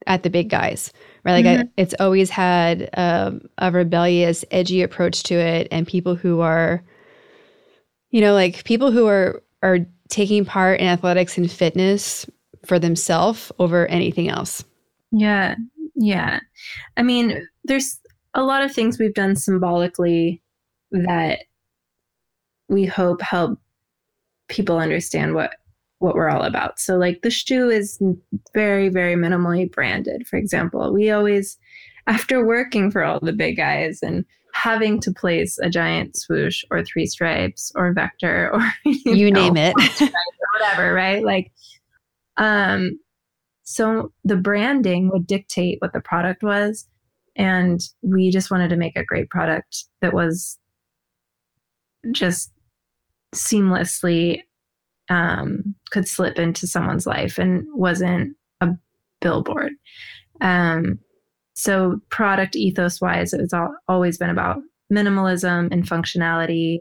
at 0.06 0.24
the 0.24 0.30
big 0.30 0.50
guys 0.50 0.94
right 1.24 1.34
like 1.34 1.46
mm-hmm. 1.46 1.62
I, 1.64 1.70
it's 1.78 1.96
always 2.00 2.30
had 2.30 2.90
um, 2.96 3.42
a 3.58 3.72
rebellious 3.72 4.46
edgy 4.52 4.82
approach 4.82 5.24
to 5.24 5.36
it 5.36 5.68
and 5.72 5.88
people 5.88 6.16
who 6.16 6.42
are 6.42 6.84
you 8.12 8.22
know 8.22 8.34
like 8.34 8.64
people 8.64 8.92
who 8.92 9.08
are 9.08 9.42
are 9.64 9.80
taking 10.10 10.46
part 10.46 10.80
in 10.80 10.88
athletics 10.88 11.38
and 11.38 11.52
fitness 11.52 12.26
for 12.66 12.80
themselves 12.80 13.52
over 13.60 13.88
anything 13.88 14.30
else. 14.30 14.64
Yeah. 15.12 15.56
Yeah. 15.96 16.40
I 16.96 17.04
mean, 17.04 17.48
there's 17.64 18.00
a 18.34 18.44
lot 18.44 18.64
of 18.64 18.74
things 18.74 19.00
we've 19.00 19.14
done 19.14 19.36
symbolically 19.36 20.42
that 20.92 21.40
we 22.70 22.86
hope 22.86 23.22
help 23.22 23.60
people 24.48 24.78
understand 24.78 25.34
what 25.34 25.56
what 26.00 26.14
we're 26.14 26.30
all 26.30 26.44
about. 26.44 26.80
So 26.80 26.96
like 26.96 27.22
the 27.24 27.32
shoe 27.32 27.70
is 27.70 28.02
very 28.54 28.90
very 28.90 29.16
minimally 29.16 29.72
branded. 29.72 30.28
For 30.28 30.38
example, 30.38 30.94
we 30.94 31.10
always 31.10 31.58
after 32.06 32.46
working 32.46 32.92
for 32.92 33.04
all 33.04 33.20
the 33.20 33.34
big 33.34 33.58
guys 33.58 34.00
and 34.02 34.26
having 34.54 35.00
to 35.00 35.12
place 35.12 35.60
a 35.60 35.70
giant 35.70 36.16
swoosh 36.16 36.64
or 36.72 36.84
three 36.84 37.06
stripes 37.06 37.72
or 37.76 37.94
vector 37.94 38.50
or 38.54 38.62
you, 38.86 39.14
you 39.14 39.32
know, 39.32 39.50
name 39.50 39.58
it 39.58 39.76
whatever, 40.54 40.94
right? 40.94 41.24
Like 41.24 41.52
um 42.38 43.00
so 43.64 44.14
the 44.24 44.38
branding 44.38 45.10
would 45.12 45.28
dictate 45.28 45.78
what 45.82 45.92
the 45.94 46.00
product 46.00 46.42
was 46.44 46.88
and 47.38 47.80
we 48.02 48.32
just 48.32 48.50
wanted 48.50 48.70
to 48.70 48.76
make 48.76 48.98
a 48.98 49.06
great 49.06 49.30
product 49.30 49.86
that 50.02 50.14
was 50.14 50.58
just 52.12 52.52
seamlessly 53.34 54.42
um, 55.10 55.76
could 55.92 56.08
slip 56.08 56.38
into 56.38 56.68
someone's 56.68 57.06
life 57.06 57.38
and 57.38 57.66
wasn't 57.74 58.36
a 58.60 58.70
billboard. 59.22 59.72
Um, 60.42 61.00
so, 61.54 62.02
product 62.10 62.56
ethos 62.56 63.00
wise, 63.02 63.34
it's 63.34 63.54
all, 63.54 63.74
always 63.88 64.18
been 64.18 64.30
about 64.30 64.58
minimalism 64.92 65.72
and 65.72 65.88
functionality 65.88 66.80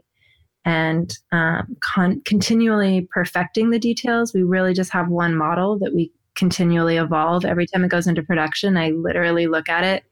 and 0.65 1.17
um, 1.31 1.75
con- 1.81 2.21
continually 2.25 3.07
perfecting 3.11 3.69
the 3.69 3.79
details. 3.79 4.33
We 4.33 4.43
really 4.43 4.73
just 4.73 4.91
have 4.91 5.07
one 5.07 5.35
model 5.35 5.79
that 5.79 5.93
we 5.93 6.11
continually 6.35 6.97
evolve. 6.97 7.45
Every 7.45 7.65
time 7.65 7.83
it 7.83 7.89
goes 7.89 8.07
into 8.07 8.21
production, 8.21 8.77
I 8.77 8.89
literally 8.89 9.47
look 9.47 9.69
at 9.69 9.83
it 9.83 10.03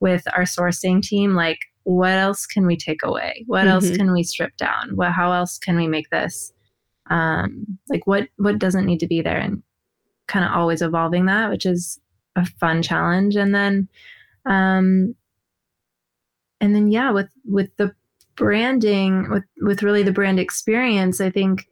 with 0.00 0.24
our 0.34 0.42
sourcing 0.42 1.02
team 1.02 1.34
like, 1.34 1.58
what 1.84 2.12
else 2.12 2.46
can 2.46 2.66
we 2.66 2.76
take 2.76 3.02
away? 3.02 3.44
What 3.46 3.60
mm-hmm. 3.60 3.68
else 3.68 3.96
can 3.96 4.12
we 4.12 4.22
strip 4.22 4.56
down? 4.56 4.96
What, 4.96 5.12
how 5.12 5.32
else 5.32 5.58
can 5.58 5.76
we 5.76 5.86
make 5.86 6.10
this? 6.10 6.52
Um, 7.08 7.78
like 7.88 8.06
what 8.06 8.28
what 8.36 8.58
doesn't 8.58 8.86
need 8.86 9.00
to 9.00 9.06
be 9.06 9.20
there, 9.20 9.38
and 9.38 9.62
kind 10.28 10.44
of 10.44 10.52
always 10.52 10.80
evolving 10.80 11.26
that, 11.26 11.50
which 11.50 11.66
is 11.66 11.98
a 12.36 12.46
fun 12.46 12.82
challenge. 12.82 13.34
And 13.34 13.52
then, 13.54 13.88
um, 14.46 15.16
and 16.60 16.74
then 16.74 16.90
yeah, 16.90 17.10
with 17.10 17.28
with 17.44 17.76
the 17.78 17.92
branding, 18.36 19.28
with 19.30 19.44
with 19.60 19.82
really 19.82 20.04
the 20.04 20.12
brand 20.12 20.38
experience, 20.38 21.20
I 21.20 21.30
think 21.30 21.66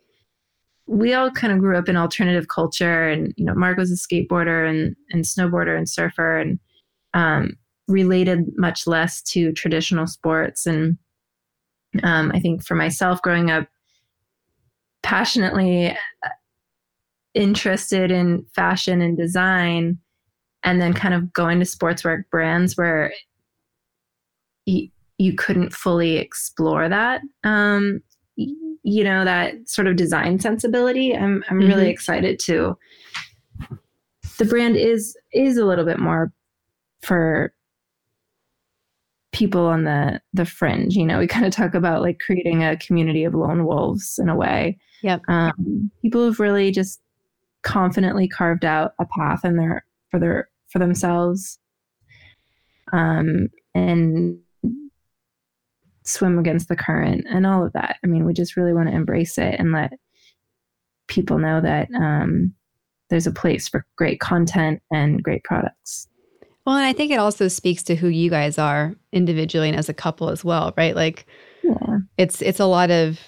we 0.86 1.14
all 1.14 1.30
kind 1.30 1.52
of 1.52 1.60
grew 1.60 1.76
up 1.76 1.88
in 1.88 1.96
alternative 1.96 2.48
culture, 2.48 3.09
and 3.09 3.32
you 3.36 3.44
know, 3.44 3.55
Mark 3.55 3.78
was 3.78 3.92
a 3.92 3.94
skateboarder 3.94 4.68
and 4.68 4.96
and 5.10 5.24
snowboarder 5.24 5.76
and 5.76 5.88
surfer, 5.88 6.38
and 6.38 6.59
um, 7.14 7.56
related 7.89 8.47
much 8.56 8.86
less 8.86 9.23
to 9.23 9.52
traditional 9.52 10.06
sports. 10.06 10.66
And 10.66 10.98
um, 12.02 12.31
I 12.35 12.40
think 12.40 12.65
for 12.65 12.74
myself, 12.74 13.20
growing 13.23 13.51
up 13.51 13.66
passionately 15.02 15.89
uh, 15.89 16.28
interested 17.35 18.10
in 18.10 18.44
fashion 18.55 19.01
and 19.01 19.16
design, 19.16 19.98
and 20.65 20.81
then 20.81 20.93
kind 20.93 21.15
of 21.15 21.32
going 21.32 21.60
to 21.60 21.65
sportswear 21.65 22.24
brands 22.31 22.77
where 22.77 23.12
you, 24.66 24.89
you 25.16 25.35
couldn't 25.35 25.73
fully 25.73 26.16
explore 26.16 26.89
that. 26.89 27.23
Um, 27.44 28.02
you 28.36 29.05
know 29.05 29.24
that 29.24 29.69
sort 29.69 29.86
of 29.86 29.97
design 29.97 30.39
sensibility. 30.39 31.15
I'm 31.15 31.44
I'm 31.48 31.59
mm-hmm. 31.59 31.69
really 31.69 31.90
excited 31.90 32.39
to. 32.40 32.77
The 34.39 34.44
brand 34.44 34.77
is 34.77 35.16
is 35.32 35.59
a 35.59 35.66
little 35.66 35.85
bit 35.85 35.98
more 35.98 36.32
for 37.02 37.52
people 39.32 39.66
on 39.66 39.84
the 39.84 40.20
the 40.32 40.46
fringe 40.46 40.94
you 40.94 41.05
know 41.05 41.18
we 41.18 41.26
kind 41.26 41.44
of 41.44 41.52
talk 41.52 41.74
about 41.74 42.02
like 42.02 42.18
creating 42.18 42.64
a 42.64 42.76
community 42.78 43.24
of 43.24 43.34
lone 43.34 43.64
wolves 43.66 44.18
in 44.18 44.28
a 44.28 44.36
way. 44.36 44.78
Yep. 45.02 45.22
Um, 45.28 45.90
people 46.02 46.24
have 46.24 46.40
really 46.40 46.70
just 46.70 47.00
confidently 47.62 48.26
carved 48.26 48.64
out 48.64 48.92
a 48.98 49.06
path 49.06 49.44
in 49.44 49.56
their 49.56 49.84
for 50.10 50.18
their 50.18 50.48
for 50.68 50.78
themselves. 50.78 51.59
Um, 52.92 53.48
and 53.74 54.38
swim 56.05 56.38
against 56.38 56.68
the 56.68 56.76
current 56.76 57.26
and 57.28 57.46
all 57.46 57.64
of 57.64 57.72
that. 57.74 57.96
I 58.02 58.06
mean 58.06 58.24
we 58.24 58.32
just 58.32 58.56
really 58.56 58.72
want 58.72 58.88
to 58.88 58.94
embrace 58.94 59.36
it 59.36 59.56
and 59.59 59.72
let 59.72 59.92
people 61.06 61.38
know 61.38 61.60
that 61.60 61.88
um, 61.94 62.55
there's 63.10 63.26
a 63.26 63.32
place 63.32 63.68
for 63.68 63.86
great 63.96 64.20
content 64.20 64.82
and 64.90 65.22
great 65.22 65.44
products 65.44 66.09
well, 66.69 66.77
and 66.77 66.85
I 66.85 66.93
think 66.93 67.11
it 67.11 67.19
also 67.19 67.49
speaks 67.49 67.82
to 67.85 67.97
who 67.97 68.09
you 68.09 68.28
guys 68.28 68.59
are 68.59 68.95
individually 69.11 69.70
and 69.70 69.78
as 69.78 69.89
a 69.89 69.95
couple 69.95 70.28
as 70.28 70.45
well, 70.45 70.74
right? 70.77 70.95
Like 70.95 71.24
yeah. 71.62 72.01
it's 72.19 72.43
it's 72.43 72.61
a 72.61 72.66
lot 72.66 72.90
of 72.90 73.19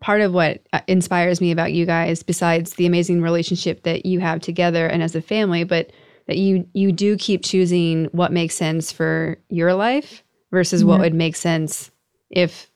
part 0.00 0.20
of 0.20 0.32
what 0.32 0.66
uh, 0.72 0.80
inspires 0.88 1.40
me 1.40 1.52
about 1.52 1.72
you 1.72 1.86
guys 1.86 2.24
besides 2.24 2.74
the 2.74 2.86
amazing 2.86 3.22
relationship 3.22 3.84
that 3.84 4.06
you 4.06 4.18
have 4.18 4.40
together 4.40 4.88
and 4.88 5.04
as 5.04 5.14
a 5.14 5.22
family, 5.22 5.62
but 5.62 5.92
that 6.26 6.36
you 6.38 6.66
you 6.72 6.90
do 6.90 7.16
keep 7.16 7.44
choosing 7.44 8.06
what 8.06 8.32
makes 8.32 8.56
sense 8.56 8.90
for 8.90 9.38
your 9.50 9.72
life 9.72 10.24
versus 10.50 10.82
yeah. 10.82 10.88
what 10.88 10.98
would 10.98 11.14
make 11.14 11.36
sense 11.36 11.92
if 12.28 12.72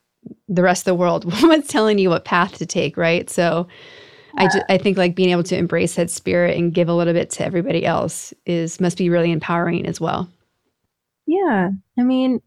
the 0.47 0.63
rest 0.63 0.83
of 0.83 0.85
the 0.85 0.95
world 0.95 1.25
was 1.43 1.67
telling 1.67 1.99
you 1.99 2.09
what 2.09 2.25
path 2.25 2.57
to 2.59 2.67
take, 2.67 2.97
right? 2.97 3.29
So 3.29 3.67
I, 4.37 4.45
just, 4.47 4.65
I 4.69 4.79
think 4.79 4.97
like 4.97 5.15
being 5.15 5.31
able 5.31 5.43
to 5.45 5.57
embrace 5.57 5.95
that 5.95 6.11
spirit 6.11 6.57
and 6.57 6.75
give 6.75 6.89
a 6.89 6.95
little 6.95 7.13
bit 7.13 7.31
to 7.31 7.45
everybody 7.45 7.85
else 7.87 8.35
is 8.47 8.81
must 8.81 8.99
be 8.99 9.09
really 9.09 9.31
empowering 9.31 9.87
as 9.87 10.01
well. 10.01 10.29
Yeah. 11.27 11.71
I 11.99 12.03
mean, 12.03 12.41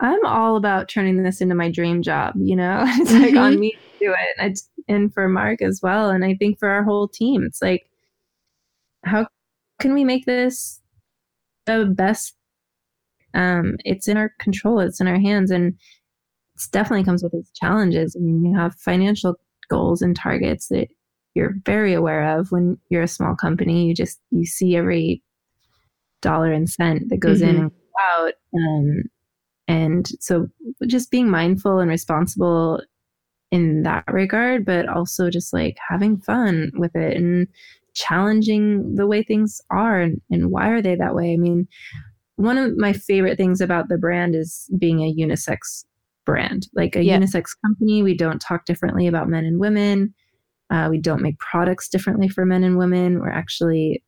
I'm 0.00 0.24
all 0.24 0.56
about 0.56 0.88
turning 0.88 1.22
this 1.22 1.40
into 1.40 1.54
my 1.54 1.70
dream 1.70 2.02
job, 2.02 2.34
you 2.36 2.56
know? 2.56 2.84
It's 2.86 3.12
like 3.12 3.30
mm-hmm. 3.30 3.38
on 3.38 3.58
me 3.58 3.72
to 3.72 4.06
do 4.06 4.12
it. 4.12 4.36
And, 4.38 4.56
and 4.86 5.14
for 5.14 5.28
Mark 5.28 5.60
as 5.60 5.80
well. 5.82 6.10
And 6.10 6.24
I 6.24 6.34
think 6.34 6.58
for 6.58 6.68
our 6.68 6.84
whole 6.84 7.08
team, 7.08 7.42
it's 7.42 7.60
like, 7.60 7.88
how 9.04 9.26
can 9.80 9.94
we 9.94 10.04
make 10.04 10.24
this 10.24 10.80
the 11.66 11.86
best? 11.86 12.34
Um, 13.34 13.76
it's 13.84 14.08
in 14.08 14.16
our 14.16 14.32
control, 14.38 14.80
it's 14.80 15.00
in 15.00 15.08
our 15.08 15.18
hands. 15.18 15.50
And 15.50 15.74
it 16.54 16.62
definitely 16.70 17.04
comes 17.04 17.22
with 17.22 17.34
its 17.34 17.50
challenges. 17.52 18.16
I 18.16 18.20
mean, 18.20 18.44
you 18.44 18.56
have 18.56 18.74
financial 18.76 19.36
goals 19.68 20.00
and 20.00 20.16
targets 20.16 20.68
that 20.68 20.88
you're 21.38 21.54
very 21.64 21.94
aware 21.94 22.38
of 22.38 22.50
when 22.50 22.76
you're 22.90 23.02
a 23.02 23.08
small 23.08 23.34
company. 23.34 23.86
You 23.86 23.94
just 23.94 24.20
you 24.30 24.44
see 24.44 24.76
every 24.76 25.22
dollar 26.20 26.52
and 26.52 26.68
cent 26.68 27.08
that 27.08 27.20
goes 27.20 27.40
mm-hmm. 27.40 27.50
in 27.50 27.62
and 27.62 27.70
out. 28.00 28.32
Um, 28.54 29.02
and 29.68 30.08
so 30.20 30.48
just 30.86 31.10
being 31.10 31.30
mindful 31.30 31.78
and 31.78 31.88
responsible 31.88 32.82
in 33.50 33.82
that 33.82 34.04
regard, 34.08 34.64
but 34.64 34.88
also 34.88 35.30
just 35.30 35.52
like 35.52 35.76
having 35.88 36.18
fun 36.20 36.70
with 36.74 36.94
it 36.96 37.16
and 37.16 37.46
challenging 37.94 38.94
the 38.94 39.06
way 39.06 39.22
things 39.22 39.60
are 39.70 40.00
and, 40.00 40.20
and 40.30 40.50
why 40.50 40.68
are 40.68 40.82
they 40.82 40.94
that 40.94 41.14
way. 41.14 41.32
I 41.32 41.36
mean, 41.36 41.68
one 42.36 42.58
of 42.58 42.76
my 42.76 42.92
favorite 42.92 43.36
things 43.36 43.60
about 43.60 43.88
the 43.88 43.98
brand 43.98 44.34
is 44.34 44.70
being 44.78 45.00
a 45.00 45.14
unisex 45.14 45.84
brand, 46.24 46.68
like 46.74 46.94
a 46.94 47.02
yeah. 47.02 47.18
unisex 47.18 47.50
company. 47.64 48.02
We 48.02 48.16
don't 48.16 48.40
talk 48.40 48.64
differently 48.64 49.06
about 49.06 49.28
men 49.28 49.44
and 49.44 49.58
women. 49.58 50.14
Uh, 50.70 50.88
we 50.90 50.98
don't 50.98 51.22
make 51.22 51.38
products 51.38 51.88
differently 51.88 52.28
for 52.28 52.44
men 52.44 52.64
and 52.64 52.76
women. 52.76 53.20
We're 53.20 53.30
actually 53.30 54.02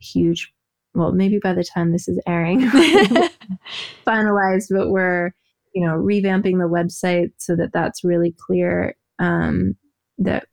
huge. 0.00 0.52
Well, 0.94 1.12
maybe 1.12 1.38
by 1.42 1.54
the 1.54 1.64
time 1.64 1.92
this 1.92 2.08
is 2.08 2.20
airing, 2.26 2.60
finalized, 4.06 4.66
but 4.70 4.90
we're 4.90 5.32
you 5.74 5.86
know 5.86 5.94
revamping 5.94 6.58
the 6.58 6.68
website 6.68 7.30
so 7.38 7.56
that 7.56 7.72
that's 7.72 8.04
really 8.04 8.34
clear. 8.46 8.94
Um, 9.18 9.74
that 10.18 10.46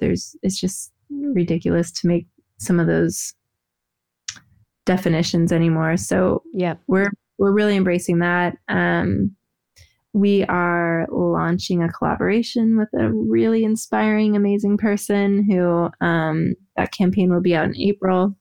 there's 0.00 0.34
it's 0.42 0.58
just 0.58 0.92
ridiculous 1.10 1.90
to 1.92 2.08
make 2.08 2.26
some 2.58 2.80
of 2.80 2.86
those 2.86 3.34
definitions 4.86 5.52
anymore. 5.52 5.96
So 5.96 6.42
yeah, 6.52 6.74
we're 6.86 7.10
we're 7.38 7.52
really 7.52 7.76
embracing 7.76 8.20
that. 8.20 8.56
Um, 8.68 9.36
we 10.14 10.44
are 10.44 11.06
launching 11.10 11.82
a 11.82 11.90
collaboration 11.90 12.76
with 12.76 12.88
a 13.00 13.10
really 13.10 13.64
inspiring, 13.64 14.36
amazing 14.36 14.76
person 14.76 15.46
who 15.50 15.88
um, 16.04 16.54
that 16.76 16.92
campaign 16.92 17.32
will 17.32 17.40
be 17.40 17.54
out 17.54 17.66
in 17.66 17.76
April. 17.76 18.36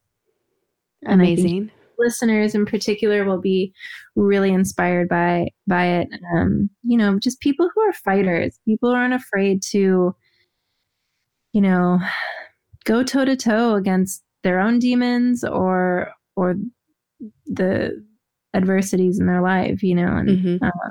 Amazing. 1.06 1.72
listeners 1.98 2.56
in 2.56 2.66
particular 2.66 3.24
will 3.26 3.40
be 3.40 3.74
really 4.16 4.52
inspired 4.52 5.08
by 5.08 5.48
by 5.68 5.86
it. 5.86 6.10
Um, 6.36 6.70
you 6.84 6.98
know, 6.98 7.20
just 7.20 7.40
people 7.40 7.70
who 7.74 7.82
are 7.82 7.94
fighters, 7.94 8.60
people 8.66 8.90
who 8.90 8.96
aren't 8.96 9.14
afraid 9.14 9.62
to, 9.72 10.14
you 11.54 11.62
know, 11.62 12.00
go 12.86 13.04
toe 13.04 13.26
to 13.26 13.36
toe 13.36 13.76
against 13.76 14.24
their 14.44 14.60
own 14.60 14.80
demons 14.80 15.44
or 15.44 16.12
or 16.36 16.56
the 17.46 18.04
adversities 18.54 19.20
in 19.20 19.28
their 19.28 19.42
life. 19.42 19.82
You 19.82 19.96
know, 19.96 20.18
and 20.18 20.30
mm-hmm. 20.30 20.66
uh, 20.66 20.90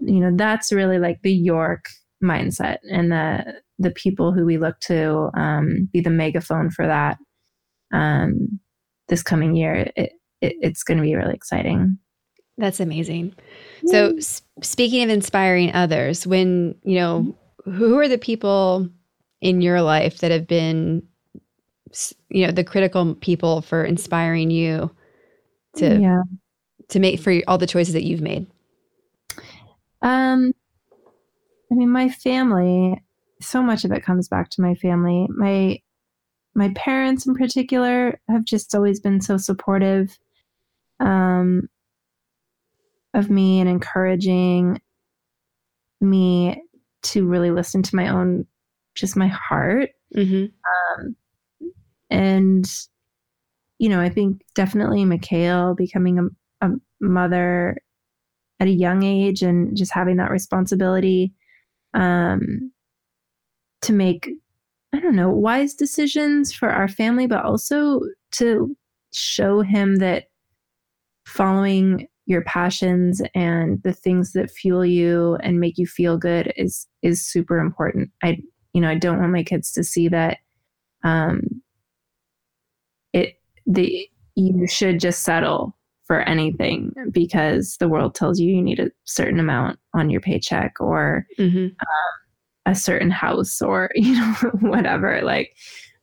you 0.00 0.20
know 0.20 0.30
that's 0.34 0.72
really 0.72 0.98
like 0.98 1.20
the 1.22 1.32
york 1.32 1.86
mindset 2.22 2.78
and 2.90 3.12
the 3.12 3.54
the 3.78 3.90
people 3.90 4.32
who 4.32 4.44
we 4.44 4.58
look 4.58 4.78
to 4.80 5.30
um, 5.34 5.88
be 5.92 6.00
the 6.00 6.10
megaphone 6.10 6.70
for 6.70 6.86
that 6.86 7.18
um, 7.92 8.60
this 9.08 9.22
coming 9.22 9.56
year 9.56 9.90
it, 9.96 10.12
it 10.40 10.54
it's 10.60 10.82
going 10.82 10.98
to 10.98 11.02
be 11.02 11.14
really 11.14 11.34
exciting 11.34 11.98
That's 12.60 12.78
amazing. 12.78 13.34
So, 13.86 14.16
s- 14.18 14.42
speaking 14.60 15.02
of 15.02 15.08
inspiring 15.08 15.72
others, 15.72 16.26
when, 16.26 16.74
you 16.84 16.96
know, 16.96 17.34
who 17.64 17.98
are 17.98 18.06
the 18.06 18.18
people 18.18 18.86
in 19.40 19.62
your 19.62 19.80
life 19.80 20.18
that 20.18 20.30
have 20.30 20.46
been, 20.46 21.02
you 22.28 22.46
know, 22.46 22.52
the 22.52 22.62
critical 22.62 23.14
people 23.14 23.62
for 23.62 23.82
inspiring 23.82 24.50
you 24.50 24.94
to 25.76 25.98
yeah. 25.98 26.22
to 26.88 27.00
make 27.00 27.20
for 27.20 27.40
all 27.48 27.56
the 27.56 27.66
choices 27.66 27.94
that 27.94 28.04
you've 28.04 28.20
made? 28.20 28.46
Um, 30.02 30.52
I 31.70 31.74
mean, 31.74 31.90
my 31.90 32.08
family. 32.08 33.02
So 33.40 33.62
much 33.62 33.84
of 33.84 33.92
it 33.92 34.04
comes 34.04 34.28
back 34.28 34.50
to 34.50 34.60
my 34.62 34.74
family. 34.74 35.26
My 35.30 35.78
my 36.54 36.70
parents, 36.74 37.26
in 37.26 37.34
particular, 37.34 38.20
have 38.28 38.44
just 38.44 38.74
always 38.74 39.00
been 39.00 39.20
so 39.20 39.36
supportive 39.36 40.18
um, 40.98 41.68
of 43.14 43.30
me 43.30 43.60
and 43.60 43.68
encouraging 43.68 44.80
me 46.00 46.62
to 47.02 47.26
really 47.26 47.50
listen 47.50 47.82
to 47.82 47.96
my 47.96 48.08
own, 48.08 48.46
just 48.94 49.16
my 49.16 49.28
heart. 49.28 49.90
hmm 50.14 50.46
Um, 50.98 51.16
and 52.10 52.70
you 53.78 53.88
know, 53.88 54.00
I 54.00 54.10
think 54.10 54.42
definitely 54.54 55.04
Mikhail 55.04 55.74
becoming 55.74 56.18
a, 56.18 56.66
a 56.66 56.72
mother 57.00 57.78
at 58.60 58.68
a 58.68 58.72
young 58.72 59.02
age 59.02 59.42
and 59.42 59.76
just 59.76 59.92
having 59.92 60.16
that 60.16 60.30
responsibility 60.30 61.32
um, 61.94 62.70
to 63.80 63.92
make, 63.92 64.30
I 64.92 65.00
don't 65.00 65.16
know, 65.16 65.30
wise 65.30 65.74
decisions 65.74 66.52
for 66.52 66.68
our 66.70 66.86
family, 66.86 67.26
but 67.26 67.44
also 67.44 68.00
to 68.32 68.76
show 69.12 69.62
him 69.62 69.96
that 69.96 70.24
following 71.26 72.06
your 72.26 72.42
passions 72.42 73.22
and 73.34 73.82
the 73.82 73.92
things 73.92 74.32
that 74.32 74.50
fuel 74.50 74.84
you 74.84 75.36
and 75.42 75.58
make 75.58 75.78
you 75.78 75.86
feel 75.86 76.16
good 76.16 76.52
is 76.56 76.86
is 77.02 77.26
super 77.26 77.58
important. 77.58 78.10
I 78.22 78.38
you 78.72 78.80
know, 78.80 78.88
I 78.88 78.94
don't 78.94 79.18
want 79.18 79.32
my 79.32 79.42
kids 79.42 79.72
to 79.72 79.82
see 79.82 80.08
that 80.08 80.38
um 81.02 81.40
it 83.12 83.40
the 83.66 84.08
you 84.36 84.66
should 84.68 85.00
just 85.00 85.22
settle 85.22 85.76
for 86.10 86.22
anything 86.22 86.92
because 87.12 87.76
the 87.78 87.88
world 87.88 88.16
tells 88.16 88.40
you 88.40 88.52
you 88.52 88.60
need 88.60 88.80
a 88.80 88.90
certain 89.04 89.38
amount 89.38 89.78
on 89.94 90.10
your 90.10 90.20
paycheck 90.20 90.74
or 90.80 91.24
hmm 91.36 91.68
a 92.66 92.74
certain 92.74 93.10
house 93.10 93.62
or 93.62 93.90
you 93.94 94.16
know 94.16 94.32
whatever 94.60 95.20
like 95.22 95.54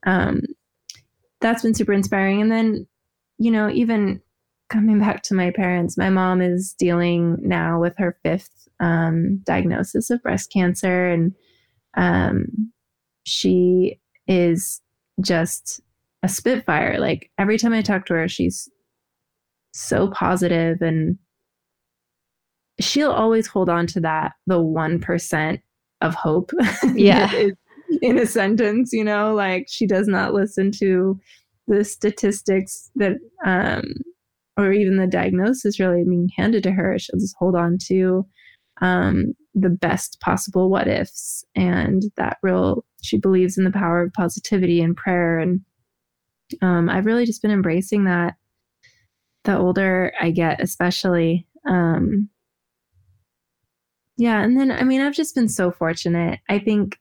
um 0.06 0.42
that's 1.42 1.64
been 1.64 1.74
super 1.74 1.94
inspiring. 1.94 2.42
And 2.42 2.50
then 2.50 2.88
you 3.38 3.52
know 3.52 3.70
even 3.70 4.22
coming 4.70 4.98
back 5.00 5.24
to 5.24 5.34
my 5.34 5.52
parents 5.52 5.98
my 5.98 6.10
mom 6.10 6.42
is 6.42 6.74
dealing 6.78 7.38
now 7.42 7.80
with 7.80 7.94
her 7.98 8.18
fifth 8.24 8.68
um, 8.80 9.42
diagnosis 9.46 10.10
of 10.10 10.22
breast 10.24 10.52
cancer. 10.54 11.10
And 11.10 11.34
um, 11.96 12.72
she 13.24 14.00
is 14.28 14.82
just 15.22 15.82
a 16.24 16.30
spitfire. 16.30 16.98
Like 16.98 17.30
every 17.38 17.58
time 17.58 17.74
i 17.74 17.82
talk 17.82 18.06
to 18.06 18.14
her 18.14 18.28
she's 18.30 18.70
so 19.78 20.08
positive 20.10 20.82
and 20.82 21.18
she'll 22.80 23.12
always 23.12 23.48
hold 23.48 23.70
on 23.70 23.86
to 23.88 24.00
that 24.00 24.34
the 24.48 24.60
1% 24.60 25.62
of 26.02 26.16
hope 26.16 26.52
Yeah. 26.96 27.32
in 28.02 28.18
a 28.18 28.26
sentence 28.26 28.92
you 28.92 29.04
know 29.04 29.34
like 29.34 29.68
she 29.70 29.86
does 29.88 30.08
not 30.08 30.34
listen 30.34 30.72
to 30.80 31.20
the 31.68 31.84
statistics 31.84 32.90
that 32.96 33.14
um 33.46 33.84
or 34.58 34.72
even 34.74 34.98
the 34.98 35.08
diagnosis 35.08 35.80
really 35.80 36.04
being 36.04 36.30
handed 36.36 36.64
to 36.64 36.72
her 36.72 36.98
she'll 37.00 37.20
just 37.20 37.36
hold 37.40 37.56
on 37.56 37.78
to 37.88 38.26
um 38.82 39.34
the 39.56 39.70
best 39.70 40.20
possible 40.20 40.70
what 40.70 40.88
ifs 40.88 41.44
and 41.56 42.04
that 42.18 42.38
real 42.44 42.84
she 43.02 43.18
believes 43.18 43.58
in 43.58 43.64
the 43.64 43.72
power 43.72 44.02
of 44.04 44.14
positivity 44.14 44.82
and 44.82 44.98
prayer 44.98 45.40
and 45.40 45.62
um 46.62 46.90
i've 46.90 47.06
really 47.06 47.26
just 47.26 47.42
been 47.42 47.52
embracing 47.52 48.04
that 48.04 48.36
the 49.48 49.58
older 49.58 50.14
i 50.22 50.30
get 50.30 50.62
especially 50.62 51.48
um 51.68 52.30
yeah 54.18 54.44
and 54.44 54.60
then 54.60 54.72
i 54.72 54.84
mean 54.84 55.02
i've 55.02 55.16
just 55.16 55.34
been 55.34 55.50
so 55.50 55.72
fortunate 55.72 56.40
i 56.50 56.60
think 56.60 57.00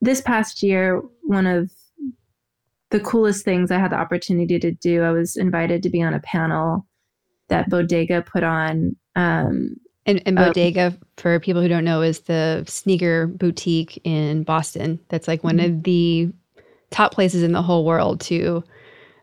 this 0.00 0.20
past 0.20 0.62
year 0.62 1.00
one 1.22 1.46
of 1.46 1.70
the 2.90 3.00
coolest 3.00 3.44
things 3.44 3.70
i 3.70 3.78
had 3.78 3.92
the 3.92 3.96
opportunity 3.96 4.58
to 4.58 4.72
do 4.72 5.02
i 5.02 5.10
was 5.10 5.36
invited 5.36 5.82
to 5.82 5.90
be 5.90 6.02
on 6.02 6.14
a 6.14 6.20
panel 6.20 6.86
that 7.48 7.68
bodega 7.68 8.22
put 8.22 8.42
on 8.42 8.96
um 9.14 9.76
And, 10.06 10.22
and 10.24 10.38
Um, 10.38 10.46
Bodega, 10.46 10.96
for 11.18 11.38
people 11.40 11.60
who 11.60 11.68
don't 11.68 11.84
know, 11.84 12.00
is 12.00 12.20
the 12.20 12.64
sneaker 12.66 13.26
boutique 13.26 14.00
in 14.02 14.44
Boston. 14.44 14.98
That's 15.10 15.28
like 15.28 15.44
one 15.44 15.60
of 15.60 15.82
the 15.82 16.32
top 16.90 17.12
places 17.12 17.42
in 17.42 17.52
the 17.52 17.62
whole 17.62 17.84
world 17.84 18.20
to 18.22 18.64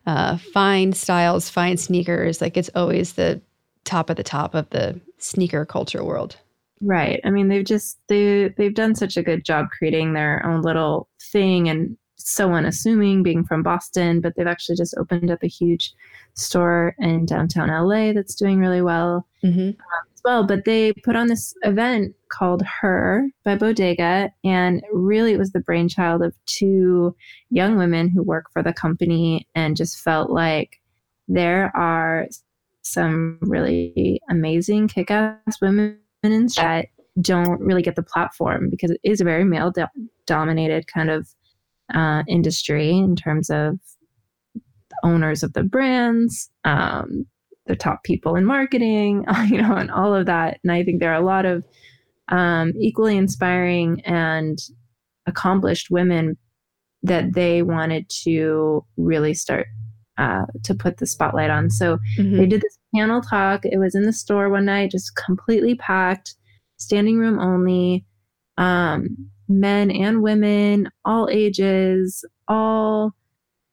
uh, 0.08 0.38
find 0.38 0.96
styles, 0.96 1.50
find 1.50 1.80
sneakers. 1.80 2.42
Like 2.42 2.58
it's 2.58 2.70
always 2.74 3.14
the 3.14 3.40
top 3.84 4.10
of 4.10 4.16
the 4.16 4.24
top 4.24 4.56
of 4.56 4.70
the 4.72 5.00
sneaker 5.20 5.66
culture 5.66 6.04
world. 6.04 6.38
Right. 6.82 7.20
I 7.26 7.30
mean, 7.30 7.50
they've 7.50 7.66
just 7.66 8.00
they 8.08 8.50
they've 8.58 8.74
done 8.74 8.96
such 8.96 9.18
a 9.18 9.24
good 9.24 9.44
job 9.44 9.68
creating 9.78 10.14
their 10.14 10.44
own 10.46 10.62
little 10.62 11.10
thing 11.32 11.70
and 11.70 11.98
so 12.16 12.54
unassuming 12.54 13.22
being 13.22 13.44
from 13.44 13.64
Boston, 13.64 14.22
but 14.22 14.36
they've 14.36 14.48
actually 14.48 14.76
just 14.76 14.96
opened 14.98 15.30
up 15.30 15.44
a 15.44 15.48
huge 15.48 15.94
store 16.34 16.96
in 17.00 17.26
downtown 17.26 17.70
LA 17.70 18.14
that's 18.14 18.36
doing 18.36 18.60
really 18.60 18.82
well 18.82 19.28
hmm 19.42 19.70
as 19.70 20.17
well. 20.28 20.46
But 20.46 20.66
they 20.66 20.92
put 21.06 21.16
on 21.16 21.28
this 21.28 21.54
event 21.64 22.14
called 22.30 22.62
Her 22.62 23.30
by 23.46 23.56
Bodega, 23.56 24.30
and 24.44 24.84
really 24.92 25.32
it 25.32 25.40
was 25.40 25.54
the 25.54 25.62
brainchild 25.62 26.22
of 26.22 26.36
two 26.46 27.16
young 27.50 27.78
women 27.78 28.10
who 28.10 28.22
work 28.22 28.48
for 28.52 28.62
the 28.62 28.74
company 28.74 29.48
and 29.56 29.78
just 29.78 30.02
felt 30.02 30.30
like 30.30 30.82
there 31.30 31.72
are 31.76 32.28
some 32.82 33.38
really 33.42 34.22
amazing 34.30 34.90
kick-ass 34.90 35.62
women 35.62 35.98
in 36.24 36.48
that 36.58 36.88
don't 37.22 37.62
really 37.62 37.82
get 37.82 37.96
the 37.96 38.04
platform 38.04 38.70
because 38.70 38.92
it 38.92 39.00
is 39.04 39.22
a 39.22 39.26
very 39.26 39.46
male 39.46 39.72
do- 39.72 39.86
dominated 40.26 40.88
kind 40.88 41.10
of 41.10 41.28
uh, 41.94 42.24
industry 42.28 42.90
in 42.90 43.16
terms 43.16 43.50
of 43.50 43.80
owners 45.04 45.42
of 45.42 45.54
the 45.54 45.64
brands 45.64 46.50
um, 46.66 47.26
the 47.68 47.76
top 47.76 48.04
people 48.04 48.36
in 48.36 48.46
marketing 48.46 49.26
you 49.48 49.62
know 49.62 49.76
and 49.76 49.92
all 49.92 50.14
of 50.14 50.26
that 50.26 50.60
and 50.64 50.72
i 50.72 50.84
think 50.84 51.00
there 51.00 51.12
are 51.12 51.22
a 51.22 51.26
lot 51.26 51.46
of 51.46 51.64
um, 52.30 52.74
equally 52.78 53.16
inspiring 53.16 54.02
and 54.02 54.60
accomplished 55.28 55.88
women 55.90 56.38
that 57.02 57.34
they 57.34 57.62
wanted 57.62 58.10
to 58.10 58.84
really 58.98 59.34
start 59.34 59.68
uh, 60.18 60.44
to 60.64 60.76
put 60.76 60.98
the 60.98 61.08
spotlight 61.08 61.50
on 61.50 61.70
so 61.70 61.98
hmm 62.18 62.38
they 62.38 62.46
did 62.46 62.62
this 62.62 62.78
panel 62.96 63.22
talk. 63.22 63.62
It 63.64 63.78
was 63.78 63.96
in 63.96 64.04
the 64.04 64.14
store 64.14 64.50
one 64.50 64.66
night, 64.66 64.92
just 64.92 65.16
completely 65.16 65.76
packed, 65.76 66.36
standing 66.78 67.18
room 67.18 67.40
only. 67.40 68.06
Um, 68.58 69.30
men 69.48 69.92
and 69.92 70.22
women, 70.22 70.90
all 71.06 71.30
ages, 71.32 72.26
all 72.48 73.14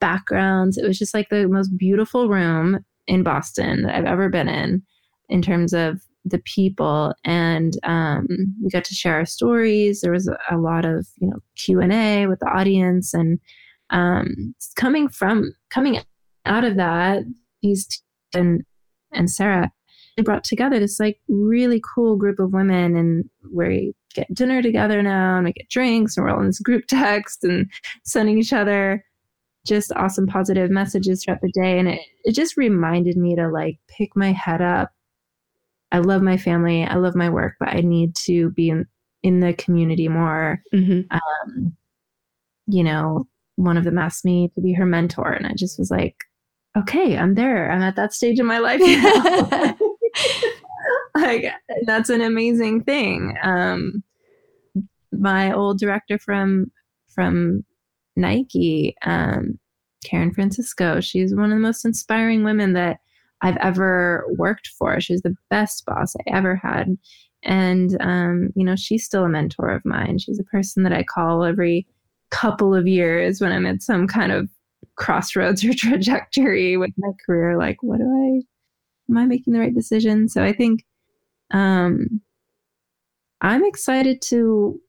backgrounds. 0.01 0.77
It 0.77 0.87
was 0.87 0.99
just 0.99 1.15
like 1.15 1.29
the 1.31 1.49
most 1.49 1.77
beautiful 1.77 2.29
room 2.29 2.85
in 3.06 3.22
Boston 3.22 3.82
that 3.82 3.94
I've 3.94 4.05
ever 4.05 4.28
been 4.28 4.48
in, 4.48 4.82
in 5.28 5.43
terms 5.43 5.72
of 5.72 6.01
the 6.24 6.39
people. 6.39 7.14
And 7.24 7.78
um, 7.82 8.26
we 8.62 8.70
got 8.70 8.85
to 8.85 8.94
share 8.94 9.14
our 9.14 9.26
stories. 9.26 10.01
There 10.01 10.12
was 10.12 10.28
a, 10.51 10.56
lot 10.56 10.85
of 10.85 11.06
you 11.18 11.28
know 11.28 11.39
Q 11.56 11.81
and 11.81 11.93
A 11.93 12.26
with 12.26 12.40
the 12.40 12.48
audience, 12.48 13.12
and 13.12 13.39
um, 13.90 14.55
coming 14.76 15.09
from 15.09 15.55
coming 15.70 16.01
out 16.47 16.64
of 16.64 16.76
that, 16.76 17.24
these 17.62 18.02
and 18.35 18.62
and 19.12 19.31
Sarah, 19.31 19.70
brought 20.22 20.44
together 20.44 20.78
this 20.78 21.01
like 21.01 21.20
really 21.28 21.82
cool 21.94 22.16
group 22.16 22.39
of 22.39 22.52
women 22.52 22.97
and 22.97 23.28
we 23.52 23.94
get 24.14 24.32
dinner 24.32 24.62
together 24.62 25.02
now 25.02 25.36
and 25.36 25.44
we 25.44 25.52
get 25.52 25.68
drinks 25.68 26.16
and 26.16 26.24
we're 26.24 26.32
all 26.32 26.40
in 26.40 26.47
this 26.47 26.60
group 26.60 26.85
text 26.89 27.43
and 27.43 27.68
sending 28.05 28.39
each 28.39 28.52
other 28.52 29.05
just 29.65 29.93
awesome 29.97 30.27
positive 30.27 30.70
messages 30.70 31.24
throughout 31.24 31.41
the 31.41 31.53
day. 31.53 31.78
And 31.78 31.89
it, 31.89 32.01
it 32.24 32.32
just 32.32 32.57
reminded 32.57 33.16
me 33.16 33.35
to 33.36 33.49
like 33.49 33.78
pick 33.89 34.15
my 34.15 34.32
head 34.32 34.61
up. 34.61 34.91
I 35.93 35.99
love 35.99 36.23
my 36.23 36.36
family. 36.36 36.85
I 36.85 36.97
love 36.97 37.15
my 37.15 37.31
work, 37.31 37.55
but 37.61 37.69
I 37.69 37.81
need 37.81 38.15
to 38.27 38.51
be 38.51 38.70
in, 38.70 38.86
in 39.23 39.41
the 39.41 39.55
community 39.55 40.09
more. 40.09 40.62
hmm 40.73 41.03
Um, 41.11 41.77
you 42.66 42.82
know, 42.82 43.27
one 43.57 43.77
of 43.77 43.85
them 43.85 43.99
asked 43.99 44.24
me 44.24 44.51
to 44.55 44.61
be 44.61 44.73
her 44.73 44.86
mentor 44.86 45.31
and 45.31 45.47
I 45.47 45.53
just 45.55 45.78
was 45.78 45.91
like, 45.91 46.16
okay, 46.77 47.16
I'm 47.16 47.35
there. 47.35 47.70
I'm 47.70 47.82
at 47.82 47.97
that 47.97 48.12
stage 48.12 48.41
in 48.41 48.47
my 48.47 48.59
life 48.59 48.81
now. 48.81 49.77
like 51.15 51.53
that's 51.86 52.11
an 52.11 52.20
amazing 52.20 52.82
thing. 52.82 53.36
Um, 53.43 54.03
my 55.12 55.53
old 55.53 55.78
director 55.78 56.19
from 56.19 56.70
from 57.15 57.65
Nike, 58.16 58.95
um, 59.03 59.59
Karen 60.05 60.32
Francisco, 60.32 61.01
she's 61.01 61.35
one 61.35 61.51
of 61.51 61.57
the 61.57 61.62
most 61.62 61.85
inspiring 61.85 62.45
women 62.45 62.74
that 62.74 62.99
I've 63.43 63.57
ever 63.59 64.24
worked 64.39 64.69
for. 64.69 65.01
She 65.01 65.12
was 65.12 65.23
the 65.23 65.36
best 65.51 65.85
boss 65.86 66.15
I 66.16 66.36
ever 66.36 66.57
had. 66.57 66.97
And, 67.43 67.97
um, 68.01 68.51
you 68.55 68.65
know, 68.65 68.77
she's 68.77 69.05
still 69.05 69.24
a 69.24 69.28
mentor 69.28 69.69
of 69.69 69.85
mine. 69.85 70.19
She's 70.19 70.39
a 70.39 70.45
person 70.45 70.82
that 70.85 70.93
I 70.93 71.03
call 71.03 71.45
every 71.45 71.86
couple 72.31 72.74
of 72.74 72.86
years 72.86 73.41
when 73.41 73.53
I'm 73.53 73.66
at 73.66 73.82
some 73.82 74.07
kind 74.07 74.32
of 74.32 74.49
crossroads 74.97 75.65
or 75.65 75.74
trajectory 75.77 76.77
with 76.77 76.93
my 76.97 77.11
career. 77.24 77.59
Like, 77.59 77.82
what 77.82 77.99
do 77.99 78.05
I, 78.05 78.43
am 79.11 79.19
I 79.19 79.27
making 79.27 79.53
the 79.53 79.61
right 79.61 79.74
decision? 79.74 80.28
So 80.28 80.43
I 80.43 80.53
think 80.53 80.85
um, 81.51 82.23
I'm 83.41 83.65
excited 83.65 84.23
to 84.23 84.81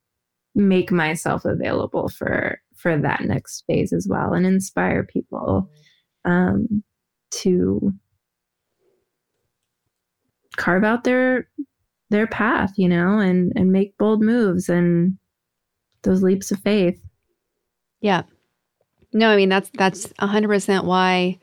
make 0.55 0.91
myself 0.91 1.43
available 1.43 2.07
for 2.07 2.61
for 2.85 2.95
that 2.95 3.21
next 3.21 3.63
phase 3.65 3.91
as 3.91 4.05
well 4.07 4.33
and 4.33 4.45
inspire 4.45 5.03
people 5.03 5.67
um, 6.23 6.83
to 7.31 7.91
carve 10.55 10.83
out 10.83 11.03
their 11.03 11.49
their 12.11 12.27
path 12.27 12.73
you 12.77 12.87
know 12.87 13.17
and 13.17 13.51
and 13.55 13.71
make 13.71 13.97
bold 13.97 14.21
moves 14.21 14.69
and 14.69 15.17
those 16.03 16.21
leaps 16.21 16.51
of 16.51 16.59
faith. 16.59 17.01
Yeah. 18.01 18.21
No 19.13 19.31
i 19.31 19.35
mean 19.35 19.49
that's 19.49 19.71
that's 19.73 20.05
100% 20.21 20.83
why 20.83 21.39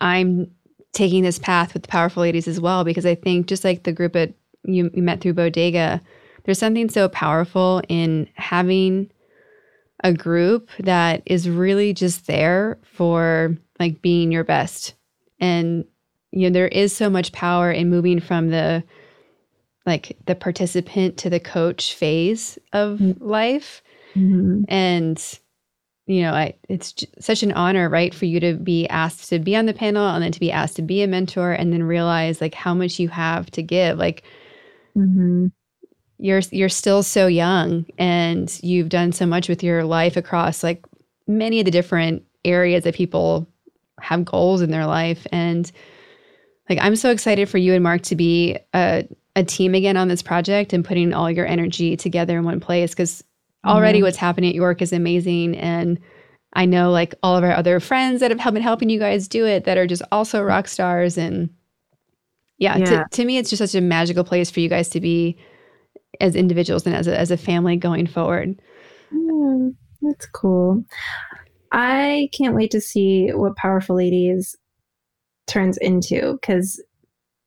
i'm 0.00 0.50
taking 0.94 1.22
this 1.22 1.38
path 1.38 1.74
with 1.74 1.82
the 1.82 1.88
powerful 1.88 2.22
ladies 2.22 2.48
as 2.48 2.58
well 2.58 2.82
because 2.82 3.04
i 3.04 3.14
think 3.14 3.46
just 3.46 3.62
like 3.62 3.82
the 3.82 3.92
group 3.92 4.16
at 4.16 4.32
you, 4.64 4.90
you 4.94 5.02
met 5.02 5.20
through 5.20 5.34
bodega 5.34 6.00
there's 6.44 6.58
something 6.58 6.88
so 6.88 7.08
powerful 7.10 7.82
in 7.88 8.26
having 8.34 9.10
a 10.02 10.12
group 10.12 10.68
that 10.80 11.22
is 11.26 11.48
really 11.48 11.92
just 11.92 12.26
there 12.26 12.78
for 12.82 13.56
like 13.78 14.02
being 14.02 14.32
your 14.32 14.44
best. 14.44 14.94
And 15.40 15.84
you 16.30 16.48
know, 16.48 16.52
there 16.52 16.68
is 16.68 16.94
so 16.94 17.10
much 17.10 17.32
power 17.32 17.70
in 17.70 17.90
moving 17.90 18.20
from 18.20 18.48
the 18.48 18.82
like 19.84 20.16
the 20.26 20.34
participant 20.34 21.18
to 21.18 21.30
the 21.30 21.40
coach 21.40 21.94
phase 21.94 22.58
of 22.72 22.98
mm-hmm. 22.98 23.24
life. 23.24 23.82
Mm-hmm. 24.14 24.62
And 24.68 25.38
you 26.06 26.22
know, 26.22 26.32
I, 26.32 26.54
it's 26.68 26.92
j- 26.92 27.06
such 27.20 27.42
an 27.42 27.52
honor, 27.52 27.88
right, 27.88 28.12
for 28.12 28.24
you 28.24 28.40
to 28.40 28.54
be 28.54 28.88
asked 28.88 29.28
to 29.30 29.38
be 29.38 29.54
on 29.56 29.66
the 29.66 29.74
panel 29.74 30.08
and 30.08 30.22
then 30.22 30.32
to 30.32 30.40
be 30.40 30.50
asked 30.50 30.76
to 30.76 30.82
be 30.82 31.02
a 31.02 31.06
mentor 31.06 31.52
and 31.52 31.72
then 31.72 31.84
realize 31.84 32.40
like 32.40 32.54
how 32.54 32.74
much 32.74 32.98
you 32.98 33.08
have 33.08 33.50
to 33.52 33.62
give. 33.62 33.98
Like, 33.98 34.24
mm-hmm 34.96 35.46
you're 36.22 36.40
you're 36.52 36.68
still 36.68 37.02
so 37.02 37.26
young 37.26 37.84
and 37.98 38.60
you've 38.62 38.88
done 38.88 39.10
so 39.10 39.26
much 39.26 39.48
with 39.48 39.60
your 39.60 39.82
life 39.82 40.16
across 40.16 40.62
like 40.62 40.84
many 41.26 41.58
of 41.58 41.64
the 41.64 41.70
different 41.72 42.24
areas 42.44 42.84
that 42.84 42.94
people 42.94 43.44
have 44.00 44.24
goals 44.24 44.62
in 44.62 44.70
their 44.70 44.86
life 44.86 45.26
and 45.32 45.72
like 46.70 46.78
I'm 46.80 46.94
so 46.94 47.10
excited 47.10 47.48
for 47.48 47.58
you 47.58 47.74
and 47.74 47.82
Mark 47.82 48.02
to 48.02 48.14
be 48.14 48.56
a 48.72 49.06
a 49.34 49.42
team 49.42 49.74
again 49.74 49.96
on 49.96 50.06
this 50.06 50.22
project 50.22 50.72
and 50.72 50.84
putting 50.84 51.12
all 51.12 51.28
your 51.28 51.46
energy 51.46 51.96
together 51.96 52.38
in 52.38 52.44
one 52.44 52.60
place 52.60 52.94
cuz 52.94 53.24
already 53.66 53.98
mm-hmm. 53.98 54.04
what's 54.04 54.16
happening 54.16 54.50
at 54.50 54.54
York 54.54 54.80
is 54.80 54.92
amazing 54.92 55.56
and 55.56 55.98
I 56.52 56.66
know 56.66 56.92
like 56.92 57.16
all 57.24 57.36
of 57.36 57.42
our 57.42 57.52
other 57.52 57.80
friends 57.80 58.20
that 58.20 58.30
have 58.30 58.54
been 58.54 58.62
helping 58.62 58.90
you 58.90 59.00
guys 59.00 59.26
do 59.26 59.44
it 59.44 59.64
that 59.64 59.76
are 59.76 59.88
just 59.88 60.02
also 60.12 60.40
rock 60.40 60.68
stars 60.68 61.18
and 61.18 61.50
yeah, 62.58 62.76
yeah. 62.76 62.84
To, 62.84 63.06
to 63.10 63.24
me 63.24 63.38
it's 63.38 63.50
just 63.50 63.58
such 63.58 63.74
a 63.74 63.80
magical 63.80 64.22
place 64.22 64.52
for 64.52 64.60
you 64.60 64.68
guys 64.68 64.88
to 64.90 65.00
be 65.00 65.36
as 66.22 66.36
individuals 66.36 66.86
and 66.86 66.94
as 66.94 67.06
a, 67.06 67.18
as 67.18 67.30
a 67.30 67.36
family 67.36 67.76
going 67.76 68.06
forward. 68.06 68.58
Mm, 69.12 69.74
that's 70.00 70.26
cool. 70.26 70.84
I 71.72 72.30
can't 72.32 72.54
wait 72.54 72.70
to 72.70 72.80
see 72.80 73.30
what 73.30 73.56
Powerful 73.56 73.96
Ladies 73.96 74.56
turns 75.46 75.76
into 75.78 76.38
because 76.40 76.82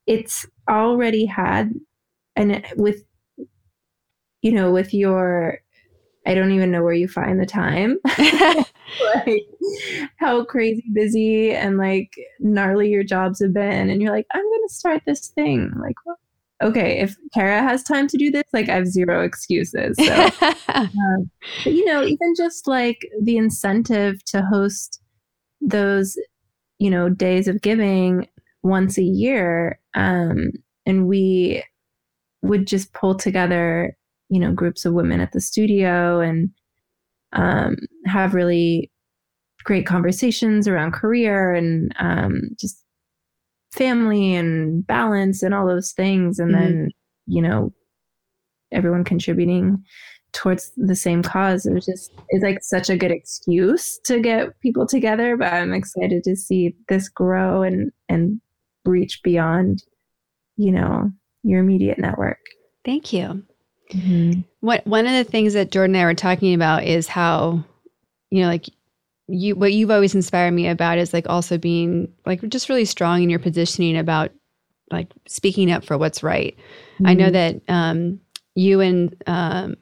it's 0.06 0.46
already 0.70 1.26
had, 1.26 1.74
and 2.36 2.64
with, 2.76 3.04
you 4.42 4.52
know, 4.52 4.72
with 4.72 4.94
your, 4.94 5.60
I 6.28 6.34
don't 6.34 6.52
even 6.52 6.72
know 6.72 6.84
where 6.84 6.94
you 6.94 7.08
find 7.08 7.40
the 7.40 7.46
time. 7.46 7.98
like 9.16 9.44
how 10.18 10.44
crazy 10.44 10.84
busy 10.94 11.52
and 11.52 11.78
like 11.78 12.12
gnarly 12.40 12.90
your 12.90 13.04
jobs 13.04 13.42
have 13.42 13.54
been. 13.54 13.90
And 13.90 14.02
you're 14.02 14.12
like, 14.12 14.28
I'm 14.34 14.44
going 14.44 14.68
to 14.68 14.74
start 14.74 15.04
this 15.06 15.28
thing. 15.30 15.72
Like, 15.80 15.96
well, 16.06 16.18
okay, 16.62 17.00
if 17.00 17.16
Kara 17.34 17.62
has 17.62 17.84
time 17.84 18.08
to 18.08 18.18
do 18.18 18.32
this, 18.32 18.44
like 18.54 18.70
I 18.70 18.76
have 18.76 18.88
zero 18.88 19.24
excuses. 19.24 19.96
So, 19.98 20.30
um, 20.70 21.30
but 21.64 21.74
you 21.74 21.86
know, 21.86 22.04
even 22.04 22.34
just 22.36 22.68
like 22.68 23.00
the 23.22 23.38
incentive 23.38 24.24
to 24.26 24.42
host 24.42 25.02
those, 25.62 26.18
you 26.80 26.90
know, 26.90 27.10
days 27.10 27.48
of 27.48 27.62
giving 27.62 28.28
once 28.64 28.98
a 28.98 29.04
year, 29.04 29.80
um, 29.96 30.52
and 30.86 31.08
we 31.08 31.64
would 32.42 32.68
just 32.68 32.94
pull 32.94 33.16
together, 33.16 33.96
you 34.30 34.40
know, 34.40 34.52
groups 34.52 34.86
of 34.86 34.94
women 34.94 35.20
at 35.20 35.32
the 35.32 35.42
studio 35.42 36.20
and 36.20 36.50
um, 37.34 37.76
have 38.06 38.34
really 38.34 38.92
great 39.64 39.86
conversations 39.86 40.68
around 40.68 40.94
career 40.94 41.54
and 41.54 41.94
um, 42.00 42.42
just 42.60 42.85
family 43.76 44.34
and 44.34 44.86
balance 44.88 45.44
and 45.44 45.54
all 45.54 45.68
those 45.68 45.92
things 45.92 46.40
and 46.40 46.54
mm-hmm. 46.54 46.64
then 46.64 46.92
you 47.28 47.42
know 47.42 47.74
everyone 48.72 49.04
contributing 49.04 49.84
towards 50.32 50.72
the 50.78 50.96
same 50.96 51.22
cause 51.22 51.66
it 51.66 51.74
was 51.74 51.86
just 51.86 52.12
it's 52.30 52.44
like 52.44 52.62
such 52.62 52.90
a 52.90 52.98
good 52.98 53.12
excuse 53.12 54.00
to 54.04 54.20
get 54.20 54.58
people 54.62 54.86
together 54.86 55.36
but 55.36 55.52
i'm 55.52 55.74
excited 55.74 56.24
to 56.24 56.36
see 56.36 56.74
this 56.88 57.10
grow 57.10 57.64
and 57.64 57.92
and 58.10 58.40
reach 58.86 59.22
beyond 59.24 59.84
you 60.56 60.72
know 60.72 61.10
your 61.44 61.60
immediate 61.60 61.98
network 61.98 62.40
thank 62.86 63.12
you 63.12 63.44
mm-hmm. 63.92 64.40
what 64.62 64.86
one 64.88 65.06
of 65.06 65.14
the 65.14 65.30
things 65.30 65.54
that 65.54 65.72
jordan 65.72 65.96
and 65.96 66.02
i 66.02 66.06
were 66.06 66.14
talking 66.14 66.54
about 66.54 66.84
is 66.84 67.08
how 67.08 67.64
you 68.30 68.42
know 68.42 68.48
like 68.48 68.66
you 69.28 69.56
what 69.56 69.74
you've 69.74 69.92
always 69.92 70.16
inspired 70.16 70.52
me 70.52 70.68
about 70.68 70.98
is 70.98 71.14
like 71.14 71.28
also 71.28 71.58
being 71.58 72.12
like 72.26 72.48
just 72.50 72.70
really 72.70 72.86
strong 72.86 73.24
in 73.24 73.30
your 73.30 73.40
positioning 73.40 73.98
about 73.98 74.32
like 74.92 75.12
speaking 75.28 75.72
up 75.72 75.84
for 75.84 75.98
what's 75.98 76.24
right. 76.24 76.56
Mm-hmm. 76.96 77.08
I 77.08 77.14
know 77.14 77.32
mm-hmm. 77.32 77.34
that 77.68 77.74
um, 77.74 78.20
you 78.54 78.82
and 78.82 79.16
um, 79.28 79.76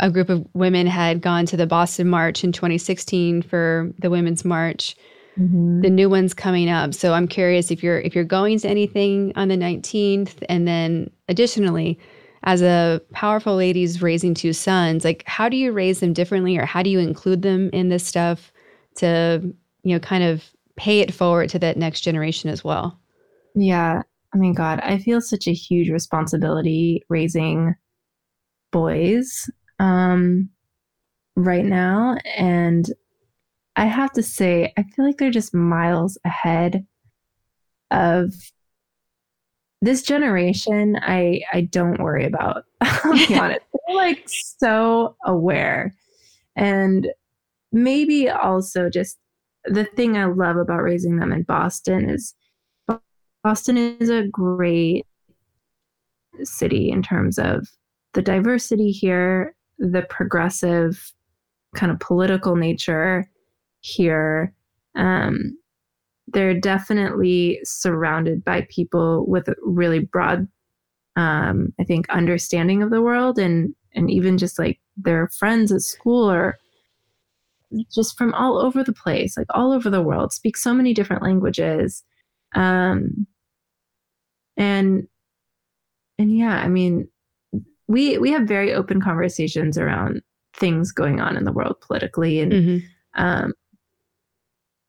a 0.00 0.10
group 0.10 0.28
of 0.28 0.46
women 0.52 0.86
had 0.86 1.20
gone 1.20 1.46
to 1.46 1.56
the 1.56 1.66
Boston 1.66 2.08
March 2.08 2.42
in 2.42 2.52
2016 2.52 3.42
for 3.42 3.92
the 3.98 4.10
Women's 4.10 4.44
March. 4.44 4.96
Mm-hmm. 5.38 5.80
The 5.80 5.90
new 5.90 6.10
one's 6.10 6.34
coming 6.34 6.68
up, 6.68 6.92
so 6.92 7.14
I'm 7.14 7.28
curious 7.28 7.70
if 7.70 7.82
you're 7.82 8.00
if 8.00 8.14
you're 8.14 8.24
going 8.24 8.58
to 8.58 8.68
anything 8.68 9.32
on 9.34 9.48
the 9.48 9.56
19th, 9.56 10.42
and 10.48 10.68
then 10.68 11.10
additionally, 11.28 11.98
as 12.42 12.60
a 12.60 13.00
powerful 13.12 13.56
ladies 13.56 14.02
raising 14.02 14.34
two 14.34 14.52
sons, 14.52 15.04
like 15.04 15.22
how 15.26 15.48
do 15.48 15.56
you 15.56 15.72
raise 15.72 16.00
them 16.00 16.12
differently, 16.12 16.58
or 16.58 16.66
how 16.66 16.82
do 16.82 16.90
you 16.90 16.98
include 16.98 17.40
them 17.42 17.70
in 17.72 17.88
this 17.88 18.06
stuff? 18.06 18.52
To 18.96 19.54
you 19.82 19.94
know 19.94 20.00
kind 20.00 20.24
of 20.24 20.44
pay 20.76 21.00
it 21.00 21.12
forward 21.12 21.48
to 21.50 21.58
that 21.58 21.76
next 21.76 22.00
generation 22.00 22.50
as 22.50 22.64
well. 22.64 22.98
Yeah. 23.54 24.02
I 24.34 24.38
mean 24.38 24.54
god 24.54 24.80
i 24.82 24.96
feel 24.96 25.20
such 25.20 25.46
a 25.46 25.52
huge 25.52 25.90
responsibility 25.90 27.04
raising 27.10 27.74
boys 28.70 29.50
um 29.78 30.48
right 31.36 31.66
now. 31.66 32.16
And 32.34 32.86
i 33.76 33.84
have 33.84 34.12
to 34.12 34.22
say 34.22 34.72
i 34.78 34.82
feel 34.82 35.04
like 35.04 35.18
they're 35.18 35.30
just 35.30 35.52
miles 35.54 36.16
ahead 36.24 36.86
of 37.90 38.32
this 39.82 40.02
generation 40.02 40.96
i 41.02 41.40
i 41.52 41.60
don't 41.60 42.00
worry 42.00 42.24
about 42.24 42.64
i'll 42.80 43.12
be 43.12 43.34
honest. 43.38 43.60
They're 43.86 43.96
like 43.96 44.22
so 44.26 45.16
aware. 45.26 45.94
And 46.56 47.08
maybe 47.72 48.28
also 48.28 48.88
just 48.90 49.18
the 49.64 49.84
thing 49.84 50.16
I 50.16 50.24
love 50.24 50.56
about 50.56 50.82
raising 50.82 51.16
them 51.16 51.32
in 51.32 51.42
Boston 51.42 52.08
is 52.08 52.34
Boston 53.42 53.76
is 53.76 54.08
a 54.08 54.28
great 54.28 55.06
city 56.44 56.90
in 56.90 57.02
terms 57.02 57.38
of 57.38 57.68
the 58.14 58.22
diversity 58.22 58.90
here, 58.90 59.54
the 59.78 60.02
progressive 60.02 61.12
kind 61.74 61.90
of 61.90 61.98
political 61.98 62.56
nature 62.56 63.28
here. 63.80 64.54
Um, 64.94 65.58
they're 66.28 66.58
definitely 66.58 67.60
surrounded 67.64 68.44
by 68.44 68.66
people 68.70 69.26
with 69.26 69.48
a 69.48 69.56
really 69.62 69.98
broad, 69.98 70.46
um, 71.16 71.72
I 71.80 71.84
think, 71.84 72.08
understanding 72.10 72.82
of 72.82 72.90
the 72.90 73.02
world, 73.02 73.38
and 73.38 73.74
and 73.94 74.10
even 74.10 74.38
just 74.38 74.58
like 74.58 74.80
their 74.96 75.28
friends 75.28 75.72
at 75.72 75.82
school 75.82 76.30
are 76.30 76.58
just 77.92 78.16
from 78.18 78.34
all 78.34 78.58
over 78.58 78.82
the 78.82 78.92
place, 78.92 79.36
like 79.36 79.46
all 79.50 79.72
over 79.72 79.90
the 79.90 80.02
world, 80.02 80.32
speak 80.32 80.56
so 80.56 80.74
many 80.74 80.94
different 80.94 81.22
languages. 81.22 82.02
Um, 82.54 83.26
and 84.56 85.06
and 86.18 86.36
yeah, 86.36 86.58
I 86.58 86.68
mean, 86.68 87.08
we 87.88 88.18
we 88.18 88.30
have 88.30 88.42
very 88.42 88.72
open 88.72 89.00
conversations 89.00 89.78
around 89.78 90.22
things 90.54 90.92
going 90.92 91.20
on 91.20 91.36
in 91.36 91.44
the 91.44 91.52
world 91.52 91.76
politically, 91.80 92.40
and 92.40 92.52
mm-hmm. 92.52 93.22
um, 93.22 93.54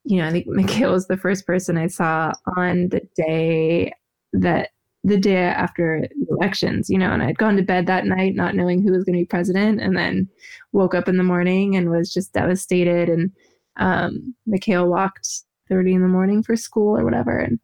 you 0.03 0.17
know, 0.17 0.27
I 0.27 0.31
think 0.31 0.47
Mikhail 0.47 0.91
was 0.91 1.07
the 1.07 1.17
first 1.17 1.47
person 1.47 1.77
I 1.77 1.87
saw 1.87 2.33
on 2.57 2.89
the 2.89 3.01
day 3.15 3.93
that 4.33 4.71
the 5.03 5.17
day 5.17 5.35
after 5.37 6.07
the 6.17 6.27
elections, 6.29 6.89
you 6.89 6.97
know, 6.97 7.11
and 7.11 7.21
I'd 7.21 7.37
gone 7.37 7.57
to 7.57 7.63
bed 7.63 7.87
that 7.87 8.05
night 8.05 8.35
not 8.35 8.55
knowing 8.55 8.81
who 8.81 8.91
was 8.91 9.03
going 9.03 9.17
to 9.17 9.21
be 9.21 9.25
president, 9.25 9.81
and 9.81 9.97
then 9.97 10.29
woke 10.71 10.95
up 10.95 11.09
in 11.09 11.17
the 11.17 11.23
morning 11.23 11.75
and 11.75 11.89
was 11.89 12.13
just 12.13 12.33
devastated. 12.33 13.09
And 13.09 13.31
um, 13.77 14.33
Mikhail 14.45 14.87
walked 14.87 15.27
30 15.69 15.95
in 15.95 16.01
the 16.01 16.07
morning 16.07 16.41
for 16.41 16.55
school 16.55 16.97
or 16.97 17.03
whatever, 17.03 17.37
and 17.37 17.59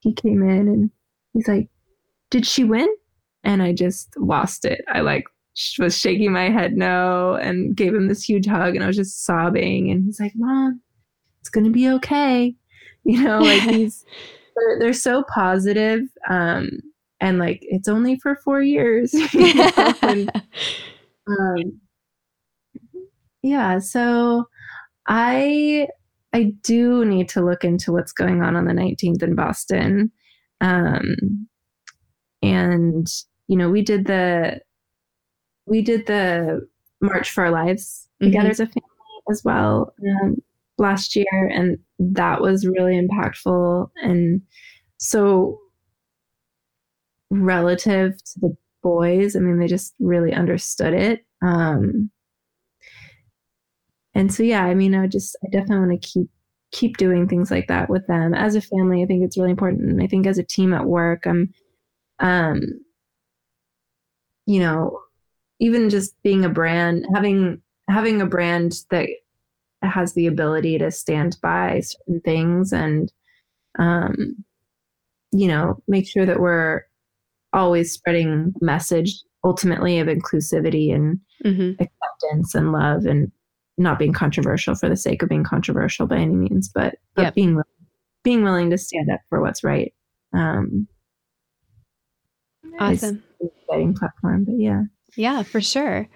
he 0.00 0.12
came 0.12 0.42
in 0.42 0.68
and 0.68 0.90
he's 1.32 1.48
like, 1.48 1.68
"Did 2.30 2.46
she 2.46 2.62
win?" 2.62 2.88
And 3.42 3.62
I 3.62 3.72
just 3.72 4.16
lost 4.16 4.64
it. 4.64 4.84
I 4.88 5.00
like 5.00 5.24
was 5.78 5.96
shaking 5.96 6.32
my 6.32 6.50
head 6.50 6.76
no 6.76 7.34
and 7.34 7.74
gave 7.74 7.94
him 7.94 8.08
this 8.08 8.22
huge 8.22 8.46
hug, 8.46 8.76
and 8.76 8.84
I 8.84 8.86
was 8.86 8.96
just 8.96 9.24
sobbing. 9.24 9.90
And 9.90 10.04
he's 10.04 10.20
like, 10.20 10.32
"Mom, 10.36 10.80
it's 11.40 11.48
gonna 11.48 11.70
be 11.70 11.88
okay," 11.90 12.54
you 13.04 13.22
know, 13.22 13.40
like 13.40 13.62
he's 13.62 14.04
they're, 14.56 14.78
they're 14.78 14.92
so 14.92 15.24
positive, 15.32 16.02
um, 16.28 16.70
and 17.20 17.38
like 17.38 17.60
it's 17.62 17.88
only 17.88 18.18
for 18.18 18.36
four 18.36 18.62
years. 18.62 19.12
You 19.32 19.54
know? 19.54 19.94
and, 20.02 20.30
um, 21.28 21.80
yeah, 23.42 23.78
so 23.78 24.44
I 25.06 25.88
I 26.32 26.52
do 26.62 27.04
need 27.04 27.28
to 27.30 27.44
look 27.44 27.64
into 27.64 27.92
what's 27.92 28.12
going 28.12 28.42
on 28.42 28.56
on 28.56 28.66
the 28.66 28.72
19th 28.72 29.22
in 29.22 29.34
Boston. 29.34 30.10
Um, 30.60 31.48
and 32.42 33.06
you 33.48 33.56
know, 33.56 33.70
we 33.70 33.82
did 33.82 34.06
the 34.06 34.60
we 35.66 35.82
did 35.82 36.06
the 36.06 36.66
March 37.00 37.30
for 37.30 37.44
Our 37.44 37.50
Lives 37.50 38.08
mm-hmm. 38.22 38.32
together 38.32 38.50
as 38.50 38.60
a 38.60 38.66
family 38.66 38.82
as 39.30 39.42
well 39.44 39.92
um, 40.22 40.36
last 40.78 41.16
year, 41.16 41.50
and 41.52 41.78
that 41.98 42.40
was 42.40 42.66
really 42.66 42.94
impactful 43.00 43.90
and 44.02 44.42
so 44.98 45.58
relative 47.30 48.16
to 48.22 48.40
the 48.40 48.56
boys. 48.82 49.36
I 49.36 49.40
mean, 49.40 49.58
they 49.58 49.66
just 49.66 49.94
really 49.98 50.32
understood 50.32 50.94
it. 50.94 51.24
Um, 51.42 52.10
and 54.14 54.32
so, 54.32 54.42
yeah, 54.42 54.64
I 54.64 54.74
mean, 54.74 54.94
I 54.94 55.06
just, 55.06 55.36
I 55.44 55.48
definitely 55.50 55.88
want 55.88 56.02
to 56.02 56.08
keep 56.08 56.28
keep 56.72 56.96
doing 56.96 57.28
things 57.28 57.50
like 57.50 57.68
that 57.68 57.88
with 57.88 58.06
them 58.06 58.34
as 58.34 58.54
a 58.54 58.60
family. 58.60 59.02
I 59.02 59.06
think 59.06 59.24
it's 59.24 59.38
really 59.38 59.50
important. 59.50 60.02
I 60.02 60.06
think 60.08 60.26
as 60.26 60.36
a 60.38 60.42
team 60.42 60.74
at 60.74 60.84
work, 60.84 61.24
I'm, 61.26 61.52
um, 62.18 62.60
you 64.46 64.60
know, 64.60 64.98
even 65.60 65.90
just 65.90 66.20
being 66.22 66.44
a 66.44 66.48
brand, 66.48 67.06
having 67.14 67.62
having 67.88 68.20
a 68.20 68.26
brand 68.26 68.80
that 68.90 69.08
has 69.86 70.14
the 70.14 70.26
ability 70.26 70.78
to 70.78 70.90
stand 70.90 71.36
by 71.42 71.80
certain 71.80 72.20
things 72.20 72.72
and 72.72 73.12
um, 73.78 74.44
you 75.32 75.48
know 75.48 75.82
make 75.88 76.08
sure 76.08 76.26
that 76.26 76.40
we're 76.40 76.82
always 77.52 77.92
spreading 77.92 78.52
message 78.60 79.14
ultimately 79.44 79.98
of 79.98 80.08
inclusivity 80.08 80.94
and 80.94 81.20
mm-hmm. 81.44 81.72
acceptance 81.82 82.54
and 82.54 82.72
love 82.72 83.04
and 83.06 83.30
not 83.78 83.98
being 83.98 84.12
controversial 84.12 84.74
for 84.74 84.88
the 84.88 84.96
sake 84.96 85.22
of 85.22 85.28
being 85.28 85.44
controversial 85.44 86.06
by 86.06 86.16
any 86.16 86.34
means 86.34 86.68
but, 86.68 86.96
but 87.14 87.22
yep. 87.22 87.34
being 87.34 87.60
being 88.24 88.42
willing 88.42 88.70
to 88.70 88.78
stand 88.78 89.10
up 89.10 89.20
for 89.28 89.40
what's 89.40 89.62
right 89.62 89.92
um 90.32 90.88
awesome 92.80 93.22
exciting 93.40 93.94
platform 93.94 94.44
but 94.44 94.54
yeah 94.58 94.82
yeah 95.16 95.42
for 95.42 95.60
sure 95.60 96.08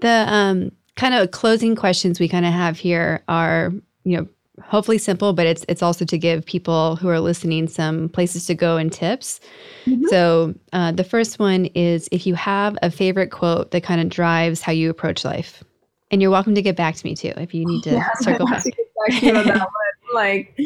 the 0.00 0.26
um 0.28 0.70
kind 0.96 1.14
of 1.14 1.30
closing 1.30 1.74
questions 1.74 2.20
we 2.20 2.28
kind 2.28 2.46
of 2.46 2.52
have 2.52 2.78
here 2.78 3.22
are, 3.28 3.72
you 4.04 4.16
know, 4.16 4.28
hopefully 4.62 4.98
simple, 4.98 5.32
but 5.32 5.46
it's 5.46 5.64
it's 5.68 5.82
also 5.82 6.04
to 6.04 6.18
give 6.18 6.46
people 6.46 6.96
who 6.96 7.08
are 7.08 7.20
listening 7.20 7.66
some 7.66 8.08
places 8.08 8.46
to 8.46 8.54
go 8.54 8.76
and 8.76 8.92
tips. 8.92 9.40
Mm-hmm. 9.86 10.06
So 10.08 10.54
uh, 10.72 10.92
the 10.92 11.04
first 11.04 11.38
one 11.38 11.66
is 11.66 12.08
if 12.12 12.26
you 12.26 12.34
have 12.34 12.78
a 12.82 12.90
favorite 12.90 13.30
quote 13.30 13.72
that 13.72 13.82
kind 13.82 14.00
of 14.00 14.08
drives 14.08 14.62
how 14.62 14.72
you 14.72 14.90
approach 14.90 15.24
life, 15.24 15.64
and 16.10 16.22
you're 16.22 16.30
welcome 16.30 16.54
to 16.54 16.62
get 16.62 16.76
back 16.76 16.94
to 16.94 17.06
me 17.06 17.14
too 17.14 17.32
if 17.36 17.52
you 17.54 17.66
need 17.66 17.82
to 17.84 17.90
yeah, 17.94 18.08
circle 18.20 18.46
back. 18.46 18.62
To 18.62 18.72
back 19.08 19.20
to 19.20 19.32
that 19.32 19.58
one. 19.58 19.66
Like 20.12 20.56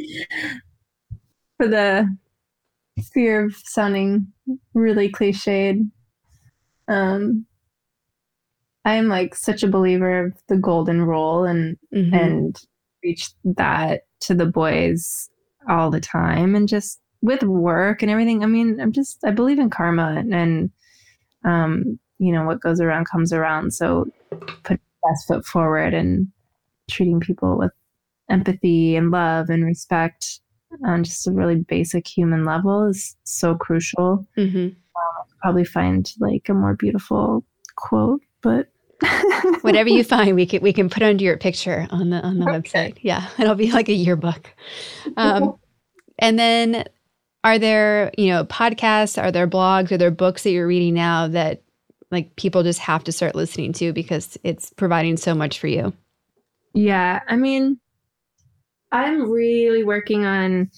for 1.57 1.69
the 1.69 2.15
fear 3.15 3.47
of 3.47 3.57
sounding 3.57 4.27
really 4.75 5.11
cliched, 5.11 5.89
um, 6.87 7.47
I'm 8.85 9.09
like 9.09 9.35
such 9.35 9.63
a 9.63 9.69
believer 9.69 10.27
of 10.27 10.33
the 10.49 10.57
golden 10.57 11.03
rule 11.03 11.45
and 11.45 11.77
mm-hmm. 11.95 12.15
and 12.15 12.57
preach 13.01 13.31
that 13.45 14.03
to 14.21 14.35
the 14.35 14.47
boys 14.47 15.29
all 15.69 15.91
the 15.91 16.01
time 16.01 16.55
and 16.55 16.69
just 16.69 17.01
with 17.21 17.43
work 17.43 18.03
and 18.03 18.11
everything. 18.11 18.43
I 18.43 18.47
mean, 18.47 18.81
I'm 18.81 18.93
just 18.93 19.19
I 19.25 19.31
believe 19.31 19.59
in 19.59 19.71
karma 19.71 20.15
and 20.17 20.35
and 20.35 20.71
um, 21.45 21.99
you 22.19 22.33
know, 22.33 22.45
what 22.45 22.61
goes 22.61 22.81
around 22.81 23.07
comes 23.09 23.33
around. 23.33 23.73
So 23.73 24.07
put 24.65 24.81
best 25.03 25.29
foot 25.29 25.45
forward 25.45 25.95
and 25.95 26.29
treating 26.91 27.21
people 27.21 27.59
with 27.59 27.73
empathy 28.31 28.97
and 28.97 29.11
love 29.11 29.49
and 29.49 29.65
respect 29.65 30.41
on 30.85 31.05
just 31.05 31.27
a 31.27 31.33
really 31.33 31.57
basic 31.57 32.07
human 32.07 32.45
level 32.45 32.87
is 32.87 33.17
so 33.25 33.55
crucial. 33.55 34.27
Mm-hmm. 34.37 34.69
Uh, 34.69 35.23
probably 35.41 35.65
find 35.65 36.13
like 36.19 36.49
a 36.49 36.55
more 36.55 36.75
beautiful 36.75 37.45
quote, 37.77 38.21
but 38.43 38.69
Whatever 39.61 39.89
you 39.89 40.03
find, 40.03 40.35
we 40.35 40.45
can 40.45 40.61
we 40.61 40.73
can 40.73 40.91
put 40.91 41.05
under 41.05 41.23
your 41.23 41.37
picture 41.37 41.87
on 41.91 42.11
the 42.11 42.21
on 42.21 42.39
the 42.39 42.51
okay. 42.51 42.61
website. 42.61 42.99
Yeah, 43.03 43.29
it'll 43.39 43.55
be 43.55 43.71
like 43.71 43.89
a 43.89 43.93
yearbook. 43.93 44.53
Um, 45.17 45.57
and 46.19 46.37
then, 46.37 46.85
are 47.45 47.61
there 47.61 48.11
you 48.19 48.29
know 48.29 48.45
podcasts? 48.45 49.23
Are 49.23 49.31
there 49.31 49.47
blogs? 49.47 49.93
Are 49.93 49.99
there 49.99 50.11
books 50.11 50.43
that 50.43 50.51
you're 50.51 50.67
reading 50.67 50.95
now 50.95 51.29
that 51.29 51.63
like 52.11 52.35
people 52.35 52.65
just 52.65 52.81
have 52.81 53.05
to 53.05 53.13
start 53.13 53.37
listening 53.37 53.73
to 53.75 53.93
because 53.93 54.37
it's 54.43 54.71
providing 54.71 55.17
so 55.17 55.33
much 55.33 55.61
for 55.61 55.69
you? 55.69 55.93
Yeah, 56.75 57.21
I 57.29 57.37
mean, 57.37 57.79
I'm 58.91 59.31
really 59.31 59.85
working 59.85 60.27
on 60.27 60.71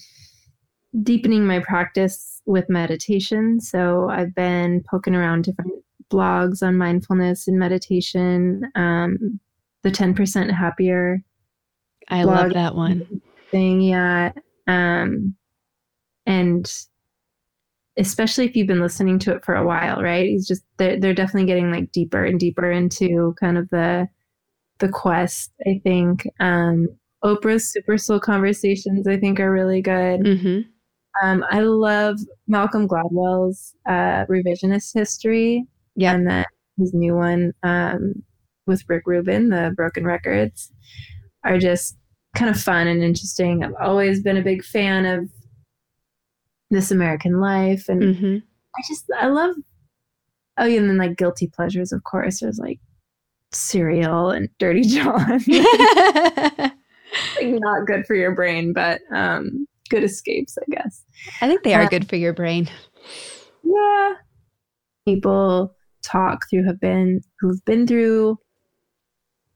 deepening 1.01 1.47
my 1.47 1.59
practice 1.59 2.41
with 2.45 2.69
meditation. 2.69 3.59
So 3.61 4.09
I've 4.09 4.35
been 4.35 4.83
poking 4.89 5.15
around 5.15 5.43
different 5.43 5.80
blogs 6.11 6.61
on 6.61 6.77
mindfulness 6.77 7.47
and 7.47 7.57
meditation. 7.57 8.69
Um, 8.75 9.39
the 9.83 9.91
10% 9.91 10.51
happier. 10.51 11.23
I 12.09 12.23
love 12.23 12.53
that 12.53 12.75
one. 12.75 13.21
Thing, 13.49 13.81
yeah. 13.81 14.31
Um, 14.67 15.35
and 16.25 16.71
especially 17.97 18.45
if 18.45 18.55
you've 18.55 18.67
been 18.67 18.81
listening 18.81 19.19
to 19.19 19.33
it 19.33 19.43
for 19.43 19.55
a 19.55 19.65
while, 19.65 20.01
right? 20.01 20.27
He's 20.27 20.47
just 20.47 20.63
they're 20.77 20.99
they're 20.99 21.13
definitely 21.13 21.47
getting 21.47 21.71
like 21.71 21.91
deeper 21.91 22.23
and 22.23 22.39
deeper 22.39 22.71
into 22.71 23.35
kind 23.39 23.57
of 23.57 23.69
the 23.69 24.07
the 24.79 24.89
quest. 24.89 25.51
I 25.65 25.79
think 25.83 26.27
um, 26.39 26.87
Oprah's 27.23 27.71
Super 27.71 27.97
Soul 27.97 28.19
Conversations 28.19 29.07
I 29.07 29.17
think 29.17 29.39
are 29.39 29.51
really 29.51 29.81
good. 29.81 30.21
Mm-hmm. 30.21 30.59
Um, 31.23 31.45
I 31.51 31.59
love 31.59 32.17
Malcolm 32.47 32.87
Gladwell's 32.87 33.75
uh, 33.85 34.25
Revisionist 34.27 34.93
History. 34.93 35.65
Yeah. 35.95 36.13
And 36.13 36.27
then 36.27 36.45
his 36.77 36.93
new 36.93 37.15
one 37.15 37.53
um, 37.63 38.23
with 38.65 38.83
Rick 38.87 39.03
Rubin, 39.05 39.49
the 39.49 39.73
Broken 39.75 40.05
Records, 40.05 40.71
are 41.43 41.57
just 41.57 41.97
kind 42.35 42.49
of 42.49 42.59
fun 42.59 42.87
and 42.87 43.03
interesting. 43.03 43.63
I've 43.63 43.75
always 43.81 44.21
been 44.21 44.37
a 44.37 44.43
big 44.43 44.63
fan 44.63 45.05
of 45.05 45.29
This 46.69 46.91
American 46.91 47.39
Life. 47.39 47.89
And 47.89 48.01
mm-hmm. 48.01 48.37
I 48.75 48.81
just, 48.87 49.05
I 49.19 49.27
love, 49.27 49.55
oh, 50.57 50.65
yeah, 50.65 50.79
and 50.79 50.89
then 50.89 50.97
like 50.97 51.17
Guilty 51.17 51.47
Pleasures, 51.47 51.91
of 51.91 52.03
course. 52.03 52.39
There's 52.39 52.59
like 52.59 52.79
Serial 53.51 54.31
and 54.31 54.49
Dirty 54.59 54.81
John. 54.87 55.41
like 55.47 56.73
not 57.41 57.85
good 57.85 58.05
for 58.05 58.15
your 58.15 58.33
brain, 58.33 58.73
but 58.73 59.01
um, 59.13 59.67
good 59.89 60.03
escapes, 60.03 60.57
I 60.57 60.65
guess. 60.71 61.03
I 61.41 61.47
think 61.47 61.63
they 61.63 61.73
are 61.73 61.83
uh, 61.83 61.89
good 61.89 62.09
for 62.09 62.15
your 62.15 62.33
brain. 62.33 62.69
Yeah. 63.63 64.13
People 65.05 65.75
talk 66.01 66.49
through 66.49 66.65
have 66.65 66.79
been 66.79 67.21
who've 67.39 67.63
been 67.65 67.87
through 67.87 68.37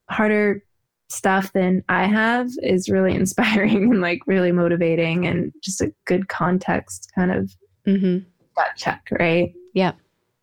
harder 0.10 0.64
stuff 1.10 1.54
than 1.54 1.84
I 1.90 2.06
have 2.06 2.50
is 2.62 2.90
really 2.90 3.16
inspiring 3.16 3.92
and 3.92 4.02
like 4.02 4.20
really 4.28 4.52
motivating 4.52 5.26
and 5.28 5.54
just 5.62 5.82
a 5.82 5.94
good 6.06 6.28
context 6.30 7.12
kind 7.16 7.32
of 7.32 7.52
mm-hmm. 7.88 8.20
gut 8.56 8.76
check, 8.76 9.08
right? 9.20 9.54
Yeah. 9.74 9.94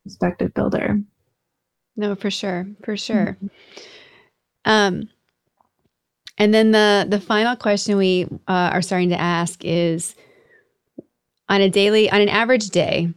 Perspective 0.04 0.52
builder. 0.54 1.00
No, 1.96 2.14
for 2.14 2.30
sure. 2.30 2.66
For 2.82 2.96
sure. 2.96 3.36
Mm-hmm. 3.42 3.46
Um, 4.64 5.08
and 6.38 6.54
then 6.54 6.70
the 6.70 7.06
the 7.08 7.20
final 7.20 7.56
question 7.56 7.96
we 7.96 8.24
uh, 8.48 8.70
are 8.72 8.82
starting 8.82 9.10
to 9.10 9.20
ask 9.20 9.64
is 9.64 10.14
on 11.48 11.60
a 11.60 11.68
daily 11.68 12.10
on 12.10 12.20
an 12.20 12.28
average 12.28 12.70
day 12.70 13.12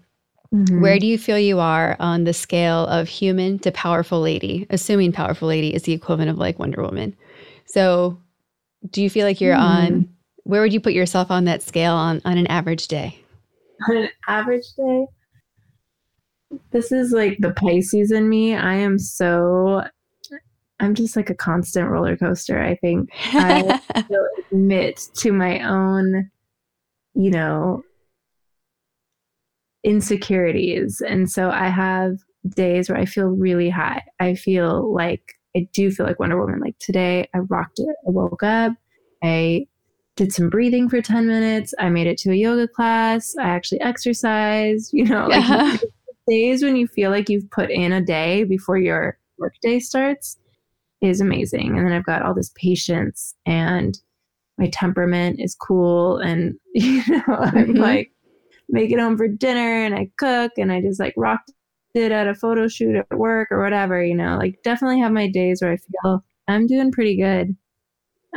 Mm-hmm. 0.53 0.81
Where 0.81 0.99
do 0.99 1.07
you 1.07 1.17
feel 1.17 1.39
you 1.39 1.59
are 1.59 1.95
on 1.99 2.23
the 2.23 2.33
scale 2.33 2.85
of 2.87 3.07
human 3.07 3.59
to 3.59 3.71
powerful 3.71 4.21
lady, 4.21 4.65
assuming 4.69 5.11
powerful 5.11 5.47
lady 5.47 5.73
is 5.73 5.83
the 5.83 5.93
equivalent 5.93 6.29
of 6.29 6.37
like 6.37 6.59
Wonder 6.59 6.81
Woman? 6.81 7.15
So, 7.65 8.17
do 8.91 9.01
you 9.01 9.09
feel 9.09 9.25
like 9.25 9.41
you're 9.41 9.55
mm. 9.55 9.59
on 9.59 10.09
where 10.43 10.61
would 10.61 10.73
you 10.73 10.79
put 10.79 10.93
yourself 10.93 11.31
on 11.31 11.45
that 11.45 11.63
scale 11.63 11.93
on 11.93 12.21
on 12.25 12.37
an 12.37 12.47
average 12.47 12.87
day? 12.87 13.19
On 13.89 13.97
an 13.97 14.09
average 14.27 14.73
day? 14.77 15.05
This 16.71 16.91
is 16.91 17.11
like 17.11 17.37
the 17.39 17.51
Pisces 17.51 18.11
in 18.11 18.29
me. 18.29 18.55
I 18.55 18.75
am 18.75 18.99
so 18.99 19.83
I'm 20.79 20.93
just 20.93 21.15
like 21.15 21.29
a 21.29 21.35
constant 21.35 21.89
roller 21.89 22.17
coaster. 22.17 22.61
I 22.61 22.75
think 22.75 23.09
I 23.13 23.79
admit 24.51 25.01
to 25.15 25.31
my 25.31 25.61
own, 25.61 26.29
you 27.13 27.31
know, 27.31 27.83
insecurities. 29.85 31.01
And 31.07 31.29
so 31.29 31.51
I 31.51 31.69
have 31.69 32.17
days 32.49 32.89
where 32.89 32.97
I 32.97 33.05
feel 33.05 33.27
really 33.27 33.69
high. 33.69 34.03
I 34.19 34.35
feel 34.35 34.93
like 34.93 35.21
I 35.55 35.67
do 35.73 35.91
feel 35.91 36.05
like 36.05 36.19
Wonder 36.19 36.39
Woman. 36.39 36.59
Like 36.59 36.77
today, 36.79 37.29
I 37.33 37.39
rocked 37.39 37.79
it. 37.79 37.95
I 38.05 38.09
woke 38.09 38.43
up, 38.43 38.73
I 39.23 39.67
did 40.17 40.33
some 40.33 40.49
breathing 40.49 40.89
for 40.89 41.01
10 41.01 41.27
minutes, 41.27 41.73
I 41.79 41.89
made 41.89 42.07
it 42.07 42.17
to 42.19 42.31
a 42.31 42.35
yoga 42.35 42.67
class, 42.67 43.35
I 43.39 43.43
actually 43.43 43.81
exercised, 43.81 44.89
you 44.93 45.05
know, 45.05 45.27
like 45.27 45.47
yeah. 45.47 45.77
days 46.27 46.63
when 46.63 46.75
you 46.75 46.87
feel 46.87 47.11
like 47.11 47.29
you've 47.29 47.49
put 47.51 47.69
in 47.69 47.91
a 47.91 48.01
day 48.01 48.43
before 48.43 48.77
your 48.77 49.17
workday 49.37 49.79
starts 49.79 50.37
is 51.01 51.21
amazing. 51.21 51.77
And 51.77 51.85
then 51.85 51.93
I've 51.93 52.05
got 52.05 52.21
all 52.21 52.33
this 52.33 52.51
patience 52.55 53.35
and 53.45 53.97
my 54.57 54.69
temperament 54.71 55.39
is 55.39 55.55
cool 55.55 56.17
and 56.17 56.55
you 56.73 57.03
know, 57.07 57.23
I'm 57.27 57.53
mm-hmm. 57.53 57.77
like 57.77 58.11
make 58.69 58.91
it 58.91 58.99
home 58.99 59.17
for 59.17 59.27
dinner 59.27 59.85
and 59.85 59.95
I 59.95 60.09
cook 60.17 60.53
and 60.57 60.71
I 60.71 60.81
just 60.81 60.99
like 60.99 61.13
rocked 61.17 61.51
it 61.93 62.11
at 62.11 62.27
a 62.27 62.35
photo 62.35 62.67
shoot 62.67 62.95
at 62.95 63.17
work 63.17 63.49
or 63.51 63.61
whatever, 63.61 64.03
you 64.03 64.15
know, 64.15 64.37
like 64.37 64.59
definitely 64.63 64.99
have 64.99 65.11
my 65.11 65.29
days 65.29 65.61
where 65.61 65.73
I 65.73 65.77
feel 65.77 66.23
I'm 66.47 66.67
doing 66.67 66.91
pretty 66.91 67.17
good. 67.17 67.55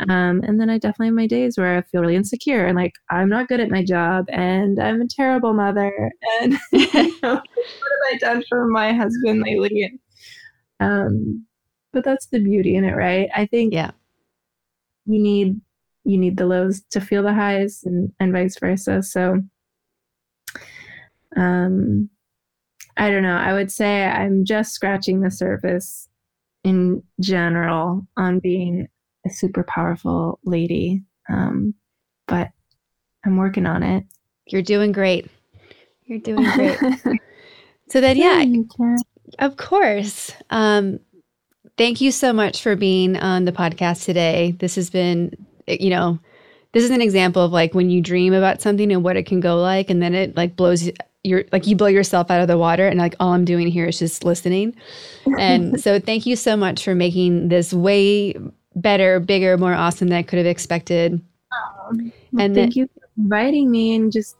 Um, 0.08 0.42
and 0.46 0.60
then 0.60 0.70
I 0.70 0.78
definitely 0.78 1.08
have 1.08 1.14
my 1.14 1.26
days 1.26 1.58
where 1.58 1.76
I 1.76 1.82
feel 1.82 2.02
really 2.02 2.14
insecure 2.14 2.64
and 2.64 2.76
like 2.76 2.92
I'm 3.10 3.28
not 3.28 3.48
good 3.48 3.58
at 3.60 3.70
my 3.70 3.84
job 3.84 4.26
and 4.28 4.80
I'm 4.80 5.02
a 5.02 5.08
terrible 5.08 5.54
mother 5.54 6.12
and 6.40 6.52
you 6.72 7.20
know, 7.22 7.34
what 7.34 7.34
have 7.34 8.14
I 8.14 8.18
done 8.20 8.44
for 8.48 8.68
my 8.68 8.92
husband 8.92 9.42
lately? 9.42 10.00
um, 10.80 11.46
but 11.92 12.04
that's 12.04 12.26
the 12.26 12.40
beauty 12.40 12.76
in 12.76 12.84
it, 12.84 12.94
right? 12.94 13.28
I 13.34 13.46
think 13.46 13.74
yeah, 13.74 13.90
you 15.06 15.20
need 15.20 15.60
you 16.04 16.18
need 16.18 16.36
the 16.36 16.46
lows 16.46 16.82
to 16.90 17.00
feel 17.00 17.22
the 17.22 17.34
highs 17.34 17.82
and 17.84 18.12
and 18.20 18.32
vice 18.32 18.58
versa. 18.58 19.02
So 19.02 19.42
um 21.38 22.10
I 22.98 23.10
don't 23.10 23.22
know. 23.22 23.36
I 23.36 23.52
would 23.52 23.70
say 23.70 24.04
I'm 24.04 24.44
just 24.44 24.72
scratching 24.72 25.20
the 25.20 25.30
surface 25.30 26.08
in 26.64 27.02
general 27.20 28.06
on 28.16 28.40
being 28.40 28.88
a 29.24 29.30
super 29.30 29.62
powerful 29.62 30.40
lady. 30.44 31.04
Um, 31.28 31.74
but 32.26 32.50
I'm 33.24 33.36
working 33.36 33.66
on 33.66 33.84
it. 33.84 34.04
You're 34.46 34.62
doing 34.62 34.92
great. 34.92 35.30
You're 36.06 36.18
doing 36.18 36.44
great. 36.54 36.78
so 37.88 38.00
then, 38.00 38.16
yeah, 38.16 38.44
of 39.38 39.56
course. 39.56 40.32
Um, 40.50 40.98
thank 41.76 42.00
you 42.00 42.10
so 42.10 42.32
much 42.32 42.62
for 42.62 42.74
being 42.74 43.16
on 43.16 43.44
the 43.44 43.52
podcast 43.52 44.04
today. 44.04 44.56
This 44.58 44.74
has 44.74 44.90
been, 44.90 45.32
you 45.68 45.90
know, 45.90 46.18
this 46.72 46.82
is 46.82 46.90
an 46.90 47.02
example 47.02 47.42
of 47.42 47.52
like 47.52 47.74
when 47.74 47.90
you 47.90 48.00
dream 48.00 48.32
about 48.32 48.60
something 48.60 48.90
and 48.90 49.04
what 49.04 49.16
it 49.16 49.26
can 49.26 49.40
go 49.40 49.56
like, 49.56 49.88
and 49.90 50.02
then 50.02 50.14
it 50.14 50.36
like 50.36 50.56
blows 50.56 50.90
you're 51.24 51.44
like 51.52 51.66
you 51.66 51.76
blow 51.76 51.88
yourself 51.88 52.30
out 52.30 52.40
of 52.40 52.48
the 52.48 52.58
water 52.58 52.86
and 52.86 52.98
like 52.98 53.14
all 53.20 53.32
i'm 53.32 53.44
doing 53.44 53.68
here 53.68 53.86
is 53.86 53.98
just 53.98 54.24
listening. 54.24 54.74
And 55.38 55.80
so 55.82 55.98
thank 55.98 56.26
you 56.26 56.36
so 56.36 56.56
much 56.56 56.84
for 56.84 56.94
making 56.94 57.48
this 57.48 57.72
way 57.72 58.34
better 58.76 59.18
bigger 59.18 59.58
more 59.58 59.74
awesome 59.74 60.08
than 60.08 60.18
i 60.18 60.22
could 60.22 60.38
have 60.38 60.46
expected. 60.46 61.20
Well, 61.90 62.10
and 62.38 62.54
thank 62.54 62.76
you 62.76 62.86
for 62.86 63.08
inviting 63.16 63.70
me 63.70 63.94
and 63.94 64.12
just 64.12 64.36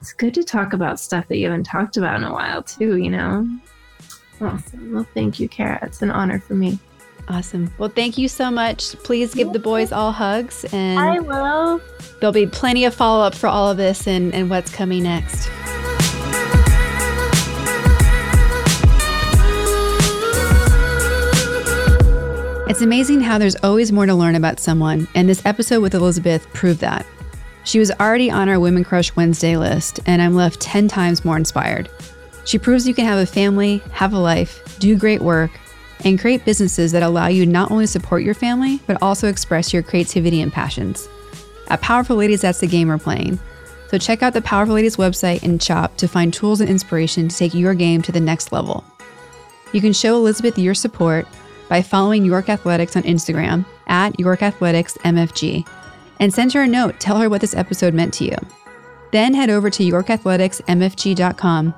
it's 0.00 0.12
good 0.12 0.34
to 0.34 0.44
talk 0.44 0.72
about 0.72 1.00
stuff 1.00 1.26
that 1.28 1.38
you 1.38 1.46
haven't 1.46 1.64
talked 1.64 1.96
about 1.96 2.16
in 2.16 2.24
a 2.24 2.32
while 2.32 2.62
too 2.62 2.96
you 2.96 3.10
know? 3.10 3.48
Awesome. 4.40 4.92
Well 4.92 5.06
thank 5.14 5.40
you 5.40 5.48
kara. 5.48 5.80
It's 5.82 6.00
an 6.02 6.10
honor 6.10 6.38
for 6.38 6.54
me. 6.54 6.78
Awesome. 7.28 7.72
Well 7.78 7.90
thank 7.90 8.16
you 8.18 8.28
so 8.28 8.50
much. 8.50 8.96
Please 9.02 9.34
give 9.34 9.52
the 9.52 9.58
boys 9.58 9.92
all 9.92 10.12
hugs 10.12 10.64
and 10.72 10.98
i 10.98 11.20
will. 11.20 11.80
there'll 12.20 12.32
be 12.32 12.46
plenty 12.46 12.84
of 12.84 12.94
follow-up 12.94 13.34
for 13.34 13.46
all 13.46 13.70
of 13.70 13.76
this 13.76 14.06
and, 14.06 14.34
and 14.34 14.50
what's 14.50 14.72
coming 14.72 15.02
next 15.04 15.48
It's 22.68 22.82
amazing 22.82 23.22
how 23.22 23.38
there's 23.38 23.56
always 23.62 23.92
more 23.92 24.04
to 24.04 24.14
learn 24.14 24.34
about 24.34 24.60
someone, 24.60 25.08
and 25.14 25.26
this 25.26 25.40
episode 25.46 25.80
with 25.80 25.94
Elizabeth 25.94 26.46
proved 26.52 26.80
that. 26.80 27.06
She 27.64 27.78
was 27.78 27.90
already 27.92 28.30
on 28.30 28.50
our 28.50 28.60
Women 28.60 28.84
Crush 28.84 29.16
Wednesday 29.16 29.56
list, 29.56 30.00
and 30.04 30.20
I'm 30.20 30.34
left 30.34 30.60
10 30.60 30.86
times 30.86 31.24
more 31.24 31.38
inspired. 31.38 31.88
She 32.44 32.58
proves 32.58 32.86
you 32.86 32.92
can 32.92 33.06
have 33.06 33.20
a 33.20 33.24
family, 33.24 33.78
have 33.92 34.12
a 34.12 34.18
life, 34.18 34.78
do 34.80 34.98
great 34.98 35.22
work, 35.22 35.50
and 36.04 36.20
create 36.20 36.44
businesses 36.44 36.92
that 36.92 37.02
allow 37.02 37.28
you 37.28 37.46
not 37.46 37.70
only 37.70 37.86
support 37.86 38.22
your 38.22 38.34
family, 38.34 38.80
but 38.86 39.00
also 39.00 39.28
express 39.28 39.72
your 39.72 39.82
creativity 39.82 40.42
and 40.42 40.52
passions. 40.52 41.08
At 41.68 41.80
Powerful 41.80 42.16
Ladies, 42.16 42.42
that's 42.42 42.60
the 42.60 42.66
game 42.66 42.88
we're 42.88 42.98
playing. 42.98 43.38
So 43.90 43.96
check 43.96 44.22
out 44.22 44.34
the 44.34 44.42
Powerful 44.42 44.74
Ladies 44.74 44.96
website 44.96 45.42
and 45.42 45.62
shop 45.62 45.96
to 45.96 46.06
find 46.06 46.34
tools 46.34 46.60
and 46.60 46.68
inspiration 46.68 47.28
to 47.28 47.36
take 47.36 47.54
your 47.54 47.72
game 47.72 48.02
to 48.02 48.12
the 48.12 48.20
next 48.20 48.52
level. 48.52 48.84
You 49.72 49.80
can 49.80 49.94
show 49.94 50.16
Elizabeth 50.16 50.58
your 50.58 50.74
support 50.74 51.26
by 51.68 51.82
following 51.82 52.24
York 52.24 52.48
Athletics 52.48 52.96
on 52.96 53.02
Instagram 53.02 53.64
at 53.86 54.18
York 54.18 54.42
Athletics 54.42 54.96
MFG 55.04 55.66
and 56.20 56.32
send 56.32 56.52
her 56.52 56.62
a 56.62 56.66
note. 56.66 56.98
Tell 57.00 57.18
her 57.18 57.28
what 57.28 57.40
this 57.40 57.54
episode 57.54 57.94
meant 57.94 58.14
to 58.14 58.24
you. 58.24 58.36
Then 59.12 59.34
head 59.34 59.50
over 59.50 59.70
to 59.70 59.82
YorkAthleticsMFG.com 59.82 61.74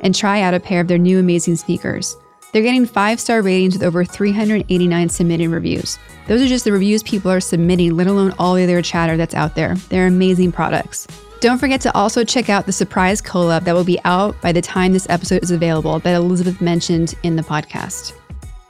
and 0.00 0.14
try 0.14 0.40
out 0.42 0.54
a 0.54 0.60
pair 0.60 0.80
of 0.80 0.88
their 0.88 0.98
new 0.98 1.18
amazing 1.18 1.56
sneakers. 1.56 2.16
They're 2.52 2.62
getting 2.62 2.86
five 2.86 3.18
star 3.18 3.42
ratings 3.42 3.74
with 3.74 3.82
over 3.82 4.04
389 4.04 5.08
submitted 5.08 5.48
reviews. 5.48 5.98
Those 6.28 6.40
are 6.40 6.46
just 6.46 6.64
the 6.64 6.72
reviews 6.72 7.02
people 7.02 7.30
are 7.30 7.40
submitting, 7.40 7.96
let 7.96 8.06
alone 8.06 8.32
all 8.38 8.54
the 8.54 8.62
other 8.62 8.80
chatter 8.80 9.16
that's 9.16 9.34
out 9.34 9.56
there. 9.56 9.74
They're 9.88 10.06
amazing 10.06 10.52
products. 10.52 11.08
Don't 11.40 11.58
forget 11.58 11.80
to 11.82 11.94
also 11.96 12.22
check 12.22 12.48
out 12.48 12.64
the 12.64 12.72
surprise 12.72 13.20
collab 13.20 13.64
that 13.64 13.74
will 13.74 13.84
be 13.84 13.98
out 14.04 14.40
by 14.40 14.52
the 14.52 14.62
time 14.62 14.92
this 14.92 15.08
episode 15.10 15.42
is 15.42 15.50
available 15.50 15.98
that 15.98 16.14
Elizabeth 16.14 16.60
mentioned 16.60 17.14
in 17.22 17.36
the 17.36 17.42
podcast. 17.42 18.14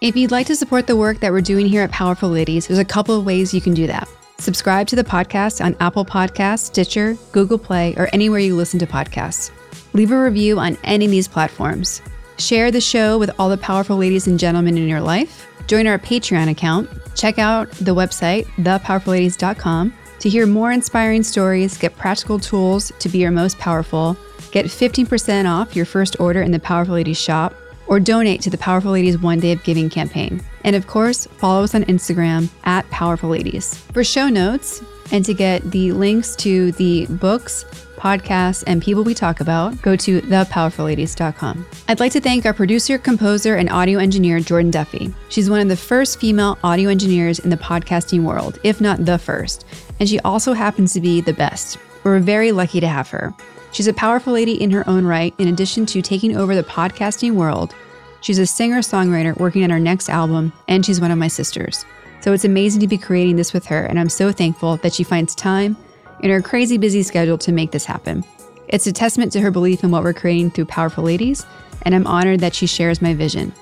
If 0.05 0.17
you'd 0.17 0.33
like 0.33 0.49
to 0.49 0.55
support 0.55 0.87
the 0.87 0.97
work 0.97 1.21
that 1.21 1.33
we're 1.33 1.41
doing 1.41 1.65
here 1.65 1.81
at 1.81 1.91
Powerful 1.91 2.29
Ladies, 2.29 2.67
there's 2.67 2.79
a 2.79 2.85
couple 2.85 3.19
of 3.19 3.25
ways 3.25 3.55
you 3.55 3.63
can 3.63 3.73
do 3.73 3.87
that. 3.87 4.07
Subscribe 4.37 4.87
to 4.89 4.97
the 4.97 5.03
podcast 5.03 5.65
on 5.65 5.75
Apple 5.81 6.05
Podcasts, 6.05 6.67
Stitcher, 6.67 7.17
Google 7.33 7.57
Play, 7.57 7.95
or 7.97 8.11
anywhere 8.13 8.39
you 8.39 8.55
listen 8.55 8.79
to 8.81 8.87
podcasts. 8.87 9.51
Leave 9.95 10.11
a 10.11 10.23
review 10.23 10.59
on 10.59 10.77
any 10.85 11.07
of 11.07 11.11
these 11.11 11.27
platforms. 11.27 12.03
Share 12.37 12.71
the 12.71 12.83
show 12.83 13.17
with 13.19 13.31
all 13.39 13.49
the 13.49 13.57
powerful 13.57 13.97
ladies 13.97 14.27
and 14.27 14.39
gentlemen 14.39 14.77
in 14.77 14.87
your 14.87 15.01
life. 15.01 15.47
Join 15.69 15.87
our 15.87 15.99
Patreon 15.99 16.51
account. 16.51 16.91
Check 17.17 17.39
out 17.39 17.71
the 17.71 17.95
website, 17.95 18.45
thepowerfulladies.com, 18.59 19.95
to 20.19 20.29
hear 20.29 20.45
more 20.45 20.71
inspiring 20.71 21.23
stories, 21.23 21.79
get 21.79 21.97
practical 21.97 22.39
tools 22.39 22.93
to 22.99 23.09
be 23.09 23.21
your 23.21 23.31
most 23.31 23.59
powerful, 23.59 24.19
get 24.51 24.67
15% 24.67 25.51
off 25.51 25.75
your 25.75 25.87
first 25.87 26.21
order 26.21 26.43
in 26.43 26.53
the 26.53 26.61
Powerful 26.61 26.93
Ladies 26.93 27.19
shop, 27.19 27.55
or 27.87 28.01
donate 28.01 28.41
to 28.43 28.51
the 28.51 28.59
Powerful 28.59 28.93
Ladies 28.93 29.19
One 29.19 29.41
Day 29.41 29.53
of 29.53 29.63
Giving 29.65 29.91
campaign. 29.91 30.43
And 30.65 30.75
of 30.75 30.87
course, 30.87 31.27
follow 31.27 31.65
us 31.65 31.75
on 31.75 31.85
Instagram 31.85 32.49
at 32.65 32.89
Powerful 32.91 33.31
Ladies. 33.31 33.75
For 33.93 34.03
show 34.03 34.29
notes 34.29 34.83
and 35.13 35.25
to 35.25 35.35
get 35.35 35.71
the 35.71 35.93
links 35.93 36.35
to 36.37 36.73
the 36.73 37.07
books, 37.07 37.65
podcasts, 37.97 38.65
and 38.67 38.83
people 38.83 39.03
we 39.03 39.15
talk 39.15 39.41
about, 39.41 39.81
go 39.81 39.97
to 39.97 40.21
thepowerfulladies.com. 40.23 41.67
I'd 41.89 42.01
like 42.01 42.13
to 42.13 42.21
thank 42.21 42.45
our 42.45 42.53
producer, 42.53 42.99
composer, 42.99 43.57
and 43.57 43.71
audio 43.71 43.99
engineer, 43.99 44.41
Jordan 44.41 44.71
Duffy. 44.71 45.15
She's 45.29 45.49
one 45.49 45.61
of 45.61 45.69
the 45.69 45.77
first 45.77 46.21
female 46.21 46.59
audio 46.65 46.91
engineers 46.91 47.39
in 47.39 47.51
the 47.51 47.57
podcasting 47.57 48.25
world, 48.25 48.59
if 48.63 48.81
not 48.81 49.05
the 49.05 49.19
first, 49.19 49.65
and 50.01 50.09
she 50.09 50.19
also 50.21 50.53
happens 50.53 50.93
to 50.95 51.01
be 51.01 51.21
the 51.21 51.33
best. 51.33 51.79
We're 52.03 52.19
very 52.19 52.53
lucky 52.53 52.81
to 52.81 52.89
have 52.89 53.09
her. 53.09 53.33
She's 53.75 53.89
a 53.89 53.93
powerful 53.93 54.33
lady 54.33 54.63
in 54.63 54.71
her 54.71 54.89
own 54.89 55.05
right, 55.05 55.35
in 55.37 55.49
addition 55.49 55.85
to 55.87 56.01
taking 56.01 56.37
over 56.37 56.55
the 56.55 56.63
podcasting 56.63 57.33
world. 57.33 57.75
She's 58.21 58.39
a 58.39 58.47
singer 58.47 58.79
songwriter 58.79 59.37
working 59.37 59.65
on 59.65 59.71
her 59.71 59.81
next 59.81 60.09
album, 60.09 60.53
and 60.69 60.87
she's 60.87 61.01
one 61.01 61.11
of 61.11 61.19
my 61.19 61.27
sisters. 61.27 61.85
So 62.21 62.33
it's 62.33 62.45
amazing 62.45 62.83
to 62.83 62.87
be 62.87 62.97
creating 62.97 63.35
this 63.35 63.53
with 63.53 63.67
her, 63.67 63.85
and 63.85 63.99
I'm 63.99 64.09
so 64.09 64.31
thankful 64.31 64.77
that 64.77 64.95
she 64.95 65.03
finds 65.03 65.35
time 65.35 65.77
in 66.21 66.31
her 66.31 66.41
crazy 66.41 66.79
busy 66.79 67.03
schedule 67.03 67.37
to 67.39 67.51
make 67.51 67.73
this 67.73 67.85
happen. 67.85 68.25
It's 68.69 68.87
a 68.87 68.93
testament 68.93 69.33
to 69.33 69.41
her 69.41 69.51
belief 69.51 69.83
in 69.83 69.91
what 69.91 70.05
we're 70.05 70.15
creating 70.15 70.53
through 70.53 70.67
Powerful 70.67 71.03
Ladies, 71.03 71.45
and 71.83 71.97
I'm 71.97 72.07
honored 72.07 72.39
that 72.41 72.55
she 72.55 72.69
shares 72.69 73.03
my 73.03 73.13
vision. 73.13 73.53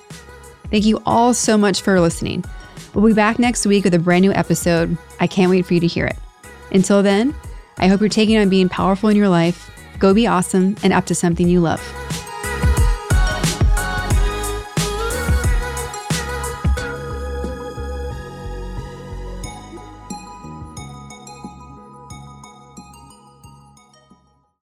Thank 0.71 0.85
you 0.85 1.01
all 1.07 1.33
so 1.33 1.57
much 1.57 1.81
for 1.81 1.99
listening. 1.99 2.45
We'll 2.93 3.07
be 3.07 3.15
back 3.15 3.39
next 3.39 3.65
week 3.65 3.85
with 3.85 3.95
a 3.95 3.99
brand 3.99 4.27
new 4.27 4.33
episode. 4.35 4.99
I 5.21 5.27
can't 5.27 5.51
wait 5.51 5.65
for 5.65 5.73
you 5.73 5.81
to 5.81 5.87
hear 5.87 6.05
it. 6.05 6.19
Until 6.71 7.03
then, 7.03 7.35
I 7.79 7.89
hope 7.89 8.01
you're 8.01 8.11
taking 8.11 8.37
on 8.37 8.51
being 8.51 8.69
powerful 8.69 9.09
in 9.09 9.17
your 9.17 9.31
life 9.31 9.71
Go 10.03 10.13
be 10.13 10.27
awesome 10.27 10.75
and 10.83 10.93
up 10.93 11.07
to 11.07 11.15
something 11.15 11.49
you 11.49 11.61
love. 11.61 11.81